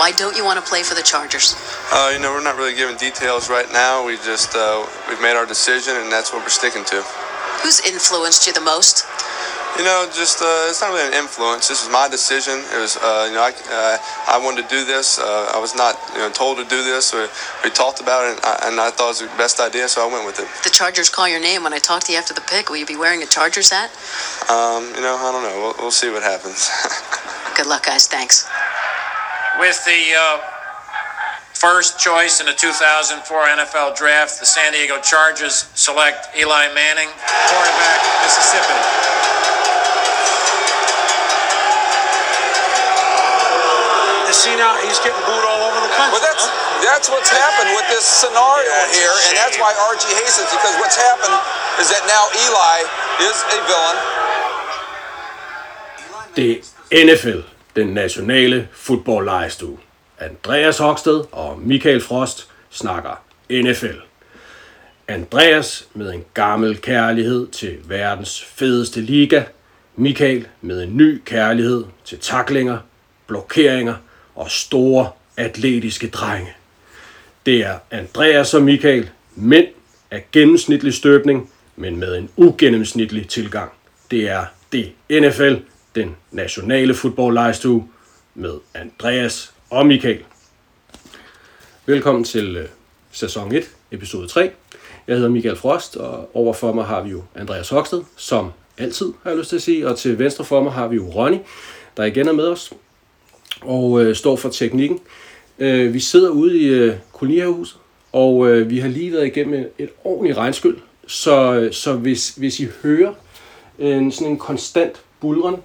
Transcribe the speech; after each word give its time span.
Why 0.00 0.12
don't 0.12 0.34
you 0.34 0.46
want 0.46 0.56
to 0.56 0.64
play 0.64 0.82
for 0.82 0.94
the 0.94 1.02
Chargers? 1.02 1.52
Uh, 1.92 2.08
you 2.14 2.18
know, 2.18 2.32
we're 2.32 2.42
not 2.42 2.56
really 2.56 2.72
giving 2.72 2.96
details 2.96 3.50
right 3.50 3.70
now. 3.70 4.00
We 4.00 4.16
just 4.24 4.56
uh, 4.56 4.88
we've 5.10 5.20
made 5.20 5.36
our 5.36 5.44
decision, 5.44 5.92
and 5.94 6.10
that's 6.10 6.32
what 6.32 6.40
we're 6.40 6.48
sticking 6.48 6.88
to. 6.88 7.04
Who's 7.60 7.84
influenced 7.84 8.46
you 8.46 8.54
the 8.54 8.64
most? 8.64 9.04
You 9.76 9.84
know, 9.84 10.08
just 10.08 10.40
uh, 10.40 10.72
it's 10.72 10.80
not 10.80 10.96
really 10.96 11.04
an 11.04 11.12
influence. 11.12 11.68
This 11.68 11.84
was 11.84 11.92
my 11.92 12.08
decision. 12.08 12.64
It 12.72 12.80
was, 12.80 12.96
uh, 12.96 13.28
you 13.28 13.36
know, 13.36 13.44
I, 13.44 13.52
uh, 13.52 13.98
I 14.32 14.40
wanted 14.42 14.64
to 14.64 14.68
do 14.72 14.86
this. 14.86 15.18
Uh, 15.20 15.52
I 15.52 15.60
was 15.60 15.76
not, 15.76 16.00
you 16.14 16.24
know, 16.24 16.30
told 16.30 16.56
to 16.56 16.64
do 16.64 16.82
this. 16.82 17.12
We, 17.12 17.28
we 17.62 17.68
talked 17.68 18.00
about 18.00 18.24
it, 18.24 18.40
and 18.40 18.40
I, 18.40 18.72
and 18.72 18.80
I 18.80 18.88
thought 18.88 19.20
it 19.20 19.20
was 19.20 19.30
the 19.30 19.36
best 19.36 19.60
idea, 19.60 19.86
so 19.86 20.00
I 20.00 20.10
went 20.10 20.24
with 20.24 20.40
it. 20.40 20.48
The 20.64 20.72
Chargers 20.72 21.10
call 21.10 21.28
your 21.28 21.44
name 21.44 21.62
when 21.62 21.74
I 21.74 21.78
talk 21.78 22.04
to 22.04 22.12
you 22.12 22.16
after 22.16 22.32
the 22.32 22.40
pick. 22.48 22.70
Will 22.70 22.78
you 22.78 22.86
be 22.86 22.96
wearing 22.96 23.22
a 23.22 23.26
Chargers 23.26 23.68
hat? 23.68 23.92
Um, 24.48 24.96
you 24.96 25.04
know, 25.04 25.20
I 25.20 25.28
don't 25.28 25.44
know. 25.44 25.60
We'll, 25.60 25.74
we'll 25.76 25.92
see 25.92 26.08
what 26.08 26.22
happens. 26.24 26.72
Good 27.60 27.68
luck, 27.68 27.84
guys. 27.84 28.08
Thanks. 28.08 28.48
With 29.60 29.84
the 29.84 30.02
uh, 30.16 30.40
first 31.52 32.00
choice 32.00 32.40
in 32.40 32.46
the 32.46 32.54
2004 32.56 33.20
NFL 33.20 33.94
Draft, 33.94 34.40
the 34.40 34.46
San 34.46 34.72
Diego 34.72 34.98
Chargers 35.02 35.68
select 35.74 36.28
Eli 36.34 36.72
Manning, 36.72 37.08
quarterback, 37.52 38.00
Mississippi. 38.24 38.80
See 44.30 44.56
now, 44.56 44.72
he's 44.80 44.96
getting 45.04 45.20
booed 45.28 45.44
all 45.44 45.68
over 45.68 45.84
the 45.84 45.92
country. 45.92 46.16
Well, 46.16 46.24
that's 46.24 46.48
huh? 46.48 46.80
that's 46.80 47.12
what's 47.12 47.28
happened 47.28 47.76
with 47.76 47.84
this 47.92 48.08
scenario 48.08 48.64
Yeah, 48.64 48.88
here, 48.96 49.16
and 49.28 49.36
that's 49.36 49.60
shame. 49.60 49.68
why 49.68 49.76
Archie 49.84 50.16
hastens 50.16 50.48
because 50.48 50.72
what's 50.80 50.96
happened 50.96 51.36
is 51.76 51.92
that 51.92 52.00
now 52.08 52.24
Eli 52.48 52.78
is 53.20 53.36
a 53.52 53.58
villain. 53.68 53.98
Det 56.34 56.64
er 56.88 57.04
NFL, 57.04 57.49
den 57.80 57.94
nationale 57.94 58.68
fodboldlejestue. 58.72 59.78
Andreas 60.18 60.78
Hoksted 60.78 61.24
og 61.32 61.58
Michael 61.58 62.00
Frost 62.00 62.48
snakker 62.70 63.22
NFL. 63.50 63.96
Andreas 65.08 65.88
med 65.94 66.12
en 66.12 66.24
gammel 66.34 66.76
kærlighed 66.80 67.48
til 67.48 67.76
verdens 67.84 68.44
fedeste 68.44 69.00
liga. 69.00 69.42
Michael 69.96 70.46
med 70.60 70.82
en 70.82 70.96
ny 70.96 71.22
kærlighed 71.24 71.84
til 72.04 72.18
taklinger, 72.18 72.78
blokeringer 73.26 73.94
og 74.34 74.50
store 74.50 75.10
atletiske 75.36 76.08
drenge. 76.08 76.52
Det 77.46 77.66
er 77.66 77.78
Andreas 77.90 78.54
og 78.54 78.62
Michael, 78.62 79.10
mænd 79.34 79.66
af 80.10 80.26
gennemsnitlig 80.32 80.94
støbning, 80.94 81.50
men 81.76 81.96
med 81.96 82.16
en 82.16 82.28
ugennemsnitlig 82.36 83.28
tilgang. 83.28 83.70
Det 84.10 84.28
er 84.28 84.44
det 84.72 84.92
NFL, 85.10 85.54
den 85.94 86.16
nationale 86.30 86.94
fodboldlejestue, 86.94 87.88
med 88.34 88.54
Andreas 88.74 89.52
og 89.70 89.86
Michael. 89.86 90.24
Velkommen 91.86 92.24
til 92.24 92.56
øh, 92.56 92.68
sæson 93.10 93.54
1, 93.54 93.70
episode 93.90 94.28
3. 94.28 94.50
Jeg 95.06 95.16
hedder 95.16 95.30
Michael 95.30 95.56
Frost, 95.56 95.96
og 95.96 96.36
overfor 96.36 96.72
mig 96.72 96.84
har 96.84 97.02
vi 97.02 97.10
jo 97.10 97.22
Andreas 97.34 97.68
Hoksted, 97.68 98.02
som 98.16 98.50
altid 98.78 99.12
har 99.22 99.30
jeg 99.30 99.38
lyst 99.38 99.48
til 99.48 99.56
at 99.56 99.62
sige, 99.62 99.88
og 99.88 99.98
til 99.98 100.18
venstre 100.18 100.44
for 100.44 100.62
mig 100.62 100.72
har 100.72 100.88
vi 100.88 100.96
jo 100.96 101.10
Ronny, 101.14 101.38
der 101.96 102.04
igen 102.04 102.28
er 102.28 102.32
med 102.32 102.46
os 102.46 102.72
og 103.62 104.04
øh, 104.04 104.16
står 104.16 104.36
for 104.36 104.48
teknikken. 104.48 104.98
Øh, 105.58 105.94
vi 105.94 106.00
sidder 106.00 106.30
ude 106.30 106.58
i 106.58 106.66
øh, 106.66 106.94
kolonihavehuset, 107.12 107.78
og 108.12 108.48
øh, 108.48 108.70
vi 108.70 108.78
har 108.78 108.88
lige 108.88 109.12
været 109.12 109.26
igennem 109.26 109.54
et, 109.54 109.70
et 109.78 109.90
ordentligt 110.04 110.38
regnskyld, 110.38 110.76
så, 111.06 111.54
øh, 111.54 111.72
så 111.72 111.92
hvis, 111.94 112.28
hvis 112.30 112.60
I 112.60 112.68
hører 112.82 113.12
en, 113.78 114.12
sådan 114.12 114.32
en 114.32 114.38
konstant 114.38 115.02
bulren, 115.20 115.56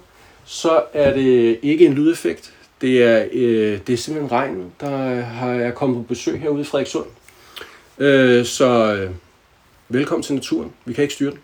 så 0.46 0.82
er 0.92 1.14
det 1.14 1.58
ikke 1.62 1.86
en 1.86 1.94
lydeffekt. 1.94 2.52
Det 2.80 3.02
er, 3.02 3.26
øh, 3.32 3.78
det 3.86 3.92
er 3.92 3.96
simpelthen 3.96 4.32
regnen, 4.32 4.72
der 4.80 5.20
har 5.20 5.50
er 5.50 5.70
kommet 5.70 5.96
på 5.96 6.02
besøg 6.02 6.40
herude 6.40 6.60
i 6.60 6.64
Frederikssund. 6.64 7.06
Øh, 7.98 8.44
så 8.46 8.94
øh, 8.94 9.10
velkommen 9.88 10.22
til 10.22 10.34
naturen. 10.34 10.72
Vi 10.84 10.92
kan 10.92 11.02
ikke 11.02 11.14
styre 11.14 11.30
den. 11.30 11.38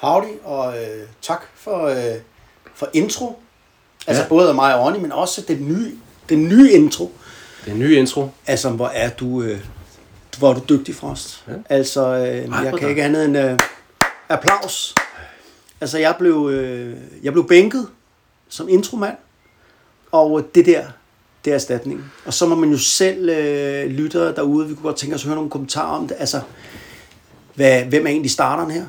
Howdy, 0.00 0.26
og 0.44 0.72
øh, 0.76 1.06
tak 1.22 1.42
for, 1.54 1.86
øh, 1.86 1.96
for 2.74 2.88
intro. 2.92 3.38
Altså 4.06 4.22
Ja. 4.22 4.28
både 4.28 4.48
af 4.48 4.54
mig 4.54 4.74
og 4.74 4.86
Ronny, 4.86 4.98
men 4.98 5.12
også 5.12 5.42
den 5.48 5.68
nye, 5.68 5.92
den 6.28 6.48
nye 6.48 6.70
intro. 6.72 7.12
Det 7.64 7.70
er 7.70 7.74
en 7.74 7.80
ny 7.80 7.96
intro. 7.96 8.28
Altså, 8.46 8.70
hvor 8.70 8.86
er 8.88 9.10
du, 9.10 9.42
øh, 9.42 9.60
hvor 10.38 10.50
er 10.50 10.54
du 10.54 10.60
dygtig, 10.68 10.94
Frost. 10.94 11.44
Ja. 11.48 11.52
Altså, 11.68 12.06
øh, 12.06 12.26
jeg 12.26 12.46
hvor 12.48 12.70
kan 12.70 12.78
tak. 12.78 12.88
ikke 12.88 13.02
andet 13.04 13.24
end 13.24 13.38
øh, 13.38 13.58
applaus. 14.28 14.94
Altså, 15.80 15.98
jeg 15.98 16.14
blev, 16.18 16.50
øh, 16.52 16.96
jeg 17.22 17.32
blev 17.32 17.48
bænket 17.48 17.88
som 18.54 18.68
intromand, 18.68 19.16
og 20.12 20.48
det 20.54 20.66
der, 20.66 20.84
det 21.44 21.50
er 21.50 21.54
erstatningen. 21.54 22.04
Og 22.24 22.34
så 22.34 22.46
må 22.46 22.54
man 22.54 22.70
jo 22.70 22.78
selv 22.78 23.28
øh, 23.28 23.86
lytte 23.86 24.18
derude, 24.18 24.68
vi 24.68 24.74
kunne 24.74 24.82
godt 24.82 24.96
tænke 24.96 25.14
os 25.14 25.20
at 25.22 25.26
høre 25.26 25.34
nogle 25.36 25.50
kommentarer 25.50 25.96
om 25.98 26.08
det. 26.08 26.16
Altså, 26.20 26.40
hvad, 27.54 27.82
hvem 27.84 28.06
er 28.06 28.10
egentlig 28.10 28.30
starteren 28.30 28.70
her? 28.70 28.84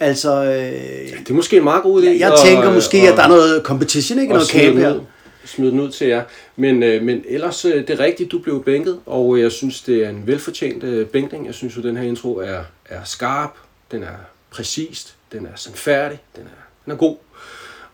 Altså, 0.00 0.44
øh, 0.44 1.18
Det 1.18 1.30
er 1.30 1.34
måske 1.34 1.56
en 1.56 1.64
meget 1.64 1.82
god 1.82 2.02
idé. 2.02 2.06
jeg, 2.06 2.20
jeg 2.20 2.32
tænker 2.44 2.72
måske, 2.72 2.96
at- 2.98 3.08
at 3.08 3.16
der 3.16 3.22
er 3.22 3.28
noget 3.28 3.62
competition, 3.64 4.18
ikke? 4.18 4.34
og 4.34 4.36
Noget 4.36 4.48
kamp 4.48 4.78
her. 4.78 4.94
ud, 4.94 5.00
smide 5.44 5.70
den 5.70 5.80
ud 5.80 5.90
til 5.90 6.06
jer. 6.06 6.22
Men, 6.56 6.82
øh, 6.82 7.02
men 7.02 7.22
ellers, 7.28 7.64
øh, 7.64 7.74
det 7.74 7.90
er 7.90 8.00
rigtigt, 8.00 8.32
du 8.32 8.38
blev 8.38 8.64
bænket, 8.64 9.00
og 9.06 9.40
jeg 9.40 9.52
synes, 9.52 9.80
det 9.82 10.04
er 10.04 10.08
en 10.10 10.26
velfortjent 10.26 10.84
øh, 10.84 11.06
bænkning. 11.06 11.46
Jeg 11.46 11.54
synes 11.54 11.76
jo, 11.76 11.82
den 11.82 11.96
her 11.96 12.04
intro 12.04 12.36
er, 12.36 12.60
er 12.86 13.00
skarp, 13.04 13.54
den 13.90 14.02
er 14.02 14.16
præcist, 14.50 15.14
den 15.32 15.46
er 15.46 15.50
sandfærdig, 15.56 16.18
den 16.36 16.42
er, 16.44 16.62
den 16.84 16.92
er 16.92 16.96
god. 16.96 17.16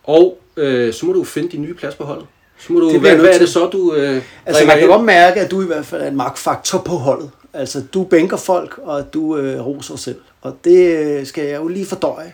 Og 0.03 0.37
øh, 0.57 0.93
så 0.93 1.05
må 1.05 1.13
du 1.13 1.23
finde 1.23 1.49
din 1.49 1.61
nye 1.61 1.73
plads 1.73 1.95
på 1.95 2.03
holdet. 2.03 2.25
Så 2.59 2.73
må 2.73 2.79
du, 2.79 2.89
Det 2.89 2.99
hvad, 2.99 3.15
hvad 3.15 3.29
er 3.29 3.37
det 3.37 3.49
så, 3.49 3.65
du 3.67 3.93
øh, 3.93 4.21
Altså, 4.45 4.65
man 4.65 4.79
kan 4.79 4.87
godt 4.87 5.03
mærke, 5.03 5.41
at 5.41 5.51
du 5.51 5.61
i 5.61 5.65
hvert 5.65 5.85
fald 5.85 6.01
er 6.01 6.07
en 6.07 6.15
magtfaktor 6.15 6.79
på 6.79 6.95
holdet. 6.95 7.29
Altså, 7.53 7.83
du 7.93 8.03
bænker 8.03 8.37
folk, 8.37 8.79
og 8.83 9.13
du 9.13 9.37
øh, 9.37 9.65
roser 9.65 9.95
selv. 9.95 10.19
Og 10.41 10.57
det 10.63 10.97
øh, 10.97 11.25
skal 11.25 11.45
jeg 11.45 11.59
jo 11.59 11.67
lige 11.67 11.85
fordøje. 11.85 12.33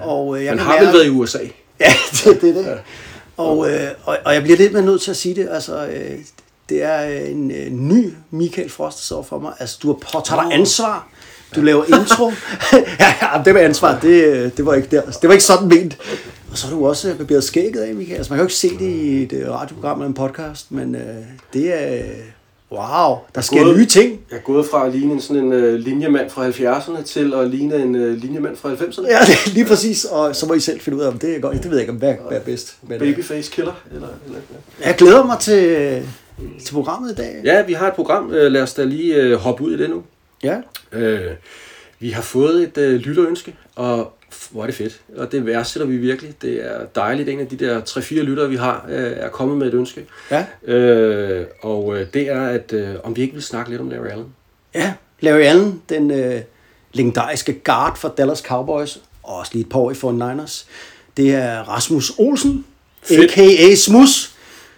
Og, 0.00 0.38
øh, 0.38 0.44
jeg 0.44 0.50
Man 0.50 0.58
kan 0.58 0.66
har 0.66 0.72
mærke, 0.74 0.86
vel 0.86 0.94
været 0.94 1.06
i 1.06 1.10
USA. 1.10 1.38
Ja, 1.80 1.92
det, 2.12 2.40
det 2.40 2.50
er 2.50 2.54
det. 2.54 2.78
Og, 3.36 3.70
øh, 3.70 3.88
og, 4.04 4.18
og 4.24 4.34
jeg 4.34 4.42
bliver 4.42 4.56
lidt 4.58 4.72
mere 4.72 4.82
nødt 4.82 5.02
til 5.02 5.10
at 5.10 5.16
sige 5.16 5.34
det. 5.34 5.48
Altså, 5.50 5.86
øh, 5.86 6.18
det 6.68 6.82
er 6.82 7.00
en 7.00 7.50
øh, 7.50 7.70
ny 7.70 8.14
Michael 8.30 8.70
Frost, 8.70 8.98
der 8.98 9.02
står 9.02 9.22
for 9.22 9.38
mig. 9.38 9.52
Altså, 9.58 9.78
du 9.82 9.88
har 9.88 9.94
påtaget 9.94 10.42
dig 10.44 10.58
ansvar. 10.58 11.08
Du 11.56 11.60
laver 11.60 11.84
intro. 11.84 12.32
ja, 13.00 13.14
ja, 13.22 13.42
det 13.44 13.54
med 13.54 13.62
ansvar, 13.62 13.98
det, 14.02 14.24
øh, 14.24 14.50
det 14.56 14.66
var 14.66 14.74
ikke 14.74 14.88
der. 14.90 15.02
Det 15.02 15.28
var 15.28 15.32
ikke 15.32 15.44
sådan 15.44 15.68
ment. 15.68 15.98
Og 16.56 16.60
så 16.60 16.66
har 16.66 16.76
du 16.76 16.86
også 16.86 17.14
barberet 17.18 17.44
skægget 17.44 17.80
af, 17.80 17.94
Michael. 17.94 18.16
Altså, 18.16 18.32
man 18.32 18.38
kan 18.38 18.42
jo 18.42 18.46
ikke 18.46 18.54
se 18.54 18.68
det 18.78 18.90
i 18.90 19.22
et 19.22 19.32
øh, 19.32 19.50
radioprogram 19.50 19.98
eller 19.98 20.06
en 20.08 20.14
podcast, 20.14 20.72
men 20.72 20.94
øh, 20.94 21.00
det 21.52 21.82
er... 21.82 22.02
Wow, 22.72 23.16
der 23.34 23.40
sker 23.40 23.62
gået- 23.62 23.76
nye 23.76 23.86
ting. 23.86 24.20
Jeg 24.30 24.36
er 24.36 24.40
gået 24.42 24.66
fra 24.66 24.86
at 24.86 24.92
ligne 24.92 25.12
en 25.12 25.20
sådan 25.20 25.42
en 25.44 25.52
øh, 25.52 25.74
linjemand 25.74 26.30
fra 26.30 26.48
70'erne 26.48 27.02
til 27.02 27.34
at 27.34 27.50
ligne 27.50 27.76
en 27.82 27.94
øh, 27.94 28.16
linjemand 28.16 28.56
fra 28.56 28.74
90'erne. 28.74 29.08
Ja, 29.10 29.18
det 29.46 29.54
lige 29.54 29.66
præcis. 29.66 30.04
Og 30.04 30.36
så 30.36 30.46
må 30.46 30.54
I 30.54 30.60
selv 30.60 30.80
finde 30.80 30.98
ud 30.98 31.02
af, 31.02 31.08
om 31.08 31.18
det 31.18 31.36
er 31.36 31.40
godt. 31.40 31.56
Det 31.62 31.64
ved 31.70 31.78
jeg 31.78 31.80
ikke, 31.82 31.92
om 31.92 31.98
hvad, 31.98 32.14
hvad 32.28 32.38
er 32.38 32.42
bedst. 32.42 32.76
Men, 32.82 32.92
øh, 32.92 32.98
Babyface 33.00 33.50
killer. 33.52 33.72
Eller, 33.94 34.08
eller, 34.26 34.38
ja. 34.80 34.86
jeg 34.86 34.94
glæder 34.96 35.24
mig 35.24 35.38
til, 35.38 36.02
til 36.64 36.72
programmet 36.74 37.12
i 37.12 37.14
dag. 37.14 37.40
Ja, 37.44 37.62
vi 37.62 37.72
har 37.72 37.88
et 37.88 37.94
program. 37.94 38.30
Øh, 38.32 38.52
Lad 38.52 38.62
os 38.62 38.74
da 38.74 38.84
lige 38.84 39.14
øh, 39.14 39.36
hoppe 39.36 39.64
ud 39.64 39.72
i 39.74 39.78
det 39.78 39.90
nu. 39.90 40.02
Ja. 40.42 40.56
Øh, 40.92 41.20
vi 42.00 42.10
har 42.10 42.22
fået 42.22 42.62
et 42.62 42.78
øh, 42.78 42.94
lytterønske, 43.00 43.54
og 43.76 44.12
hvor 44.50 44.62
er 44.62 44.66
det 44.66 44.74
fedt. 44.74 45.00
Og 45.16 45.32
det 45.32 45.46
værdsætter 45.46 45.86
vi 45.86 45.96
virkelig. 45.96 46.34
Det 46.42 46.64
er 46.66 46.86
dejligt, 46.94 47.28
en 47.28 47.40
af 47.40 47.46
de 47.46 47.56
der 47.56 47.80
3-4 47.80 48.14
lyttere, 48.14 48.48
vi 48.48 48.56
har, 48.56 48.86
øh, 48.88 49.12
er 49.16 49.28
kommet 49.28 49.58
med 49.58 49.66
et 49.66 49.74
ønske. 49.74 50.06
Ja. 50.30 50.46
Øh, 50.74 51.46
og 51.62 51.98
øh, 52.00 52.06
det 52.14 52.28
er, 52.28 52.40
at 52.46 52.72
øh, 52.72 52.94
om 53.04 53.16
vi 53.16 53.22
ikke 53.22 53.34
vil 53.34 53.42
snakke 53.42 53.70
lidt 53.70 53.80
om 53.80 53.90
Larry 53.90 54.06
Allen. 54.10 54.26
Ja, 54.74 54.92
Larry 55.20 55.40
Allen, 55.42 55.82
den 55.88 56.10
øh, 56.10 56.40
legendariske 56.92 57.52
guard 57.64 57.98
for 57.98 58.08
Dallas 58.18 58.38
Cowboys, 58.38 58.98
og 59.22 59.36
også 59.36 59.52
lige 59.54 59.62
et 59.62 59.68
par 59.68 59.78
år 59.78 59.90
i 59.90 59.94
49ers. 59.94 60.66
Det 61.16 61.34
er 61.34 61.60
Rasmus 61.60 62.12
Olsen, 62.18 62.64
Fedt. 63.02 63.32
a.k.a. 63.38 63.74
Smus. 63.74 64.32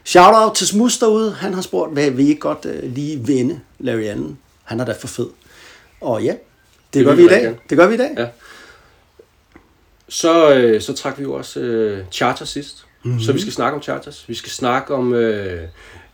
Shout 0.05 0.35
out 0.35 0.55
til 0.55 0.67
Smus 0.67 0.99
derude. 0.99 1.33
Han 1.33 1.55
har 1.55 1.63
spurgt, 1.63 1.93
hvad 1.93 2.11
vil 2.11 2.27
I 2.27 2.29
ikke 2.29 2.41
godt 2.41 2.67
øh, 2.67 2.93
lige 2.95 3.27
vende 3.29 3.61
Larry 3.79 4.03
Allen? 4.05 4.39
Han 4.65 4.81
er 4.81 4.85
da 4.85 4.93
for 4.93 5.07
fed. 5.09 5.27
Og 6.01 6.23
ja, 6.23 6.31
det, 6.33 6.39
Det 6.95 7.05
gør 7.05 7.15
vi 7.15 7.23
i 7.23 7.25
vi 7.25 7.31
dag. 7.31 7.43
gerne. 7.43 7.57
Det 7.71 7.79
gør 7.79 7.87
vi 7.87 7.95
i 7.95 7.99
dag. 7.99 8.11
Ja. 8.19 8.27
Så, 10.09 10.55
øh, 10.55 10.81
så 10.81 10.93
trak 10.93 11.19
vi 11.19 11.23
jo 11.23 11.33
også 11.33 11.61
øh, 11.61 12.05
Chargers 12.13 12.49
sidst. 12.49 12.85
Mhm. 13.03 13.11
Mm-hmm. 13.11 13.21
Så 13.25 13.33
vi 13.33 13.41
skal 13.41 13.53
snakke 13.53 13.77
om 13.77 13.83
Chargers. 13.83 14.25
Vi 14.29 14.35
skal 14.35 14.51
snakke 14.53 14.95
om 14.95 15.15
øh, 15.15 15.63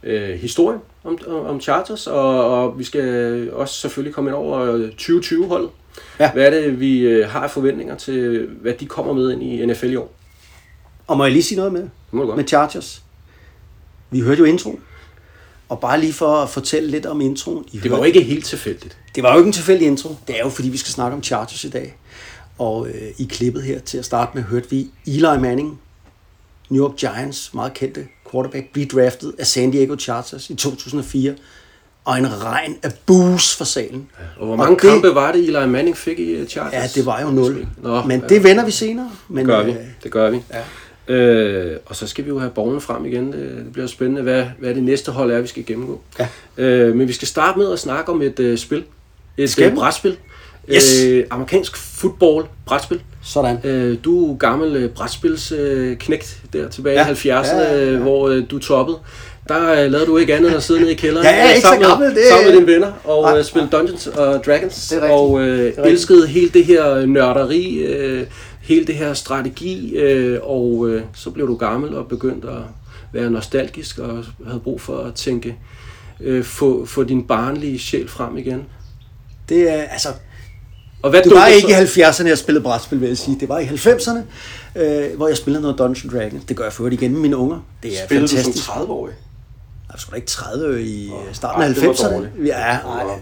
øh, 0.03 0.29
historien 0.39 0.81
om, 1.05 1.19
om, 1.27 1.47
om 1.47 1.61
Chargers, 1.61 2.07
og, 2.07 2.45
og 2.63 2.79
vi 2.79 2.85
skal 2.85 3.03
også 3.53 3.75
selvfølgelig 3.75 4.15
komme 4.15 4.31
ind 4.31 4.35
over 4.37 4.89
2020-holdet. 5.01 5.71
Ja. 6.21 6.33
Hvad 6.33 6.47
er 6.47 6.51
det, 6.51 6.81
vi 6.81 6.99
øh, 7.01 7.29
har 7.31 7.41
af 7.41 7.51
forventninger 7.51 7.95
til, 7.97 8.49
hvad 8.61 8.73
de 8.73 8.87
kommer 8.87 9.13
med 9.13 9.33
ind 9.33 9.43
i 9.43 9.67
NFL 9.67 9.87
i 9.93 9.97
år? 9.97 10.15
Og 11.07 11.17
må 11.17 11.25
jeg 11.25 11.33
lige 11.33 11.43
sige 11.43 11.57
noget 11.57 11.73
med, 11.73 11.81
Det 11.83 11.91
må 12.13 12.21
du 12.23 12.27
godt. 12.27 12.37
med 12.37 12.49
Chargers? 12.49 13.03
Vi 14.11 14.21
hørte 14.21 14.39
jo 14.39 14.45
introen. 14.45 14.81
Og 15.69 15.81
bare 15.81 16.01
lige 16.01 16.13
for 16.13 16.37
at 16.37 16.49
fortælle 16.51 16.91
lidt 16.91 17.07
om 17.07 17.21
introen. 17.21 17.65
I 17.73 17.77
Det 17.79 17.91
var 17.91 17.97
jo 17.97 18.03
hørte- 18.03 18.09
ikke 18.19 18.23
helt 18.31 18.45
tilfældigt. 18.45 18.99
Det 19.15 19.23
var 19.23 19.33
jo 19.33 19.39
ikke 19.39 19.47
en 19.47 19.53
tilfældig 19.53 19.87
intro. 19.87 20.17
Det 20.29 20.37
er 20.37 20.45
jo 20.45 20.49
fordi, 20.49 20.69
vi 20.69 20.77
skal 20.77 20.93
snakke 20.93 21.17
om 21.17 21.23
Chargers 21.23 21.65
i 21.65 21.71
dag. 21.71 21.97
Og 22.59 22.89
øh, 22.89 22.95
i 23.19 23.25
klippet 23.25 23.63
her 23.63 23.79
til 23.79 23.99
at 23.99 24.05
starte 24.05 24.31
med, 24.35 24.43
hørte 24.43 24.71
vi 24.71 24.87
Eli 25.07 25.39
Manning, 25.41 25.81
New 26.71 26.85
York 26.89 26.97
Giants 26.97 27.55
meget 27.55 27.75
kendte 27.75 28.07
quarterback 28.33 28.73
blive 28.73 28.87
draftet 28.87 29.33
af 29.39 29.47
San 29.47 29.71
Diego 29.71 29.97
Chargers 29.99 30.51
i 30.51 30.55
2004, 30.55 31.35
og 32.05 32.19
en 32.19 32.43
regn 32.45 32.77
af 32.83 32.93
boos 33.07 33.57
for 33.57 33.65
salen. 33.65 34.09
Og 34.39 34.47
hvor 34.47 34.57
mange 34.57 34.73
det- 34.75 34.81
kampe 34.83 35.15
var 35.15 35.33
det, 35.33 35.41
Eli 35.49 35.67
Manning 35.67 35.97
fik 35.97 36.19
i 36.19 36.31
øh, 36.33 36.47
Chargers? 36.47 36.73
Ja, 36.73 36.87
det 37.01 37.07
var 37.07 37.21
jo 37.21 37.31
nul. 37.31 37.67
Nå, 37.83 38.03
Men 38.03 38.21
ja. 38.21 38.27
det 38.27 38.45
vender 38.45 38.65
vi 38.65 38.71
senere. 38.71 39.11
Men, 39.29 39.39
Det 39.39 39.47
gør 39.47 39.63
vi. 39.63 39.71
øh, 39.71 39.77
Det 40.05 40.13
gør 40.13 40.31
vi. 40.31 40.41
Ja. 41.09 41.15
Øh, 41.15 41.79
og 41.87 41.97
så 41.97 42.07
skal 42.07 42.25
vi 42.25 42.29
jo 42.29 42.39
have 42.39 42.51
borgerne 42.51 42.81
frem 42.81 43.05
igen. 43.07 43.33
Det, 43.33 43.51
det 43.65 43.73
bliver 43.73 43.87
spændende, 43.87 44.23
hvad, 44.23 44.45
hvad 44.59 44.75
det 44.75 44.83
næste 44.83 45.13
hold 45.13 45.31
er, 45.33 45.41
vi 45.41 45.47
skal 45.47 45.65
gennemgå. 45.67 46.01
Ja. 46.19 46.29
Øh, 46.57 46.97
men 46.97 47.09
vi 47.09 47.13
skal 47.13 47.29
starte 47.29 47.59
med 47.59 47.73
at 47.73 47.79
snakke 47.79 48.13
om 48.13 48.23
et 48.23 48.41
øh, 48.41 48.59
spil. 48.59 48.85
Et 49.37 49.51
Skal 49.51 49.71
øh, 49.71 49.75
brætspil. 49.77 50.17
Yes. 50.73 51.05
Øh, 51.05 51.25
amerikansk 51.31 51.77
football 51.77 52.45
brætspil. 52.67 53.01
Sådan. 53.23 53.59
Øh, 53.65 53.99
du 54.05 54.33
er 54.33 54.37
gammel 54.37 54.77
øh, 54.77 54.91
brætspilsknægt 54.91 55.63
øh, 55.63 55.97
knægt 55.97 56.39
der 56.53 56.69
tilbage 56.69 57.01
Ja. 57.01 57.11
i 57.11 57.13
70'erne, 57.13 57.27
Ja, 57.29 57.73
ja, 57.73 57.75
ja. 57.75 57.85
øh, 57.91 58.03
hvor 58.03 58.29
øh, 58.29 58.43
du 58.51 58.59
toppede. 58.59 58.99
Der 59.49 59.71
øh, 59.73 59.91
lavede 59.93 60.07
du 60.07 60.17
ikke 60.17 60.35
andet 60.35 60.49
end 60.49 60.57
at 60.57 60.63
sidde 60.63 60.81
nede 60.81 60.93
i 60.93 60.95
kælderen 60.95 61.27
er 61.27 61.45
øh, 61.45 61.51
ikke 61.51 61.61
så 61.61 61.67
sammen, 61.69 61.89
gammel, 61.89 62.09
med, 62.09 62.17
det- 62.17 62.29
sammen 62.29 62.51
med 62.51 62.61
dine 62.61 62.73
venner 62.73 62.93
og 63.05 63.23
Nej. 63.23 63.39
øh, 63.39 63.45
spille 63.45 63.69
Dungeons 63.73 64.07
og 64.07 64.45
Dragons. 64.47 64.89
Det 64.89 64.97
er 64.99 65.03
rigtigt. 65.03 65.13
og 65.21 65.41
øh, 65.41 65.73
elskede 65.91 66.27
hele 66.27 66.49
det 66.49 66.65
her 66.65 67.07
nørderi, 67.07 67.75
øh, 67.77 68.27
hele 68.61 68.85
det 68.87 68.95
her 68.95 69.15
strategi, 69.15 69.97
øh, 69.97 70.39
og 70.43 70.89
øh, 70.89 71.03
så 71.15 71.31
blev 71.31 71.47
du 71.49 71.57
gammel 71.57 71.95
og 71.97 72.09
begyndte 72.09 72.49
at 72.49 72.55
være 73.13 73.31
nostalgisk 73.31 73.99
og 73.99 74.25
havde 74.47 74.61
brug 74.61 74.81
for 74.81 74.99
at 74.99 75.15
tænke, 75.15 75.57
øh, 76.21 76.45
få, 76.45 76.85
få 76.87 77.05
din 77.05 77.23
barnlige 77.27 77.79
sjæl 77.79 78.09
frem 78.09 78.37
igen. 78.39 78.63
Det 79.49 79.71
er, 79.71 79.83
altså, 79.83 80.09
Og 81.05 81.11
hvad 81.11 81.23
det 81.23 81.33
var 81.35 81.47
ikke 81.47 81.69
i 81.69 81.87
så- 81.87 82.01
70'erne, 82.01 82.29
jeg 82.29 82.39
spillede 82.39 82.63
brætspil, 82.63 83.01
vil 83.01 83.09
jeg 83.09 83.19
sige. 83.19 83.37
Det 83.41 83.49
var 83.49 83.59
i 83.59 83.65
90'erne, 83.65 84.19
øh, 84.77 85.17
hvor 85.17 85.29
jeg 85.29 85.37
spillede 85.37 85.63
noget 85.63 85.79
Dungeons 85.79 86.13
Dragons. 86.13 86.45
Det 86.45 86.57
gør 86.57 86.65
jeg 86.65 86.73
for 86.73 86.87
igen 86.87 87.13
med 87.13 87.21
mine 87.21 87.37
unger. 87.37 87.67
Det 87.83 88.01
er 88.01 88.05
Spillede 88.07 88.23
du 88.23 88.29
som 88.29 88.37
fantastisk. 88.39 88.69
30-årig? 88.69 89.15
Jeg 89.93 90.01
skulle 90.01 90.13
da 90.13 90.17
ikke 90.17 90.27
30 90.29 90.83
i 90.85 91.11
starten 91.33 91.63
af 91.63 91.75
det 91.75 91.87
var 91.87 91.93
90'erne. 91.93 92.15
dårligt. 92.15 92.33
Ja, 92.47 92.77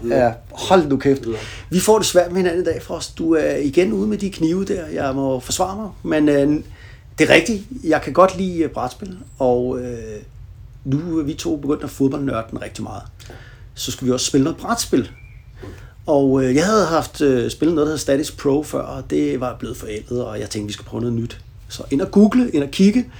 ja, 0.09 0.31
hold 0.51 0.87
nu 0.87 0.97
kæft. 0.97 1.21
Vi 1.69 1.79
får 1.79 1.97
det 1.97 2.07
svært 2.07 2.31
med 2.31 2.37
hinanden 2.37 2.61
i 2.61 2.65
dag, 2.65 2.81
Frost. 2.83 3.17
Du 3.17 3.33
er 3.33 3.55
igen 3.55 3.93
ude 3.93 4.07
med 4.07 4.17
de 4.17 4.29
knive 4.31 4.65
der. 4.65 4.85
Jeg 4.87 5.15
må 5.15 5.39
forsvare 5.39 5.75
mig. 5.75 5.89
Men 6.03 6.29
øh, 6.29 6.63
det 7.19 7.29
er 7.29 7.33
rigtigt. 7.33 7.63
Jeg 7.83 8.01
kan 8.01 8.13
godt 8.13 8.37
lide 8.37 8.57
øh, 8.59 8.69
brætspil. 8.69 9.17
Og 9.39 9.79
øh, 9.79 9.97
nu 10.85 11.19
er 11.19 11.23
vi 11.23 11.33
to 11.33 11.55
begyndt 11.55 11.83
at 11.83 11.89
fodboldnørde 11.89 12.43
den 12.51 12.61
rigtig 12.61 12.83
meget. 12.83 13.01
Så 13.73 13.91
skulle 13.91 14.07
vi 14.07 14.13
også 14.13 14.25
spille 14.25 14.43
noget 14.43 14.57
brætspil. 14.57 15.09
Og 16.05 16.43
øh, 16.43 16.55
jeg 16.55 16.65
havde 16.65 16.85
haft 16.85 17.21
øh, 17.21 17.51
spillet 17.51 17.75
noget, 17.75 17.85
der 17.85 17.91
hedder 17.91 18.01
Status 18.01 18.31
Pro 18.31 18.63
før, 18.63 18.81
og 18.81 19.09
det 19.09 19.39
var 19.39 19.55
blevet 19.59 19.77
forældet, 19.77 20.25
og 20.25 20.39
jeg 20.39 20.49
tænkte, 20.49 20.67
vi 20.67 20.73
skal 20.73 20.85
prøve 20.85 21.01
noget 21.01 21.15
nyt. 21.15 21.39
Så 21.69 21.83
ind 21.91 22.01
og 22.01 22.11
google, 22.11 22.51
ind 22.51 22.63
og 22.63 22.69
kigge, 22.69 23.11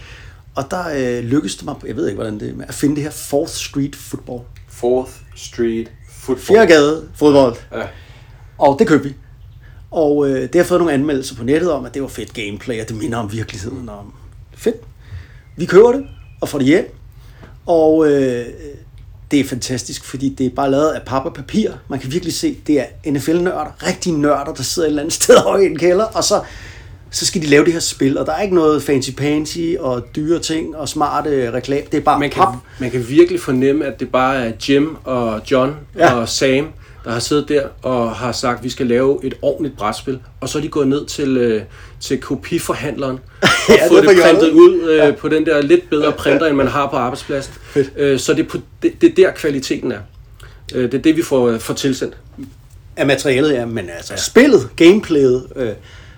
og 0.56 0.71
der 0.71 0.83
øh, 0.95 1.24
lykkedes 1.24 1.56
det 1.56 1.65
mig, 1.65 1.75
jeg 1.85 1.95
ved 1.95 2.07
ikke, 2.07 2.15
hvordan 2.15 2.39
det 2.39 2.56
er, 2.59 2.65
at 2.68 2.74
finde 2.74 2.95
det 2.95 3.03
her 3.03 3.12
4th 3.12 3.47
Street 3.47 3.95
Football. 3.95 4.41
4th 4.69 5.12
Street 5.35 5.91
Football. 6.12 6.45
Fjergade 6.45 7.07
fodbold. 7.15 7.56
Ja. 7.71 7.88
Og 8.57 8.80
det 8.80 8.88
købte 8.88 9.09
vi. 9.09 9.15
Og 9.91 10.30
øh, 10.30 10.41
det 10.41 10.56
har 10.56 10.63
fået 10.63 10.80
nogle 10.80 10.94
anmeldelser 10.94 11.35
på 11.35 11.44
nettet 11.44 11.71
om, 11.71 11.85
at 11.85 11.94
det 11.94 12.01
var 12.01 12.07
fedt 12.07 12.33
gameplay, 12.33 12.81
og 12.81 12.89
det 12.89 12.97
minder 12.97 13.18
om 13.18 13.31
virkeligheden. 13.31 13.89
Om. 13.89 14.13
Fedt. 14.53 14.75
Vi 15.56 15.65
køber 15.65 15.91
det 15.91 16.07
og 16.41 16.50
får 16.50 16.57
det 16.57 16.68
hjem. 16.68 16.95
Og 17.65 18.12
øh, 18.12 18.45
det 19.33 19.39
er 19.39 19.44
fantastisk, 19.44 20.06
fordi 20.06 20.30
det 20.30 20.45
er 20.45 20.50
bare 20.50 20.71
lavet 20.71 20.89
af 20.89 21.01
pap 21.01 21.25
og 21.25 21.33
papir. 21.33 21.71
Man 21.88 22.00
kan 22.00 22.12
virkelig 22.12 22.33
se, 22.33 22.57
det 22.68 22.80
er 22.80 23.12
NFL-nørder, 23.12 23.88
rigtige 23.88 24.18
nørder, 24.18 24.53
der 24.53 24.63
sidder 24.63 24.88
et 24.88 24.89
eller 24.89 25.01
andet 25.01 25.13
sted 25.24 25.35
over 25.35 25.57
i 25.57 25.65
en 25.65 25.77
kælder, 25.77 26.06
og 26.06 26.24
så, 26.24 26.41
så 27.12 27.25
skal 27.25 27.41
de 27.41 27.47
lave 27.47 27.65
det 27.65 27.74
her 27.74 27.80
spil. 27.80 28.18
Og 28.18 28.25
der 28.25 28.33
er 28.33 28.41
ikke 28.41 28.56
noget 28.56 28.81
fancy-pansy 28.81 29.80
og 29.80 30.15
dyre 30.15 30.39
ting 30.39 30.75
og 30.75 30.89
smarte 30.89 31.51
reklame. 31.51 31.85
Det 31.91 31.97
er 31.97 32.01
bare 32.01 32.19
man 32.19 32.30
pap. 32.30 32.47
kan, 32.47 32.59
man 32.80 32.91
kan 32.91 33.09
virkelig 33.09 33.41
fornemme, 33.41 33.85
at 33.85 34.00
det 34.00 34.12
bare 34.12 34.45
er 34.45 34.51
Jim 34.69 34.97
og 35.03 35.41
John 35.51 35.75
ja. 35.97 36.13
og 36.13 36.30
Sam, 36.30 36.68
der 37.06 37.12
har 37.12 37.19
siddet 37.19 37.50
der 37.50 37.68
og 37.81 38.15
har 38.15 38.31
sagt, 38.31 38.57
at 38.57 38.63
vi 38.63 38.69
skal 38.69 38.88
lave 38.88 39.19
et 39.24 39.33
ordentligt 39.41 39.77
brætspil. 39.77 40.19
Og 40.41 40.50
så 40.50 40.57
er 40.57 40.62
de 40.62 40.68
gået 40.68 40.88
ned 40.88 41.06
til, 41.06 41.38
øh, 41.38 41.62
til 42.04 42.22
kopiforhandleren 42.22 43.20
og 43.42 43.50
Ja, 43.70 43.88
fået 43.88 44.04
det 44.04 44.10
det 44.10 44.24
printet 44.24 44.52
ud 44.52 44.90
øh, 44.90 44.98
ja. 44.98 45.12
på 45.12 45.30
den 45.30 45.46
der 45.46 45.62
lidt 45.62 45.90
bedre 45.90 46.12
printer, 46.12 46.46
end 46.46 46.56
man 46.56 46.68
har 46.68 46.90
på 46.90 46.96
arbejdspladsen. 46.96 47.54
Øh, 47.96 48.20
så 48.20 48.34
det 48.34 48.46
er, 48.54 48.60
det, 48.84 49.02
det 49.02 49.10
er 49.10 49.14
der 49.16 49.32
kvaliteten 49.32 49.92
er. 49.92 50.00
Øh, 50.74 50.92
det 50.92 50.94
er 50.94 51.02
det, 51.02 51.18
vi 51.18 51.24
får, 51.24 51.50
øh, 51.50 51.60
får 51.60 51.74
tilsendt. 51.74 52.18
af 52.96 53.06
materialet, 53.06 53.54
ja, 53.54 53.66
men 53.66 53.90
altså 53.90 54.14
ja. 54.14 54.20
spillet, 54.20 54.70
gameplayet, 54.76 55.48
øh, 55.56 55.72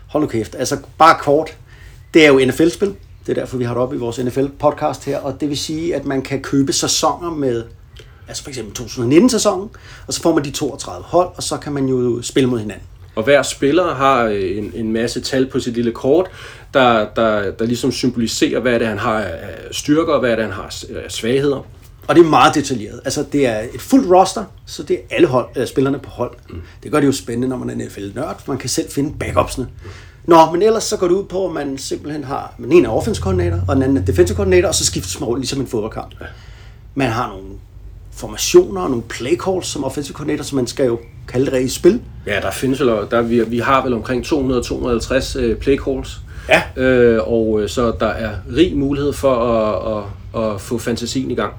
hold 0.07 0.23
nu 0.23 0.27
kæft, 0.27 0.55
altså 0.59 0.77
bare 0.97 1.17
kort, 1.21 1.57
det 2.13 2.25
er 2.25 2.27
jo 2.27 2.45
NFL-spil, 2.45 2.95
det 3.25 3.37
er 3.37 3.41
derfor, 3.41 3.57
vi 3.57 3.63
har 3.63 3.73
det 3.73 3.83
op 3.83 3.93
i 3.93 3.97
vores 3.97 4.19
NFL-podcast 4.19 5.05
her, 5.05 5.17
og 5.17 5.41
det 5.41 5.49
vil 5.49 5.57
sige, 5.57 5.95
at 5.95 6.05
man 6.05 6.21
kan 6.21 6.41
købe 6.41 6.73
sæsoner 6.73 7.31
med, 7.31 7.63
altså 8.27 8.43
for 8.43 8.49
eksempel 8.49 8.85
2019-sæsonen, 8.85 9.69
og 10.07 10.13
så 10.13 10.21
får 10.21 10.35
man 10.35 10.43
de 10.43 10.51
32 10.51 11.05
hold, 11.05 11.29
og 11.35 11.43
så 11.43 11.57
kan 11.57 11.73
man 11.73 11.85
jo 11.85 12.21
spille 12.21 12.49
mod 12.49 12.59
hinanden. 12.59 12.87
Og 13.15 13.23
hver 13.23 13.41
spiller 13.41 13.93
har 13.93 14.23
øh, 14.23 14.57
en, 14.57 14.71
en 14.75 14.93
masse 14.93 15.21
tal 15.21 15.45
på 15.45 15.59
sit 15.59 15.73
lille 15.73 15.91
kort, 15.91 16.27
der, 16.73 17.07
der, 17.15 17.51
der 17.51 17.65
ligesom 17.65 17.91
symboliserer, 17.91 18.59
hvad 18.59 18.73
det 18.73 18.81
er, 18.81 18.89
han 18.89 18.99
har 18.99 19.19
af 19.19 19.57
styrker, 19.71 20.13
og 20.13 20.19
hvad 20.19 20.31
det 20.31 20.39
er, 20.39 20.43
han 20.43 20.51
har 20.51 20.75
af 21.05 21.11
svagheder. 21.11 21.65
Og 22.07 22.15
det 22.15 22.21
er 22.21 22.29
meget 22.29 22.55
detaljeret. 22.55 22.99
Altså, 23.05 23.25
det 23.31 23.47
er 23.47 23.59
et 23.73 23.81
fuldt 23.81 24.11
roster, 24.11 24.43
så 24.65 24.83
det 24.83 24.95
er 24.95 25.15
alle 25.15 25.27
hold, 25.27 25.47
øh, 25.55 25.67
spillerne 25.67 25.99
på 25.99 26.09
hold. 26.09 26.31
Mm. 26.49 26.61
Det 26.83 26.91
gør 26.91 26.99
det 26.99 27.07
jo 27.07 27.11
spændende, 27.11 27.47
når 27.47 27.57
man 27.57 27.69
er 27.69 27.85
NFL-nørd, 27.85 28.41
for 28.45 28.51
man 28.51 28.57
kan 28.57 28.69
selv 28.69 28.89
finde 28.89 29.13
backupsene. 29.19 29.67
Nå, 30.25 30.51
men 30.51 30.61
ellers 30.61 30.83
så 30.83 30.97
går 30.97 31.07
det 31.07 31.15
ud 31.15 31.23
på, 31.23 31.47
at 31.47 31.53
man 31.53 31.77
simpelthen 31.77 32.23
har... 32.23 32.53
Den 32.57 32.71
ene 32.71 32.87
er 32.87 32.91
offense 32.91 33.21
koordinator, 33.21 33.59
og 33.67 33.75
den 33.75 33.83
anden 33.83 33.97
er 33.97 34.01
defensive 34.01 34.35
koordinator, 34.35 34.67
og 34.67 34.75
så 34.75 34.85
skiftes 34.85 35.19
man 35.19 35.29
rundt, 35.29 35.41
ligesom 35.41 35.61
en 35.61 35.67
fodboldkamp. 35.67 36.15
Man 36.95 37.09
har 37.09 37.27
nogle 37.27 37.47
formationer 38.11 38.81
og 38.81 38.89
nogle 38.89 39.03
play 39.03 39.37
calls 39.37 39.67
som 39.67 39.83
offensive 39.83 40.13
koordinator, 40.13 40.43
som 40.43 40.55
man 40.55 40.67
skal 40.67 40.85
jo 40.85 40.99
kalde 41.27 41.51
det 41.51 41.61
i 41.61 41.69
spil. 41.69 42.01
Ja, 42.27 42.39
der 42.41 42.51
findes 42.51 42.79
vel, 42.79 42.87
der, 43.11 43.21
vi, 43.21 43.41
vi 43.47 43.59
har 43.59 43.83
vel 43.83 43.93
omkring 43.93 44.25
200-250 44.25 45.39
øh, 45.39 45.55
play 45.57 45.77
calls. 45.77 46.19
Ja. 46.49 46.61
Øh, 46.83 47.19
og 47.27 47.59
øh, 47.61 47.69
så 47.69 47.93
der 47.99 48.07
er 48.07 48.29
rig 48.55 48.77
mulighed 48.77 49.13
for 49.13 49.35
at, 49.35 50.03
at, 50.43 50.43
at 50.53 50.61
få 50.61 50.77
fantasien 50.77 51.31
i 51.31 51.35
gang. 51.35 51.53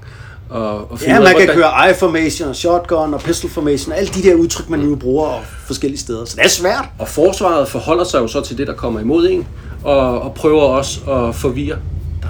Og, 0.49 0.91
og 0.91 0.99
finde 0.99 1.13
Ja, 1.13 1.19
man 1.19 1.27
kan 1.27 1.35
hvordan- 1.35 1.55
køre 1.55 1.87
eye 1.89 1.95
formation 1.95 2.49
og 2.49 2.55
shotgun 2.55 3.13
og 3.13 3.19
pistol 3.21 3.49
formation, 3.51 3.93
alle 3.93 4.09
de 4.09 4.23
der 4.23 4.35
udtryk, 4.35 4.69
man 4.69 4.79
nu 4.79 4.95
bruger 4.95 5.27
og 5.27 5.41
forskellige 5.65 5.99
steder. 5.99 6.25
Så 6.25 6.35
det 6.35 6.45
er 6.45 6.49
svært. 6.49 6.85
Og 6.99 7.07
forsvaret 7.07 7.67
forholder 7.67 8.03
sig 8.03 8.19
jo 8.19 8.27
så 8.27 8.41
til 8.41 8.57
det, 8.57 8.67
der 8.67 8.73
kommer 8.73 8.99
imod 8.99 9.29
en, 9.29 9.47
og, 9.83 10.21
og 10.21 10.33
prøver 10.33 10.61
også 10.61 10.99
at 11.11 11.35
forvirre. 11.35 11.77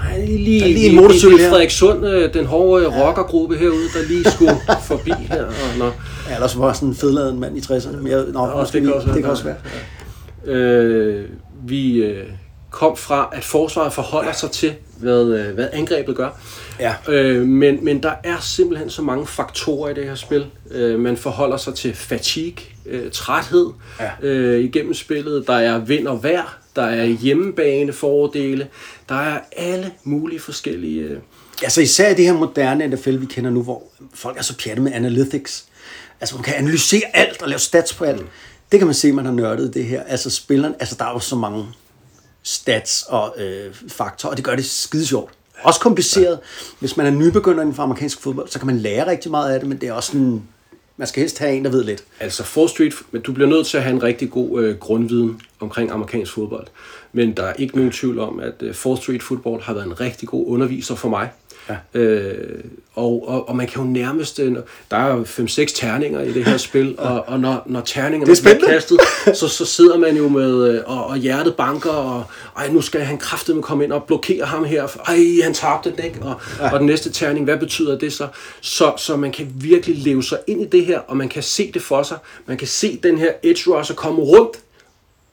Der 0.02 0.14
er 0.22 0.26
lige, 0.26 0.60
Der 0.60 0.66
er 0.66 0.68
lige 0.72 0.88
en 0.88 0.96
motorcykel 0.96 1.30
lige 1.36 1.42
her. 1.44 1.50
Frederikssund, 1.50 2.06
øh, 2.06 2.34
den 2.34 2.46
hårde 2.46 2.84
ja. 2.92 3.06
rockergruppe 3.08 3.56
herude, 3.56 3.88
der 3.94 4.08
lige 4.08 4.30
skulle 4.30 4.56
forbi 4.88 5.10
her. 5.10 5.44
Og, 5.44 5.52
nå. 5.78 5.84
Ja, 6.28 6.34
ellers 6.34 6.58
var 6.58 6.72
sådan 6.72 6.88
en 6.88 6.94
fedladen 6.94 7.40
mand 7.40 7.56
i 7.56 7.60
60'erne. 7.60 7.96
Men 7.96 8.06
jeg, 8.12 8.24
nå, 8.32 8.38
Også 8.40 8.72
det 8.72 8.82
kan 8.82 8.92
også 8.92 9.06
være. 9.06 9.16
det 9.16 9.22
kan 9.24 9.30
også 9.30 9.44
være. 9.44 9.56
Øh, 10.44 11.24
vi 11.66 11.96
øh, 12.02 12.24
kom 12.70 12.96
fra, 12.96 13.28
at 13.32 13.44
forsvaret 13.44 13.92
forholder 13.92 14.32
sig 14.32 14.50
til, 14.50 14.72
hvad, 14.98 15.24
øh, 15.24 15.54
hvad 15.54 15.68
angrebet 15.72 16.16
gør. 16.16 16.28
Ja. 16.80 16.94
Øh, 17.08 17.46
men, 17.46 17.84
men 17.84 18.02
der 18.02 18.12
er 18.24 18.36
simpelthen 18.40 18.90
så 18.90 19.02
mange 19.02 19.26
faktorer 19.26 19.90
i 19.90 19.94
det 19.94 20.04
her 20.04 20.14
spil. 20.14 20.46
Øh, 20.70 21.00
man 21.00 21.16
forholder 21.16 21.56
sig 21.56 21.74
til 21.74 21.94
fatigue, 21.94 22.56
øh, 22.86 23.10
træthed 23.10 23.66
Ja. 24.00 24.28
øh, 24.28 24.64
igennem 24.64 24.94
spillet. 24.94 25.46
Der 25.46 25.54
er 25.56 25.78
vind 25.78 26.06
og 26.06 26.22
vejr. 26.22 26.58
Der 26.78 26.86
er 26.86 27.04
hjemmebane 27.04 27.92
fordele. 27.92 28.68
Der 29.08 29.14
er 29.14 29.40
alle 29.56 29.92
mulige 30.04 30.40
forskellige... 30.40 31.00
Øh, 31.00 31.18
Altså 31.62 31.80
især 31.80 32.10
i 32.10 32.14
det 32.14 32.24
her 32.24 32.32
moderne 32.32 32.86
NFL, 32.86 33.20
vi 33.20 33.26
kender 33.26 33.50
nu, 33.50 33.62
hvor 33.62 33.82
folk 34.14 34.38
er 34.38 34.42
så 34.42 34.56
pjatte 34.56 34.82
med 34.82 34.92
analytics. 34.92 35.64
Altså 36.20 36.34
man 36.34 36.44
kan 36.44 36.54
analysere 36.54 37.02
alt 37.14 37.42
og 37.42 37.48
lave 37.48 37.58
stats 37.58 37.94
på 37.94 38.04
alt. 38.04 38.26
Det 38.72 38.80
kan 38.80 38.86
man 38.86 38.94
se, 38.94 39.12
man 39.12 39.24
har 39.24 39.32
nørdet 39.32 39.74
det 39.74 39.84
her. 39.84 40.02
Altså 40.02 40.30
spilleren, 40.30 40.74
altså 40.80 40.96
der 40.98 41.04
er 41.04 41.12
jo 41.12 41.18
så 41.18 41.36
mange 41.36 41.66
stats 42.42 43.04
og 43.08 43.34
øh, 43.38 43.74
faktorer, 43.88 44.30
og 44.30 44.36
det 44.36 44.44
gør 44.44 44.56
det 44.56 44.64
skide 44.64 45.06
sjovt. 45.06 45.32
Også 45.62 45.80
kompliceret. 45.80 46.38
Hvis 46.78 46.96
man 46.96 47.06
er 47.06 47.10
nybegynder 47.10 47.60
inden 47.60 47.74
for 47.74 47.82
amerikansk 47.82 48.20
fodbold, 48.20 48.48
så 48.48 48.58
kan 48.58 48.66
man 48.66 48.78
lære 48.78 49.06
rigtig 49.10 49.30
meget 49.30 49.52
af 49.52 49.60
det, 49.60 49.68
men 49.68 49.80
det 49.80 49.88
er 49.88 49.92
også 49.92 50.12
sådan, 50.12 50.42
man 50.98 51.08
skal 51.08 51.20
helst 51.20 51.38
have 51.38 51.52
en, 51.52 51.64
der 51.64 51.70
ved 51.70 51.84
lidt. 51.84 52.04
Altså 52.20 52.44
Fall 52.44 52.68
Street, 52.68 52.94
men 53.10 53.22
du 53.22 53.32
bliver 53.32 53.48
nødt 53.48 53.66
til 53.66 53.76
at 53.76 53.82
have 53.82 53.94
en 53.94 54.02
rigtig 54.02 54.30
god 54.30 54.62
øh, 54.62 54.76
grundviden 54.76 55.40
omkring 55.60 55.90
amerikansk 55.90 56.32
fodbold. 56.32 56.66
Men 57.12 57.32
der 57.32 57.42
er 57.42 57.52
ikke 57.52 57.76
nogen 57.76 57.92
tvivl 57.92 58.18
om, 58.18 58.40
at 58.40 58.54
øh, 58.60 58.74
Fall 58.74 58.96
Street 58.96 59.22
Football 59.22 59.62
har 59.62 59.74
været 59.74 59.86
en 59.86 60.00
rigtig 60.00 60.28
god 60.28 60.44
underviser 60.46 60.94
for 60.94 61.08
mig. 61.08 61.30
Ja. 61.68 62.00
Øh, 62.00 62.64
og, 62.94 63.24
og, 63.28 63.48
og 63.48 63.56
man 63.56 63.66
kan 63.66 63.82
jo 63.82 63.88
nærmest, 63.90 64.38
øh, 64.38 64.56
der 64.90 64.96
er 64.96 65.14
jo 65.14 65.22
5-6 65.22 65.74
terninger 65.74 66.20
i 66.20 66.32
det 66.32 66.44
her 66.44 66.56
spil, 66.56 66.94
og, 66.98 67.24
og 67.26 67.40
når, 67.40 67.62
når 67.66 67.80
terningerne 67.80 68.32
er 68.32 68.36
bliver 68.42 68.72
kastet, 68.72 68.98
så, 69.38 69.48
så 69.48 69.64
sidder 69.64 69.98
man 69.98 70.16
jo 70.16 70.28
med, 70.28 70.68
øh, 70.68 70.82
og, 70.86 71.06
og 71.06 71.16
hjertet 71.16 71.54
banker, 71.54 71.90
og 71.90 72.24
ej, 72.56 72.68
nu 72.68 72.80
skal 72.80 73.00
han 73.00 73.18
kraftedeme 73.18 73.62
komme 73.62 73.84
ind 73.84 73.92
og 73.92 74.04
blokere 74.04 74.44
ham 74.44 74.64
her, 74.64 74.86
ej, 75.08 75.18
han 75.44 75.54
tabte 75.54 75.90
den, 75.90 76.04
ikke? 76.04 76.22
Og, 76.22 76.40
ja. 76.60 76.72
og 76.72 76.78
den 76.78 76.86
næste 76.86 77.10
terning, 77.10 77.44
hvad 77.44 77.56
betyder 77.56 77.98
det 77.98 78.12
så? 78.12 78.28
så? 78.60 78.92
Så 78.96 79.16
man 79.16 79.32
kan 79.32 79.52
virkelig 79.54 79.96
leve 79.96 80.22
sig 80.22 80.38
ind 80.46 80.62
i 80.62 80.66
det 80.66 80.86
her, 80.86 80.98
og 80.98 81.16
man 81.16 81.28
kan 81.28 81.42
se 81.42 81.72
det 81.72 81.82
for 81.82 82.02
sig. 82.02 82.18
Man 82.46 82.56
kan 82.56 82.68
se 82.68 83.00
den 83.02 83.18
her 83.18 83.32
edge 83.42 83.70
rusher 83.70 83.94
komme 83.94 84.22
rundt 84.22 84.58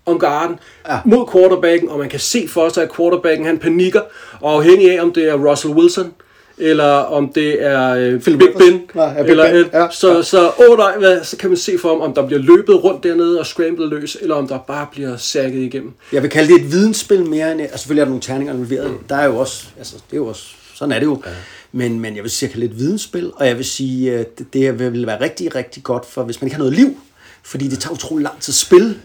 om 0.05 0.19
garden 0.19 0.59
ja. 0.87 0.99
mod 1.05 1.27
quarterbacken, 1.31 1.89
og 1.89 1.99
man 1.99 2.09
kan 2.09 2.19
se 2.19 2.47
for 2.47 2.69
sig, 2.69 2.83
at 2.83 2.95
quarterbacken 2.95 3.45
han 3.45 3.57
panikker, 3.57 4.01
og 4.41 4.53
afhængig 4.53 4.91
af, 4.91 5.01
om 5.01 5.13
det 5.13 5.29
er 5.29 5.49
Russell 5.49 5.73
Wilson, 5.73 6.13
eller 6.57 6.91
om 6.91 7.29
det 7.33 7.63
er 7.63 7.89
øh, 7.89 8.21
Philip 8.21 8.39
Big. 8.39 8.50
Ben, 8.57 8.81
Ja, 8.95 9.03
ja, 9.03 9.21
Big 9.21 9.31
eller, 9.31 9.51
Ben, 9.51 9.55
øh, 9.55 9.65
ja. 9.74 9.88
så, 9.91 10.24
så, 10.24 10.51
åh 10.69 10.77
nej, 10.77 10.97
hvad, 10.97 11.24
så 11.24 11.38
kan 11.38 11.50
man 11.50 11.57
se 11.57 11.77
for 11.77 12.01
om 12.01 12.13
der 12.13 12.27
bliver 12.27 12.41
løbet 12.41 12.83
rundt 12.83 13.03
dernede 13.03 13.39
og 13.39 13.45
scrambled 13.45 13.89
løs, 13.89 14.17
eller 14.21 14.35
om 14.35 14.47
der 14.47 14.57
bare 14.57 14.88
bliver 14.91 15.17
sækket 15.17 15.62
igennem. 15.62 15.91
Jeg 16.12 16.21
vil 16.21 16.29
kalde 16.29 16.53
det 16.53 16.62
et 16.62 16.71
vidensspil 16.71 17.25
mere 17.25 17.51
end... 17.51 17.62
Altså 17.62 17.77
selvfølgelig 17.77 18.01
er 18.01 18.05
der 18.05 18.09
nogle 18.09 18.21
terninger 18.21 18.53
involveret. 18.53 18.91
Mm. 18.91 18.97
Der 19.09 19.15
er 19.15 19.25
jo 19.25 19.38
også... 19.38 19.65
Altså, 19.77 19.95
det 19.95 20.13
er 20.13 20.17
jo 20.17 20.27
også... 20.27 20.45
Sådan 20.74 20.91
er 20.91 21.00
det 21.00 21.05
jo. 21.05 21.21
Ja. 21.25 21.31
Men, 21.71 22.00
men 22.00 22.15
jeg 22.15 22.24
vil 22.24 22.31
sige, 22.31 22.50
jeg 22.53 22.59
lidt 22.59 22.77
vidensspil, 22.77 23.31
og 23.35 23.47
jeg 23.47 23.57
vil 23.57 23.65
sige, 23.65 24.13
at 24.13 24.39
det, 24.39 24.53
det 24.53 24.79
vil 24.79 25.07
være 25.07 25.21
rigtig, 25.21 25.55
rigtig 25.55 25.83
godt, 25.83 26.05
for 26.05 26.24
hvis 26.24 26.41
man 26.41 26.47
ikke 26.47 26.55
har 26.55 26.63
noget 26.63 26.74
liv, 26.74 26.97
fordi 27.43 27.67
det 27.67 27.79
tager 27.79 27.93
utrolig 27.93 28.24
lang 28.24 28.41
tid 28.41 28.51
at 28.51 28.55
spille. 28.55 28.95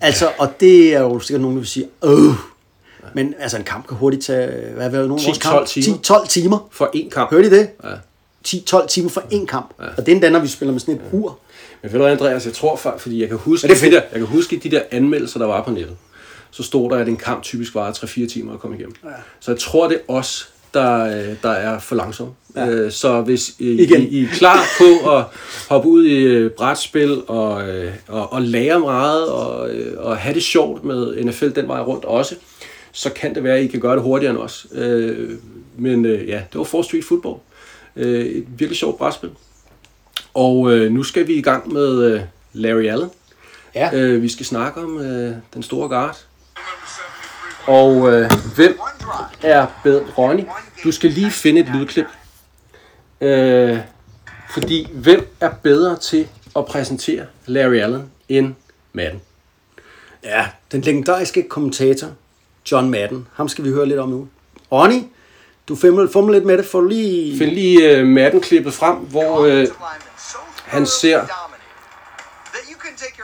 Altså, 0.00 0.30
og 0.38 0.60
det 0.60 0.94
er 0.94 1.00
jo 1.00 1.20
sikkert 1.20 1.40
nogen, 1.40 1.56
der 1.56 1.60
vil 1.60 1.68
sige, 1.68 1.86
åh, 2.02 2.34
men 3.14 3.34
altså 3.38 3.56
en 3.56 3.64
kamp 3.64 3.86
kan 3.88 3.96
hurtigt 3.96 4.24
tage, 4.24 4.50
hvad 4.74 4.86
er 4.86 4.90
det, 4.90 5.08
nogen 5.08 5.10
af 5.10 5.26
vores 5.26 5.38
10-12 5.38 5.40
kamp? 5.40 5.66
timer. 5.66 5.96
10-12 6.24 6.26
timer. 6.28 6.68
For 6.70 6.90
én 6.96 7.08
kamp. 7.10 7.30
Hørte 7.30 7.46
I 7.46 7.50
det? 7.50 7.68
Ja. 7.84 7.88
10-12 8.48 8.86
timer 8.86 9.08
for 9.10 9.20
én 9.20 9.46
kamp. 9.46 9.70
Ja. 9.80 9.84
Og 9.84 9.96
det 10.06 10.08
er 10.08 10.12
endda, 10.12 10.30
når 10.30 10.38
vi 10.40 10.48
spiller 10.48 10.72
med 10.72 10.80
sådan 10.80 10.94
et 10.94 11.00
ur. 11.12 11.38
Men 11.82 11.92
ved 11.92 12.00
du 12.00 12.06
Andreas, 12.06 12.46
jeg 12.46 12.52
tror 12.54 12.76
faktisk, 12.76 13.02
fordi 13.02 13.20
jeg 13.20 13.28
kan 13.28 13.38
huske, 13.38 13.66
Men 13.66 13.70
det 13.70 13.78
fedt. 13.80 13.92
de 13.92 13.96
der, 13.96 14.02
jeg 14.12 14.18
kan 14.18 14.26
huske 14.26 14.60
de 14.62 14.70
der 14.70 14.82
anmeldelser, 14.90 15.38
der 15.38 15.46
var 15.46 15.62
på 15.62 15.70
nettet, 15.70 15.96
så 16.50 16.62
stod 16.62 16.90
der, 16.90 16.96
at 16.96 17.08
en 17.08 17.16
kamp 17.16 17.42
typisk 17.42 17.74
varer 17.74 17.92
3-4 17.92 18.32
timer 18.32 18.52
at 18.52 18.60
komme 18.60 18.76
igennem. 18.76 18.94
Ja. 19.04 19.08
Så 19.40 19.50
jeg 19.50 19.60
tror, 19.60 19.88
det 19.88 19.96
er 20.08 20.12
os, 20.12 20.48
der, 20.74 21.04
øh, 21.04 21.34
der 21.42 21.50
er 21.50 21.78
for 21.78 21.94
langsomme. 21.94 22.32
Ja. 22.56 22.90
Så 22.90 23.20
hvis 23.20 23.50
I, 23.58 23.70
Igen. 23.82 24.00
I, 24.02 24.04
I 24.04 24.24
er 24.24 24.28
klar 24.32 24.58
på 24.78 25.10
at 25.16 25.24
hoppe 25.68 25.88
ud 25.88 26.06
i 26.06 26.14
øh, 26.14 26.50
brætspil 26.50 27.22
og, 27.28 27.68
øh, 27.68 27.92
og, 28.08 28.32
og 28.32 28.42
lære 28.42 28.80
meget 28.80 29.28
og, 29.28 29.70
øh, 29.70 29.94
og 29.98 30.16
have 30.16 30.34
det 30.34 30.42
sjovt 30.42 30.84
med 30.84 31.24
NFL 31.24 31.48
den 31.48 31.68
vej 31.68 31.80
rundt 31.80 32.04
også, 32.04 32.34
så 32.98 33.10
kan 33.12 33.34
det 33.34 33.44
være, 33.44 33.56
at 33.56 33.64
I 33.64 33.66
kan 33.66 33.80
gøre 33.80 33.94
det 33.94 34.02
hurtigere 34.02 34.30
end 34.34 34.40
os. 34.40 34.66
Øh, 34.72 35.38
Men 35.76 36.04
øh, 36.04 36.28
ja, 36.28 36.42
det 36.52 36.58
var 36.58 36.64
4 36.64 36.84
Street 36.84 37.04
Football. 37.04 37.36
Øh, 37.96 38.26
Et 38.26 38.44
virkelig 38.48 38.76
sjovt 38.78 38.98
brætspil. 38.98 39.30
Og 40.34 40.72
øh, 40.72 40.92
nu 40.92 41.02
skal 41.02 41.26
vi 41.26 41.34
i 41.34 41.42
gang 41.42 41.72
med 41.72 42.02
øh, 42.02 42.20
Larry 42.52 42.84
Allen. 42.86 43.10
Ja. 43.74 43.90
Øh, 43.94 44.22
vi 44.22 44.28
skal 44.28 44.46
snakke 44.46 44.80
om 44.80 44.98
øh, 45.00 45.34
den 45.54 45.62
store 45.62 45.88
guard. 45.88 46.16
Og 47.66 48.12
øh, 48.12 48.30
hvem 48.56 48.78
er 49.42 49.66
bedre? 49.82 50.04
Ronny, 50.18 50.42
du 50.84 50.92
skal 50.92 51.10
lige 51.10 51.30
finde 51.30 51.60
et 51.60 51.68
lydklip. 51.74 52.06
Øh, 53.20 53.78
fordi 54.50 54.88
hvem 54.92 55.26
er 55.40 55.50
bedre 55.62 55.96
til 55.96 56.28
at 56.56 56.66
præsentere 56.66 57.26
Larry 57.46 57.74
Allen 57.76 58.10
end 58.28 58.54
Madden? 58.92 59.20
Ja, 60.24 60.46
den 60.72 60.80
legendariske 60.80 61.42
kommentator, 61.48 62.08
John 62.72 62.90
Madden. 62.90 63.26
Ham 63.34 63.48
skal 63.48 63.64
vi 63.64 63.70
høre 63.70 63.86
lidt 63.86 64.00
om 64.00 64.08
nu. 64.08 64.28
Ronny, 64.72 65.02
du 65.68 65.76
fumler, 65.76 66.32
lidt 66.32 66.44
med 66.44 66.58
det, 66.58 66.66
for 66.66 66.80
lige... 66.80 67.38
Find 67.38 67.50
lige 67.50 67.90
øh, 67.90 68.06
Madden-klippet 68.06 68.74
frem, 68.74 68.96
hvor 68.96 69.44
øh, 69.44 69.66
han 70.64 70.86
ser... 70.86 71.26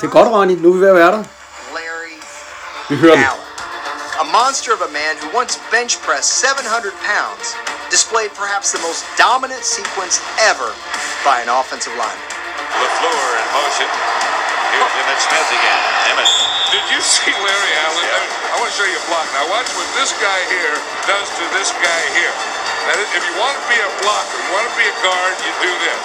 Det 0.00 0.06
er 0.08 0.10
godt, 0.10 0.28
Ronny. 0.28 0.52
Nu 0.52 0.68
er 0.68 0.74
vi 0.74 0.80
ved 0.80 0.88
at 0.88 0.94
være 0.94 1.12
der. 1.12 1.24
Larry 1.76 2.14
Vi 2.90 2.96
hører 2.96 3.14
den. 3.14 3.24
Allen. 3.24 3.44
A 4.22 4.24
monster 4.38 4.70
of 4.76 4.80
a 4.88 4.90
man 5.00 5.14
who 5.20 5.28
once 5.40 5.54
bench 5.74 5.92
pressed 6.06 6.30
700 6.46 6.94
pounds 7.10 7.46
displayed 7.96 8.32
perhaps 8.42 8.66
the 8.74 8.80
most 8.88 9.02
dominant 9.26 9.64
sequence 9.76 10.16
ever 10.50 10.70
by 11.28 11.36
an 11.44 11.50
offensive 11.60 11.94
lineman. 12.02 12.30
LaFleur 12.80 13.28
in 13.40 13.46
motion. 13.58 13.88
Here's 14.74 14.94
Emmett 14.98 15.20
Smith 15.22 15.50
again. 15.54 15.82
Emmett. 16.10 16.30
Did 16.74 16.84
you 16.90 16.98
see 16.98 17.30
Larry 17.30 17.72
Allen? 17.86 18.06
I, 18.10 18.18
I 18.26 18.54
want 18.58 18.74
to 18.74 18.74
show 18.74 18.88
you 18.90 18.98
a 18.98 19.06
block. 19.06 19.26
Now 19.30 19.46
watch 19.54 19.70
what 19.78 19.86
this 19.94 20.10
guy 20.18 20.40
here 20.50 20.74
does 21.06 21.30
to 21.38 21.44
this 21.54 21.70
guy 21.78 22.02
here. 22.18 22.34
That 22.90 22.98
is, 22.98 23.06
if 23.14 23.22
you 23.22 23.34
want 23.38 23.54
to 23.54 23.64
be 23.70 23.78
a 23.78 23.90
blocker, 24.02 24.34
you 24.34 24.50
want 24.50 24.66
to 24.66 24.74
be 24.74 24.86
a 24.90 24.96
guard, 24.98 25.34
you 25.46 25.52
do 25.62 25.70
this. 25.78 26.02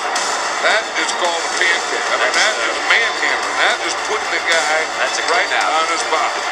That 0.61 0.85
is 1.01 1.09
called 1.17 1.41
a 1.41 1.51
pancake. 1.57 2.07
I 2.13 2.15
mean, 2.21 2.33
that 2.37 2.55
is 2.61 2.77
manhandling. 2.93 3.57
That 3.57 3.77
is 3.89 3.93
putting 4.05 4.31
the 4.37 4.43
guy 4.45 4.77
That's 5.01 5.17
a 5.17 5.25
right 5.33 5.51
out. 5.65 5.71
on 5.81 5.85
his 5.89 6.03
body. 6.13 6.43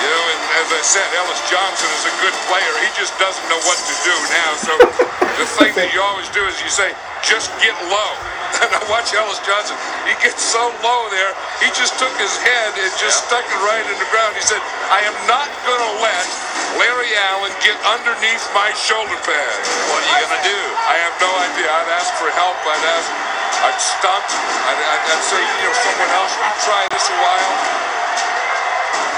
You 0.00 0.08
know, 0.08 0.24
and 0.32 0.40
as 0.64 0.68
I 0.72 0.80
said, 0.80 1.04
Ellis 1.12 1.44
Johnson 1.44 1.90
is 1.92 2.08
a 2.08 2.14
good 2.24 2.36
player. 2.48 2.72
He 2.80 2.88
just 2.96 3.12
doesn't 3.20 3.44
know 3.52 3.60
what 3.68 3.76
to 3.76 3.94
do 4.00 4.16
now. 4.32 4.50
So 4.56 4.72
the 5.36 5.44
thing 5.60 5.76
that 5.76 5.92
you 5.92 6.00
always 6.00 6.32
do 6.32 6.40
is 6.48 6.56
you 6.64 6.72
say, 6.72 6.96
just 7.20 7.52
get 7.60 7.76
low. 7.92 8.39
And 8.60 8.70
I 8.76 8.82
watch 8.92 9.14
Ellis 9.14 9.40
Johnson. 9.46 9.78
He 10.04 10.12
gets 10.20 10.42
so 10.42 10.60
low 10.84 11.00
there. 11.08 11.32
He 11.64 11.72
just 11.72 11.96
took 11.96 12.12
his 12.20 12.34
head 12.44 12.76
and 12.76 12.90
just 13.00 13.24
stuck 13.24 13.46
it 13.46 13.60
right 13.64 13.86
in 13.86 13.96
the 13.96 14.08
ground. 14.12 14.36
He 14.36 14.44
said, 14.44 14.60
I 14.92 15.00
am 15.06 15.16
not 15.24 15.48
going 15.64 15.80
to 15.80 15.92
let 16.02 16.26
Larry 16.76 17.08
Allen 17.32 17.54
get 17.64 17.78
underneath 17.88 18.44
my 18.52 18.74
shoulder 18.76 19.16
pad. 19.24 19.56
What 19.88 20.02
are 20.02 20.08
you 20.12 20.28
going 20.28 20.36
to 20.36 20.44
do? 20.44 20.60
I 20.86 20.96
have 21.08 21.14
no 21.22 21.30
idea. 21.40 21.68
I'd 21.72 21.90
ask 21.96 22.10
for 22.20 22.28
help. 22.36 22.58
I'd 22.66 22.86
ask. 23.00 23.08
I'd 23.64 23.80
stop. 23.80 24.24
I'd, 24.28 24.76
I'd, 24.76 25.04
I'd 25.08 25.24
say, 25.24 25.40
you 25.40 25.64
know, 25.64 25.74
someone 25.80 26.12
else. 26.20 26.32
You 26.36 26.50
try 26.66 26.82
this 26.92 27.06
a 27.08 27.16
while. 27.16 27.54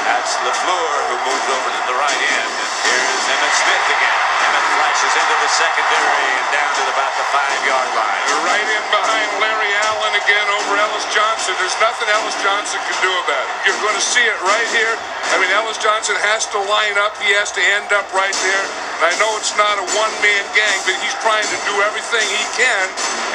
That's 0.06 0.34
LaFleur 0.44 0.94
who 1.08 1.16
moves 1.26 1.48
over 1.50 1.70
to 1.72 1.82
the 1.88 1.96
right 1.98 2.20
end. 2.20 2.52
And 2.52 2.72
here's 2.84 3.26
Emmett 3.26 3.54
Smith 3.58 3.86
again. 3.90 4.18
Emmett 4.42 4.71
flashes 4.92 5.16
into 5.16 5.36
the 5.40 5.52
secondary 5.56 6.28
and 6.36 6.48
down 6.52 6.68
to 6.76 6.84
about 6.92 7.12
the 7.16 7.24
five-yard 7.32 7.90
line. 7.96 8.20
Right 8.44 8.68
in 8.68 8.84
behind 8.92 9.28
Larry 9.40 9.72
Allen 9.88 10.12
again 10.20 10.46
over 10.60 10.76
Ellis 10.76 11.08
Johnson. 11.16 11.56
There's 11.56 11.76
nothing 11.80 12.12
Ellis 12.12 12.36
Johnson 12.44 12.76
can 12.84 12.98
do 13.00 13.08
about 13.24 13.40
it. 13.40 13.72
You're 13.72 13.80
going 13.80 13.96
to 13.96 14.04
see 14.04 14.20
it 14.20 14.36
right 14.44 14.68
here. 14.76 14.92
I 15.32 15.40
mean, 15.40 15.48
Ellis 15.56 15.80
Johnson 15.80 16.12
has 16.28 16.44
to 16.52 16.60
line 16.68 17.00
up. 17.00 17.16
He 17.24 17.32
has 17.40 17.48
to 17.56 17.62
end 17.72 17.88
up 17.96 18.04
right 18.12 18.36
there. 18.44 18.64
And 19.00 19.02
I 19.08 19.12
know 19.16 19.32
it's 19.40 19.56
not 19.56 19.80
a 19.80 19.86
one-man 19.96 20.44
gang, 20.52 20.78
but 20.84 20.92
he's 21.00 21.16
trying 21.24 21.48
to 21.48 21.58
do 21.64 21.74
everything 21.88 22.28
he 22.28 22.44
can, 22.52 22.84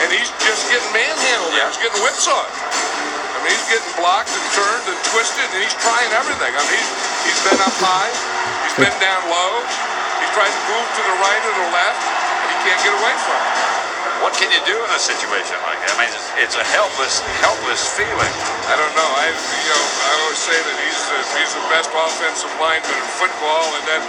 and 0.05 0.13
he's 0.13 0.29
just 0.45 0.61
getting 0.69 0.93
manhandled. 0.93 1.57
there. 1.57 1.65
He's 1.73 1.81
getting 1.81 2.05
whipsawed. 2.05 2.53
I 3.33 3.37
mean, 3.41 3.49
he's 3.49 3.69
getting 3.73 3.93
blocked 3.97 4.29
and 4.29 4.45
turned 4.53 4.85
and 4.93 4.99
twisted, 5.09 5.49
and 5.57 5.61
he's 5.65 5.77
trying 5.81 6.13
everything. 6.13 6.53
I 6.53 6.61
mean, 6.69 6.77
he's, 6.77 7.33
he's 7.33 7.41
been 7.49 7.61
up 7.65 7.73
high, 7.81 8.13
he's 8.61 8.77
been 8.77 8.97
down 9.01 9.25
low, 9.25 9.96
he's 10.21 10.31
tries 10.37 10.53
to 10.53 10.63
move 10.69 10.87
to 10.97 11.01
the 11.01 11.15
right 11.21 11.41
or 11.45 11.53
the 11.57 11.69
left, 11.73 12.01
and 12.01 12.47
he 12.53 12.57
can't 12.65 12.81
get 12.85 12.93
away 12.93 13.15
from 13.25 13.39
it. 13.41 13.57
What 14.25 14.33
can 14.33 14.49
you 14.49 14.57
do 14.65 14.73
in 14.73 14.91
a 14.97 15.01
situation 15.01 15.53
like 15.69 15.77
that? 15.85 15.93
I 15.93 15.97
mean, 16.01 16.09
it's, 16.09 16.29
it's 16.41 16.57
a 16.57 16.65
helpless, 16.73 17.21
helpless 17.37 17.85
feeling. 17.93 18.33
I 18.65 18.73
don't 18.73 18.89
know. 18.97 19.09
I, 19.13 19.29
you 19.29 19.69
know, 19.69 19.83
I 19.85 20.11
always 20.25 20.41
say 20.41 20.57
that 20.57 20.75
he's 20.81 21.01
the, 21.05 21.19
he's 21.37 21.53
the 21.53 21.61
best 21.69 21.93
offensive 21.93 22.49
lineman 22.57 22.97
in 22.97 23.07
football, 23.21 23.65
and 23.77 23.85
then 23.85 24.01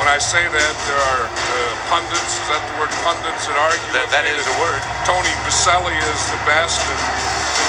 when 0.00 0.08
I 0.08 0.16
say 0.16 0.48
that, 0.48 0.72
there 0.88 1.02
are 1.12 1.24
uh, 1.28 1.72
pundits. 1.92 2.40
Is 2.40 2.48
that 2.48 2.64
the 2.72 2.76
word 2.80 2.92
pundits 3.04 3.44
that 3.52 3.56
argue? 3.60 3.84
That, 3.92 4.08
that 4.16 4.24
is 4.24 4.40
that 4.40 4.48
the 4.48 4.56
word. 4.64 4.80
Tony 5.04 5.32
Baselli 5.44 5.92
is 5.92 6.20
the 6.32 6.40
best. 6.48 6.80
And 6.80 7.00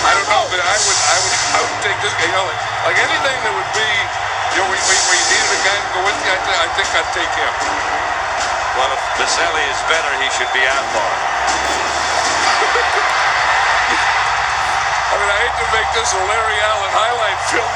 I 0.08 0.16
don't 0.16 0.30
know, 0.32 0.48
but 0.48 0.64
I 0.64 0.78
would, 0.80 1.00
I 1.12 1.18
would, 1.28 1.36
I 1.36 1.60
would 1.60 1.80
take 1.84 2.00
this 2.00 2.16
guy. 2.16 2.24
You 2.32 2.36
know, 2.40 2.48
like, 2.48 2.96
like 2.96 3.00
anything 3.04 3.36
that 3.36 3.52
would 3.52 3.72
be, 3.76 3.92
you 4.56 4.60
know, 4.64 4.68
where 4.68 4.80
where 4.80 5.18
you 5.18 5.26
needed 5.32 5.52
a 5.52 5.60
guy 5.64 5.78
to 5.80 5.90
go 5.96 6.00
with 6.04 6.18
you, 6.24 6.32
I, 6.32 6.40
th- 6.44 6.60
I 6.60 6.68
think 6.76 6.88
I'd 6.92 7.10
take 7.16 7.34
him. 7.36 7.54
Well, 8.76 8.92
if 8.96 9.04
Baselli 9.20 9.64
is 9.72 9.80
better, 9.92 10.12
he 10.24 10.28
should 10.36 10.52
be 10.56 10.64
outlawed. 10.64 11.12
I 15.12 15.16
mean, 15.20 15.28
I 15.32 15.38
hate 15.44 15.56
to 15.60 15.68
make 15.76 15.90
this 15.96 16.12
a 16.16 16.22
Larry 16.24 16.58
Allen 16.64 16.92
highlight 16.96 17.40
film. 17.52 17.72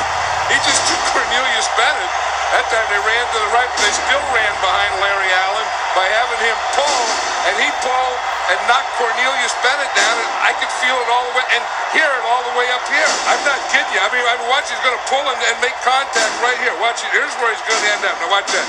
He 0.52 0.56
just 0.64 0.80
took 0.88 1.02
Cornelius 1.12 1.68
Bennett. 1.76 2.12
That 2.56 2.64
time 2.72 2.88
they 2.88 3.02
ran 3.02 3.26
to 3.34 3.38
the 3.44 3.52
right, 3.52 3.68
but 3.68 3.82
they 3.84 3.92
still 3.92 4.24
ran 4.32 4.54
behind 4.64 4.92
Larry 5.04 5.32
Allen 5.48 5.68
by 5.98 6.06
having 6.08 6.40
him 6.44 6.56
pull, 6.78 7.02
and 7.50 7.54
he 7.60 7.68
pulled 7.84 8.20
and 8.52 8.58
knocked 8.70 8.92
Cornelius 9.00 9.54
Bennett 9.64 9.92
down, 9.98 10.16
and 10.22 10.30
I 10.50 10.52
could 10.60 10.72
feel 10.84 10.98
it 11.04 11.10
all 11.14 11.24
the 11.30 11.34
way 11.38 11.46
and 11.56 11.64
hear 11.96 12.06
it 12.06 12.24
all 12.30 12.42
the 12.50 12.56
way 12.60 12.68
up 12.78 12.86
here. 12.88 13.10
I'm 13.32 13.42
not 13.50 13.60
kidding 13.74 13.92
you. 13.96 14.02
I 14.06 14.10
mean, 14.14 14.22
I 14.22 14.34
mean 14.38 14.50
watch, 14.54 14.68
he's 14.70 14.84
going 14.86 14.98
to 14.98 15.06
pull 15.10 15.26
and, 15.26 15.40
and 15.50 15.58
make 15.66 15.78
contact 15.82 16.34
right 16.46 16.58
here. 16.64 16.74
Watch 16.86 17.02
it. 17.06 17.10
Here's 17.18 17.34
where 17.42 17.50
he's 17.54 17.66
going 17.70 17.82
to 17.82 17.90
end 17.96 18.04
up. 18.10 18.16
Now 18.22 18.30
watch 18.36 18.50
that. 18.54 18.68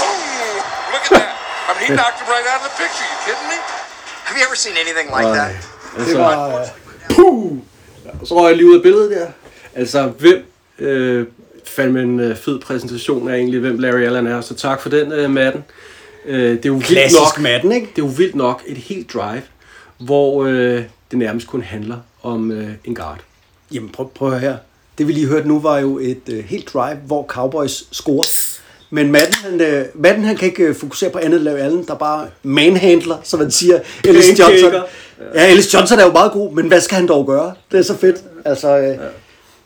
Boom! 0.00 0.60
Look 0.92 1.04
at 1.08 1.12
that. 1.20 1.32
I 1.68 1.70
mean, 1.76 1.84
he 1.86 1.88
knocked 1.98 2.18
him 2.20 2.28
right 2.28 2.46
out 2.52 2.60
of 2.60 2.66
the 2.68 2.74
picture. 2.82 3.06
You 3.10 3.18
kidding 3.26 3.48
me? 3.52 3.58
Have 4.26 4.36
you 4.38 4.44
ever 4.48 4.58
seen 4.64 4.76
anything 4.84 5.08
like 5.16 5.30
that? 5.38 5.52
Altså, 5.98 6.10
Det 6.10 6.18
var... 6.18 6.66
puh, 7.14 7.52
så 8.28 8.34
røg 8.34 8.48
jeg 8.48 8.56
lige 8.56 8.68
ud 8.70 8.76
af 8.76 8.82
billedet 8.82 9.10
der. 9.10 9.26
Altså, 9.74 10.02
hvem 10.22 10.52
øh, 10.78 11.26
fandme 11.66 12.00
en 12.02 12.20
øh, 12.20 12.36
fed 12.36 12.60
præsentation 12.60 13.28
af 13.30 13.34
egentlig, 13.34 13.60
hvem 13.60 13.78
Larry 13.78 14.02
Allen 14.06 14.26
er. 14.26 14.40
Så 14.40 14.54
tak 14.54 14.80
for 14.82 14.88
den, 14.88 15.12
øh, 15.12 15.30
Madden. 15.30 15.64
Øh, 16.26 16.50
det 16.50 16.64
er 16.64 16.68
jo 16.68 16.72
vildt 16.74 16.86
Klassisk 16.86 17.20
nok, 17.20 17.40
Madden, 17.40 17.72
ikke? 17.72 17.86
Det 17.96 18.02
er 18.02 18.06
jo 18.06 18.12
vildt 18.16 18.34
nok 18.34 18.62
et 18.66 18.76
helt 18.76 19.12
drive, 19.14 19.42
hvor 19.98 20.44
øh, 20.44 20.82
det 21.10 21.18
nærmest 21.18 21.46
kun 21.46 21.62
handler 21.62 21.96
om 22.22 22.52
øh, 22.52 22.68
en 22.84 22.94
guard. 22.94 23.20
Jamen 23.74 23.88
prøv, 23.88 24.10
prøv 24.14 24.38
her. 24.38 24.56
Det 24.98 25.08
vi 25.08 25.12
lige 25.12 25.26
hørte 25.26 25.48
nu 25.48 25.60
var 25.60 25.78
jo 25.78 25.98
et 25.98 26.22
øh, 26.28 26.44
helt 26.44 26.68
drive, 26.74 26.96
hvor 27.06 27.26
Cowboys 27.26 27.84
scorer. 27.92 28.56
Men 28.90 29.12
Madden, 29.12 29.34
han, 29.34 29.60
øh, 29.60 29.84
Madden, 29.94 30.24
han 30.24 30.36
kan 30.36 30.48
ikke 30.48 30.62
øh, 30.62 30.74
fokusere 30.74 31.10
på 31.10 31.18
andet 31.18 31.40
end 31.40 31.48
Allen, 31.48 31.84
der 31.86 31.94
bare 31.94 32.28
manhandler, 32.42 33.16
som 33.22 33.40
man 33.40 33.50
siger. 33.50 33.80
Ellis. 34.04 34.38
Johnson. 34.38 34.72
Ja, 35.34 35.50
Ellis 35.50 35.74
Johnson 35.74 35.98
er 35.98 36.06
jo 36.06 36.12
meget 36.12 36.32
god, 36.32 36.52
men 36.52 36.68
hvad 36.68 36.80
skal 36.80 36.96
han 36.96 37.08
dog 37.08 37.26
gøre? 37.26 37.54
Det 37.72 37.78
er 37.78 37.82
så 37.82 37.96
fedt. 37.96 38.16
Altså, 38.44 38.78
øh, 38.78 38.98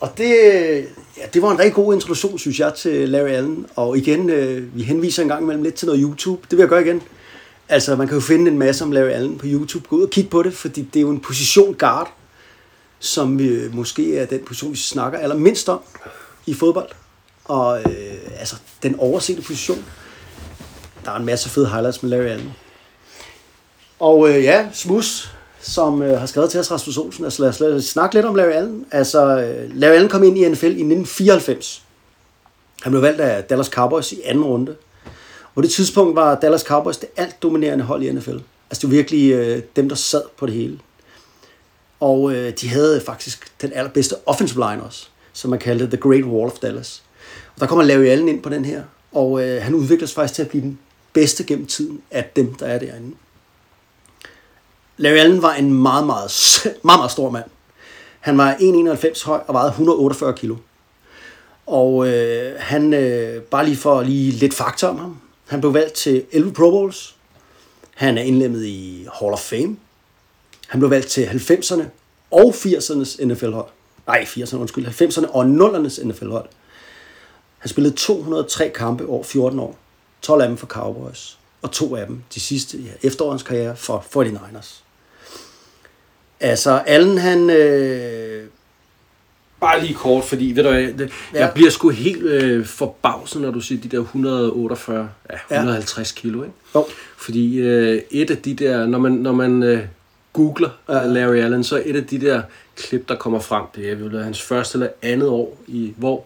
Og 0.01 0.11
det, 0.19 0.35
øh, 0.55 0.85
ja, 1.17 1.23
det 1.35 1.43
var 1.43 1.51
en 1.51 1.59
rigtig 1.59 1.75
god 1.75 1.95
introduktion, 1.95 2.39
synes 2.39 2.61
jeg, 2.61 2.75
til 2.75 3.09
Larry 3.09 3.29
Allen. 3.29 3.67
Og 3.77 3.99
igen, 3.99 4.31
øh, 4.31 4.77
vi 4.77 4.83
henviser 4.83 5.23
en 5.23 5.29
gang 5.29 5.43
imellem 5.43 5.63
lidt 5.63 5.75
til 5.75 5.87
noget 5.87 6.03
YouTube. 6.03 6.43
Det 6.43 6.51
vil 6.51 6.63
jeg 6.63 6.69
gøre 6.69 6.83
igen. 6.83 7.03
Altså, 7.69 7.97
man 7.97 8.09
kan 8.09 8.17
jo 8.17 8.21
finde 8.21 8.51
en 8.51 8.59
masse 8.59 8.85
om 8.85 8.93
Larry 8.93 9.11
Allen 9.11 9.39
på 9.39 9.47
YouTube. 9.49 9.89
Gå 9.89 9.97
ud 9.97 10.03
og 10.03 10.11
kig 10.11 10.31
på 10.31 10.43
det, 10.43 10.55
fordi 10.55 10.83
det 10.83 10.97
er 10.97 11.01
jo 11.01 11.11
en 11.11 11.21
position 11.21 11.75
guard, 11.75 12.13
som 12.99 13.41
øh, 13.41 13.75
måske 13.75 14.19
er 14.19 14.27
den 14.27 14.41
position, 14.47 14.73
vi 14.73 14.77
snakker 14.77 15.19
allermindst 15.19 15.69
om 15.69 15.81
i 16.47 16.55
fodbold. 16.55 16.89
Og 17.45 17.81
øh, 17.81 18.17
altså, 18.39 18.57
den 18.83 18.99
oversete 18.99 19.43
position. 19.43 19.85
Der 21.05 21.11
er 21.11 21.17
en 21.17 21.25
masse 21.25 21.49
fede 21.49 21.69
highlights 21.69 22.03
med 22.03 22.11
Larry 22.11 22.27
Allen. 22.27 22.53
Og 24.01 24.29
øh, 24.29 24.45
ja, 24.45 24.69
Smus, 24.73 25.35
som 25.67 26.03
øh, 26.03 26.19
har 26.19 26.27
skrevet 26.27 26.51
til 26.51 26.61
os, 26.61 26.71
Rasmus 26.71 26.97
Olsen, 26.99 27.25
altså 27.25 27.43
lad 27.43 27.49
os, 27.49 27.61
lad 27.61 27.75
os 27.75 27.85
snakke 27.85 28.15
lidt 28.15 28.27
om 28.27 28.35
Larry 28.35 28.53
Allen. 28.53 28.87
Altså, 28.91 29.41
øh, 29.41 29.71
Larry 29.75 29.93
Allen 29.93 30.09
kom 30.09 30.23
ind 30.23 30.39
i 30.39 30.49
NFL 30.49 30.65
i 30.65 30.69
1994. 30.69 31.83
Han 32.83 32.93
blev 32.93 33.03
valgt 33.03 33.21
af 33.21 33.45
Dallas 33.45 33.67
Cowboys 33.67 34.13
i 34.13 34.21
anden 34.25 34.45
runde. 34.45 34.77
På 35.55 35.63
det 35.63 35.71
tidspunkt 35.71 36.17
var 36.17 36.35
Dallas 36.35 36.61
Cowboys 36.61 36.97
det 36.97 37.09
alt 37.17 37.43
dominerende 37.43 37.85
hold 37.85 38.03
i 38.03 38.13
NFL. 38.13 38.39
Altså 38.71 38.81
det 38.81 38.83
var 38.83 38.89
virkelig 38.89 39.33
øh, 39.33 39.63
dem, 39.77 39.89
der 39.89 39.97
sad 39.97 40.23
på 40.37 40.47
det 40.47 40.55
hele. 40.55 40.79
Og 42.01 42.35
øh, 42.35 42.53
de 42.61 42.69
havde 42.69 43.01
faktisk 43.01 43.53
den 43.63 43.73
allerbedste 43.73 44.17
offensive 44.27 44.65
line 44.71 44.83
også, 44.83 45.07
som 45.33 45.51
man 45.51 45.59
kaldte 45.59 45.87
The 45.87 45.97
Great 45.97 46.25
Wall 46.25 46.51
of 46.51 46.59
Dallas. 46.59 47.03
Og 47.55 47.61
der 47.61 47.67
kommer 47.67 47.85
Larry 47.85 48.05
Allen 48.05 48.29
ind 48.29 48.43
på 48.43 48.49
den 48.49 48.65
her, 48.65 48.83
og 49.13 49.45
øh, 49.45 49.63
han 49.63 49.75
udvikler 49.75 50.07
sig 50.07 50.15
faktisk 50.15 50.35
til 50.35 50.43
at 50.43 50.49
blive 50.49 50.63
den 50.63 50.79
bedste 51.13 51.45
gennem 51.45 51.67
tiden 51.67 52.01
af 52.11 52.31
dem, 52.37 52.55
der 52.55 52.67
er 52.67 52.79
derinde. 52.79 53.13
Larry 54.97 55.17
Allen 55.17 55.43
var 55.43 55.55
en 55.55 55.75
meget, 55.75 56.07
meget, 56.07 56.31
meget, 56.65 56.99
meget 56.99 57.11
stor 57.11 57.31
mand. 57.31 57.45
Han 58.21 58.39
var 58.39 58.55
1,91 58.55 59.27
høj 59.27 59.41
og 59.47 59.55
vejede 59.55 59.69
148 59.69 60.33
kilo. 60.33 60.57
Og 61.67 62.09
øh, 62.09 62.55
han, 62.59 62.95
øh, 62.95 63.43
bare 63.43 63.65
lige 63.65 63.77
for 63.77 64.03
lige 64.03 64.31
lidt 64.31 64.55
fakta 64.55 64.87
om 64.87 64.99
ham, 64.99 65.21
han 65.47 65.61
blev 65.61 65.75
valgt 65.75 65.95
til 65.95 66.25
11 66.33 66.53
Pro 66.53 66.71
Bowls. 66.71 67.17
Han 67.95 68.19
er 68.19 68.23
indlemmet 68.23 68.65
i 68.65 69.07
Hall 69.21 69.33
of 69.33 69.41
Fame. 69.41 69.77
Han 70.69 70.81
blev 70.81 70.91
valgt 70.91 71.09
til 71.09 71.25
90'erne 71.25 71.83
og 72.31 72.55
80'ernes 72.55 73.25
NFL-hold. 73.25 73.69
Nej, 74.07 74.25
80'erne, 74.25 74.57
undskyld. 74.57 74.87
90'erne 74.87 75.31
og 75.31 75.43
0'ernes 75.43 76.05
NFL-hold. 76.05 76.49
Han 77.59 77.69
spillede 77.69 77.97
203 77.97 78.69
kampe 78.75 79.07
over 79.07 79.23
14 79.23 79.59
år. 79.59 79.79
12 80.23 80.43
af 80.43 80.49
dem 80.49 80.57
for 80.57 80.67
Cowboys. 80.67 81.39
Og 81.63 81.73
to 81.73 81.97
af 81.97 82.07
dem, 82.07 82.23
de 82.35 82.41
sidste 82.41 82.79
ja, 82.79 82.91
efterårens 83.03 83.43
karriere 83.43 83.77
for 83.77 84.05
49ers. 84.17 84.84
Altså, 86.51 86.83
Allen 86.87 87.19
han... 87.19 87.51
Øh, 87.51 88.45
Bare 89.61 89.81
lige 89.81 89.95
kort, 89.95 90.25
fordi 90.25 90.53
ved 90.55 90.63
du, 90.65 90.71
hvad, 90.71 90.83
det, 90.83 91.11
Ja. 91.35 91.41
jeg 91.41 91.51
bliver 91.55 91.71
sgu 91.71 91.89
helt 91.91 92.23
øh, 92.23 92.67
forbavset, 92.67 93.43
når 93.43 93.51
du 93.51 93.61
siger 93.61 93.81
de 93.81 93.89
der 93.89 94.01
148, 94.01 95.09
ja, 95.31 95.37
150 95.55 96.13
kilo, 96.13 96.43
ikke? 96.43 96.55
Jo. 96.75 96.87
Fordi 97.17 97.59
øh, 97.59 98.03
et 98.11 98.31
af 98.31 98.37
de 98.37 98.55
der, 98.55 98.87
når 98.87 98.99
man, 98.99 99.13
når 99.13 99.33
man 99.33 99.63
øh, 99.63 99.81
googler 100.33 100.69
ja. 100.89 101.07
Larry 101.07 101.37
Allen, 101.37 101.65
så 101.65 101.83
et 101.87 101.97
af 101.97 102.05
de 102.07 102.21
der 102.21 102.43
klip, 102.77 103.09
der 103.09 103.15
kommer 103.17 103.39
frem, 103.41 103.65
det 103.77 103.91
er 103.91 103.95
vel 103.95 104.23
hans 104.25 104.43
første 104.43 104.77
eller 104.79 104.89
andet 105.03 105.29
år, 105.29 105.59
i 105.67 105.95
hvor 105.97 106.25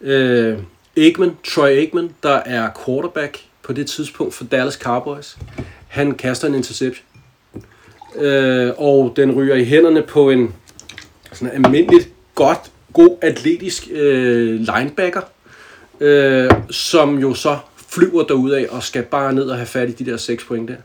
øh, 0.00 0.58
Aikman, 0.96 1.36
Troy 1.44 1.68
Aikman, 1.68 2.10
der 2.22 2.34
er 2.36 2.68
quarterback 2.86 3.38
på 3.62 3.72
det 3.72 3.86
tidspunkt 3.86 4.34
for 4.34 4.44
Dallas 4.44 4.74
Cowboys, 4.74 5.38
han 5.88 6.14
kaster 6.14 6.48
en 6.48 6.54
interception. 6.54 7.04
Øh, 8.16 8.72
og 8.76 9.12
den 9.16 9.32
ryger 9.32 9.54
i 9.54 9.64
hænderne 9.64 10.02
på 10.02 10.30
en 10.30 10.54
sådan 11.32 11.64
almindeligt 11.64 12.08
godt, 12.34 12.58
god 12.92 13.18
atletisk 13.22 13.88
øh, 13.90 14.60
linebacker, 14.60 15.20
øh, 16.00 16.50
som 16.70 17.18
jo 17.18 17.34
så 17.34 17.58
flyver 17.88 18.22
derudad 18.22 18.68
og 18.68 18.82
skal 18.82 19.02
bare 19.02 19.32
ned 19.32 19.44
og 19.44 19.56
have 19.56 19.66
fat 19.66 19.88
i 19.88 19.92
de 19.92 20.10
der 20.10 20.16
6 20.16 20.44
point 20.44 20.68
der. 20.68 20.76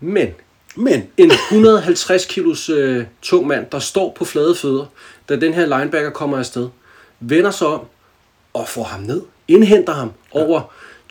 Men, 0.00 0.28
men 0.76 1.06
en 1.16 1.30
150 1.30 2.26
kilos 2.26 2.68
øh, 2.68 3.04
tung 3.22 3.46
mand, 3.46 3.66
der 3.72 3.78
står 3.78 4.16
på 4.18 4.24
flade 4.24 4.54
fødder, 4.54 4.86
da 5.28 5.36
den 5.36 5.54
her 5.54 5.78
linebacker 5.78 6.10
kommer 6.10 6.38
afsted, 6.38 6.68
vender 7.20 7.50
sig 7.50 7.66
om 7.66 7.80
og 8.52 8.68
får 8.68 8.84
ham 8.84 9.00
ned, 9.00 9.22
indhenter 9.48 9.92
ham 9.92 10.12
over 10.30 10.60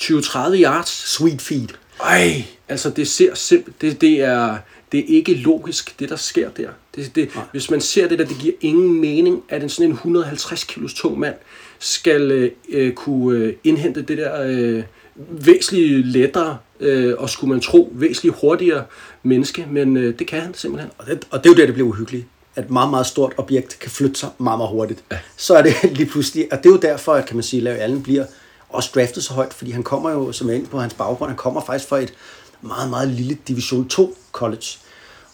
20-30 0.01 0.37
yards. 0.63 0.89
Sweet 0.89 1.41
feed. 1.41 1.67
Ej, 2.03 2.43
altså 2.69 2.89
det 2.89 3.07
ser 3.07 3.35
simpelt, 3.35 3.81
det, 3.81 4.01
det 4.01 4.21
er, 4.21 4.57
det 4.91 4.99
er 4.99 5.03
ikke 5.07 5.33
logisk, 5.33 5.99
det 5.99 6.09
der 6.09 6.15
sker 6.15 6.49
der. 6.49 6.69
Det, 6.95 7.15
det, 7.15 7.29
hvis 7.51 7.71
man 7.71 7.81
ser 7.81 8.07
det 8.07 8.19
der, 8.19 8.25
det 8.25 8.37
giver 8.41 8.53
ingen 8.61 9.01
mening, 9.01 9.43
at 9.49 9.63
en 9.63 9.69
sådan 9.69 9.89
en 9.89 9.93
150 9.93 10.63
kilos 10.63 10.93
tung 10.93 11.19
mand 11.19 11.35
skal 11.79 12.31
øh, 12.31 12.51
øh, 12.69 12.93
kunne 12.93 13.37
øh, 13.37 13.53
indhente 13.63 14.01
det 14.01 14.17
der 14.17 14.41
øh, 14.43 14.83
væsentligt 15.15 16.07
lettere, 16.07 16.57
øh, 16.79 17.13
og 17.17 17.29
skulle 17.29 17.53
man 17.53 17.61
tro, 17.61 17.91
væsentligt 17.93 18.35
hurtigere 18.41 18.83
menneske, 19.23 19.67
men 19.71 19.97
øh, 19.97 20.19
det 20.19 20.27
kan 20.27 20.41
han 20.41 20.53
simpelthen. 20.53 20.91
Og 20.97 21.05
det, 21.05 21.27
og 21.29 21.43
det 21.43 21.49
er 21.49 21.53
jo 21.53 21.57
der, 21.57 21.65
det 21.65 21.73
bliver 21.73 21.89
uhyggeligt. 21.89 22.25
At 22.55 22.63
et 22.63 22.69
meget, 22.69 22.89
meget 22.89 23.05
stort 23.05 23.33
objekt 23.37 23.79
kan 23.79 23.91
flytte 23.91 24.19
sig 24.19 24.29
meget, 24.37 24.59
meget 24.59 24.71
hurtigt. 24.71 25.03
Ja. 25.11 25.17
Så 25.37 25.55
er 25.55 25.61
det 25.61 25.73
lige 25.97 26.09
pludselig, 26.09 26.47
og 26.51 26.57
det 26.57 26.65
er 26.65 26.73
jo 26.73 26.79
derfor, 26.79 27.13
at 27.13 27.25
kan 27.25 27.35
man 27.35 27.43
sige, 27.43 27.61
Larry 27.61 27.77
Allen 27.77 28.03
bliver 28.03 28.25
også 28.69 28.89
draftet 28.95 29.23
så 29.23 29.33
højt, 29.33 29.53
fordi 29.53 29.71
han 29.71 29.83
kommer 29.83 30.11
jo, 30.11 30.31
som 30.31 30.47
jeg 30.47 30.55
inde 30.55 30.67
på 30.67 30.79
hans 30.79 30.93
baggrund, 30.93 31.29
han 31.29 31.37
kommer 31.37 31.61
faktisk 31.61 31.89
fra 31.89 31.99
et 31.99 32.13
meget, 32.61 32.89
meget 32.89 33.07
lille 33.07 33.37
Division 33.47 33.87
2 33.89 34.17
college. 34.31 34.65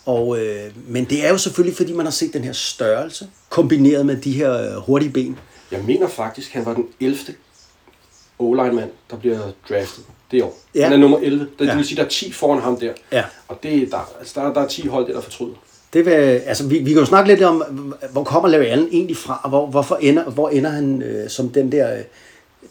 Og, 0.06 0.40
øh, 0.40 0.72
men 0.88 1.06
det 1.06 1.26
er 1.26 1.30
jo 1.30 1.38
selvfølgelig, 1.38 1.78
fordi 1.78 1.94
man 1.94 2.06
har 2.06 2.12
set 2.12 2.34
den 2.34 2.44
her 2.44 2.54
størrelse, 2.54 3.28
kombineret 3.50 4.06
med 4.06 4.18
de 4.18 4.32
her 4.32 4.54
øh, 4.76 4.82
hurtige 4.82 5.12
ben. 5.12 5.40
Jeg 5.72 5.84
mener 5.84 6.08
faktisk, 6.08 6.54
han 6.54 6.66
var 6.66 6.74
den 6.74 6.86
11. 7.00 7.18
o 8.40 8.54
mand 8.56 8.90
der 9.12 9.18
bliver 9.18 9.40
draftet 9.70 10.04
det 10.32 10.44
år. 10.44 10.60
Ja. 10.76 10.84
Han 10.84 10.94
er 10.94 10.98
nummer 10.98 11.18
11. 11.18 11.48
Det, 11.60 11.66
Ja. 11.66 11.70
det 11.70 11.78
vil 11.78 11.86
sige, 11.86 11.98
der 11.98 12.04
er 12.04 12.10
10 12.10 12.32
foran 12.32 12.62
ham 12.62 12.80
der. 12.80 12.94
Ja. 13.12 13.24
Og 13.48 13.60
det, 13.64 13.92
der, 13.92 14.12
altså, 14.20 14.42
der, 14.42 14.54
der 14.54 14.62
er 14.62 14.68
10 14.68 14.88
hold 14.88 15.08
der, 15.08 15.14
der 15.14 15.22
fortryder. 15.22 15.54
Det 15.94 16.06
vil, 16.06 16.12
altså, 16.12 16.68
vi, 16.68 16.78
vi 16.78 16.90
kan 16.92 17.00
jo 17.00 17.06
snakke 17.06 17.30
lidt 17.30 17.44
om, 17.44 17.64
hvor 18.12 18.24
kommer 18.24 18.50
Larry 18.50 18.64
Allen 18.66 18.88
egentlig 18.92 19.18
fra, 19.18 19.40
og 19.44 19.50
hvor, 19.50 19.66
hvorfor 19.66 19.96
ender, 19.96 20.24
hvor 20.30 20.50
ender 20.50 20.70
han 20.70 21.02
øh, 21.02 21.30
som 21.30 21.50
den 21.50 21.72
der 21.72 21.98
øh, 21.98 22.02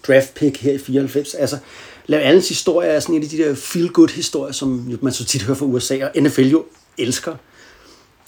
draft 0.06 0.34
pick 0.34 0.56
her 0.56 0.72
i 0.72 0.78
94. 0.78 1.34
Altså, 1.34 1.58
Larry 2.06 2.22
Allens 2.22 2.48
historie 2.48 2.88
er 2.88 3.00
sådan 3.00 3.14
en 3.14 3.22
af 3.22 3.28
de 3.28 3.38
der 3.38 3.54
feel-good 3.54 4.14
historier, 4.14 4.52
som 4.52 4.98
man 5.02 5.12
så 5.12 5.24
tit 5.24 5.42
hører 5.42 5.58
fra 5.58 5.66
USA, 5.66 5.98
og 6.04 6.22
NFL 6.22 6.42
jo 6.42 6.64
elsker. 6.98 7.32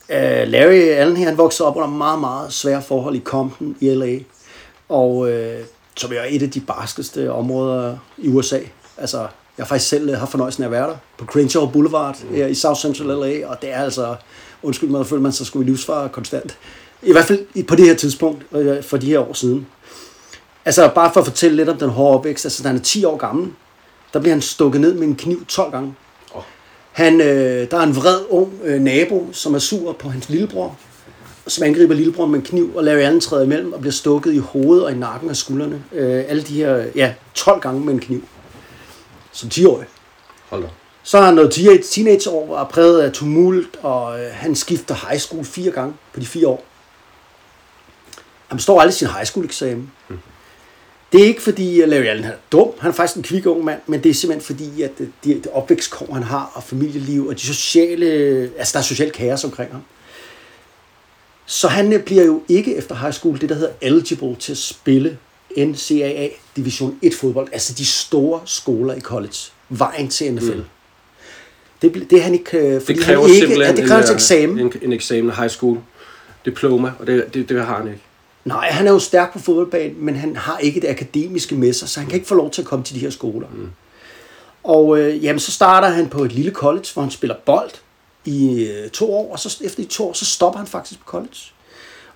Uh, 0.09 0.49
Larry 0.49 0.89
Allen 0.89 1.17
her, 1.17 1.29
han 1.29 1.39
voksede 1.39 1.69
op 1.69 1.77
under 1.77 1.89
meget, 1.89 2.21
meget 2.21 2.53
svære 2.53 2.83
forhold 2.83 3.17
i 3.17 3.21
Compton 3.21 3.77
i 3.81 3.89
LA, 3.89 4.19
og 4.89 5.31
øh, 5.31 5.61
som 5.97 6.13
er 6.13 6.25
et 6.29 6.43
af 6.43 6.51
de 6.51 6.61
barskeste 6.61 7.33
områder 7.33 7.97
i 8.19 8.29
USA. 8.29 8.59
Altså, 8.99 9.19
jeg 9.19 9.29
har 9.59 9.65
faktisk 9.65 9.89
selv 9.89 10.09
øh, 10.11 10.19
haft 10.19 10.31
fornøjelsen 10.31 10.63
af 10.63 10.67
at 10.67 10.73
være 10.73 10.89
der 10.89 10.97
på 11.19 11.25
Crenshaw 11.25 11.71
Boulevard 11.71 12.17
her 12.31 12.47
i 12.47 12.55
South 12.55 12.81
Central 12.81 13.07
LA, 13.07 13.47
og 13.47 13.63
det 13.63 13.73
er 13.73 13.83
altså, 13.83 14.17
undskyld 14.63 14.91
mig, 14.91 15.07
føler 15.07 15.23
man 15.23 15.33
sig 15.33 15.47
skulle 15.47 15.67
i 15.67 15.69
livsfare 15.69 16.09
konstant. 16.09 16.59
I 17.03 17.13
hvert 17.13 17.25
fald 17.25 17.65
på 17.65 17.77
det 17.77 17.87
her 17.87 17.95
tidspunkt, 17.95 18.45
for 18.83 18.97
de 18.97 19.07
her 19.07 19.19
år 19.19 19.33
siden. 19.33 19.67
Altså, 20.65 20.91
bare 20.95 21.11
for 21.13 21.21
at 21.21 21.27
fortælle 21.27 21.57
lidt 21.57 21.69
om 21.69 21.79
den 21.79 21.89
hårde 21.89 22.19
opvækst, 22.19 22.45
altså, 22.45 22.63
da 22.63 22.69
han 22.69 22.77
er 22.77 22.83
10 22.83 23.05
år 23.05 23.17
gammel, 23.17 23.51
der 24.14 24.20
bliver 24.20 24.35
han 24.35 24.42
stukket 24.42 24.81
ned 24.81 24.94
med 24.94 25.03
en 25.07 25.16
kniv 25.16 25.46
12 25.46 25.70
gange. 25.72 25.94
Han, 26.92 27.20
øh, 27.20 27.70
der 27.70 27.77
er 27.77 27.83
en 27.83 27.96
vred 27.96 28.20
ung 28.31 28.53
øh, 28.64 28.81
nabo, 28.81 29.29
som 29.33 29.55
er 29.55 29.59
sur 29.59 29.92
på 29.92 30.09
hans 30.09 30.29
lillebror, 30.29 30.77
som 31.46 31.64
angriber 31.64 31.94
lillebror 31.94 32.27
med 32.27 32.38
en 32.38 32.44
kniv, 32.44 32.77
og 32.77 32.85
Larry 32.85 32.98
Allen 33.00 33.20
træder 33.20 33.44
imellem 33.44 33.72
og 33.72 33.81
bliver 33.81 33.92
stukket 33.92 34.35
i 34.35 34.38
hovedet 34.38 34.85
og 34.85 34.92
i 34.92 34.94
nakken 34.94 35.31
og 35.31 35.37
skuldrene. 35.37 35.85
Øh, 35.92 36.24
alle 36.29 36.42
de 36.42 36.55
her, 36.55 36.85
ja, 36.94 37.14
12 37.35 37.61
gange 37.61 37.81
med 37.81 37.94
en 37.94 38.00
kniv. 38.00 38.24
Som 39.33 39.48
10-årig. 39.55 39.87
Hold 40.48 40.62
da. 40.62 40.68
Så 41.03 41.18
har 41.18 41.24
han 41.27 41.35
noget 41.35 41.50
teenage- 41.55 41.83
teenageår, 41.90 42.46
var 42.46 42.64
præget 42.64 43.00
af 43.03 43.12
tumult, 43.12 43.77
og 43.83 44.20
øh, 44.20 44.31
han 44.33 44.55
skifter 44.55 45.09
high 45.09 45.20
school 45.20 45.44
fire 45.44 45.70
gange 45.70 45.94
på 46.12 46.20
de 46.20 46.27
fire 46.27 46.48
år. 46.48 46.64
Han 48.46 48.57
består 48.57 48.81
aldrig 48.81 48.94
sin 48.94 49.09
high 49.09 49.24
school 49.27 49.44
eksamen. 49.44 49.92
Det 51.14 51.22
er 51.22 51.27
ikke 51.27 51.42
fordi, 51.42 51.81
at 51.81 51.88
Larry 51.88 52.05
Allen 52.05 52.24
er 52.24 52.33
dum. 52.53 52.68
Han 52.79 52.90
er 52.90 52.94
faktisk 52.94 53.16
en 53.16 53.22
kvik 53.22 53.46
ung 53.46 53.64
mand, 53.64 53.81
men 53.87 54.03
det 54.03 54.11
er 54.11 54.14
simpelthen 54.14 54.57
fordi, 54.57 54.83
at 54.83 54.98
det, 54.98 55.11
det 55.24 55.46
opvækstkår, 55.53 56.14
han 56.14 56.22
har, 56.22 56.53
og 56.55 56.62
familieliv, 56.62 57.27
og 57.27 57.35
de 57.35 57.40
sociale, 57.40 58.07
altså 58.59 58.72
der 58.72 58.79
er 58.79 58.83
social 58.83 59.11
kaos 59.11 59.44
omkring 59.44 59.72
ham. 59.72 59.81
Så 61.46 61.68
han 61.68 61.92
øh, 61.92 62.03
bliver 62.03 62.24
jo 62.24 62.42
ikke 62.48 62.77
efter 62.77 62.94
high 62.94 63.12
school 63.12 63.40
det, 63.40 63.48
der 63.48 63.55
hedder 63.55 63.72
eligible 63.81 64.37
til 64.37 64.53
at 64.53 64.59
spille 64.59 65.18
NCAA 65.57 66.29
Division 66.57 66.98
1 67.03 67.14
fodbold, 67.14 67.48
altså 67.53 67.74
de 67.79 67.87
store 67.87 68.40
skoler 68.44 68.94
i 68.94 69.00
college. 69.00 69.37
Vejen 69.68 70.09
til 70.09 70.35
NFL. 70.35 70.55
Mm. 70.57 70.64
Det, 71.83 71.96
bl- 71.96 72.07
det 72.11 72.18
er 72.18 72.22
han 72.22 72.33
ikke, 72.33 72.59
øh, 72.59 72.81
fordi 72.81 72.98
Det 72.98 73.03
kræver 73.07 73.20
han 73.20 73.31
ikke, 73.31 73.46
simpelthen 73.46 73.77
ja, 73.77 73.83
det 73.83 73.88
kræver 73.88 74.03
en, 74.03 74.09
øh, 74.09 74.14
eksamen. 74.14 74.59
En, 74.59 74.72
en 74.83 74.92
eksamen, 74.92 75.31
high 75.31 75.50
school 75.50 75.79
diploma, 76.44 76.92
og 76.98 77.07
det, 77.07 77.35
det, 77.35 77.48
det 77.48 77.66
har 77.66 77.77
han 77.79 77.87
ikke. 77.87 78.03
Nej, 78.44 78.70
han 78.70 78.87
er 78.87 78.92
jo 78.92 78.98
stærk 78.98 79.33
på 79.33 79.38
fodboldbanen, 79.38 80.04
men 80.04 80.16
han 80.16 80.37
har 80.37 80.59
ikke 80.59 80.80
det 80.80 80.88
akademiske 80.88 81.54
med 81.54 81.72
sig, 81.72 81.88
så 81.88 82.00
han 82.00 82.09
kan 82.09 82.14
ikke 82.14 82.28
få 82.28 82.35
lov 82.35 82.50
til 82.50 82.62
at 82.62 82.68
komme 82.68 82.85
til 82.85 82.94
de 82.94 83.00
her 83.00 83.11
skoler. 83.11 83.46
Mm. 83.54 83.68
Og 84.64 84.98
øh, 84.98 85.24
jamen, 85.24 85.40
så 85.40 85.52
starter 85.52 85.88
han 85.88 86.09
på 86.09 86.24
et 86.24 86.33
lille 86.33 86.50
college, 86.50 86.87
hvor 86.92 87.02
han 87.02 87.11
spiller 87.11 87.37
bold 87.46 87.70
i 88.24 88.64
øh, 88.64 88.90
to 88.90 89.14
år, 89.14 89.33
og 89.33 89.38
så 89.38 89.59
efter 89.64 89.83
de 89.83 89.88
to 89.88 90.09
år, 90.09 90.12
så 90.12 90.24
stopper 90.24 90.59
han 90.59 90.66
faktisk 90.66 91.00
på 91.00 91.07
college. 91.07 91.37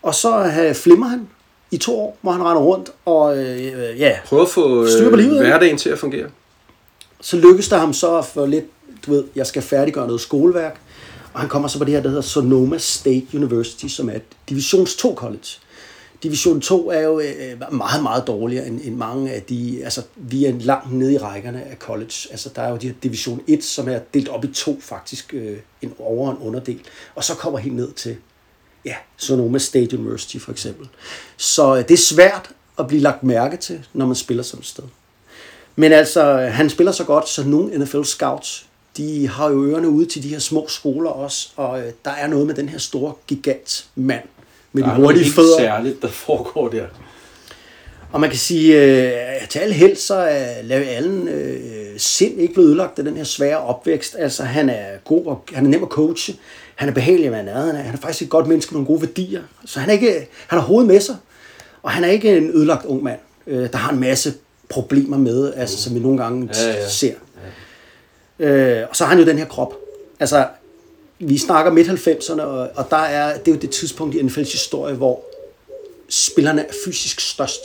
Og 0.02 0.14
så 0.14 0.44
øh, 0.44 0.74
flimmer 0.74 1.06
han 1.06 1.28
i 1.70 1.76
to 1.76 2.00
år, 2.00 2.18
hvor 2.20 2.32
han 2.32 2.42
render 2.42 2.62
rundt 2.62 2.90
og 3.04 3.38
øh, 3.38 4.00
ja, 4.00 4.18
Prøv 4.24 4.42
at 4.42 4.48
få 4.48 4.84
øh, 4.84 5.12
livet, 5.12 5.38
hverdagen 5.38 5.78
til 5.78 5.90
at 5.90 5.98
fungere. 5.98 6.28
så 7.20 7.36
lykkes 7.36 7.68
der 7.68 7.78
ham 7.78 7.92
så 7.92 8.18
at 8.18 8.24
få 8.24 8.46
lidt 8.46 8.64
du 9.06 9.10
ved, 9.10 9.24
jeg 9.34 9.46
skal 9.46 9.62
færdiggøre 9.62 10.06
noget 10.06 10.20
skoleværk. 10.20 10.80
Og 11.32 11.40
han 11.40 11.48
kommer 11.48 11.68
så 11.68 11.78
på 11.78 11.84
det 11.84 11.94
her, 11.94 12.00
der 12.00 12.08
hedder 12.08 12.22
Sonoma 12.22 12.78
State 12.78 13.26
University, 13.34 13.86
som 13.86 14.08
er 14.08 14.14
et 14.14 14.22
divisions 14.48 14.96
2 14.96 15.14
college. 15.14 15.48
Division 16.22 16.60
2 16.60 16.90
er 16.90 17.00
jo 17.00 17.20
øh, 17.20 17.52
øh, 17.52 17.74
meget, 17.74 18.02
meget 18.02 18.26
dårligere 18.26 18.66
end, 18.66 18.80
end 18.84 18.96
mange 18.96 19.32
af 19.32 19.42
de, 19.42 19.80
altså 19.84 20.02
vi 20.16 20.44
er 20.44 20.52
langt 20.52 20.92
nede 20.92 21.12
i 21.12 21.18
rækkerne 21.18 21.62
af 21.62 21.76
college. 21.76 22.28
Altså 22.30 22.50
der 22.56 22.62
er 22.62 22.70
jo 22.70 22.76
de 22.76 22.86
her 22.86 22.94
Division 23.02 23.40
1, 23.46 23.64
som 23.64 23.88
er 23.88 23.98
delt 24.14 24.28
op 24.28 24.44
i 24.44 24.48
to 24.48 24.78
faktisk, 24.80 25.34
øh, 25.34 25.58
en 25.82 25.94
over- 25.98 26.28
og 26.28 26.32
en 26.32 26.46
underdel. 26.46 26.80
Og 27.14 27.24
så 27.24 27.34
kommer 27.34 27.58
helt 27.58 27.76
ned 27.76 27.92
til, 27.92 28.16
ja, 28.84 28.94
Sonoma 29.16 29.58
State 29.58 29.98
University 29.98 30.38
for 30.38 30.52
eksempel. 30.52 30.88
Så 31.36 31.76
øh, 31.76 31.82
det 31.82 31.90
er 31.90 31.98
svært 31.98 32.50
at 32.78 32.86
blive 32.86 33.02
lagt 33.02 33.22
mærke 33.22 33.56
til, 33.56 33.86
når 33.92 34.06
man 34.06 34.16
spiller 34.16 34.42
sådan 34.42 34.60
et 34.60 34.66
sted. 34.66 34.84
Men 35.76 35.92
altså, 35.92 36.40
øh, 36.40 36.52
han 36.52 36.70
spiller 36.70 36.92
så 36.92 37.04
godt, 37.04 37.28
så 37.28 37.44
nogle 37.44 37.78
NFL 37.78 38.02
scouts, 38.02 38.66
de 38.96 39.28
har 39.28 39.50
jo 39.50 39.64
ørerne 39.64 39.88
ude 39.88 40.06
til 40.06 40.22
de 40.22 40.28
her 40.28 40.38
små 40.38 40.68
skoler 40.68 41.10
også, 41.10 41.48
og 41.56 41.80
øh, 41.80 41.92
der 42.04 42.10
er 42.10 42.26
noget 42.26 42.46
med 42.46 42.54
den 42.54 42.68
her 42.68 42.78
store 42.78 43.12
gigantmand 43.26 44.24
med 44.72 44.82
Der 44.82 44.90
de 44.90 44.96
hurtige 44.96 45.22
helt 45.24 45.34
fødder. 45.34 45.58
særligt, 45.58 46.02
der 46.02 46.08
foregår 46.08 46.68
der. 46.68 46.84
Og 48.12 48.20
man 48.20 48.30
kan 48.30 48.38
sige, 48.38 48.82
øh, 48.82 49.48
til 49.48 49.58
alle 49.58 49.74
held, 49.74 49.96
så 49.96 50.14
er 50.14 50.62
Larry 50.62 50.82
Allen 50.86 51.28
øh, 51.28 51.56
sind 51.98 52.40
ikke 52.40 52.54
blevet 52.54 52.68
ødelagt 52.68 52.98
af 52.98 53.04
den 53.04 53.16
her 53.16 53.24
svære 53.24 53.58
opvækst. 53.58 54.16
Altså, 54.18 54.44
han 54.44 54.70
er 54.70 54.84
god, 55.04 55.26
og 55.26 55.42
han 55.52 55.66
er 55.66 55.70
nem 55.70 55.82
at 55.82 55.88
coache. 55.88 56.34
Han 56.74 56.88
er 56.88 56.92
behagelig 56.92 57.26
at 57.26 57.32
være 57.32 57.44
nærheden 57.44 57.76
af. 57.76 57.82
Han 57.84 57.94
er 57.94 57.98
faktisk 57.98 58.22
et 58.22 58.28
godt 58.30 58.46
menneske 58.46 58.70
med 58.74 58.76
nogle 58.76 58.86
gode 58.86 59.00
værdier. 59.02 59.42
Så 59.66 59.80
han, 59.80 59.88
er 59.88 59.92
ikke, 59.92 60.28
han 60.46 60.58
har 60.58 60.66
hovedet 60.66 60.88
med 60.88 61.00
sig. 61.00 61.16
Og 61.82 61.90
han 61.90 62.04
er 62.04 62.08
ikke 62.08 62.36
en 62.36 62.50
ødelagt 62.50 62.84
ung 62.86 63.02
mand, 63.02 63.18
øh, 63.46 63.72
der 63.72 63.76
har 63.78 63.92
en 63.92 64.00
masse 64.00 64.34
problemer 64.68 65.18
med, 65.18 65.52
altså, 65.56 65.82
som 65.82 65.94
vi 65.94 66.00
nogle 66.00 66.22
gange 66.22 66.50
Ja, 66.54 66.68
ja. 66.68 66.88
ser. 66.88 67.14
Øh, 68.38 68.82
og 68.90 68.96
så 68.96 69.04
har 69.04 69.10
han 69.10 69.18
jo 69.18 69.26
den 69.26 69.38
her 69.38 69.44
krop. 69.46 69.74
Altså, 70.20 70.46
vi 71.18 71.38
snakker 71.38 71.72
midt-90'erne, 71.72 72.42
og, 72.42 72.68
og 72.74 72.86
der 72.90 72.96
er, 72.96 73.38
det 73.38 73.48
er 73.48 73.54
jo 73.54 73.60
det 73.60 73.70
tidspunkt 73.70 74.14
i 74.14 74.18
NFL's 74.18 74.52
historie, 74.52 74.94
hvor 74.94 75.24
spillerne 76.08 76.62
er 76.62 76.72
fysisk 76.84 77.20
størst. 77.20 77.60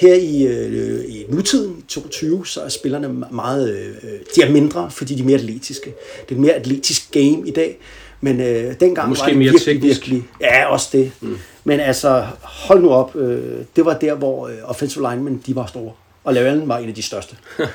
Her 0.00 0.14
i, 0.14 0.42
øh, 0.46 1.04
i 1.08 1.26
nutiden, 1.28 1.76
i 1.78 1.82
22, 1.88 2.46
så 2.46 2.60
er 2.60 2.68
spillerne 2.68 3.26
meget, 3.30 3.70
øh, 3.70 4.12
de 4.36 4.42
er 4.42 4.50
mindre, 4.50 4.90
fordi 4.90 5.14
de 5.14 5.20
er 5.20 5.24
mere 5.24 5.38
atletiske. 5.38 5.94
Det 6.20 6.30
er 6.30 6.32
et 6.34 6.40
mere 6.40 6.52
atletisk 6.52 7.10
game 7.12 7.48
i 7.48 7.50
dag, 7.50 7.78
men 8.20 8.40
øh, 8.40 8.74
dengang 8.80 9.08
Måske 9.08 9.22
var 9.22 9.28
det 9.28 9.38
mere 9.38 9.50
virkelig, 9.50 9.64
teknisk. 9.64 10.00
virkelig, 10.00 10.28
ja, 10.40 10.66
også 10.66 10.88
det. 10.92 11.12
Mm. 11.20 11.38
Men 11.64 11.80
altså, 11.80 12.26
hold 12.42 12.82
nu 12.82 12.90
op, 12.90 13.16
øh, 13.16 13.58
det 13.76 13.84
var 13.84 13.98
der, 13.98 14.14
hvor 14.14 14.48
øh, 14.48 14.54
offensive 14.64 15.10
linemen, 15.10 15.42
de 15.46 15.56
var 15.56 15.66
store, 15.66 15.92
og 16.24 16.34
Larry 16.34 16.44
Allen 16.44 16.68
var 16.68 16.78
en 16.78 16.88
af 16.88 16.94
de 16.94 17.02
største. 17.02 17.36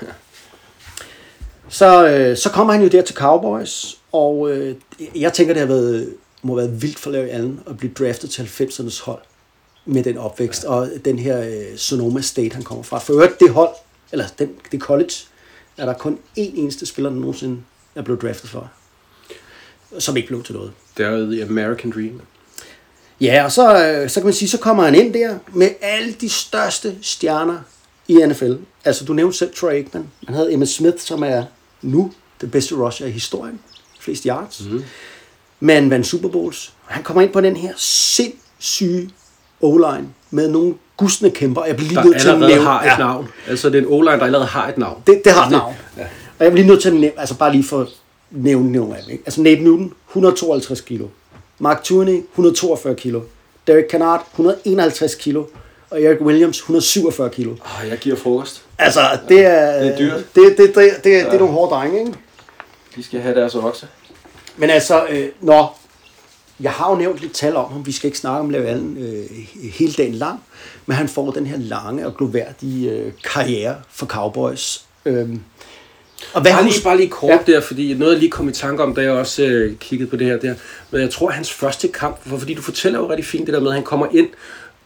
Så, 1.70 2.08
øh, 2.08 2.38
så 2.38 2.50
kommer 2.50 2.74
han 2.74 2.82
jo 2.84 2.88
der 2.88 3.02
til 3.02 3.16
Cowboys, 3.16 3.98
og 4.16 4.52
øh, 4.52 4.76
jeg 5.16 5.34
tænker, 5.34 5.54
det 5.54 5.60
har 5.60 5.68
været, 5.68 6.14
må 6.42 6.60
have 6.60 6.68
været 6.68 6.82
vildt 6.82 7.00
for 7.00 7.12
Larry 7.12 7.28
Allen 7.28 7.60
at 7.70 7.78
blive 7.78 7.94
draftet 7.94 8.30
til 8.30 8.42
90'ernes 8.42 9.06
hold 9.06 9.22
med 9.86 10.04
den 10.04 10.18
opvækst, 10.18 10.64
ja. 10.64 10.70
og 10.70 10.90
den 11.06 11.20
her 11.20 11.42
øh, 11.42 11.78
Sonoma 11.78 12.22
State, 12.22 12.56
han 12.56 12.64
kommer 12.64 12.84
fra. 12.84 13.00
For 13.00 13.14
øvrigt, 13.14 13.40
det 13.40 13.50
hold, 13.50 13.70
eller 14.12 14.26
den, 14.40 14.50
det 14.72 14.82
college, 14.82 15.14
er 15.78 15.86
der 15.86 15.94
kun 15.94 16.14
én 16.14 16.60
eneste 16.60 16.86
spiller, 16.86 17.10
der 17.10 17.18
nogensinde 17.18 17.62
er 17.96 18.02
blevet 18.02 18.22
draftet 18.22 18.50
for, 18.50 18.72
som 20.00 20.18
ikke 20.18 20.28
blev 20.28 20.44
til 20.44 20.56
noget. 20.56 20.72
Det 20.98 21.06
er 21.06 21.32
The 21.32 21.44
American 21.44 21.92
Dream. 21.92 22.22
Ja, 23.22 23.44
og 23.44 23.52
så, 23.52 23.86
øh, 23.86 24.10
så 24.10 24.20
kan 24.20 24.26
man 24.26 24.34
sige, 24.34 24.50
så 24.50 24.58
kommer 24.58 24.84
han 24.84 24.96
ind 24.96 25.14
der 25.14 25.38
med 25.54 25.70
alle 25.82 26.14
de 26.14 26.30
største 26.30 26.98
stjerner 27.02 27.58
i 28.08 28.14
NFL. 28.28 28.54
Altså, 28.86 29.06
du 29.06 29.14
nævnte 29.14 29.38
selv 29.38 29.54
Troy 29.56 29.72
Aikman. 29.72 30.08
Han 30.26 30.36
havde 30.36 30.54
Emmitt 30.54 30.72
Smith, 30.72 30.98
som 31.00 31.24
er 31.24 31.44
nu 31.82 32.12
den 32.42 32.50
bedste 32.50 32.76
rusher 32.76 33.08
i 33.08 33.12
historien. 33.12 33.60
Flest 34.06 34.24
yards. 34.24 34.64
Mm. 34.72 34.84
Men 35.60 35.90
vandt 35.90 36.08
Super 36.08 36.30
Bowls. 36.30 36.74
Han 36.86 37.04
kommer 37.04 37.22
ind 37.22 37.34
på 37.34 37.42
den 37.42 37.56
her 37.56 37.74
sindssyge 37.78 39.10
O-line 39.62 40.08
med 40.32 40.50
nogle 40.50 40.74
gustne 40.98 41.30
kæmper. 41.32 41.66
Jeg 41.66 41.76
bliver 41.76 41.90
lige 41.90 41.98
Der 41.98 42.06
nødt 42.06 42.22
til 42.22 42.30
at 42.30 42.40
nævne... 42.40 42.64
har 42.64 42.94
et 42.94 43.00
navn. 43.00 43.28
Altså, 43.48 43.70
det 43.70 43.78
er 43.78 43.82
en 43.82 43.88
o 43.88 44.04
der 44.04 44.12
allerede 44.12 44.46
har 44.46 44.68
et 44.68 44.78
navn. 44.78 45.02
Det, 45.08 45.22
det 45.26 45.32
har 45.34 45.46
et 45.46 45.52
navn. 45.52 45.76
Ja. 45.98 46.04
Og 46.40 46.44
jeg 46.46 46.52
bliver 46.52 46.64
lige 46.64 46.68
nødt 46.68 46.82
til 46.82 46.90
at 46.90 46.96
nævne, 46.96 47.20
altså 47.20 47.38
bare 47.38 47.52
lige 47.52 47.64
for 47.64 47.90
nævne 48.32 48.72
nogle 48.72 48.98
af 48.98 49.04
dem. 49.04 49.12
Ikke? 49.12 49.24
Altså 49.26 49.42
Nate 49.42 49.62
Newton, 49.62 49.94
152 50.10 50.82
kilo. 50.82 51.08
Mark 51.60 51.84
Tooney, 51.84 52.24
142 52.32 52.96
kilo. 52.96 53.22
Derek 53.68 53.86
Kennard, 53.90 54.28
151 54.32 55.16
kilo. 55.16 55.44
Og 55.90 56.02
Eric 56.04 56.22
Williams, 56.22 56.58
147 56.58 57.30
kilo. 57.30 57.52
Oh, 57.52 57.90
jeg 57.90 57.98
giver 57.98 58.16
frokost. 58.16 58.62
Altså, 58.78 59.00
det 59.30 59.46
er... 59.46 59.80
Det 59.84 59.94
er 59.94 59.98
dyrt. 59.98 60.36
Det, 60.36 60.44
det, 60.58 60.58
det, 60.58 60.76
det, 60.76 61.04
det, 61.04 61.12
ja. 61.12 61.18
det 61.18 61.34
er 61.34 61.40
nogle 61.40 61.54
hårde 61.54 61.72
drenge, 61.76 62.00
ikke? 62.00 62.14
De 62.96 63.04
skal 63.04 63.20
have 63.20 63.36
deres 63.36 63.56
okse. 63.56 63.88
Men 64.58 64.70
altså, 64.70 65.06
øh, 65.10 65.30
når... 65.42 65.80
Jeg 66.60 66.72
har 66.72 66.92
jo 66.92 66.98
nævnt 66.98 67.20
lidt 67.20 67.34
tal 67.34 67.56
om 67.56 67.72
ham. 67.72 67.86
Vi 67.86 67.92
skal 67.92 68.08
ikke 68.08 68.18
snakke 68.18 68.40
om 68.40 68.50
Larry 68.50 68.64
Allen 68.66 68.98
øh, 68.98 69.38
hele 69.74 69.94
dagen 69.94 70.14
lang. 70.14 70.44
Men 70.86 70.98
han 70.98 71.08
får 71.08 71.32
den 71.32 71.46
her 71.46 71.58
lange 71.58 72.08
og 72.08 72.18
gloværdige 72.18 72.92
øh, 72.92 73.12
karriere 73.24 73.76
for 73.90 74.06
Cowboys. 74.06 74.86
Øhm, 75.06 75.42
og 76.34 76.42
hvad 76.42 76.52
Bare 76.52 76.64
lige, 76.64 76.84
bare 76.84 76.98
lige 76.98 77.10
kort 77.10 77.32
ja. 77.48 77.54
der, 77.54 77.62
fordi 77.62 77.94
noget 77.94 78.12
jeg 78.12 78.20
lige 78.20 78.32
kom 78.32 78.50
i 78.50 78.52
tanke 78.52 78.84
om, 78.84 78.96
da 78.96 79.02
jeg 79.02 79.12
også 79.12 79.44
øh, 79.44 79.76
kiggede 79.78 80.10
på 80.10 80.16
det 80.16 80.28
her 80.28 80.38
der. 80.38 80.56
Men 80.92 81.02
jeg 81.02 81.10
tror, 81.10 81.30
hans 81.30 81.52
første 81.54 81.88
kamp, 81.88 82.30
for, 82.30 82.38
fordi 82.38 82.54
du 82.54 82.62
fortæller 82.62 83.00
jo 83.00 83.10
rigtig 83.10 83.26
fint 83.26 83.46
det 83.46 83.54
der 83.54 83.60
med, 83.60 83.70
at 83.70 83.76
han 83.76 83.84
kommer 83.84 84.08
ind 84.12 84.28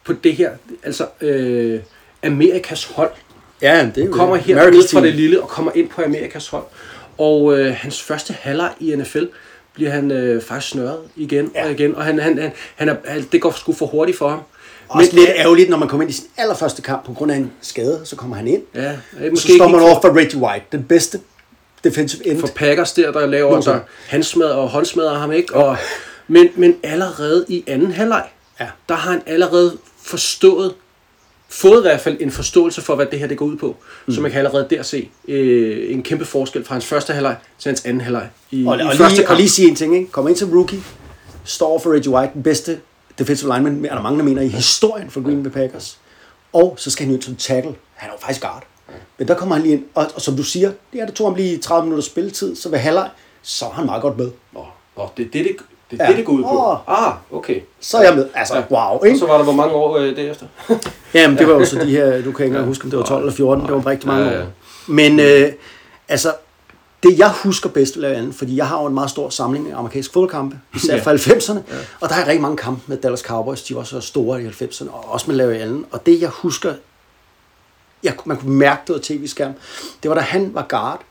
på 0.04 0.14
det 0.14 0.36
her, 0.36 0.52
altså 0.84 1.08
øh, 1.22 1.80
Amerikas 2.24 2.84
hold. 2.84 3.12
Ja, 3.62 3.92
det 3.96 4.02
er 4.02 4.06
jo 4.06 4.12
kommer 4.12 4.36
her 4.36 4.68
ud 4.68 4.88
fra 4.88 5.02
det 5.02 5.16
lille 5.16 5.42
og 5.42 5.50
kommer 5.50 5.72
ind 5.76 5.90
på 5.90 6.02
Amerikas 6.02 6.48
hold. 6.48 6.64
Og 7.20 7.60
øh, 7.60 7.74
hans 7.78 8.02
første 8.02 8.34
halvleg 8.40 8.72
i 8.80 8.96
NFL 8.96 9.24
bliver 9.74 9.92
han 9.92 10.12
øh, 10.12 10.42
faktisk 10.42 10.72
snørret 10.72 11.00
igen 11.16 11.52
ja. 11.56 11.66
og 11.66 11.72
igen. 11.72 11.96
Og 11.96 12.04
han, 12.04 12.20
han, 12.20 12.38
han, 12.38 12.52
han 12.76 12.90
er, 12.90 12.96
han, 13.06 13.28
det 13.32 13.42
går 13.42 13.52
sgu 13.52 13.74
for 13.74 13.86
hurtigt 13.86 14.18
for 14.18 14.30
ham. 14.30 14.40
Også 14.90 15.16
lidt 15.16 15.30
ærgerligt, 15.36 15.70
når 15.70 15.78
man 15.78 15.88
kommer 15.88 16.02
ind 16.02 16.10
i 16.10 16.14
sin 16.14 16.26
allerførste 16.38 16.82
kamp 16.82 17.06
på 17.06 17.14
grund 17.14 17.32
af 17.32 17.36
en 17.36 17.52
skade, 17.62 18.02
så 18.04 18.16
kommer 18.16 18.36
han 18.36 18.48
ind. 18.48 18.62
Ja, 18.76 18.92
Måske 19.14 19.30
måske 19.32 19.48
så 19.48 19.56
står 19.58 19.68
man 19.68 19.82
over 19.82 20.02
for 20.02 20.18
Reggie 20.18 20.40
White, 20.42 20.66
den 20.72 20.84
bedste 20.84 21.20
defensive 21.84 22.28
end. 22.28 22.40
for 22.40 22.48
Packers 22.48 22.94
der, 22.94 23.12
der 23.12 23.26
laver 23.26 23.50
Nogensinde. 23.50 23.76
altså 23.76 23.92
handsmad 24.08 24.48
og 24.52 24.70
håndsmadder 24.70 25.14
ham, 25.14 25.32
ikke? 25.32 25.56
Og, 25.56 25.78
men, 26.28 26.50
men 26.56 26.76
allerede 26.84 27.46
i 27.48 27.64
anden 27.68 27.92
halvleg, 27.92 28.24
Ja. 28.60 28.68
der 28.90 28.96
har 28.96 29.12
han 29.12 29.22
allerede 29.26 29.78
forstået, 30.04 30.74
fået 31.50 31.80
i 31.80 31.82
hvert 31.82 32.02
fald 32.02 32.18
en 32.20 32.32
forståelse 32.32 32.82
for, 32.82 32.96
hvad 32.96 33.06
det 33.06 33.20
her 33.20 33.28
det 33.28 33.38
går 33.38 33.46
ud 33.46 33.58
på. 33.58 33.78
Mm. 34.06 34.14
Så 34.14 34.22
man 34.22 34.32
kan 34.32 34.38
allerede 34.38 34.68
der 34.70 34.84
se 34.84 35.10
øh, 35.28 35.94
en 35.94 36.04
kæmpe 36.04 36.26
forskel 36.26 36.66
fra 36.66 36.76
hans 36.76 36.86
første 36.86 37.14
halvleg 37.14 37.36
til 37.60 37.70
hans 37.70 37.86
anden 37.86 38.02
halvleg 38.02 38.30
i, 38.52 38.66
og, 38.66 38.80
i 38.80 38.82
og, 38.82 38.96
første 38.96 39.18
lige, 39.18 39.30
og 39.30 39.36
lige 39.36 39.50
sige 39.50 39.68
en 39.68 39.76
ting, 39.76 39.96
ikke? 39.96 40.12
Kommer 40.12 40.30
ind 40.30 40.38
som 40.38 40.52
rookie, 40.52 40.84
står 41.44 41.80
for 41.80 41.94
Reggie 41.94 42.12
White, 42.12 42.34
den 42.34 42.44
bedste 42.44 42.80
defensive 43.20 43.54
lineman, 43.54 43.86
er 43.86 43.96
der 43.96 44.02
mange, 44.02 44.20
der 44.20 44.26
mener, 44.26 44.42
i 44.42 44.48
historien 44.48 45.10
for 45.10 45.22
Green 45.22 45.44
Bay 45.44 45.50
Packers. 45.50 45.98
Og 46.54 46.76
så 46.78 46.92
skal 46.92 47.06
han 47.06 47.16
jo 47.16 47.22
som 47.22 47.36
tackle. 47.36 47.76
Han 47.94 48.10
er 48.10 48.14
jo 48.14 48.20
faktisk 48.20 48.42
guard. 48.42 48.64
Men 49.18 49.28
der 49.28 49.36
kommer 49.36 49.56
han 49.56 49.64
lige 49.64 49.76
ind, 49.76 49.86
og, 49.96 50.08
og 50.16 50.22
som 50.22 50.36
du 50.36 50.44
siger, 50.44 50.72
det 50.94 51.02
er 51.02 51.06
det 51.06 51.16
tog 51.16 51.28
ham 51.28 51.36
lige 51.36 51.58
30 51.58 51.86
minutter 51.86 52.04
spilletid, 52.04 52.56
så 52.56 52.70
ved 52.70 52.78
halvleg, 52.78 53.10
så 53.42 53.66
er 53.66 53.70
han 53.70 53.86
meget 53.86 54.02
godt 54.02 54.18
med. 54.18 54.32
Nå, 54.54 54.66
nå, 54.98 55.10
det 55.18 55.34
det, 55.34 55.46
det, 55.46 55.56
det, 55.92 56.00
er 56.02 56.04
Ja. 56.04 56.10
det, 56.10 56.18
det 56.18 56.26
går 56.26 56.34
ud 56.34 56.44
på. 56.44 56.50
Åh. 56.50 57.08
Ah, 57.08 57.14
okay. 57.32 57.62
Så 57.80 57.98
er 57.98 58.04
jeg 58.04 58.16
med. 58.16 58.28
Altså, 58.36 58.64
wow, 58.72 58.80
Og 58.80 59.08
ikke? 59.08 59.20
så 59.20 59.28
var 59.28 59.38
der 59.38 59.44
hvor 59.44 59.54
mange 59.54 59.74
år 59.74 59.98
øh, 59.98 60.16
derefter? 60.16 60.46
Jamen, 61.14 61.38
det 61.38 61.48
var 61.48 61.54
jo 61.54 61.66
så 61.66 61.80
de 61.80 61.86
her, 61.92 62.06
du 62.22 62.32
kan 62.32 62.46
ikke 62.46 62.46
engang 62.46 62.66
huske, 62.66 62.84
om 62.84 62.90
det 62.90 63.00
var 63.00 63.06
12 63.06 63.20
eller 63.22 63.34
14, 63.34 63.66
det 63.66 63.74
var 63.74 63.88
rigtig 63.88 64.08
mange 64.08 64.26
Ja, 64.26 64.38
ja. 64.38 64.42
år. 64.44 64.48
Men 64.88 65.20
øh, 65.20 65.52
altså, 66.08 66.34
det 67.04 67.20
jeg 67.20 67.32
husker 67.44 67.70
bedst 67.70 67.98
ved 67.98 68.04
Allen, 68.04 68.34
fordi 68.34 68.56
jeg 68.58 68.68
har 68.68 68.82
jo 68.82 68.86
en 68.88 68.94
meget 68.94 69.10
stor 69.10 69.30
samling 69.30 69.72
af 69.72 69.78
amerikanske 69.78 70.14
fodboldkampe, 70.14 70.60
især 70.76 70.96
Ja. 70.96 71.02
fra 71.02 71.14
90'erne, 71.14 71.60
og 72.00 72.10
der 72.10 72.16
er 72.16 72.28
rigtig 72.28 72.42
mange 72.42 72.58
kampe 72.58 72.82
med 72.88 72.98
Dallas 72.98 73.20
Cowboys, 73.20 73.64
de 73.64 73.76
var 73.76 73.84
så 73.84 74.02
store 74.02 74.44
i 74.44 74.48
90'erne, 74.48 74.92
og 74.92 75.06
også 75.12 75.26
med 75.28 75.36
Larry 75.36 75.54
Allen. 75.54 75.86
Og 75.92 76.06
det 76.06 76.22
jeg 76.22 76.30
husker, 76.30 76.74
jeg, 78.04 78.14
man 78.26 78.38
kunne 78.38 78.54
mærke 78.54 78.82
det 78.88 78.96
på 78.96 79.02
tv-skærm, 79.02 79.54
det 80.04 80.10
var 80.10 80.16
da 80.16 80.22
han 80.22 80.52
var 80.54 80.66
guard, 80.70 81.02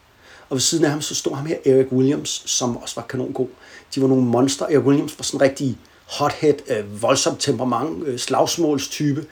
og 0.50 0.54
ved 0.54 0.60
siden 0.60 0.84
af 0.84 0.90
ham 0.90 1.00
så 1.00 1.14
stod 1.14 1.34
ham 1.36 1.46
her 1.46 1.56
Eric 1.66 1.86
Williams, 1.92 2.42
som 2.46 2.76
også 2.76 2.94
var 2.96 3.02
kanongod. 3.08 3.46
De 3.94 4.02
var 4.02 4.08
nogle 4.08 4.24
monster. 4.24 4.66
Eric 4.66 4.84
Williams 4.84 5.18
var 5.18 5.22
sådan 5.22 5.40
en 5.40 5.42
rigtig 5.42 5.78
hothead, 6.06 6.54
øh, 6.68 7.02
voldsomt 7.02 7.40
temperament, 7.40 8.06
øh, 8.06 8.18
slagsmålstype. 8.18 9.26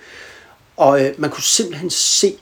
Og 0.77 1.05
øh, 1.05 1.15
man 1.19 1.31
kunne 1.31 1.43
simpelthen 1.43 1.91
se, 1.91 2.37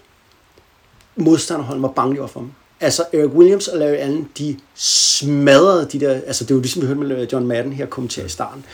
modstanderholdet 1.16 1.82
var 1.82 1.88
bange 1.88 2.28
for 2.28 2.40
ham. 2.40 2.52
Altså 2.80 3.04
Eric 3.12 3.30
Williams 3.30 3.68
og 3.68 3.78
Larry 3.78 3.96
Allen, 3.96 4.28
de 4.38 4.56
smadrede 4.74 5.88
de 5.92 6.00
der, 6.00 6.12
altså 6.12 6.44
det 6.44 6.56
var 6.56 6.62
ligesom 6.62 6.82
vi 6.82 6.86
hørte 6.86 7.00
med 7.00 7.22
øh, 7.22 7.32
John 7.32 7.46
Madden 7.46 7.72
her 7.72 7.86
kommentere 7.86 8.26
i 8.26 8.28
starten. 8.28 8.64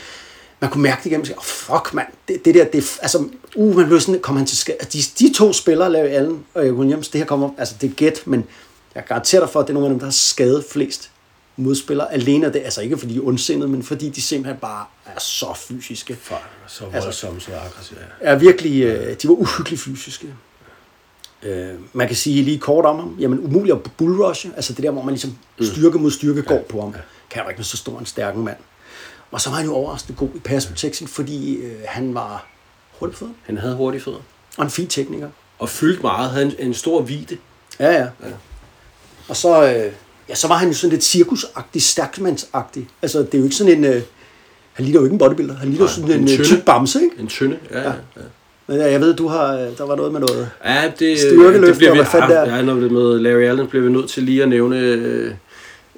Man 0.60 0.70
kunne 0.70 0.82
mærke 0.82 0.98
det 0.98 1.06
igennem, 1.06 1.26
og 1.30 1.38
oh, 1.38 1.44
fuck 1.44 1.94
mand, 1.94 2.06
det, 2.28 2.44
det 2.44 2.54
der, 2.54 2.64
det, 2.64 2.98
altså, 3.02 3.24
uh, 3.56 3.76
man 3.76 3.86
blev 3.86 4.00
sådan, 4.00 4.20
kom 4.20 4.36
han 4.36 4.46
til 4.46 4.58
skade. 4.58 4.76
Altså, 4.80 5.14
de, 5.18 5.26
de 5.26 5.34
to 5.34 5.52
spillere, 5.52 5.92
Larry 5.92 6.08
Allen 6.08 6.44
og 6.54 6.66
Eric 6.66 6.74
Williams, 6.74 7.08
det 7.08 7.18
her 7.18 7.26
kommer, 7.26 7.50
altså 7.58 7.74
det 7.80 7.90
er 7.90 7.94
gæt, 7.94 8.22
men 8.26 8.44
jeg 8.94 9.04
garanterer 9.08 9.42
dig 9.42 9.50
for, 9.50 9.60
at 9.60 9.66
det 9.66 9.70
er 9.70 9.74
nogle 9.74 9.86
af 9.86 9.90
dem, 9.90 9.98
der 9.98 10.06
har 10.06 10.12
skadet 10.12 10.64
flest 10.70 11.10
modspillere 11.56 12.12
alene 12.12 12.46
af 12.46 12.52
det, 12.52 12.60
altså 12.60 12.80
ikke 12.80 12.98
fordi 12.98 13.12
de 13.14 13.18
er 13.18 13.22
ondsindede, 13.22 13.68
men 13.68 13.82
fordi 13.82 14.08
de 14.08 14.22
simpelthen 14.22 14.60
bare 14.60 14.86
er 15.06 15.20
så 15.20 15.54
fysiske. 15.54 16.18
Så 16.68 16.84
voldsomt, 16.84 17.42
så 17.42 17.50
aggressivt. 17.56 18.00
Er 18.20 18.36
virkelig, 18.36 18.82
øh, 18.82 19.16
de 19.22 19.28
var 19.28 19.34
uhyggeligt 19.34 19.82
fysiske. 19.82 20.34
Øh, 21.42 21.74
man 21.92 22.06
kan 22.06 22.16
sige 22.16 22.42
lige 22.42 22.58
kort 22.58 22.84
om 22.84 22.98
ham, 22.98 23.16
jamen 23.20 23.38
umuligt 23.40 23.74
at 23.76 23.82
bullrushe, 23.96 24.50
altså 24.56 24.72
det 24.72 24.82
der, 24.82 24.90
hvor 24.90 25.02
man 25.02 25.14
ligesom 25.14 25.38
styrke 25.62 25.98
mod 25.98 26.10
styrke 26.10 26.42
går 26.42 26.64
på 26.68 26.80
ham, 26.80 26.94
kan 27.30 27.42
jo 27.42 27.48
ikke 27.48 27.58
med 27.58 27.64
så 27.64 27.76
stor 27.76 27.98
en 27.98 28.06
stærk 28.06 28.36
mand. 28.36 28.56
Og 29.30 29.40
så 29.40 29.50
var 29.50 29.56
han 29.56 29.66
jo 29.66 29.74
overraskende 29.74 30.18
god 30.18 30.28
i 30.34 30.38
pass 30.38 30.66
protection, 30.66 31.08
fordi 31.08 31.54
øh, 31.54 31.72
han 31.86 32.14
var 32.14 32.46
hurtigt 32.98 33.18
fødder, 33.18 33.32
Han 33.42 33.58
havde 33.58 33.76
hurtige 33.76 34.02
fødder. 34.02 34.20
og 34.56 34.64
en 34.64 34.70
fin 34.70 34.86
tekniker. 34.86 35.28
Og 35.58 35.68
fyldte 35.68 36.02
meget. 36.02 36.30
Havde 36.30 36.46
en, 36.46 36.54
en 36.58 36.74
stor 36.74 37.02
vide. 37.02 37.38
Ja, 37.80 37.92
ja. 37.92 38.06
Og 39.28 39.36
så, 39.36 39.74
øh, 39.74 39.92
ja, 40.30 40.34
så 40.34 40.48
var 40.48 40.54
han 40.56 40.68
jo 40.68 40.74
sådan 40.74 40.90
lidt 40.92 41.04
cirkusagtig, 41.04 41.82
stærkmandsagtig. 41.82 42.88
Altså, 43.02 43.18
det 43.18 43.34
er 43.34 43.38
jo 43.38 43.44
ikke 43.44 43.56
sådan 43.56 43.72
en... 43.72 43.84
Øh, 43.84 44.02
han 44.72 44.84
ligner 44.84 45.00
jo 45.00 45.04
ikke 45.04 45.12
en 45.14 45.18
bodybuilder. 45.18 45.54
Han 45.56 45.68
ligner 45.68 45.84
jo 45.84 45.90
sådan 45.92 46.10
en, 46.10 46.20
en 46.20 46.26
tynde. 46.28 46.44
tyk 46.44 46.64
bamse, 46.64 47.02
ikke? 47.02 47.16
En 47.20 47.26
tynde. 47.26 47.56
Ja, 47.70 47.78
ja. 47.80 47.86
ja. 47.88 47.92
Men 48.66 48.76
ja, 48.78 48.90
jeg 48.90 49.00
ved, 49.00 49.14
du 49.14 49.28
har... 49.28 49.54
øh, 49.54 49.78
Der 49.78 49.86
var 49.86 49.96
noget 49.96 50.12
med 50.12 50.20
noget... 50.20 50.50
Ja, 50.64 50.92
det, 50.98 51.18
Styrkeløfter, 51.18 51.66
det 51.66 51.76
bliver 51.76 51.92
vi, 51.92 51.98
hvad 51.98 52.06
fanden 52.06 52.30
ja, 52.30 52.36
der? 52.36 52.56
ja, 52.56 52.62
når 52.62 52.74
det 52.74 52.92
med 52.92 53.18
Larry 53.18 53.42
Allen 53.42 53.66
bliver 53.66 53.84
vi 53.84 53.90
nødt 53.92 54.08
til 54.10 54.22
lige 54.22 54.42
at 54.42 54.48
nævne 54.48 54.78
øh, 54.78 55.32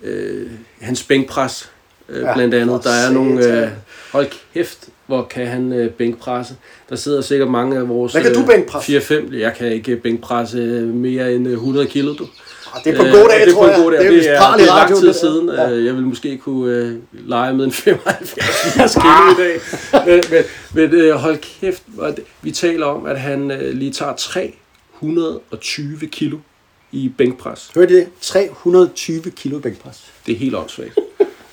øh, 0.03 0.47
hans 0.81 1.03
bænkpres, 1.03 1.71
øh, 2.09 2.23
Ja, 2.23 2.35
blandt 2.35 2.55
andet. 2.55 2.85
Der 2.85 2.91
er 2.91 3.01
satan. 3.01 3.15
nogle... 3.15 3.63
Øh, 3.63 3.69
hold 4.13 4.27
kæft, 4.55 4.89
hvor 5.07 5.23
kan 5.31 5.47
han 5.47 5.73
øh, 5.73 5.91
bænkpresse. 5.91 6.55
Der 6.91 6.97
sidder 6.97 7.21
sikkert 7.21 7.49
mange 7.51 7.77
af 7.79 7.89
vores... 7.89 8.13
Hvad 8.13 8.23
kan 8.23 8.35
du 8.35 8.47
bænkpresse? 8.47 8.99
4-5. 8.99 9.37
Jeg 9.37 9.55
kan 9.55 9.67
ikke 9.73 9.97
bænkpresse 9.97 10.59
mere 10.95 11.33
end 11.35 11.47
øh, 11.47 11.53
100 11.53 11.87
kilo, 11.87 12.15
du. 12.15 12.27
Ah, 12.75 12.85
det 12.85 12.93
er 12.93 12.97
på 12.97 13.03
en 13.03 13.09
Øh, 13.09 13.15
god 13.15 13.23
og 13.25 13.31
dag, 13.31 13.41
det 13.41 13.49
er 13.49 13.53
tror 13.53 13.65
en 13.65 13.71
jeg. 13.71 13.79
god. 13.83 13.93
Det 13.93 14.07
er 14.07 14.11
Det 14.11 14.29
er, 14.31 14.39
pral 14.41 14.61
i 14.61 14.63
det 14.63 14.71
er 14.71 14.75
lang 14.77 14.97
tid 14.97 15.07
det 15.09 15.17
siden. 15.17 15.49
Ja. 15.49 15.71
Øh, 15.71 15.85
Jeg 15.87 15.95
vil 15.95 16.03
måske 16.07 16.39
kunne 16.39 16.77
øh, 16.77 16.95
lege 17.13 17.55
med 17.55 17.65
en 17.65 17.73
75 17.87 18.95
kilo 18.95 19.31
i 19.33 19.35
dag. 19.39 19.61
Men, 20.07 20.23
men, 20.31 20.45
men 20.91 21.01
øh, 21.01 21.15
hold 21.15 21.39
kæft, 21.61 21.83
er 22.03 22.11
det- 22.11 22.25
vi 22.43 22.51
taler 22.51 22.87
om, 22.87 23.07
at 23.07 23.21
han 23.21 23.51
øh, 23.51 23.73
lige 23.75 23.93
tager 23.93 24.13
320 24.17 26.07
kilo 26.07 26.39
i 26.93 27.13
bænkpres. 27.19 27.71
Hørte 27.75 27.93
I 27.95 27.97
det? 27.97 28.09
320 28.21 29.31
kilo 29.31 29.59
bænkpres. 29.59 30.05
Det 30.27 30.33
er 30.35 30.39
helt 30.39 30.55
åndssvagt. 30.55 30.99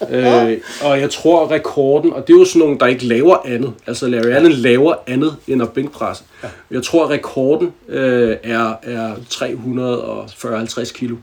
Øh, 0.10 0.58
og 0.82 1.00
jeg 1.00 1.10
tror 1.10 1.52
rekorden, 1.52 2.14
og 2.14 2.28
det 2.28 2.34
er 2.34 2.38
jo 2.38 2.46
sådan 2.46 2.60
nogle, 2.60 2.80
der 2.80 2.86
ikke 2.86 3.06
laver 3.06 3.38
andet. 3.46 3.74
Altså 3.88 4.08
Larry 4.08 4.32
Allen 4.32 4.52
laver 4.52 4.96
andet 5.08 5.36
end 5.48 5.62
at 5.62 5.70
bænkpresse. 5.70 6.24
Ja. 6.44 6.48
Jeg 6.72 6.84
tror, 6.84 7.10
rekorden 7.10 7.74
øh, 7.88 8.38
er, 8.44 8.74
er 8.84 9.16
340-50 9.16 10.94
kilo. 10.94 11.16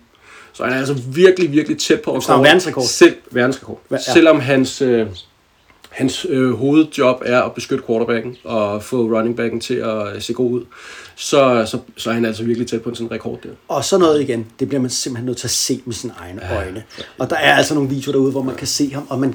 Så 0.52 0.64
han 0.64 0.72
er 0.72 0.76
altså 0.76 0.94
virkelig, 0.94 1.52
virkelig 1.52 1.78
tæt 1.78 2.00
på 2.00 2.20
snakker 2.20 2.42
verdensrekord. 2.42 2.84
Selv, 2.84 3.14
verdensrekord. 3.30 3.80
Ja. 3.90 3.96
Ja. 3.96 4.12
Selvom 4.12 4.40
hans, 4.40 4.82
øh, 4.82 5.06
hans 5.90 6.26
øh, 6.28 6.52
hovedjob 6.52 7.22
er 7.24 7.42
at 7.42 7.52
beskytte 7.52 7.84
quarterbacken 7.86 8.36
og 8.44 8.82
få 8.82 8.96
running 8.96 9.36
backen 9.36 9.60
til 9.60 9.74
at 9.74 10.14
øh, 10.14 10.22
se 10.22 10.32
god 10.32 10.50
ud, 10.50 10.64
så, 11.16 11.66
så, 11.66 11.78
så 11.96 12.10
er 12.10 12.14
han 12.14 12.24
altså 12.24 12.44
virkelig 12.44 12.68
tæt 12.68 12.82
på 12.82 12.94
sådan 12.94 13.06
en 13.06 13.12
rekord 13.12 13.38
der. 13.42 13.48
Og 13.68 13.84
så 13.84 13.98
noget 13.98 14.22
igen, 14.22 14.46
det 14.60 14.68
bliver 14.68 14.80
man 14.80 14.90
simpelthen 14.90 15.26
nødt 15.26 15.38
til 15.38 15.46
at 15.46 15.50
se 15.50 15.82
med 15.84 15.94
sine 15.94 16.12
egne 16.18 16.40
ja. 16.44 16.56
øjne. 16.56 16.84
Og 17.18 17.30
der 17.30 17.36
er 17.36 17.54
altså 17.54 17.74
nogle 17.74 17.88
videoer 17.88 18.12
derude, 18.12 18.30
hvor 18.30 18.42
man 18.42 18.54
kan 18.54 18.66
se 18.66 18.94
ham, 18.94 19.06
og 19.08 19.18
man, 19.18 19.34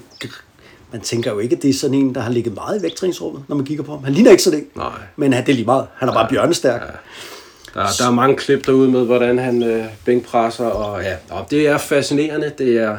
man 0.92 1.02
tænker 1.02 1.32
jo 1.32 1.40
ikke, 1.40 1.56
at 1.56 1.62
det 1.62 1.70
er 1.70 1.74
sådan 1.74 1.94
en, 1.94 2.16
der 2.16 2.22
har 2.22 2.32
ligget 2.32 2.54
meget 2.54 2.80
i 2.80 2.84
vægttræningsrummet, 2.84 3.44
når 3.48 3.56
man 3.56 3.66
kigger 3.66 3.84
på 3.84 3.92
ham. 3.92 4.04
Han 4.04 4.14
ligner 4.14 4.32
ikke 4.32 4.44
sådan 4.44 4.60
en, 4.60 4.66
Nej. 4.76 4.92
men 5.16 5.34
han, 5.34 5.46
det 5.46 5.52
er 5.52 5.56
lige 5.56 5.66
meget. 5.66 5.88
Han 5.96 6.10
er 6.10 6.14
bare 6.14 6.28
bjørnestærk. 6.30 6.82
Der, 7.74 7.88
der 7.98 8.08
er 8.08 8.12
mange 8.12 8.36
klip 8.36 8.66
derude 8.66 8.90
med, 8.90 9.06
hvordan 9.06 9.38
han 9.38 9.64
øh, 9.64 9.86
bænkpresser, 10.06 10.66
og 10.66 11.02
ja, 11.04 11.16
og 11.30 11.46
det 11.52 11.68
er 11.68 11.78
fascinerende, 11.78 12.52
det 12.58 12.78
er 12.78 12.98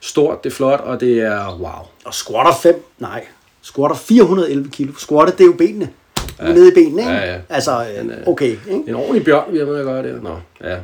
stort, 0.00 0.44
det 0.44 0.50
er 0.50 0.54
flot, 0.54 0.80
og 0.80 1.00
det 1.00 1.20
er 1.20 1.58
wow. 1.58 1.86
Og 2.04 2.14
squatter 2.14 2.54
5, 2.62 2.84
nej, 2.98 3.24
squatter 3.62 3.96
411 3.96 4.70
kilo. 4.70 4.92
Squatter, 4.98 5.32
det 5.34 5.40
er 5.40 5.46
jo 5.46 5.54
benene. 5.58 5.88
Ja. 6.42 6.52
Nede 6.52 6.68
i 6.68 6.74
benene, 6.74 7.02
ikke? 7.02 7.12
Ja, 7.12 7.32
ja. 7.32 7.38
Altså, 7.48 7.86
øh, 8.02 8.12
okay, 8.26 8.50
ikke? 8.50 8.82
En 8.86 8.94
ordentlig 8.94 9.24
bjørn, 9.24 9.52
vi 9.52 9.58
har 9.58 9.66
med 9.66 9.78
at 9.78 9.84
gøre 9.84 10.02
det. 10.02 10.22
Nå, 10.22 10.36
ja. 10.64 10.76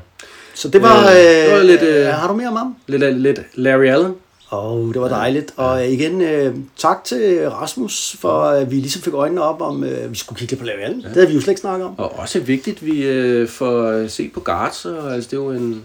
Så 0.54 0.68
det 0.68 0.82
var... 0.82 1.10
Øh, 1.10 1.16
Øh, 1.16 1.22
det 1.22 1.52
var 1.52 1.62
lidt, 1.62 1.82
øh, 1.82 2.06
har 2.06 2.28
du 2.28 2.34
mere 2.34 2.48
om 2.48 2.56
ham? 2.56 2.76
Lidt, 2.86 3.18
lidt 3.18 3.40
Larry 3.54 3.86
Allen. 3.86 4.14
Åh, 4.52 4.72
oh, 4.72 4.92
det 4.92 5.00
var 5.00 5.08
dejligt. 5.08 5.52
Og 5.56 5.86
igen, 5.86 6.22
øh, 6.22 6.54
tak 6.76 7.04
til 7.04 7.50
Rasmus, 7.50 8.16
for 8.20 8.42
at 8.42 8.70
vi 8.70 8.76
ligesom 8.76 9.02
fik 9.02 9.14
øjnene 9.14 9.42
op 9.42 9.60
om, 9.60 9.84
øh, 9.84 10.10
vi 10.10 10.16
skulle 10.16 10.38
kigge 10.38 10.56
på 10.56 10.64
Larry 10.64 10.78
Allen. 10.78 11.00
Ja. 11.00 11.08
Det 11.08 11.14
havde 11.16 11.28
vi 11.28 11.34
jo 11.34 11.40
slet 11.40 11.52
ikke 11.52 11.60
snakket 11.60 11.86
om. 11.86 11.98
Og 11.98 12.18
også 12.18 12.40
vigtigt, 12.40 12.86
vi 12.86 13.06
øh, 13.06 13.48
får 13.48 14.06
set 14.08 14.32
på 14.32 14.40
guards, 14.40 14.84
og 14.84 15.14
altså, 15.14 15.30
det 15.30 15.36
er 15.36 15.42
jo 15.42 15.50
en, 15.50 15.82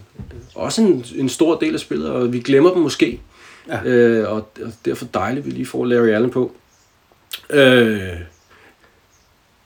også 0.54 0.82
en, 0.82 1.04
en 1.16 1.28
stor 1.28 1.58
del 1.58 1.74
af 1.74 1.80
spillet, 1.80 2.10
og 2.10 2.32
vi 2.32 2.40
glemmer 2.40 2.72
dem 2.72 2.82
måske. 2.82 3.20
Ja. 3.68 3.90
Øh, 3.90 4.32
og, 4.32 4.36
og 4.36 4.72
derfor 4.84 5.04
dejligt, 5.14 5.42
at 5.42 5.46
vi 5.46 5.50
lige 5.50 5.66
får 5.66 5.84
Larry 5.84 6.08
Allen 6.08 6.30
på. 6.30 6.52
Øh, 7.50 7.98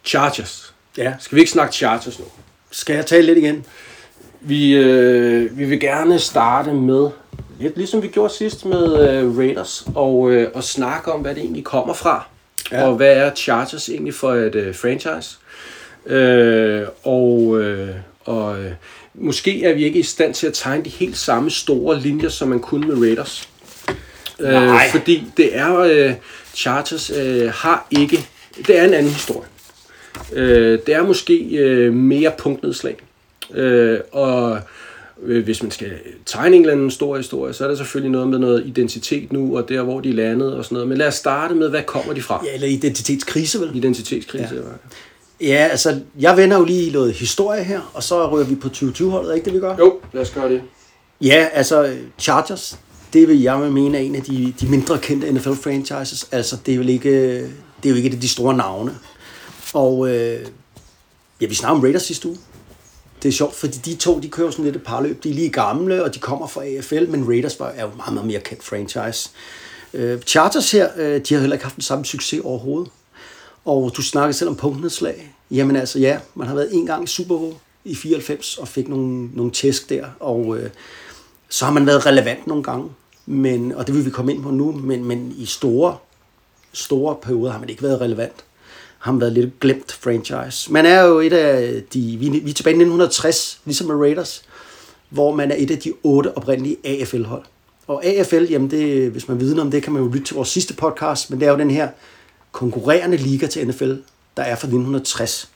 Chargers. 0.04 0.74
Ja. 0.98 1.12
Skal 1.20 1.36
vi 1.36 1.40
ikke 1.40 1.52
snakke 1.52 1.74
Chargers 1.74 2.18
nu? 2.18 2.24
Skal 2.70 2.94
jeg 2.94 3.06
tale 3.06 3.26
lidt 3.26 3.38
igen? 3.38 3.66
Vi, 4.40 4.74
øh, 4.74 5.58
vi 5.58 5.64
vil 5.64 5.80
gerne 5.80 6.18
starte 6.18 6.72
med, 6.72 7.08
lidt 7.60 7.76
ligesom 7.76 8.02
vi 8.02 8.08
gjorde 8.08 8.34
sidst 8.34 8.64
med 8.64 9.08
øh, 9.08 9.38
Raiders, 9.38 9.86
og, 9.94 10.30
øh, 10.30 10.50
og 10.54 10.64
snakke 10.64 11.12
om, 11.12 11.20
hvad 11.20 11.34
det 11.34 11.42
egentlig 11.42 11.64
kommer 11.64 11.94
fra. 11.94 12.26
Ja. 12.72 12.86
Og 12.86 12.96
hvad 12.96 13.16
er 13.16 13.34
Chargers 13.34 13.88
egentlig 13.88 14.14
for 14.14 14.32
et 14.32 14.54
øh, 14.54 14.74
franchise. 14.74 15.36
Øh, 16.06 16.86
og 17.04 17.60
øh, 17.60 17.94
og 18.24 18.58
øh, 18.62 18.72
måske 19.14 19.64
er 19.64 19.74
vi 19.74 19.84
ikke 19.84 19.98
i 19.98 20.02
stand 20.02 20.34
til 20.34 20.46
at 20.46 20.54
tegne 20.54 20.84
de 20.84 20.90
helt 20.90 21.16
samme 21.16 21.50
store 21.50 22.00
linjer, 22.00 22.28
som 22.28 22.48
man 22.48 22.60
kunne 22.60 22.86
med 22.86 23.00
Raiders. 23.00 23.48
Nej. 24.40 24.84
Øh, 24.84 24.90
fordi 24.90 25.24
det 25.36 25.56
er, 25.56 25.78
øh, 25.78 26.12
Chargers 26.54 27.10
øh, 27.10 27.52
har 27.54 27.86
ikke, 27.90 28.28
det 28.66 28.78
er 28.78 28.84
en 28.84 28.94
anden 28.94 29.12
historie. 29.12 29.48
Øh, 30.32 30.78
det 30.86 30.94
er 30.94 31.02
måske 31.02 31.44
øh, 31.56 31.94
mere 31.94 32.32
punktnedslag. 32.38 32.96
Øh, 33.54 33.98
og 34.12 34.58
øh, 35.22 35.44
hvis 35.44 35.62
man 35.62 35.70
skal 35.70 35.90
tegne 36.26 36.56
en 36.56 36.62
eller 36.62 36.72
anden 36.72 36.90
stor 36.90 37.16
historie, 37.16 37.52
så 37.52 37.64
er 37.64 37.68
der 37.68 37.74
selvfølgelig 37.74 38.10
noget 38.10 38.28
med 38.28 38.38
noget 38.38 38.66
identitet 38.66 39.32
nu, 39.32 39.56
og 39.56 39.68
der 39.68 39.82
hvor 39.82 40.00
de 40.00 40.10
er 40.10 40.14
landet 40.14 40.54
og 40.54 40.64
sådan 40.64 40.74
noget. 40.74 40.88
Men 40.88 40.98
lad 40.98 41.06
os 41.06 41.14
starte 41.14 41.54
med, 41.54 41.70
hvad 41.70 41.82
kommer 41.82 42.12
de 42.12 42.22
fra? 42.22 42.44
Ja, 42.46 42.54
eller 42.54 42.68
identitetskrise, 42.68 43.60
vel? 43.60 43.70
Identitetskrise. 43.76 44.54
Ja. 44.54 44.60
Ja, 45.40 45.68
altså, 45.70 46.00
jeg 46.20 46.36
vender 46.36 46.58
jo 46.58 46.64
lige 46.64 46.92
noget 46.92 47.12
historie 47.12 47.64
her, 47.64 47.90
og 47.94 48.02
så 48.02 48.30
rører 48.30 48.44
vi 48.44 48.54
på 48.54 48.68
2020-holdet, 48.68 49.30
er 49.30 49.34
ikke 49.34 49.44
det, 49.44 49.54
vi 49.54 49.58
gør? 49.58 49.76
Jo, 49.78 50.00
lad 50.12 50.22
os 50.22 50.30
gøre 50.30 50.48
det. 50.48 50.62
Ja, 51.20 51.46
altså, 51.52 51.94
Chargers, 52.18 52.78
det 53.12 53.28
vil 53.28 53.42
jeg 53.42 53.58
mene 53.58 53.98
er 53.98 54.02
en 54.02 54.14
af 54.14 54.22
de, 54.22 54.54
de 54.60 54.66
mindre 54.66 54.98
kendte 54.98 55.32
NFL-franchises. 55.32 56.28
Altså, 56.32 56.56
det 56.66 56.72
er, 56.72 56.76
jo 56.76 56.82
ikke, 56.82 57.34
det 57.82 57.84
er 57.84 57.90
jo 57.90 57.94
ikke 57.94 58.10
de 58.10 58.28
store 58.28 58.56
navne. 58.56 58.94
Og 59.72 60.08
øh, 60.08 60.46
ja, 61.40 61.46
vi 61.46 61.54
snakkede 61.54 61.76
om 61.76 61.82
Raiders 61.82 62.02
sidste 62.02 62.28
uge. 62.28 62.38
Det 63.22 63.28
er 63.28 63.32
sjovt, 63.32 63.54
fordi 63.54 63.78
de 63.78 63.94
to, 63.94 64.20
de 64.20 64.28
kører 64.28 64.50
sådan 64.50 64.64
lidt 64.64 64.76
et 64.76 64.82
parløb. 64.82 65.24
De 65.24 65.30
er 65.30 65.34
lige 65.34 65.50
gamle, 65.50 66.04
og 66.04 66.14
de 66.14 66.18
kommer 66.18 66.46
fra 66.46 66.64
AFL, 66.64 67.10
men 67.10 67.28
Raiders 67.28 67.60
var, 67.60 67.68
er 67.68 67.82
jo 67.82 67.90
meget, 67.96 68.14
meget 68.14 68.26
mere 68.26 68.40
kendt 68.40 68.64
franchise. 68.64 69.30
Øh, 69.94 70.20
Chargers 70.20 70.70
her, 70.70 70.88
øh, 70.96 71.20
de 71.28 71.34
har 71.34 71.40
heller 71.40 71.56
ikke 71.56 71.64
haft 71.64 71.76
den 71.76 71.82
samme 71.82 72.04
succes 72.04 72.40
overhovedet. 72.44 72.90
Og 73.64 73.92
du 73.96 74.02
snakkede 74.02 74.38
selv 74.38 74.50
om 74.50 74.56
punktnedslag. 74.56 75.34
Jamen 75.50 75.76
altså, 75.76 75.98
ja, 75.98 76.18
man 76.34 76.46
har 76.46 76.54
været 76.54 76.74
en 76.74 76.86
gang 76.86 77.04
i 77.04 77.06
Super 77.06 77.36
Bowl 77.38 77.54
i 77.84 77.94
94 77.94 78.58
og 78.58 78.68
fik 78.68 78.88
nogle, 78.88 79.28
nogle 79.34 79.52
tæsk 79.52 79.88
der, 79.88 80.06
og 80.20 80.58
øh, 80.58 80.70
så 81.48 81.64
har 81.64 81.72
man 81.72 81.86
været 81.86 82.06
relevant 82.06 82.46
nogle 82.46 82.62
gange, 82.62 82.90
men, 83.26 83.72
og 83.72 83.86
det 83.86 83.94
vil 83.94 84.04
vi 84.04 84.10
komme 84.10 84.34
ind 84.34 84.42
på 84.42 84.50
nu, 84.50 84.72
men, 84.72 85.04
men 85.04 85.34
i 85.36 85.46
store, 85.46 85.96
store 86.72 87.16
perioder 87.22 87.52
har 87.52 87.60
man 87.60 87.68
ikke 87.68 87.82
været 87.82 88.00
relevant 88.00 88.44
ham 89.02 89.20
været 89.20 89.32
lidt 89.32 89.60
glemt 89.60 89.92
franchise. 89.92 90.72
Man 90.72 90.86
er 90.86 91.02
jo 91.02 91.20
et 91.20 91.32
af 91.32 91.82
de, 91.92 92.16
vi, 92.16 92.28
vi 92.28 92.50
er 92.50 92.54
tilbage 92.54 92.72
i 92.72 92.76
1960, 92.76 93.60
ligesom 93.64 93.86
med 93.86 93.96
Raiders, 93.96 94.44
hvor 95.08 95.34
man 95.34 95.50
er 95.50 95.56
et 95.58 95.70
af 95.70 95.78
de 95.78 95.92
otte 96.02 96.36
oprindelige 96.36 96.76
AFL-hold. 96.84 97.42
Og 97.86 98.04
AFL, 98.04 98.46
jamen 98.50 98.70
det, 98.70 99.10
hvis 99.10 99.28
man 99.28 99.40
vidner 99.40 99.62
om 99.62 99.70
det, 99.70 99.82
kan 99.82 99.92
man 99.92 100.02
jo 100.02 100.08
lytte 100.08 100.26
til 100.26 100.36
vores 100.36 100.48
sidste 100.48 100.74
podcast, 100.74 101.30
men 101.30 101.40
det 101.40 101.46
er 101.46 101.52
jo 101.52 101.58
den 101.58 101.70
her 101.70 101.88
konkurrerende 102.52 103.16
liga 103.16 103.46
til 103.46 103.68
NFL, 103.68 103.94
der 104.36 104.42
er 104.42 104.54
fra 104.54 104.66
1960 104.66 105.50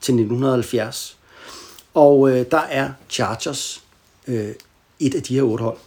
til 0.00 0.12
1970. 0.12 1.16
Og 1.94 2.30
øh, 2.30 2.46
der 2.50 2.60
er 2.60 2.90
Chargers 3.10 3.82
øh, 4.26 4.48
et 5.00 5.14
af 5.14 5.22
de 5.22 5.34
her 5.34 5.42
otte 5.42 5.64
hold. 5.64 5.78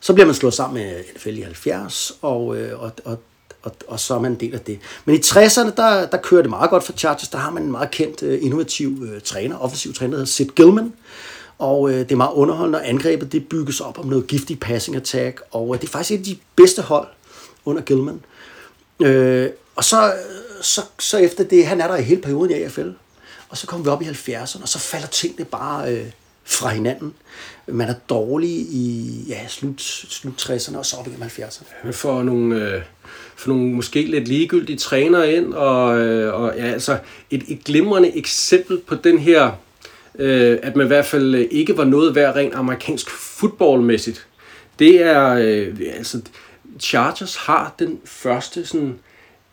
Så 0.00 0.12
bliver 0.14 0.26
man 0.26 0.34
slået 0.34 0.54
sammen 0.54 0.82
med 0.82 1.04
NFL 1.14 1.38
i 1.38 1.40
70, 1.40 2.12
og, 2.22 2.56
øh, 2.56 2.82
og, 2.82 2.92
og, 3.04 3.18
og, 3.68 3.76
og 3.88 4.00
så 4.00 4.14
er 4.14 4.18
man 4.18 4.32
en 4.32 4.40
del 4.40 4.54
af 4.54 4.60
det. 4.60 4.78
Men 5.04 5.14
i 5.14 5.18
60'erne, 5.18 5.70
der, 5.76 6.06
der 6.06 6.16
kører 6.16 6.42
det 6.42 6.50
meget 6.50 6.70
godt 6.70 6.84
for 6.84 6.92
Chargers. 6.92 7.28
Der 7.28 7.38
har 7.38 7.50
man 7.50 7.62
en 7.62 7.70
meget 7.70 7.90
kendt, 7.90 8.22
øh, 8.22 8.44
innovativ 8.44 9.06
øh, 9.12 9.20
træner, 9.20 9.58
offensiv 9.58 9.94
træner, 9.94 10.10
der 10.10 10.16
hedder 10.16 10.32
Sid 10.32 10.46
Gilman. 10.46 10.92
Og 11.58 11.90
øh, 11.90 11.98
det 11.98 12.12
er 12.12 12.16
meget 12.16 12.32
underholdende, 12.32 12.78
og 12.78 12.88
angrebet 12.88 13.32
det 13.32 13.48
bygges 13.48 13.80
op 13.80 13.98
om 13.98 14.06
noget 14.06 14.26
giftig 14.26 14.60
passing 14.60 14.96
attack. 14.96 15.42
Og 15.50 15.74
øh, 15.74 15.80
det 15.80 15.86
er 15.86 15.92
faktisk 15.92 16.10
et 16.10 16.18
af 16.18 16.24
de 16.24 16.36
bedste 16.56 16.82
hold 16.82 17.06
under 17.64 17.82
Gilman. 17.82 18.20
Øh, 19.00 19.50
og 19.76 19.84
så, 19.84 20.12
så, 20.62 20.82
så 20.98 21.18
efter 21.18 21.44
det, 21.44 21.66
han 21.66 21.80
er 21.80 21.86
der 21.86 21.96
i 21.96 22.02
hele 22.02 22.22
perioden 22.22 22.50
i 22.50 22.54
AFL. 22.54 22.90
Og 23.48 23.56
så 23.56 23.66
kommer 23.66 23.84
vi 23.84 23.90
op 23.90 24.02
i 24.02 24.04
70'erne, 24.04 24.62
og 24.62 24.68
så 24.68 24.78
falder 24.78 25.06
tingene 25.06 25.44
bare 25.44 25.92
øh, 25.92 26.06
fra 26.44 26.68
hinanden. 26.68 27.14
Man 27.66 27.88
er 27.88 27.94
dårlig 28.08 28.50
i 28.50 29.24
ja, 29.28 29.48
slut, 29.48 29.80
slut 29.80 30.50
60'erne 30.50 30.78
og 30.78 30.86
så 30.86 30.96
op 30.96 31.06
i 31.06 31.10
70'erne. 31.10 31.64
For 31.84 31.92
får 31.92 32.22
nogle, 32.22 32.56
øh, 32.56 32.82
for 33.38 33.48
nogle 33.48 33.64
måske 33.64 34.02
lidt 34.02 34.28
ligegyldige 34.28 34.78
trænere 34.78 35.32
ind, 35.32 35.54
og, 35.54 35.98
øh, 36.00 36.34
og 36.34 36.54
ja, 36.56 36.64
altså 36.64 36.98
et, 37.30 37.42
et 37.48 37.64
glimrende 37.64 38.16
eksempel 38.16 38.78
på 38.78 38.94
den 38.94 39.18
her 39.18 39.50
øh, 40.18 40.58
at 40.62 40.76
man 40.76 40.86
i 40.86 40.88
hvert 40.88 41.06
fald 41.06 41.34
øh, 41.34 41.46
ikke 41.50 41.76
var 41.76 41.84
noget 41.84 42.14
værd 42.14 42.36
rent 42.36 42.54
amerikansk 42.54 43.10
fodboldmæssigt. 43.10 44.26
Det 44.78 45.02
er, 45.02 45.28
øh, 45.28 45.76
altså, 45.96 46.20
Chargers 46.80 47.36
har 47.36 47.74
den 47.78 47.98
første 48.04 48.66
sådan, 48.66 48.98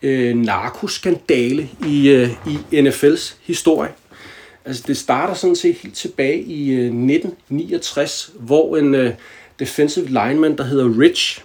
øh, 0.02 0.36
narkoskandale 0.36 1.69
i, 1.88 2.10
øh, 2.10 2.30
i 2.48 2.80
NFL's 2.82 3.34
historie. 3.41 3.91
Altså, 4.65 4.84
det 4.88 4.98
starter 4.98 5.34
sådan 5.34 5.56
set 5.56 5.76
helt 5.76 5.95
tilbage 5.95 6.41
i 6.41 6.71
øh, 6.71 6.86
1969, 6.86 8.32
hvor 8.39 8.78
en 8.78 8.95
øh, 8.95 9.13
defensive 9.60 10.08
lineman, 10.08 10.58
der 10.58 10.63
hedder 10.63 11.00
Rich, 11.00 11.43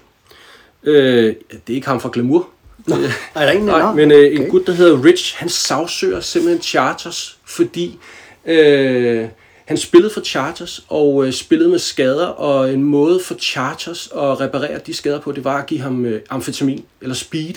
øh, 0.82 1.34
det 1.50 1.72
er 1.72 1.74
ikke 1.74 1.86
ham 1.86 2.00
fra 2.00 2.10
Glamour, 2.12 2.48
Nå, 2.86 2.96
er 3.34 3.44
der 3.44 3.50
ingen 3.50 3.66
Nej, 3.66 3.94
men 3.94 4.10
øh, 4.10 4.32
en 4.32 4.40
okay. 4.40 4.50
gut, 4.50 4.66
der 4.66 4.72
hedder 4.72 5.04
Rich, 5.04 5.36
han 5.38 5.48
sagsøger 5.48 6.20
simpelthen 6.20 6.62
Chargers, 6.62 7.38
fordi 7.44 7.98
øh, 8.46 9.28
han 9.64 9.76
spillede 9.76 10.14
for 10.14 10.20
Chargers 10.20 10.84
og 10.88 11.26
øh, 11.26 11.32
spillede 11.32 11.70
med 11.70 11.78
skader, 11.78 12.26
og 12.26 12.72
en 12.72 12.82
måde 12.82 13.20
for 13.20 13.34
Chargers 13.34 14.08
at 14.12 14.40
reparere 14.40 14.78
de 14.86 14.94
skader 14.94 15.20
på, 15.20 15.32
det 15.32 15.44
var 15.44 15.58
at 15.58 15.66
give 15.66 15.80
ham 15.80 16.04
øh, 16.04 16.20
amfetamin 16.30 16.84
eller 17.02 17.14
speed, 17.14 17.54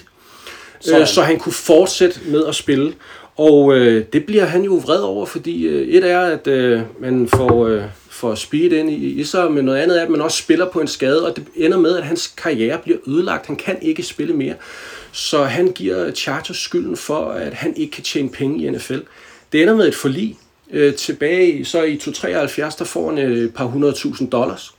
øh, 0.94 1.08
så 1.08 1.22
han 1.22 1.40
kunne 1.40 1.54
fortsætte 1.54 2.20
med 2.26 2.46
at 2.46 2.56
spille. 2.56 2.94
Og 3.36 3.78
øh, 3.78 4.06
det 4.14 4.26
bliver 4.26 4.46
han 4.46 4.64
jo 4.64 4.74
vred 4.74 5.00
over, 5.00 5.26
fordi 5.26 5.64
øh, 5.64 5.88
et 5.88 6.12
er, 6.12 6.20
at 6.20 6.48
øh, 6.48 6.82
man 7.00 7.28
får, 7.28 7.68
øh, 7.68 7.84
får 8.24 8.36
speed 8.36 8.72
ind 8.72 8.90
i, 8.90 9.20
i 9.20 9.24
sig, 9.24 9.52
men 9.52 9.66
noget 9.66 9.80
andet 9.80 10.00
er, 10.00 10.04
at 10.04 10.10
man 10.10 10.22
også 10.22 10.38
spiller 10.38 10.70
på 10.70 10.82
en 10.82 10.88
skade, 10.88 11.26
og 11.26 11.36
det 11.36 11.46
ender 11.56 11.78
med, 11.78 11.98
at 11.98 12.04
hans 12.04 12.28
karriere 12.28 12.78
bliver 12.78 12.98
ødelagt. 13.08 13.48
Han 13.48 13.56
kan 13.56 13.78
ikke 13.82 14.04
spille 14.04 14.34
mere. 14.34 14.56
Så 15.12 15.44
han 15.44 15.72
giver 15.72 16.12
Chargers 16.12 16.58
skylden 16.58 16.98
for, 16.98 17.30
at 17.30 17.54
han 17.54 17.78
ikke 17.78 17.92
kan 17.92 18.04
tjene 18.04 18.30
penge 18.30 18.66
i 18.66 18.70
NFL. 18.70 19.00
Det 19.52 19.62
ender 19.62 19.76
med 19.76 19.88
et 19.88 19.96
forlig. 19.96 20.38
Øh, 20.72 20.96
tilbage 20.96 21.66
så 21.66 21.84
i 21.84 21.98
273, 21.98 22.76
der 22.76 22.86
får 22.86 23.10
han 23.10 23.18
øh, 23.18 23.38
et 23.38 23.54
par 23.54 23.66
hundrede 23.66 23.94
tusind 23.94 24.32
dollars. 24.32 24.74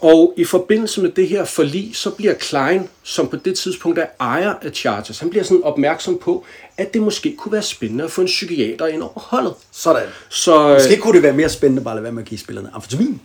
Og 0.00 0.34
i 0.36 0.44
forbindelse 0.44 1.00
med 1.00 1.10
det 1.10 1.28
her 1.28 1.44
forlig, 1.44 1.90
så 1.94 2.10
bliver 2.10 2.34
Klein, 2.34 2.88
som 3.02 3.28
på 3.28 3.36
det 3.36 3.58
tidspunkt 3.58 3.98
er 3.98 4.06
ejer 4.20 4.54
af 4.62 4.70
Chargers, 4.72 5.18
han 5.18 5.30
bliver 5.30 5.44
sådan 5.44 5.62
opmærksom 5.64 6.18
på, 6.18 6.44
at 6.76 6.94
det 6.94 7.02
måske 7.02 7.36
kunne 7.36 7.52
være 7.52 7.62
spændende 7.62 8.04
at 8.04 8.10
få 8.10 8.20
en 8.20 8.26
psykiater 8.26 8.86
ind 8.86 9.02
over 9.02 9.20
holdet. 9.20 9.54
Sådan. 9.72 10.02
Så 10.28 10.68
øh, 10.68 10.74
Måske 10.74 10.96
kunne 10.96 11.14
det 11.14 11.22
være 11.22 11.32
mere 11.32 11.48
spændende 11.48 11.82
bare 11.82 11.92
at 11.92 11.96
lade 11.96 12.02
være 12.02 12.12
med 12.12 12.22
at 12.22 12.28
give 12.28 12.38
spillerne 12.38 12.70
amfetamin. 12.74 13.20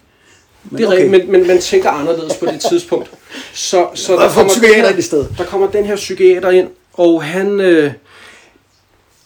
Men 0.64 0.78
det 0.78 0.84
er 0.84 0.92
okay. 0.92 1.08
men, 1.08 1.32
men 1.32 1.48
man 1.48 1.62
tænker 1.62 1.90
anderledes 1.90 2.36
på 2.36 2.46
det 2.46 2.62
tidspunkt. 2.70 3.12
Så, 3.54 3.88
så 3.96 4.14
der, 4.14 4.30
kommer 4.30 4.54
psykiater 4.54 4.90
ind 4.90 5.00
i 5.00 5.02
stedet. 5.02 5.36
der 5.38 5.46
kommer 5.46 5.72
den 5.72 5.86
her 5.86 5.96
psykiater 5.96 6.50
ind, 6.50 6.70
og 6.94 7.24
han, 7.24 7.60
øh, 7.60 7.92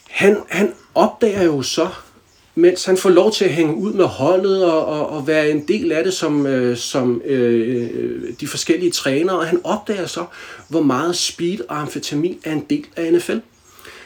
han, 0.10 0.38
han 0.50 0.74
opdager 0.96 1.44
jo 1.44 1.62
så, 1.62 1.88
mens 2.60 2.86
han 2.86 2.98
får 2.98 3.10
lov 3.10 3.32
til 3.34 3.45
at 3.45 3.52
hænge 3.52 3.76
ud 3.76 3.93
med 3.93 4.06
holdet 4.06 4.65
og, 4.65 4.86
og, 4.86 5.10
og 5.10 5.28
være 5.28 5.50
en 5.50 5.67
del 5.67 5.91
af 5.91 6.04
det 6.04 6.13
som, 6.13 6.45
øh, 6.48 6.78
som 6.78 7.22
øh, 7.26 7.88
øh, 7.91 8.24
de 8.39 8.48
forskellige 8.48 8.91
trænere, 8.91 9.39
og 9.39 9.45
han 9.48 9.60
opdager 9.63 10.06
så, 10.06 10.26
hvor 10.67 10.82
meget 10.82 11.15
speed 11.15 11.60
og 11.69 11.80
amfetamin 11.82 12.38
er 12.43 12.52
en 12.52 12.65
del 12.69 12.86
af 12.95 13.13
NFL. 13.13 13.38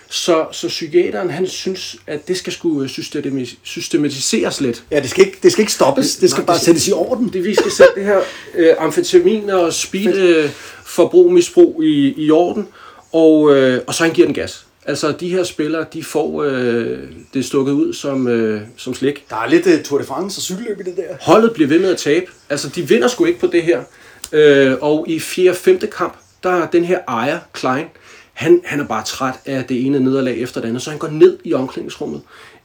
Så, 0.09 0.45
så 0.51 0.67
psykiateren, 0.67 1.29
han 1.29 1.47
synes, 1.47 1.95
at 2.07 2.27
det 2.27 2.37
skal 2.37 2.53
skulle 2.53 2.89
systematis- 2.89 3.55
systematiseres 3.63 4.61
lidt. 4.61 4.83
Ja, 4.91 4.99
det 4.99 5.09
skal 5.09 5.25
ikke, 5.25 5.37
det 5.43 5.51
skal 5.51 5.61
ikke 5.61 5.71
stoppes. 5.73 6.15
Det 6.15 6.29
skal 6.29 6.41
Nej, 6.41 6.45
bare 6.45 6.57
det- 6.57 6.65
sættes 6.65 6.87
i 6.87 6.91
orden. 6.91 7.29
Det, 7.33 7.43
vi 7.43 7.55
skal 7.55 7.71
sætte 7.71 7.91
det 7.95 8.03
her 8.05 8.19
øh, 8.55 8.69
amfetamin 8.79 9.49
og 9.49 9.73
speed 9.73 10.15
øh, 10.17 10.49
forbrug, 10.85 11.33
misbrug 11.33 11.83
i, 11.83 12.13
i 12.25 12.31
orden, 12.31 12.67
og, 13.11 13.55
øh, 13.55 13.81
og 13.87 13.93
så 13.93 14.03
han 14.03 14.13
giver 14.13 14.27
den 14.27 14.35
gas. 14.35 14.65
Altså, 14.85 15.11
de 15.11 15.29
her 15.29 15.43
spillere, 15.43 15.85
de 15.93 16.03
får 16.03 16.43
øh, 16.43 16.99
det 17.33 17.45
stukket 17.45 17.73
ud 17.73 17.93
som, 17.93 18.27
øh, 18.27 18.61
som 18.77 18.93
slik. 18.93 19.25
Der 19.29 19.35
er 19.35 19.49
lidt 19.49 19.67
uh, 19.67 19.83
Tour 19.83 19.99
de 19.99 20.05
France 20.05 20.39
og 20.39 20.41
cykelløb 20.41 20.79
i 20.79 20.83
det 20.83 20.97
der. 20.97 21.15
Holdet 21.21 21.53
bliver 21.53 21.67
ved 21.67 21.79
med 21.79 21.91
at 21.91 21.97
tabe. 21.97 22.25
Altså, 22.49 22.69
de 22.69 22.87
vinder 22.87 23.07
sgu 23.07 23.25
ikke 23.25 23.39
på 23.39 23.47
det 23.47 23.63
her. 23.63 23.83
Øh, 24.31 24.77
og 24.81 25.05
i 25.09 25.19
4. 25.19 25.51
og 25.51 25.55
5. 25.55 25.79
kamp, 25.79 26.17
der 26.43 26.49
er 26.49 26.69
den 26.69 26.85
her 26.85 26.99
ejer, 27.07 27.39
Klein, 27.53 27.85
han, 28.33 28.61
han 28.65 28.79
er 28.79 28.87
bare 28.87 29.03
træt 29.03 29.35
af 29.45 29.63
det 29.63 29.85
ene 29.85 29.99
nederlag 29.99 30.37
efter 30.37 30.61
det 30.61 30.67
andet, 30.67 30.81
så 30.81 30.89
han 30.89 30.99
går 30.99 31.07
ned 31.07 31.37
i 31.43 31.53
omklædningsrummet 31.53 32.21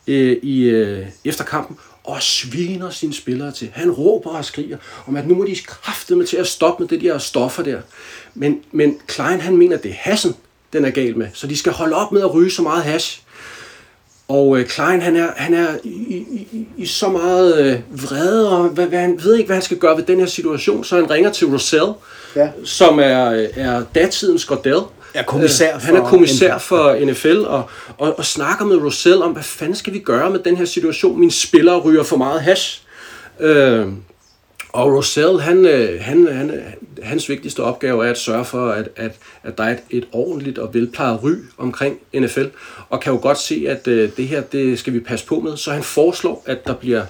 øh, 0.07 0.37
i, 0.43 0.63
øh, 0.63 1.07
efter 1.25 1.45
kampen 1.45 1.77
og 2.05 2.23
sviner 2.23 2.91
sine 2.91 3.15
spillere 3.15 3.53
til. 3.53 3.71
Han 3.73 3.91
råber 3.91 4.31
og 4.31 4.45
skriger 4.45 4.77
om, 5.07 5.17
at 5.17 5.29
nu 5.29 5.35
må 5.35 5.45
de 5.45 5.57
kraftedeme 5.57 6.27
til 6.27 6.37
at 6.37 6.47
stoppe 6.47 6.83
med 6.83 6.89
det 6.89 7.01
de 7.01 7.07
her 7.07 7.19
stoffer 7.19 7.63
der. 7.63 7.81
Men, 8.35 8.61
men 8.73 8.99
Klein, 9.07 9.41
han 9.41 9.57
mener, 9.57 9.77
at 9.77 9.83
det 9.83 9.91
er 9.91 9.95
hassen, 10.11 10.35
den 10.73 10.85
er 10.85 10.91
gal 10.91 11.19
med. 11.19 11.27
Så 11.35 11.47
de 11.47 11.57
skal 11.57 11.73
holde 11.73 11.97
op 11.97 12.13
med 12.13 12.21
at 12.21 12.35
ryge 12.35 12.51
så 12.51 12.63
meget 12.63 12.83
hash. 12.85 13.21
Og 14.29 14.59
øh, 14.59 14.67
Klein, 14.67 15.01
han 15.03 15.17
er, 15.17 15.29
han 15.37 15.55
er 15.55 15.67
i, 15.85 15.89
i, 15.89 16.49
i, 16.53 16.67
i 16.77 16.87
så 16.87 17.09
meget 17.09 17.59
øh, 17.61 17.79
vrede, 18.07 18.51
og 18.59 18.69
hvad, 18.69 18.87
hvad, 18.87 18.99
han 18.99 19.21
ved 19.25 19.35
ikke, 19.37 19.47
hvad 19.47 19.57
han 19.57 19.63
skal 19.63 19.77
gøre 19.77 19.97
ved 19.97 20.05
den 20.05 20.19
her 20.21 20.27
situation, 20.27 20.85
så 20.85 20.97
han 20.97 21.11
ringer 21.11 21.33
til 21.33 21.47
Russell, 21.47 21.87
Ja. 22.37 22.49
som 22.65 22.99
er, 22.99 23.47
er 23.57 23.83
datidens 23.95 24.45
Gordell. 24.45 24.81
Er 25.15 25.23
kommissær 25.23 25.75
Øh, 25.75 25.81
han 25.83 25.97
er 25.97 26.01
for 26.01 26.07
kommissær 26.09 26.55
NFL. 26.57 26.65
for 26.65 27.07
NFL, 27.11 27.37
og, 27.47 27.63
og, 27.99 28.19
og 28.19 28.25
snakker 28.25 28.65
med 28.65 28.77
Russell 28.77 29.23
om, 29.23 29.33
hvad 29.33 29.43
fanden 29.43 29.75
skal 29.77 29.93
vi 29.93 29.99
gøre 29.99 30.31
med 30.31 30.39
den 30.39 30.57
her 30.57 30.65
situation? 30.65 31.21
Mine 31.21 31.33
spillere 31.33 31.79
ryger 31.79 32.03
for 32.03 32.17
meget 32.17 32.41
hash. 32.41 32.83
Øh, 33.41 33.87
og 34.73 34.93
Russell, 34.97 35.41
han, 35.41 35.67
øh, 35.67 36.01
han, 36.01 36.29
han, 36.33 36.61
hans 37.03 37.29
vigtigste 37.29 37.63
opgave 37.63 38.07
er 38.07 38.11
at 38.11 38.19
sørge 38.19 38.45
for, 38.45 38.71
at, 38.71 38.89
at, 38.97 39.13
at 39.43 39.59
der 39.59 39.65
er 39.65 39.71
et, 39.71 39.83
et 39.91 40.07
ordentligt 40.13 40.59
og 40.59 40.75
velplejet 40.75 41.23
ry 41.23 41.33
omkring 41.59 41.99
NFL, 42.15 42.45
og 42.89 43.01
kan 43.01 43.13
jo 43.13 43.19
godt 43.23 43.39
se, 43.39 43.65
at 43.69 43.89
øh, 43.89 44.11
det 44.17 44.29
her, 44.29 44.41
det 44.41 44.79
skal 44.79 44.93
vi 44.93 45.01
passe 45.01 45.27
på 45.27 45.41
med. 45.41 45.57
Så 45.57 45.73
han 45.73 45.83
foreslår, 45.83 46.43
at 46.47 46.67
der 46.67 46.75
bliver 46.75 47.05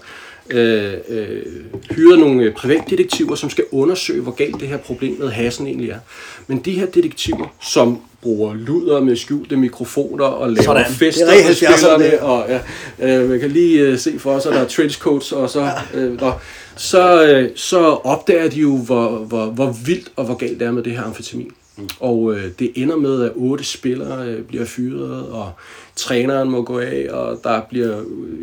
øh, 0.50 0.92
øh, 1.08 1.42
hyret 1.90 2.18
nogle 2.18 2.42
øh, 2.42 2.54
privatdetektiver, 2.54 3.34
som 3.34 3.50
skal 3.50 3.64
undersøge, 3.72 4.22
hvor 4.22 4.32
galt 4.32 4.60
det 4.60 4.68
her 4.68 4.76
problem 4.76 5.16
med 5.18 5.28
hasen 5.28 5.66
egentlig 5.66 5.90
er. 5.90 5.98
Men 6.46 6.58
de 6.58 6.72
her 6.72 6.86
detektiver, 6.86 7.54
som 7.60 8.00
bruger 8.22 8.54
luder 8.54 9.00
med 9.00 9.16
skjulte 9.16 9.56
mikrofoner 9.56 10.24
og 10.24 10.50
laver 10.50 10.62
Sådan. 10.62 10.92
fester 10.92 11.26
Det 11.26 11.34
med 11.34 11.48
rigtig 11.48 11.68
70'erne, 11.68 11.76
spillerne, 11.76 12.04
det. 12.04 12.18
og 12.18 12.46
ja, 12.48 13.18
øh, 13.18 13.30
man 13.30 13.40
kan 13.40 13.50
lige 13.50 13.80
øh, 13.80 13.98
se 13.98 14.18
for 14.18 14.38
sig, 14.38 14.52
der 14.52 14.58
er 14.58 14.68
trenchcoats, 14.68 15.32
og 15.32 15.50
så, 15.50 15.70
øh, 15.94 16.18
der, 16.18 16.40
så, 16.76 17.26
øh, 17.26 17.50
så 17.54 17.78
opdager 17.80 18.48
de 18.48 18.60
jo, 18.60 18.76
hvor, 18.76 19.08
hvor, 19.08 19.46
hvor 19.46 19.76
vildt 19.84 20.12
og 20.16 20.24
hvor 20.24 20.34
galt 20.34 20.60
det 20.60 20.66
er 20.66 20.72
med 20.72 20.82
det 20.82 20.92
her 20.92 21.02
amfetamin. 21.02 21.50
Mm. 21.78 21.88
Og 22.00 22.34
øh, 22.34 22.50
det 22.58 22.72
ender 22.74 22.96
med, 22.96 23.22
at 23.22 23.32
otte 23.34 23.64
spillere 23.64 24.26
øh, 24.26 24.42
bliver 24.42 24.64
fyret, 24.64 25.28
og 25.28 25.52
træneren 25.96 26.50
må 26.50 26.62
gå 26.62 26.78
af, 26.78 27.06
og 27.10 27.40
der 27.44 27.60
bliver 27.60 27.98